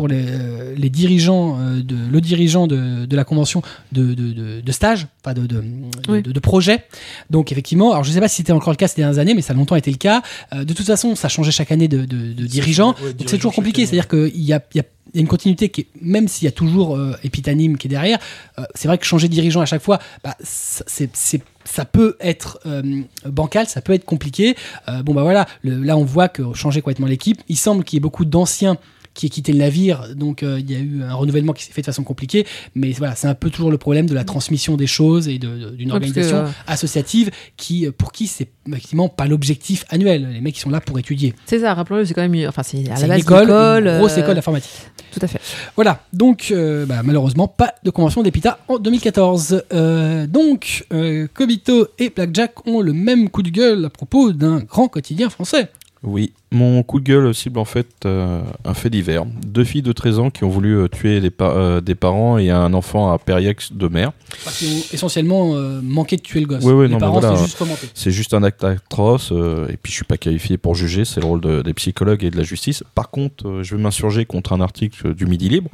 [0.01, 3.61] pour les, euh, les dirigeants, euh, de, le dirigeant de, de la convention
[3.93, 5.65] de, de, de, de stage, enfin de, de, de,
[6.09, 6.23] Oui.
[6.23, 6.85] de- de projet.
[7.29, 9.35] Donc effectivement, alors je ne sais pas si c'était encore le cas ces dernières années,
[9.35, 10.23] mais ça a longtemps été le cas.
[10.55, 12.95] Euh, de toute façon, ça changeait chaque année de, de, de dirigeant.
[13.03, 15.23] Ouais, Donc c'est toujours compliqué, c'est-à-dire qu'il y a, il y a- il y a
[15.23, 18.19] une continuité qui est, même s'il y a toujours euh, Epitanime qui est derrière,
[18.59, 21.85] euh, c'est vrai que changer de dirigeant à chaque fois, bah, ça- c'est, c'est- ça
[21.85, 24.57] peut être euh, bancal, ça peut être compliqué.
[24.89, 27.43] Euh, bon bah voilà, le- là on voit que changer complètement l'équipe.
[27.51, 28.79] Il semble qu'il y ait beaucoup d'anciens
[29.21, 31.73] qui aient quitté le navire, donc euh, il y a eu un renouvellement qui s'est
[31.73, 32.47] fait de façon compliquée.
[32.75, 35.89] Mais voilà, c'est un peu toujours le problème de la transmission des choses et d'une
[35.89, 40.27] que, organisation euh, associative qui, euh, pour qui c'est effectivement pas l'objectif annuel.
[40.33, 41.35] Les mecs qui sont là pour étudier.
[41.45, 42.49] C'est ça, rappelons-le, c'est quand même.
[42.49, 44.73] Enfin, c'est à la une base école, l'école, une grosse euh, école d'informatique.
[45.13, 45.41] Tout à fait.
[45.77, 49.65] Voilà, donc euh, bah, malheureusement pas de convention d'EPITA en 2014.
[49.73, 54.61] Euh, donc euh, Kobito et Blackjack ont le même coup de gueule à propos d'un
[54.61, 55.71] grand quotidien français.
[56.03, 59.25] Oui, mon coup de gueule cible en fait euh, un fait divers.
[59.47, 62.51] Deux filles de 13 ans qui ont voulu euh, tuer pa- euh, des parents et
[62.51, 64.11] un enfant à Périax de mer.
[64.33, 66.65] Enfin, qui ont essentiellement manqué de tuer le gosse.
[66.65, 67.37] Ouais, Les non, mais parents voilà.
[67.37, 67.89] c'est juste commenté.
[67.95, 71.27] C'est juste un acte atroce et puis je suis pas qualifié pour juger, c'est le
[71.27, 72.83] rôle de- des psychologues et de la justice.
[72.95, 75.71] Par contre, je vais m'insurger contre un article du Midi Libre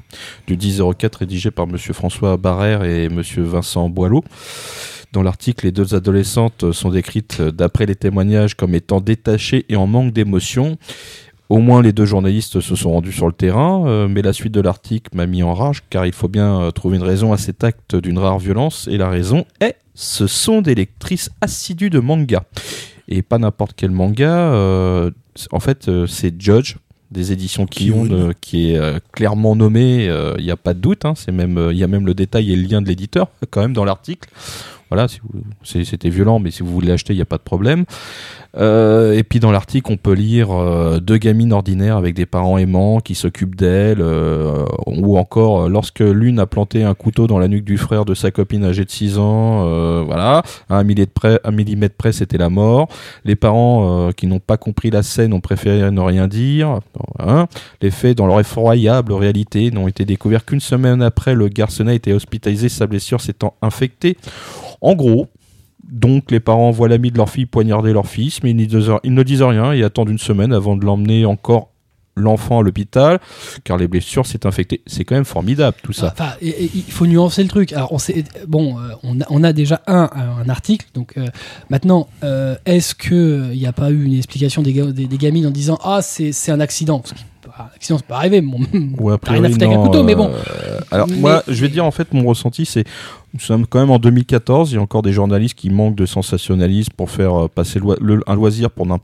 [0.47, 4.23] du 1004 rédigé par monsieur François Barrère et monsieur Vincent Boileau.
[5.13, 9.87] Dans l'article, les deux adolescentes sont décrites d'après les témoignages comme étant détachées et en
[9.87, 10.66] manque d'émotion.
[11.49, 14.53] Au moins les deux journalistes se sont rendus sur le terrain, euh, mais la suite
[14.53, 17.37] de l'article m'a mis en rage car il faut bien euh, trouver une raison à
[17.37, 22.01] cet acte d'une rare violence et la raison est ce sont des lectrices assidues de
[22.01, 22.43] manga
[23.09, 24.29] et pas n'importe quel manga.
[24.29, 25.11] euh,
[25.53, 26.77] en fait, c'est Judge
[27.11, 30.07] des éditions qui est clairement nommé.
[30.39, 31.05] Il n'y a pas de doute.
[31.05, 33.85] hein, il y a même le détail et le lien de l'éditeur quand même dans
[33.85, 34.29] l'article.
[34.89, 35.09] Voilà,
[35.65, 37.85] c'était violent, mais si vous voulez l'acheter, il n'y a pas de problème.
[38.59, 42.59] Euh, et puis dans l'article, on peut lire euh, deux gamines ordinaires avec des parents
[42.59, 47.39] aimants qui s'occupent d'elles, euh, ou encore euh, lorsque l'une a planté un couteau dans
[47.39, 50.85] la nuque du frère de sa copine âgée de 6 ans, euh, voilà, à un
[50.85, 52.89] millimètre près, un millimètre près, c'était la mort.
[53.25, 56.81] Les parents euh, qui n'ont pas compris la scène ont préféré ne rien dire.
[57.19, 57.47] Hein.
[57.83, 61.95] Les faits, dans leur effroyable réalité, n'ont été découverts qu'une semaine après le garçonnet a
[61.95, 64.17] été hospitalisé, sa blessure s'étant infectée.
[64.81, 65.27] En gros,
[65.91, 69.43] donc les parents voient l'ami de leur fille poignarder leur fils, mais ils ne disent,
[69.43, 71.71] rien et attendent une semaine avant de l'emmener encore
[72.17, 73.21] l'enfant à l'hôpital,
[73.63, 74.81] car les blessures s'est infectées.
[74.87, 76.15] C'est quand même formidable tout ça.
[76.17, 77.75] Enfin, il faut nuancer le truc.
[77.75, 78.93] Alors, on sait, bon, euh,
[79.29, 80.09] on, a, déjà un,
[80.49, 80.87] article.
[80.95, 81.27] Donc, euh,
[81.69, 85.19] maintenant, euh, est-ce que il n'y a pas eu une explication des, ga- des, des
[85.19, 87.03] gamines en disant ah c'est un accident?
[87.75, 88.41] Accident, c'est pas arrivé.
[88.41, 90.31] Bon, a rien à foutre avec un couteau, mais bon.
[90.31, 92.85] euh, alors Mais- moi, je vais dire en fait mon ressenti, c'est
[93.35, 94.73] nous sommes quand même en 2014.
[94.73, 98.23] Il y a encore des journalistes qui manquent de sensationnalisme pour faire euh, passer le-
[98.27, 98.99] un loisir pour n'im-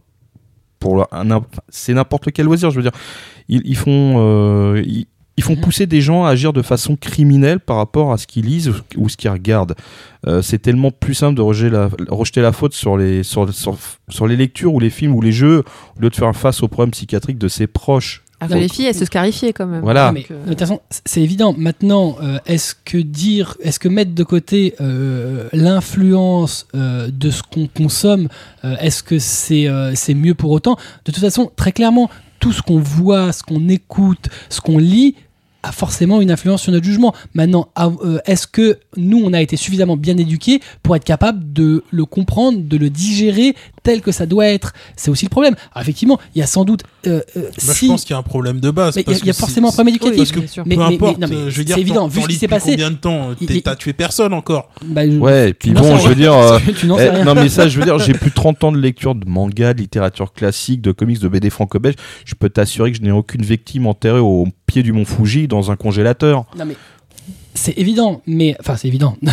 [0.78, 2.70] pour le- un, un- c'est n'importe quel loisir.
[2.70, 2.92] Je veux dire,
[3.48, 5.06] ils, ils font euh, ils,
[5.38, 8.44] ils font pousser des gens à agir de façon criminelle par rapport à ce qu'ils
[8.44, 9.74] lisent ou, ou ce qu'ils regardent.
[10.26, 13.76] Euh, c'est tellement plus simple de rejeter la, rejeter la faute sur les, sur, sur,
[14.10, 15.64] sur les lectures ou les films ou les jeux
[15.96, 18.22] au lieu de faire face aux problèmes psychiatriques de ses proches.
[18.50, 19.82] Ah, les filles, elles se scarifiaient quand même.
[19.82, 20.12] Voilà.
[20.12, 21.54] Mais, Donc, de toute façon, c'est évident.
[21.56, 27.42] Maintenant, euh, est-ce que dire, est-ce que mettre de côté euh, l'influence euh, de ce
[27.42, 28.28] qu'on consomme,
[28.64, 30.76] euh, est-ce que c'est euh, c'est mieux pour autant?
[31.04, 32.10] De toute façon, très clairement,
[32.40, 35.14] tout ce qu'on voit, ce qu'on écoute, ce qu'on lit
[35.62, 37.14] a forcément une influence sur notre jugement.
[37.34, 41.84] Maintenant, euh, est-ce que nous, on a été suffisamment bien éduqués pour être capable de
[41.90, 44.72] le comprendre, de le digérer tel que ça doit être?
[44.96, 45.54] C'est aussi le problème.
[45.72, 46.82] Alors effectivement, il y a sans doute...
[47.06, 47.86] euh, euh, si...
[47.86, 48.94] je pense qu'il y a un problème de base.
[48.96, 50.34] Il y a- parce il y a que forcément un problème Oui, éducatif.
[50.34, 50.60] Parce que.
[50.68, 52.34] Mais- peu mais- importe, mais- non, mais je veux c'est dire, évident, vu ce qui
[52.36, 52.70] s'est passé.
[52.72, 53.30] combien de temps
[53.64, 54.70] T'as tué personne encore?
[54.84, 57.78] Bah, je- Ouais, et puis bon, je veux dire, euh, eh, non mais ça, je
[57.78, 60.90] veux dire, j'ai plus de 30 ans de lecture de manga, de littérature classique, de
[60.92, 61.94] comics, de BD franco-belge.
[62.24, 65.70] Je peux t'assurer que je n'ai aucune victime enterrée au pied du mont Fuji dans
[65.70, 66.44] un congélateur.
[66.58, 66.76] Non, mais
[67.54, 69.14] c'est évident, mais enfin c'est évident.
[69.22, 69.32] Non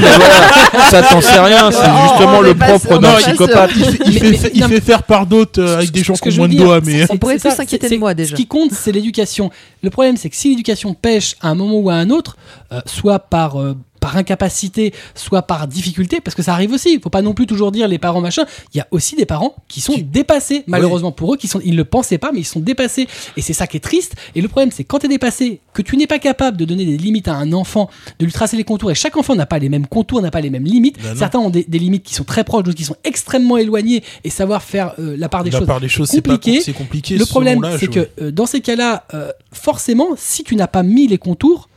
[0.00, 3.70] mais voilà, ça t'en sais rien, c'est Oh, justement le propre d'un psychopathe.
[3.76, 6.02] Il fait, il Mais- fait- mais- il non, fait faire par d'autres euh, avec des
[6.02, 8.30] gens qui ont moins de doigts, mais On pourrait ça, s'inquiéter de moi, déjà.
[8.30, 9.50] Ce qui compte, c'est l'éducation.
[9.82, 12.36] Le problème, c'est que si l'éducation pêche à un moment ou à un autre,
[12.72, 16.94] euh, soit par euh, par incapacité, soit par difficulté, parce que ça arrive aussi.
[16.94, 18.44] Il faut pas non plus toujours dire les parents machin.
[18.74, 21.72] Il y a aussi des parents qui sont dépassés, malheureusement pour eux, qui sont, ils
[21.72, 23.08] ne le pensaient pas, mais ils sont dépassés.
[23.36, 24.14] Et c'est ça qui est triste.
[24.34, 26.84] Et le problème, c'est quand tu es dépassé, que tu n'es pas capable de donner
[26.84, 27.88] des limites à un enfant,
[28.18, 28.90] de lui tracer les contours.
[28.90, 31.00] Et chaque enfant n'a pas les mêmes contours, n'a pas les mêmes limites.
[31.02, 31.16] Ben.
[31.16, 34.02] Certains ont des, des limites qui sont très proches, d'autres qui sont extrêmement éloignées.
[34.24, 35.66] Et savoir faire euh, la part des la choses.
[35.66, 36.60] part des choses, c'est compliqué.
[36.60, 37.16] c'est compliqué.
[37.16, 41.06] Le problème, c'est que euh, dans ces cas-là, euh, forcément, si tu n'as pas mis
[41.06, 41.68] les contours,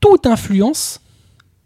[0.00, 1.00] toute influence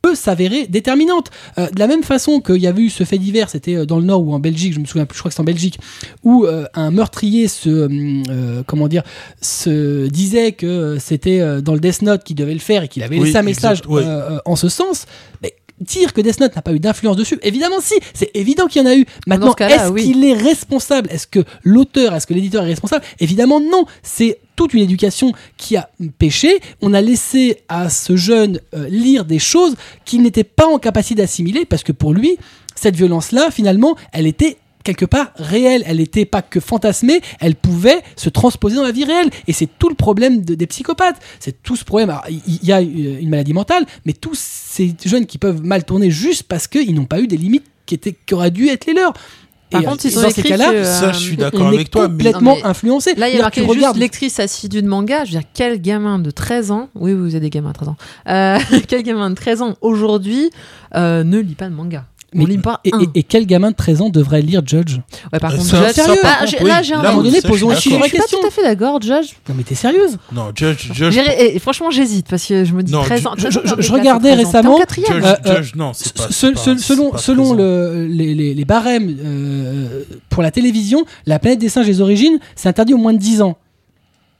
[0.02, 1.30] peut s'avérer déterminante.
[1.58, 3.98] Euh, de la même façon qu'il y avait eu ce fait divers, c'était euh, dans
[3.98, 5.78] le Nord ou en Belgique, je me souviens plus, je crois que c'est en Belgique,
[6.24, 9.04] où euh, un meurtrier se, euh, comment dire,
[9.40, 13.02] se disait que c'était euh, dans le Death Note qu'il devait le faire et qu'il
[13.02, 14.04] avait Oui, laissé un message exact, ouais.
[14.44, 15.06] en ce sens.
[15.42, 18.82] Mais dire que Death Note n'a pas eu d'influence dessus, évidemment si, c'est évident qu'il
[18.82, 19.04] y en a eu.
[19.26, 20.04] Maintenant, est-ce oui.
[20.04, 21.08] qu'il est responsable?
[21.10, 23.04] Est-ce que l'auteur, est-ce que l'éditeur est responsable?
[23.20, 23.84] Évidemment non.
[24.02, 26.60] C'est toute une éducation qui a péché.
[26.80, 29.74] On a laissé à ce jeune euh, lire des choses
[30.04, 32.36] qu'il n'était pas en capacité d'assimiler parce que pour lui,
[32.76, 38.02] cette violence-là, finalement, elle était quelque part réelle, elle n'était pas que fantasmée, elle pouvait
[38.16, 39.30] se transposer dans la vie réelle.
[39.46, 41.20] Et c'est tout le problème de- des psychopathes.
[41.40, 42.12] C'est tout ce problème.
[42.28, 45.84] Il il y a euh, une maladie mentale, mais tous ces jeunes qui peuvent mal
[45.84, 48.86] tourner juste parce qu'ils n'ont pas eu des limites qui, étaient, qui auraient dû être
[48.86, 49.12] les leurs.
[49.72, 51.36] Par Et, contre, euh, ils ont dans ces écrit cas-là, que, euh, Ça, je suis
[51.36, 53.14] d'accord est avec toi, complètement mais influencé.
[53.16, 55.24] Là, il y a marqué juste regardes- lectrice assidue de manga.
[55.24, 57.88] Je veux dire, quel gamin de 13 ans, oui, vous êtes des gamins à 13
[57.88, 57.96] ans,
[58.28, 58.58] euh,
[58.88, 60.50] quel gamin de 13 ans aujourd'hui
[60.94, 62.04] euh, ne lit pas de manga?
[62.34, 63.00] Mais- On lit pas Et, un.
[63.00, 64.96] et- et quel gamin de 13 ans devrait lire Judge?
[65.32, 66.46] Ouais, par Euh, contre, ça- Judge, sérieux, Ah, là,
[66.82, 68.22] j'ai un là, À un moment donné, je posons suis un chiffre Je suis pas
[68.22, 68.38] question.
[68.40, 69.32] tout à fait d'accord, Judge.
[69.48, 70.16] Non mais t'es sérieuse?
[70.32, 73.32] Non, Judge, Judge, et franchement, j'hésite parce que je me dis Non, 13 ans.
[73.36, 74.50] je- 13 ans, je- je classes, regardais c'est 13 ans.
[74.50, 75.12] T'es en récemment- quatrième.
[75.14, 76.28] Judge, Euh, euh, Judge, non, c'est pas.
[76.30, 77.54] Selon pas selon 13 ans.
[77.54, 82.38] le, les, les- les barèmes euh, pour la télévision, la planète des singes des origines,
[82.56, 83.56] c'est interdit au moins de 10 ans.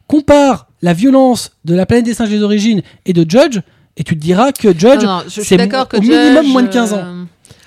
[0.06, 3.60] Compare la violence de la planète des singes des origines et de Judge,
[3.97, 6.69] et tu te diras que Judge, je, je c'est d'accord que au minimum moins de
[6.69, 7.05] 15 ans.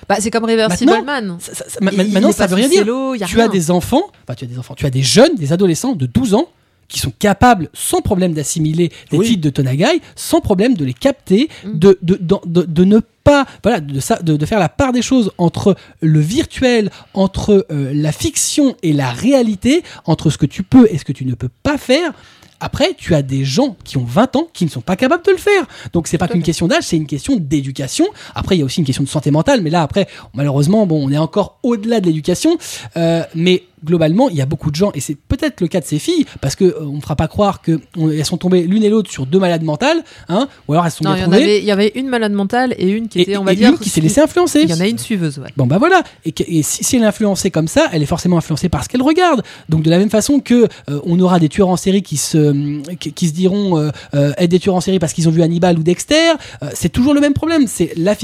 [0.07, 1.37] Bah, c'est comme Reversible Maintenant, Man.
[1.39, 2.79] Ça- ça- ça- ma- Il- ma- il maintenant, est ça pas veut rien sous dire.
[2.81, 5.01] cello, y a Tu as des enfants, enfin, tu as des enfants, tu as des
[5.03, 6.47] jeunes, des adolescents de 12 ans
[6.87, 9.25] qui sont capables, sans problème, d'assimiler Oui.
[9.25, 11.79] titres de Tonagai, sans problème de les capter, Mm.
[11.79, 14.91] de, de, de, de- de ne pas, voilà, de, ça, de, de faire la part
[14.93, 20.45] des choses entre le virtuel, entre euh, la fiction et la réalité, entre ce que
[20.45, 22.11] tu peux et ce que tu ne peux pas faire.
[22.59, 25.31] Après, tu as des gens qui ont 20 ans qui ne sont pas capables de
[25.31, 25.65] le faire.
[25.93, 28.05] Donc, c'est pas qu'une question d'âge, c'est une question d'éducation.
[28.33, 31.05] Après, il y a aussi une question de santé mentale, mais là, après, malheureusement, bon,
[31.05, 32.57] on est encore au-delà de l'éducation.
[32.97, 35.85] Euh, mais globalement, il y a beaucoup de gens, et c'est peut-être le cas de
[35.85, 38.89] ces filles, parce que euh, on ne fera pas croire qu'elles sont tombées l'une et
[38.89, 41.43] l'autre sur deux malades mentales, hein, ou alors elles sont Non, bien il y, trouvées,
[41.43, 43.55] avait, il y avait une malade mentale et une qui et, était, on va et
[43.55, 43.69] dire.
[43.69, 44.61] une qui s'est laissée influencer.
[44.63, 45.49] Il y en a une suiveuse, ouais.
[45.55, 48.69] Bon bah voilà, et, si, si elle est influencée comme ça, elle est forcément influencée
[48.69, 49.43] par ce qu'elle regarde.
[49.69, 52.81] Donc de la même façon que euh, on aura des tueurs en série qui se
[52.95, 53.91] qui, qui se diront euh,
[54.37, 56.33] être des tueurs en série parce qu'ils ont vu Hannibal ou Dexter,
[56.73, 57.67] c'est toujours le même problème.
[57.67, 58.15] C'est la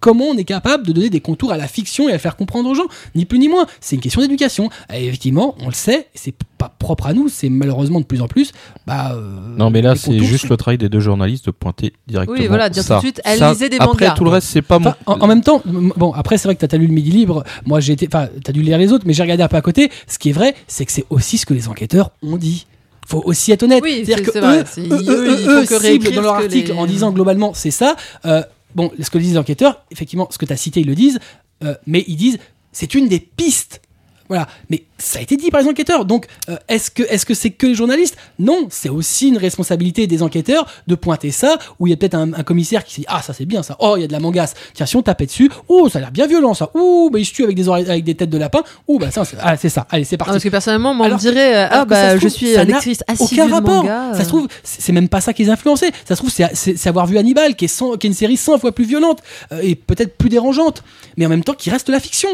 [0.00, 2.36] Comment on est capable de donner des contours à la fiction et à le faire
[2.36, 3.66] comprendre aux gens Ni plus ni moins.
[3.80, 4.70] C'est une question d'éducation.
[4.92, 8.28] Et effectivement, on le sait, c'est pas propre à nous, c'est malheureusement de plus en
[8.28, 8.52] plus.
[8.86, 11.92] Bah, euh, Non, mais là, c'est juste sont- le travail des deux journalistes de pointer
[12.06, 12.38] directement.
[12.38, 12.96] Oui, voilà, dire ça.
[12.96, 14.14] tout de suite, elle Ça, lisait des Après, mangas.
[14.16, 14.88] tout le reste, c'est pas mon.
[14.88, 17.10] Enfin, en, en même temps, bon, après, c'est vrai que t'as as lu le Midi
[17.10, 17.44] Libre.
[17.66, 19.60] Moi, j'ai été, enfin, t'as dû lire les autres, mais j'ai regardé un peu à
[19.62, 19.90] côté.
[20.06, 22.66] Ce qui est vrai, c'est que c'est aussi ce que les enquêteurs ont dit.
[23.06, 23.80] Faut aussi être honnête.
[23.82, 26.72] Oui, C'est-à-dire c'est- que c'est vrai, eux, eux, eux, eux, eux ciblent dans leur article
[26.72, 27.96] les- en disant globalement c'est ça.
[28.26, 28.42] Euh,
[28.74, 31.18] bon, ce que disent les enquêteurs, effectivement, ce que tu as cité, ils le disent,
[31.64, 32.38] euh, mais ils disent
[32.72, 33.82] c'est une des pistes.
[34.28, 36.04] Voilà, mais ça a été dit par les enquêteurs.
[36.04, 38.16] Donc, euh, est-ce que est-ce que c'est que les journalistes?
[38.38, 41.58] Non, c'est aussi une responsabilité des enquêteurs de pointer ça.
[41.78, 43.62] Où il y a peut-être un, un commissaire qui s'est dit ah ça c'est bien
[43.62, 43.76] ça.
[43.78, 44.54] Oh il y a de la mangasse.
[44.74, 46.70] Tiens si on tapait dessus, oh ça a l'air bien violent ça.
[46.74, 48.62] Ouh bah il se tue avec des oreilles, avec des têtes de lapin.
[48.86, 49.86] Ouh bah ça c'est ah, c'est ça.
[49.90, 50.32] Allez c'est Ah, parti.
[50.32, 53.02] parce que personnellement, moi, on me Alors- dirait, euh, ah bah, se je suis lectrice
[53.06, 53.84] assidue aucun de rapport.
[53.84, 54.12] manga.
[54.14, 55.90] Ça se trouve, c'est même pas ça qui les a influencés.
[56.06, 58.58] Ça se trouve, c'est avoir vu Hannibal, qui est, 100 qui est une série 100
[58.58, 59.20] fois plus violente
[59.52, 60.82] euh, et peut-être plus dérangeante,
[61.16, 62.28] mais en même temps qui reste la fiction.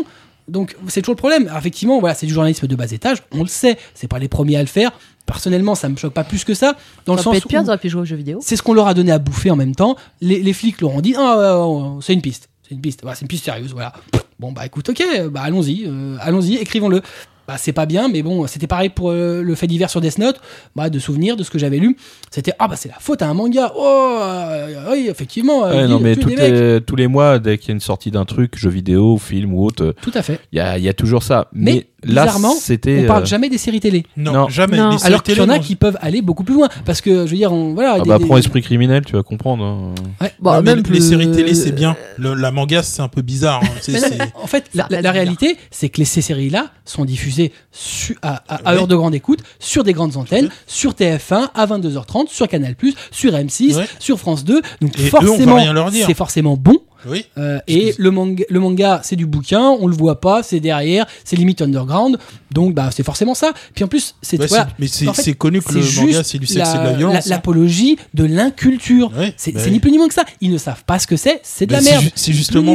[0.49, 1.47] Donc c'est toujours le problème.
[1.47, 4.29] Alors, effectivement, voilà, c'est du journalisme de bas étage, on le sait, c'est pas les
[4.29, 4.93] premiers à le faire.
[5.27, 6.77] Personnellement, ça me choque pas plus que ça,
[7.07, 8.41] dans le Ça peut sens être pire, où pu jouer aux jeux vidéo.
[8.43, 9.97] c'est ce qu'on leur a donné à bouffer en même temps.
[10.21, 11.67] Les, les flics leur ont dit ah
[12.03, 13.95] c'est une piste, c'est une piste, Voilà, c'est une piste sérieuse, voilà.
[14.39, 17.01] Bon bah écoute, ok, bah allons-y, euh, allons-y, écrivons-le.
[17.47, 20.19] Bah c'est pas bien, mais bon, c'était pareil pour euh, le fait divers sur Death
[20.19, 20.41] Note.
[20.75, 21.97] Bah de souvenirs de ce que j'avais lu,
[22.31, 23.73] c'était ah bah c'est la faute à un manga.
[23.77, 25.67] Oh euh, oui effectivement.
[25.67, 28.25] euh, Ouais, non, mais les- tous les mois, dès qu'il y a une sortie d'un
[28.25, 30.41] truc, jeu vidéo, film ou autre, Tout à fait.
[30.53, 31.49] il y a, y a toujours ça.
[31.53, 33.01] Mais, Mais, là, bizarrement, c'était.
[33.05, 34.05] On parle euh, jamais des séries télé.
[34.17, 34.49] Non, Non.
[34.49, 34.77] jamais.
[34.77, 34.91] Non.
[34.91, 36.69] Les Alors qu'il y en a qui peuvent aller beaucoup plus loin.
[36.85, 37.95] Parce que je veux dire, on, voilà.
[37.97, 39.65] Ah des- bah, des- prends Esprit criminel, tu vas comprendre.
[39.65, 39.95] hein.
[40.21, 40.33] Ouais.
[40.41, 41.97] Bon, Ouais, mais même les plus- séries télé, c'est bien.
[42.19, 43.63] Le- la manga, c'est un peu bizarre.
[43.65, 44.27] hein.
[44.43, 48.73] En fait, la, réalité, c'est que les, ces séries-là sont diffusées su- à, à- à
[48.75, 48.79] Ouais.
[48.81, 52.75] heure de grande écoute, sur des grandes antennes, sur TF1 à 22h30, sur Canal+,
[53.11, 53.87] sur M6, Ouais.
[53.99, 54.61] sur France 2.
[54.81, 56.07] Donc Et eux, on va forcément, rien leur dire.
[56.07, 56.79] c'est forcément bon.
[57.09, 57.27] Oui.
[57.39, 61.07] Euh, et le manga, le manga c'est du bouquin, on le voit pas, c'est derrière,
[61.25, 62.19] c'est limite underground.
[62.53, 63.53] Donc bah c'est forcément ça.
[63.75, 66.01] Puis en plus, c'est Ouais, voilà, c'est- mais c'est en fait, c'est connu que c'est
[66.01, 67.27] le manga, c'est du sexe et de la la- violence.
[67.27, 69.11] L'apologie de l'inculture.
[69.17, 70.25] Ouais, C'est bah c'est ni plus ni moins que ça.
[70.41, 72.05] Ils ne savent pas ce que c'est, c'est de Bah, la c'est merde.
[72.15, 72.75] C'est justement,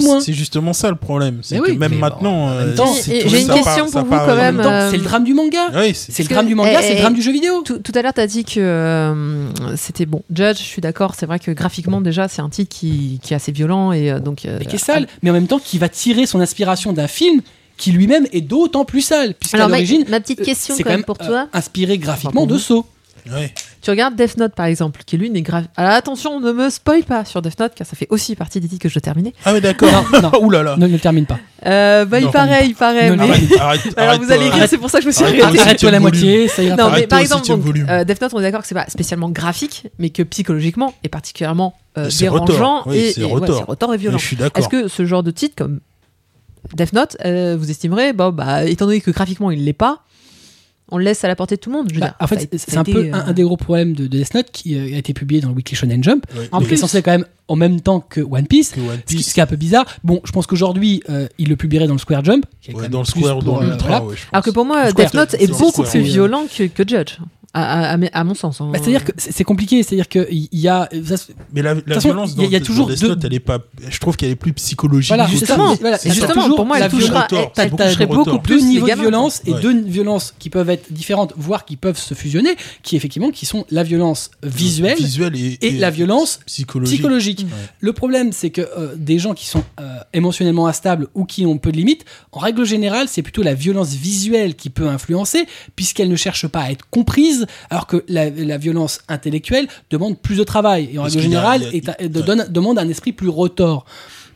[0.74, 1.40] c'est ça le problème.
[1.42, 2.76] C'est Mais que oui, même maintenant, euh,
[3.08, 5.70] j'ai une question pour vous, quand En même euh, c'est le drame du manga.
[5.94, 7.64] C'est le drame du manga, eh, c'est le drame du jeu vidéo.
[7.64, 10.24] Tout, à l'heure, tu as dit que euh, c'était bon.
[10.34, 13.52] Judge, je suis d'accord, c'est vrai que graphiquement, déjà, c'est un titre qui, est assez
[13.52, 14.46] violent et euh, donc.
[14.46, 17.08] euh, mais qui est sale, mais en même temps qui va tirer son inspiration d'un
[17.08, 17.42] film
[17.78, 20.84] qui lui-même est d'autant plus sale, puisqu'à Alors, ma, l'origine, ma petite euh, question c'est
[20.84, 21.48] quand même pour euh, toi.
[21.54, 22.58] inspiré graphiquement de.
[22.58, 22.86] Saw.
[23.82, 25.66] Tu regardes Death Note par exemple, qui lui n'est grave.
[25.78, 28.68] Alors attention, ne me spoil pas sur Death Note, car ça fait aussi partie des
[28.68, 29.34] titres que je dois terminer.
[29.46, 29.90] Ah oui, d'accord.
[30.14, 30.32] Non, non.
[30.44, 30.76] Ouh là là.
[30.78, 31.40] Ne, ne termine pas.
[31.66, 33.10] Euh, bah, il paraît, il paraît.
[33.12, 35.24] Mais- l'arrête Arrête, arrête, Alors vous allez rire, c'est pour ça que je me suis
[35.24, 35.44] arrêtée.
[35.44, 35.60] aussi.
[35.60, 38.44] Arrête-toi la moitié, ça ira Non, mais par exemple, donc, euh, Death Note, on est
[38.44, 42.84] d'accord que c'est pas spécialement graphique, mais que psychologiquement est particulièrement euh, dérangeant.
[42.86, 43.32] Oui, et, c'est et- ouais,
[43.68, 44.18] retors et violent.
[44.18, 44.58] Je suis d'accord.
[44.60, 45.80] Est-ce que ce genre de titre comme
[46.74, 50.00] Death Note, euh, vous estimerez, bon, bah, étant donné que graphiquement il l'est pas,
[50.92, 52.28] on le laisse à la portée de tout le monde je veux Bah, dire, en
[52.28, 54.76] fait, c'est un peu un, euh, un des gros problèmes de, de Death Note qui
[54.76, 56.26] euh, a été publié dans le Weekly Shonen Jump.
[56.38, 56.74] Ouais, En plus.
[56.74, 58.72] est censé quand même en même temps que One Piece.
[58.72, 59.86] que One Ce qui, Piece, ce qui est un peu bizarre.
[60.04, 62.46] Bon, je pense qu'aujourd'hui, euh, il le publierait dans le Square Jump.
[62.62, 64.16] qui est quand ouais, même dans le Square ou dans euh, l'Ultra, ouais.
[64.32, 67.18] Alors que pour moi, Death Note est beaucoup plus violent que, que Judge,
[67.54, 68.62] à, à- mon sens.
[68.62, 68.70] hein.
[68.72, 69.82] Bah, C'est-à-dire que c'est compliqué.
[69.84, 70.88] C'est-à-dire qu'il y a.
[71.54, 73.00] Mais la, la façon, violence il y a- dans, il y a dans toujours Death
[73.02, 73.60] deux- elle est pas.
[73.90, 75.10] Je trouve qu'elle est plus psychologique.
[75.10, 77.52] Voilà, justement, Voilà, justement, toujours pour moi, la elle touchera- violence.
[77.58, 79.62] elle- toucherait beaucoup beaucoup deux plus les niveaux de violence et Ouais.
[79.62, 83.66] deux violences qui peuvent être différentes, voire qui peuvent se fusionner, qui effectivement qui sont
[83.72, 86.96] la violence visuelle Visuelle et, et la violence psychologique.
[87.00, 87.46] psychologique.
[87.80, 91.58] Le problème, c'est que euh, des gens qui sont euh, émotionnellement instables ou qui ont
[91.58, 95.46] peu de limites, en règle générale, c'est plutôt la violence visuelle qui peut influencer,
[95.76, 97.39] puisqu'elle ne cherche pas à être comprise,
[97.70, 101.90] alors que la, la violence intellectuelle demande plus de travail et en règle générale est-
[102.00, 103.86] est- donne- demande un esprit plus retors.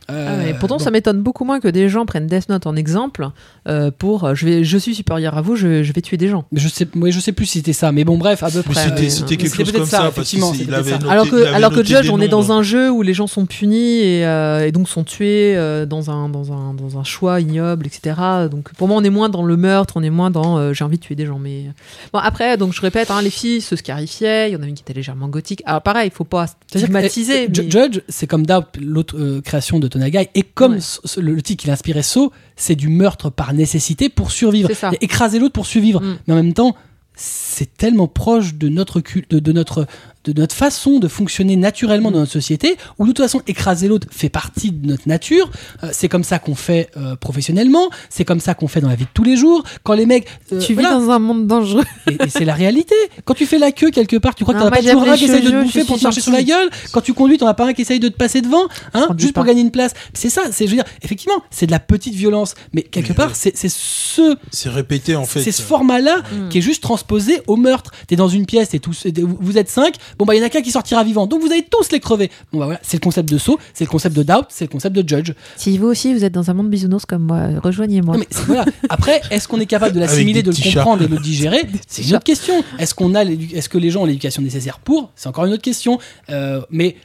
[0.08, 0.84] Ah ouais, Euh, pourtant, bon.
[0.84, 3.28] ça m'étonne beaucoup moins que des gens prennent Death Note en exemple
[3.68, 6.28] euh, pour euh, je, vais, je suis supérieur à vous, je, je vais tuer des
[6.28, 6.44] gens.
[6.52, 9.08] Je sais, ouais, je sais plus si c'était ça, mais bon, bref, à peu près.
[9.08, 10.98] c'était quelque chose comme ça, effectivement, avait ça.
[10.98, 13.00] noté- alors que, il avait alors que noté Judge, on est dans un jeu où
[13.02, 16.74] les gens sont punis et, euh, et donc sont tués euh, dans, un, dans, un,
[16.74, 18.14] dans un choix ignoble, etc.
[18.50, 20.84] Donc pour moi, on est moins dans le meurtre, on est moins dans euh, j'ai
[20.84, 21.38] envie de tuer des gens.
[21.38, 21.64] Mais
[22.12, 24.74] bon, après, donc je répète, hein, les filles se scarifiaient, il y en a une
[24.74, 25.62] qui était légèrement gothique.
[25.64, 27.48] Alors pareil, il faut pas stigmatiser.
[27.52, 29.88] Ju- mais- Judge, c'est comme Doubt, l'autre euh, création de
[30.34, 30.80] Et comme Ouais.
[30.80, 34.30] ce- ce- le, le titre qu'il a inspiré So, c'est du meurtre par nécessité pour
[34.30, 34.72] survivre.
[34.74, 34.90] Ça.
[35.00, 36.00] Écraser l'autre pour survivre.
[36.00, 36.18] Mm.
[36.26, 36.76] Mais en même temps,
[37.16, 39.00] c'est tellement proche de notre
[39.30, 39.86] de notre
[40.24, 44.06] de notre façon de fonctionner naturellement dans notre société, où de toute façon écraser l'autre
[44.10, 45.50] fait partie de notre nature.
[45.82, 48.94] Euh, c'est comme ça qu'on fait euh, professionnellement, c'est comme ça qu'on fait dans la
[48.94, 49.62] vie de tous les jours.
[49.82, 51.84] Quand les mecs, euh, tu vis dans un monde dangereux.
[52.10, 52.94] Et, et c'est la réalité.
[53.24, 55.16] Quand tu fais la queue quelque part, tu crois que t'en as pas toujours un
[55.16, 56.70] qui essaye de te bouffer pour te marcher sur la gueule.
[56.92, 58.64] Quand tu conduis, t'en as pas un qui essaye de te passer devant,
[58.94, 59.92] hein, juste pour gagner une place.
[60.14, 62.54] C'est ça, c'est, je veux dire, effectivement, c'est de la petite violence.
[62.72, 63.34] Mais quelque Mais part, ouais.
[63.34, 65.42] c'est, c'est ce, C'est répété en fait.
[65.42, 66.48] c'est ce format-là Mm.
[66.48, 67.90] qui est juste transposé au meurtre.
[68.06, 69.06] T'es dans une pièce, t'es tous,
[69.40, 69.96] vous êtes cinq.
[70.18, 71.26] Bon, bah, il y en a qu'un qui sortira vivant.
[71.26, 72.30] Donc, vous allez tous les crever.
[72.52, 72.80] Bon, bah, voilà.
[72.82, 75.32] C'est le concept de saut, c'est le concept de doubt, c'est le concept de judge.
[75.56, 78.14] Si vous aussi, vous êtes dans un monde bisounours comme moi, rejoignez-moi.
[78.14, 78.64] Non, mais c'est- voilà.
[78.88, 82.02] Après, est-ce qu'on est capable de l'assimiler, de le comprendre et de le digérer C'est
[82.02, 82.64] une autre question.
[82.78, 85.10] Est-ce qu'on a, est-ce que les gens ont l'éducation nécessaire pour?
[85.16, 85.98] C'est encore une autre question.
[86.30, 86.96] Euh, mais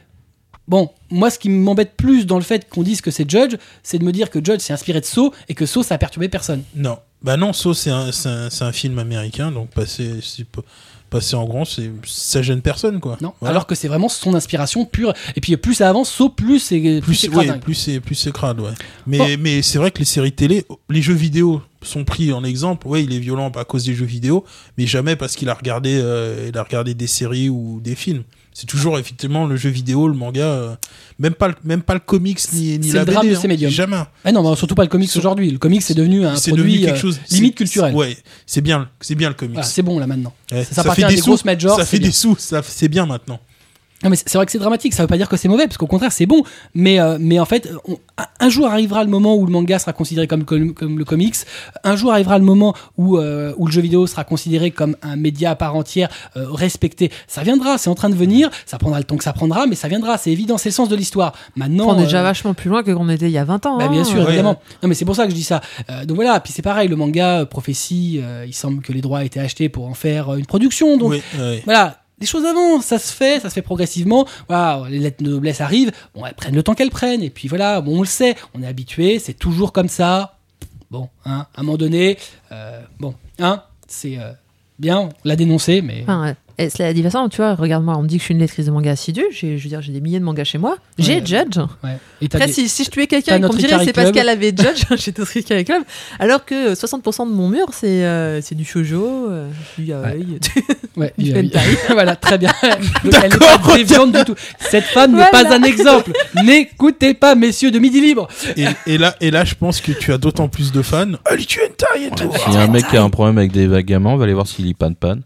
[0.68, 3.98] bon, moi, ce qui m'embête plus dans le fait qu'on dise que c'est Judge, c'est
[3.98, 6.28] de me dire que Judge s'est inspiré de Saw et que Saw ça a perturbé
[6.28, 6.62] personne.
[6.74, 6.98] Non.
[7.22, 10.46] Bah non, So, c'est un, c'est un, film américain, donc passer, c'est
[11.10, 13.18] passer en grand, c'est, ça gêne personne, quoi.
[13.20, 13.32] Non.
[13.40, 13.50] Voilà.
[13.50, 15.12] Alors que c'est vraiment son inspiration pure.
[15.36, 17.60] Et puis plus ça avance, plus c'est plus, c'est ouais, cradingue.
[17.60, 18.70] plus c'est plus c'est crade, ouais.
[19.06, 19.26] Mais, Bon.
[19.40, 22.86] mais c'est vrai que les séries télé, les jeux vidéo sont pris en exemple.
[22.86, 24.44] Ouais, il est violent à cause des jeux vidéo,
[24.78, 28.22] mais jamais parce qu'il a regardé, euh, il a regardé des séries ou des films.
[28.60, 30.74] C'est toujours effectivement le jeu vidéo, le manga, euh,
[31.18, 33.46] même pas le, même pas le comics ni, ni C'est la le drame de ces
[33.46, 33.48] hein.
[33.48, 33.70] médiums.
[33.70, 33.96] Jamais.
[34.22, 35.50] Ah non, bah, surtout pas le comics aujourd'hui.
[35.50, 37.92] Le comics c'est devenu un produit devenu quelque euh, chose limite culturel.
[37.92, 39.54] c'est- Ouais, c'est bien, c'est bien le comics.
[39.54, 40.34] Voilà, c'est bon là maintenant.
[40.52, 41.46] Ouais, ça fait des des grosses sous.
[41.46, 42.08] majors, Ça fait bien.
[42.08, 43.40] des sous, ça c'est bien maintenant.
[44.02, 45.76] Non mais c'est vrai que c'est dramatique, ça veut pas dire que c'est mauvais, parce
[45.76, 46.42] qu'au contraire c'est bon.
[46.74, 47.98] Mais, euh, mais en fait, on-
[48.40, 51.34] un- jour arrivera le moment où le manga sera considéré comme, comme, comme le comics.
[51.84, 55.16] Un jour arrivera le moment où, euh, où le jeu vidéo sera considéré comme un
[55.16, 57.10] média à part entière, euh, respecté.
[57.28, 58.50] Ça viendra, c'est en train de venir.
[58.66, 60.16] Ça prendra le temps que ça prendra, mais ça viendra.
[60.18, 61.34] C'est évident, c'est le sens de l'histoire.
[61.56, 63.66] Maintenant, on est euh, déjà vachement plus loin que qu'on était il y a 20
[63.66, 63.76] ans.
[63.78, 63.90] bah, hein.
[63.90, 64.28] bien sûr, ouais.
[64.28, 64.60] évidemment.
[64.82, 65.60] Non, mais c'est pour ça que je dis ça.
[65.90, 69.00] Euh, donc voilà, puis c'est pareil, le manga, euh, prophétie, euh, il semble que les
[69.02, 70.96] droits aient été achetés pour en faire euh, une production.
[70.96, 71.62] Donc Oui, ouais.
[71.64, 74.26] voilà, les choses avancent, ça se fait, ça se fait progressivement.
[74.48, 77.48] Voilà, les lettres de noblesse arrivent, bon, elles prennent le temps qu'elles prennent, et puis
[77.48, 80.36] voilà, on le sait, on est habitué, c'est toujours comme ça.
[80.90, 82.18] Bon, hein, à un moment donné,
[82.52, 84.32] euh, bon, hein, c'est euh,
[84.78, 86.04] bien, on l'a dénoncé, mais.
[86.60, 88.66] Et cela dit façon, tu vois, regarde-moi, on me dit que je suis une lectrice
[88.66, 89.24] de manga assidue.
[89.32, 90.76] J'ai, je veux dire, j'ai des milliers de mangas chez moi.
[90.98, 91.22] J'ai Ouais.
[91.24, 91.56] Judge.
[91.82, 91.96] ouais.
[92.20, 94.28] Et Après, des- si, si je tuais quelqu'un et qu'on me dirait c'est parce qu'elle
[94.28, 95.82] avait Judge, j'ai notre Ikari Club.
[96.18, 100.02] Alors que 60% de mon mur, c'est, euh, c'est du shoujo, euh, du yaoi.
[100.96, 101.58] Ouais, Du hentai.
[101.90, 102.52] voilà, très bien.
[103.04, 104.34] Donc, elle n'est pas déviante du tout.
[104.58, 106.12] Cette femme n'est pas un exemple.
[106.44, 108.28] N'écoutez pas, messieurs de Midi Libre.
[108.58, 111.12] Et, et là, et là, je pense que tu as d'autant plus de fans.
[111.24, 112.30] Allez, tu hentai et tout.
[112.44, 114.34] S'il y a un mec qui a un problème avec des gamins, on va aller
[114.34, 115.16] voir s'il y pan pan.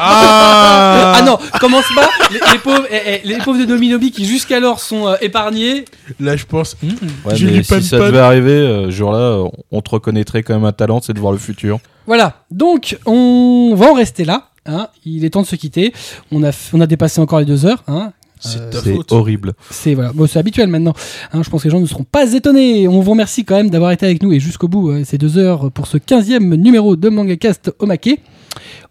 [0.00, 2.08] Ah, Ah non, commence pas.
[2.30, 5.84] Les, les pauvres, eh, eh, les pauvres de Dominobi qui jusqu'alors sont euh, épargnés.
[6.20, 6.76] Là, je pense.
[6.82, 8.06] Ouais, j'ai mais lu si pan ça pan.
[8.06, 11.32] devait arriver, euh, ce jour-là, on te reconnaîtrait quand même un talent, c'est de voir
[11.32, 11.78] le futur.
[12.06, 12.44] Voilà.
[12.50, 14.44] Donc, on va en rester là.
[14.66, 14.88] hein.
[15.04, 15.92] Il est temps de se quitter.
[16.32, 17.82] On a, on a dépassé encore les deux heures.
[17.88, 18.12] Hein.
[18.40, 19.52] C'est Euh, horrible.
[19.70, 20.94] C'est voilà, bon, c'est habituel maintenant.
[21.32, 22.88] Hein, je pense que les gens ne seront pas étonnés.
[22.88, 25.38] On vous remercie quand même d'avoir été avec nous et jusqu'au bout euh, ces deux
[25.38, 28.20] heures pour ce 15e numéro de MangaCast Omake.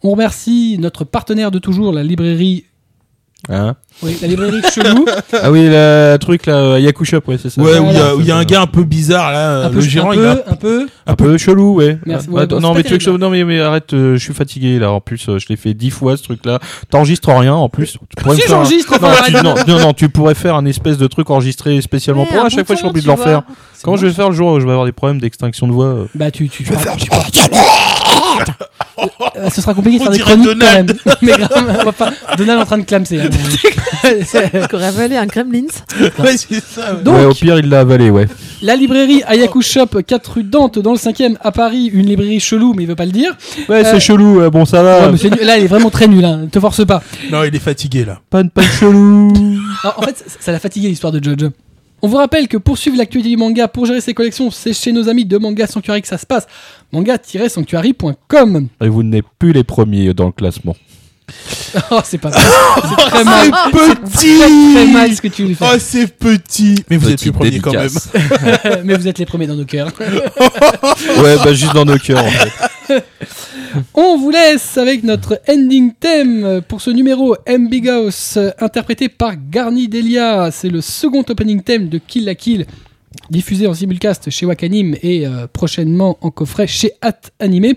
[0.04, 2.66] On remercie notre partenaire de toujours, la librairie,
[3.50, 5.06] Hein oui, la librairie Chelou.
[5.42, 7.62] ah oui, le truc là, Yaku Shop, ouais, c'est ça.
[7.62, 8.16] Ouais, où il y a- Voilà.
[8.16, 9.66] où il y, a un gars un peu bizarre là.
[9.66, 10.44] un peu, le gérant, un il peu, a.
[10.52, 10.88] un peu.
[11.08, 11.98] Un peu chelou, ouais.
[12.06, 12.30] Merci.
[12.30, 13.10] Ouais, attends, bon, non, mais pas tu veux que je...
[13.10, 13.24] terrible.
[13.24, 14.92] non, mais, mais arrête, euh, je suis fatigué là.
[14.92, 16.60] En plus, euh, je l'ai fait dix fois ce truc-là.
[16.90, 17.94] T'enregistres rien en plus.
[18.16, 20.66] Tu pourrais Si faire un- j'enregistre, non, tu, non, non, non, tu pourrais faire un
[20.66, 22.46] espèce de truc enregistré spécialement Ouais, pour.
[22.46, 23.44] À chaque fois, je suis obligé de l'en faire.
[23.84, 25.86] Quand je vais faire le jour où je vais avoir des problèmes d'extinction de voix.
[25.86, 26.74] euh, Bah, tu, tu, tu
[29.38, 30.98] Euh, ce sera compliqué de faire des chroniques Donald.
[31.04, 31.18] quand même.
[31.22, 33.22] Mais grave, on va pas- Donald en train de clamser.
[33.22, 33.30] hein.
[34.70, 35.68] Qu'on aurait avalé un Gremlins.
[36.20, 36.94] Ouais, c'est ça.
[36.96, 37.04] ouais.
[37.04, 38.28] Donc, ouais, au pire, il l'a avalé, ouais.
[38.64, 42.74] la librairie Ayaku Shop, 4 rue Dante, dans le 5e à Paris, une librairie chelou,
[42.76, 43.32] mais il veut pas le dire.
[43.70, 44.42] Ouais, Euh, c'est chelou.
[44.42, 45.10] euh, bon, ça va.
[45.12, 46.38] Ouais, mais là, il est vraiment très nul, hein.
[46.44, 47.02] ne te force pas.
[47.32, 48.20] Non, il est fatigué là.
[48.30, 49.32] Pan pan chelou.
[49.84, 51.46] Alors, en fait, ça- ça l'a fatigué l'histoire de Judge.
[52.04, 54.92] On vous rappelle que pour suivre l'actualité du manga, pour gérer ses collections, c'est chez
[54.92, 56.46] nos amis de Manga Sanctuary que ça se passe.
[56.92, 58.68] Manga-sanctuary.com.
[58.82, 60.76] Et vous n'êtes plus les premiers dans le classement.
[61.92, 62.40] Oh, c'est pas mal.
[62.90, 63.52] C'est très mal.
[64.06, 65.66] C'est Très, très mal petit ce que tu lui fais.
[65.68, 67.88] Oh, c'est petit Mais vous êtes plus Petite premier quand même.
[67.88, 68.80] dédicace.
[68.86, 69.92] Mais vous êtes les premiers dans nos cœurs.
[71.22, 73.04] Ouais, bah juste dans nos cœurs en fait.
[73.94, 79.34] On vous laisse avec notre ending theme pour ce numéro M Big House interprété par
[79.50, 80.50] Garni Delia.
[80.52, 82.66] C'est le second opening theme de Kill la Kill
[83.30, 87.76] diffusé en simulcast chez Wakanim et euh, prochainement en coffret chez At Animé.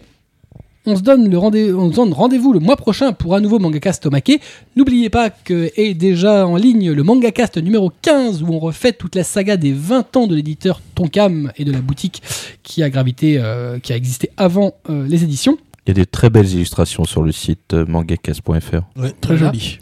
[0.87, 3.59] On se donne le rendez- on se donne rendez-vous le mois prochain pour un nouveau
[3.59, 4.41] Mangacast Tomake.
[4.77, 9.15] N'oubliez pas que est déjà en ligne le Mangacast numéro 15 où on refait toute
[9.15, 12.23] la saga des 20 ans de l'éditeur Tonkam et de la boutique
[12.63, 15.59] qui a gravité, euh, qui a existé avant euh, les éditions.
[15.87, 19.01] Il y a des très belles illustrations sur le site euh, mangacast.fr.
[19.01, 19.53] Ouais, très Voilà.
[19.53, 19.79] joli.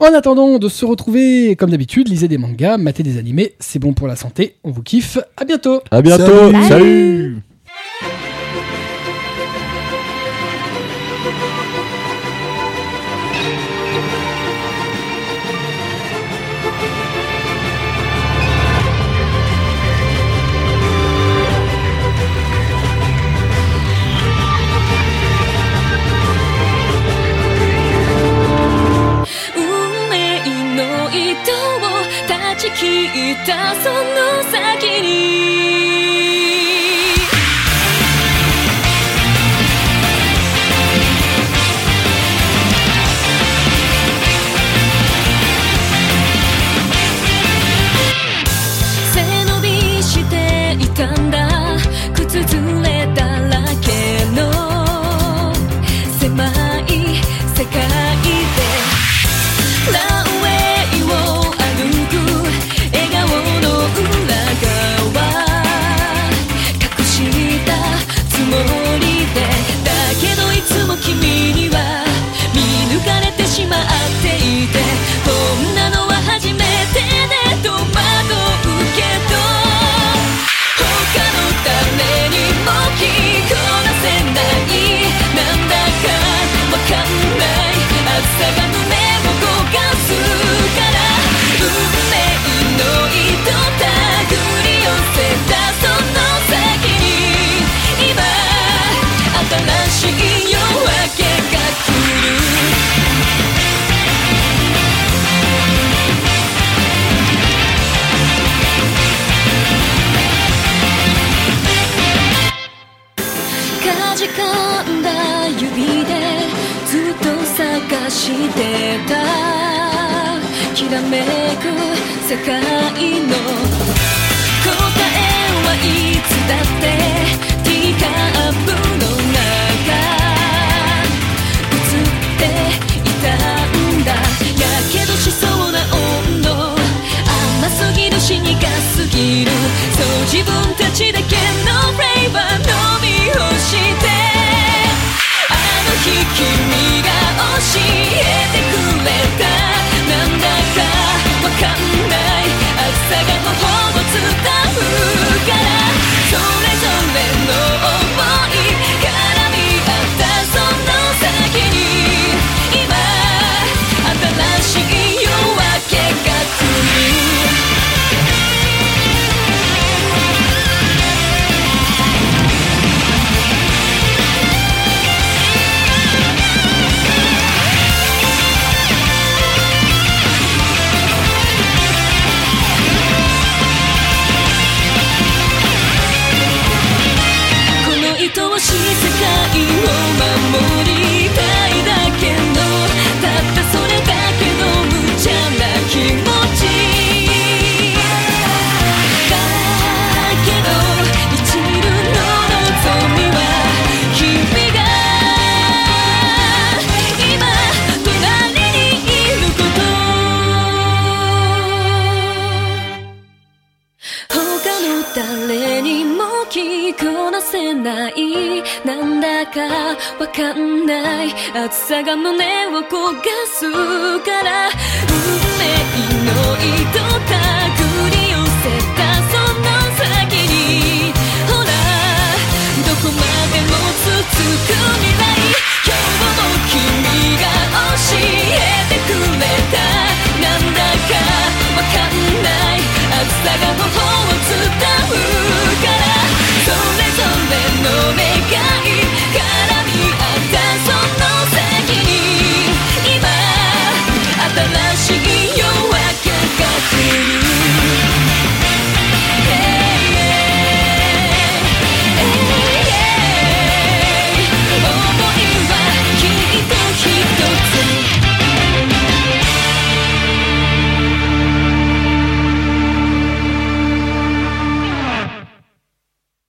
[0.00, 3.94] En attendant de se retrouver, comme d'habitude, lisez des mangas, matez des animés, c'est bon
[3.94, 6.52] pour la santé, on vous kiffe, à bientôt À bientôt.
[6.68, 7.38] Salut.
[33.34, 34.23] 切ったその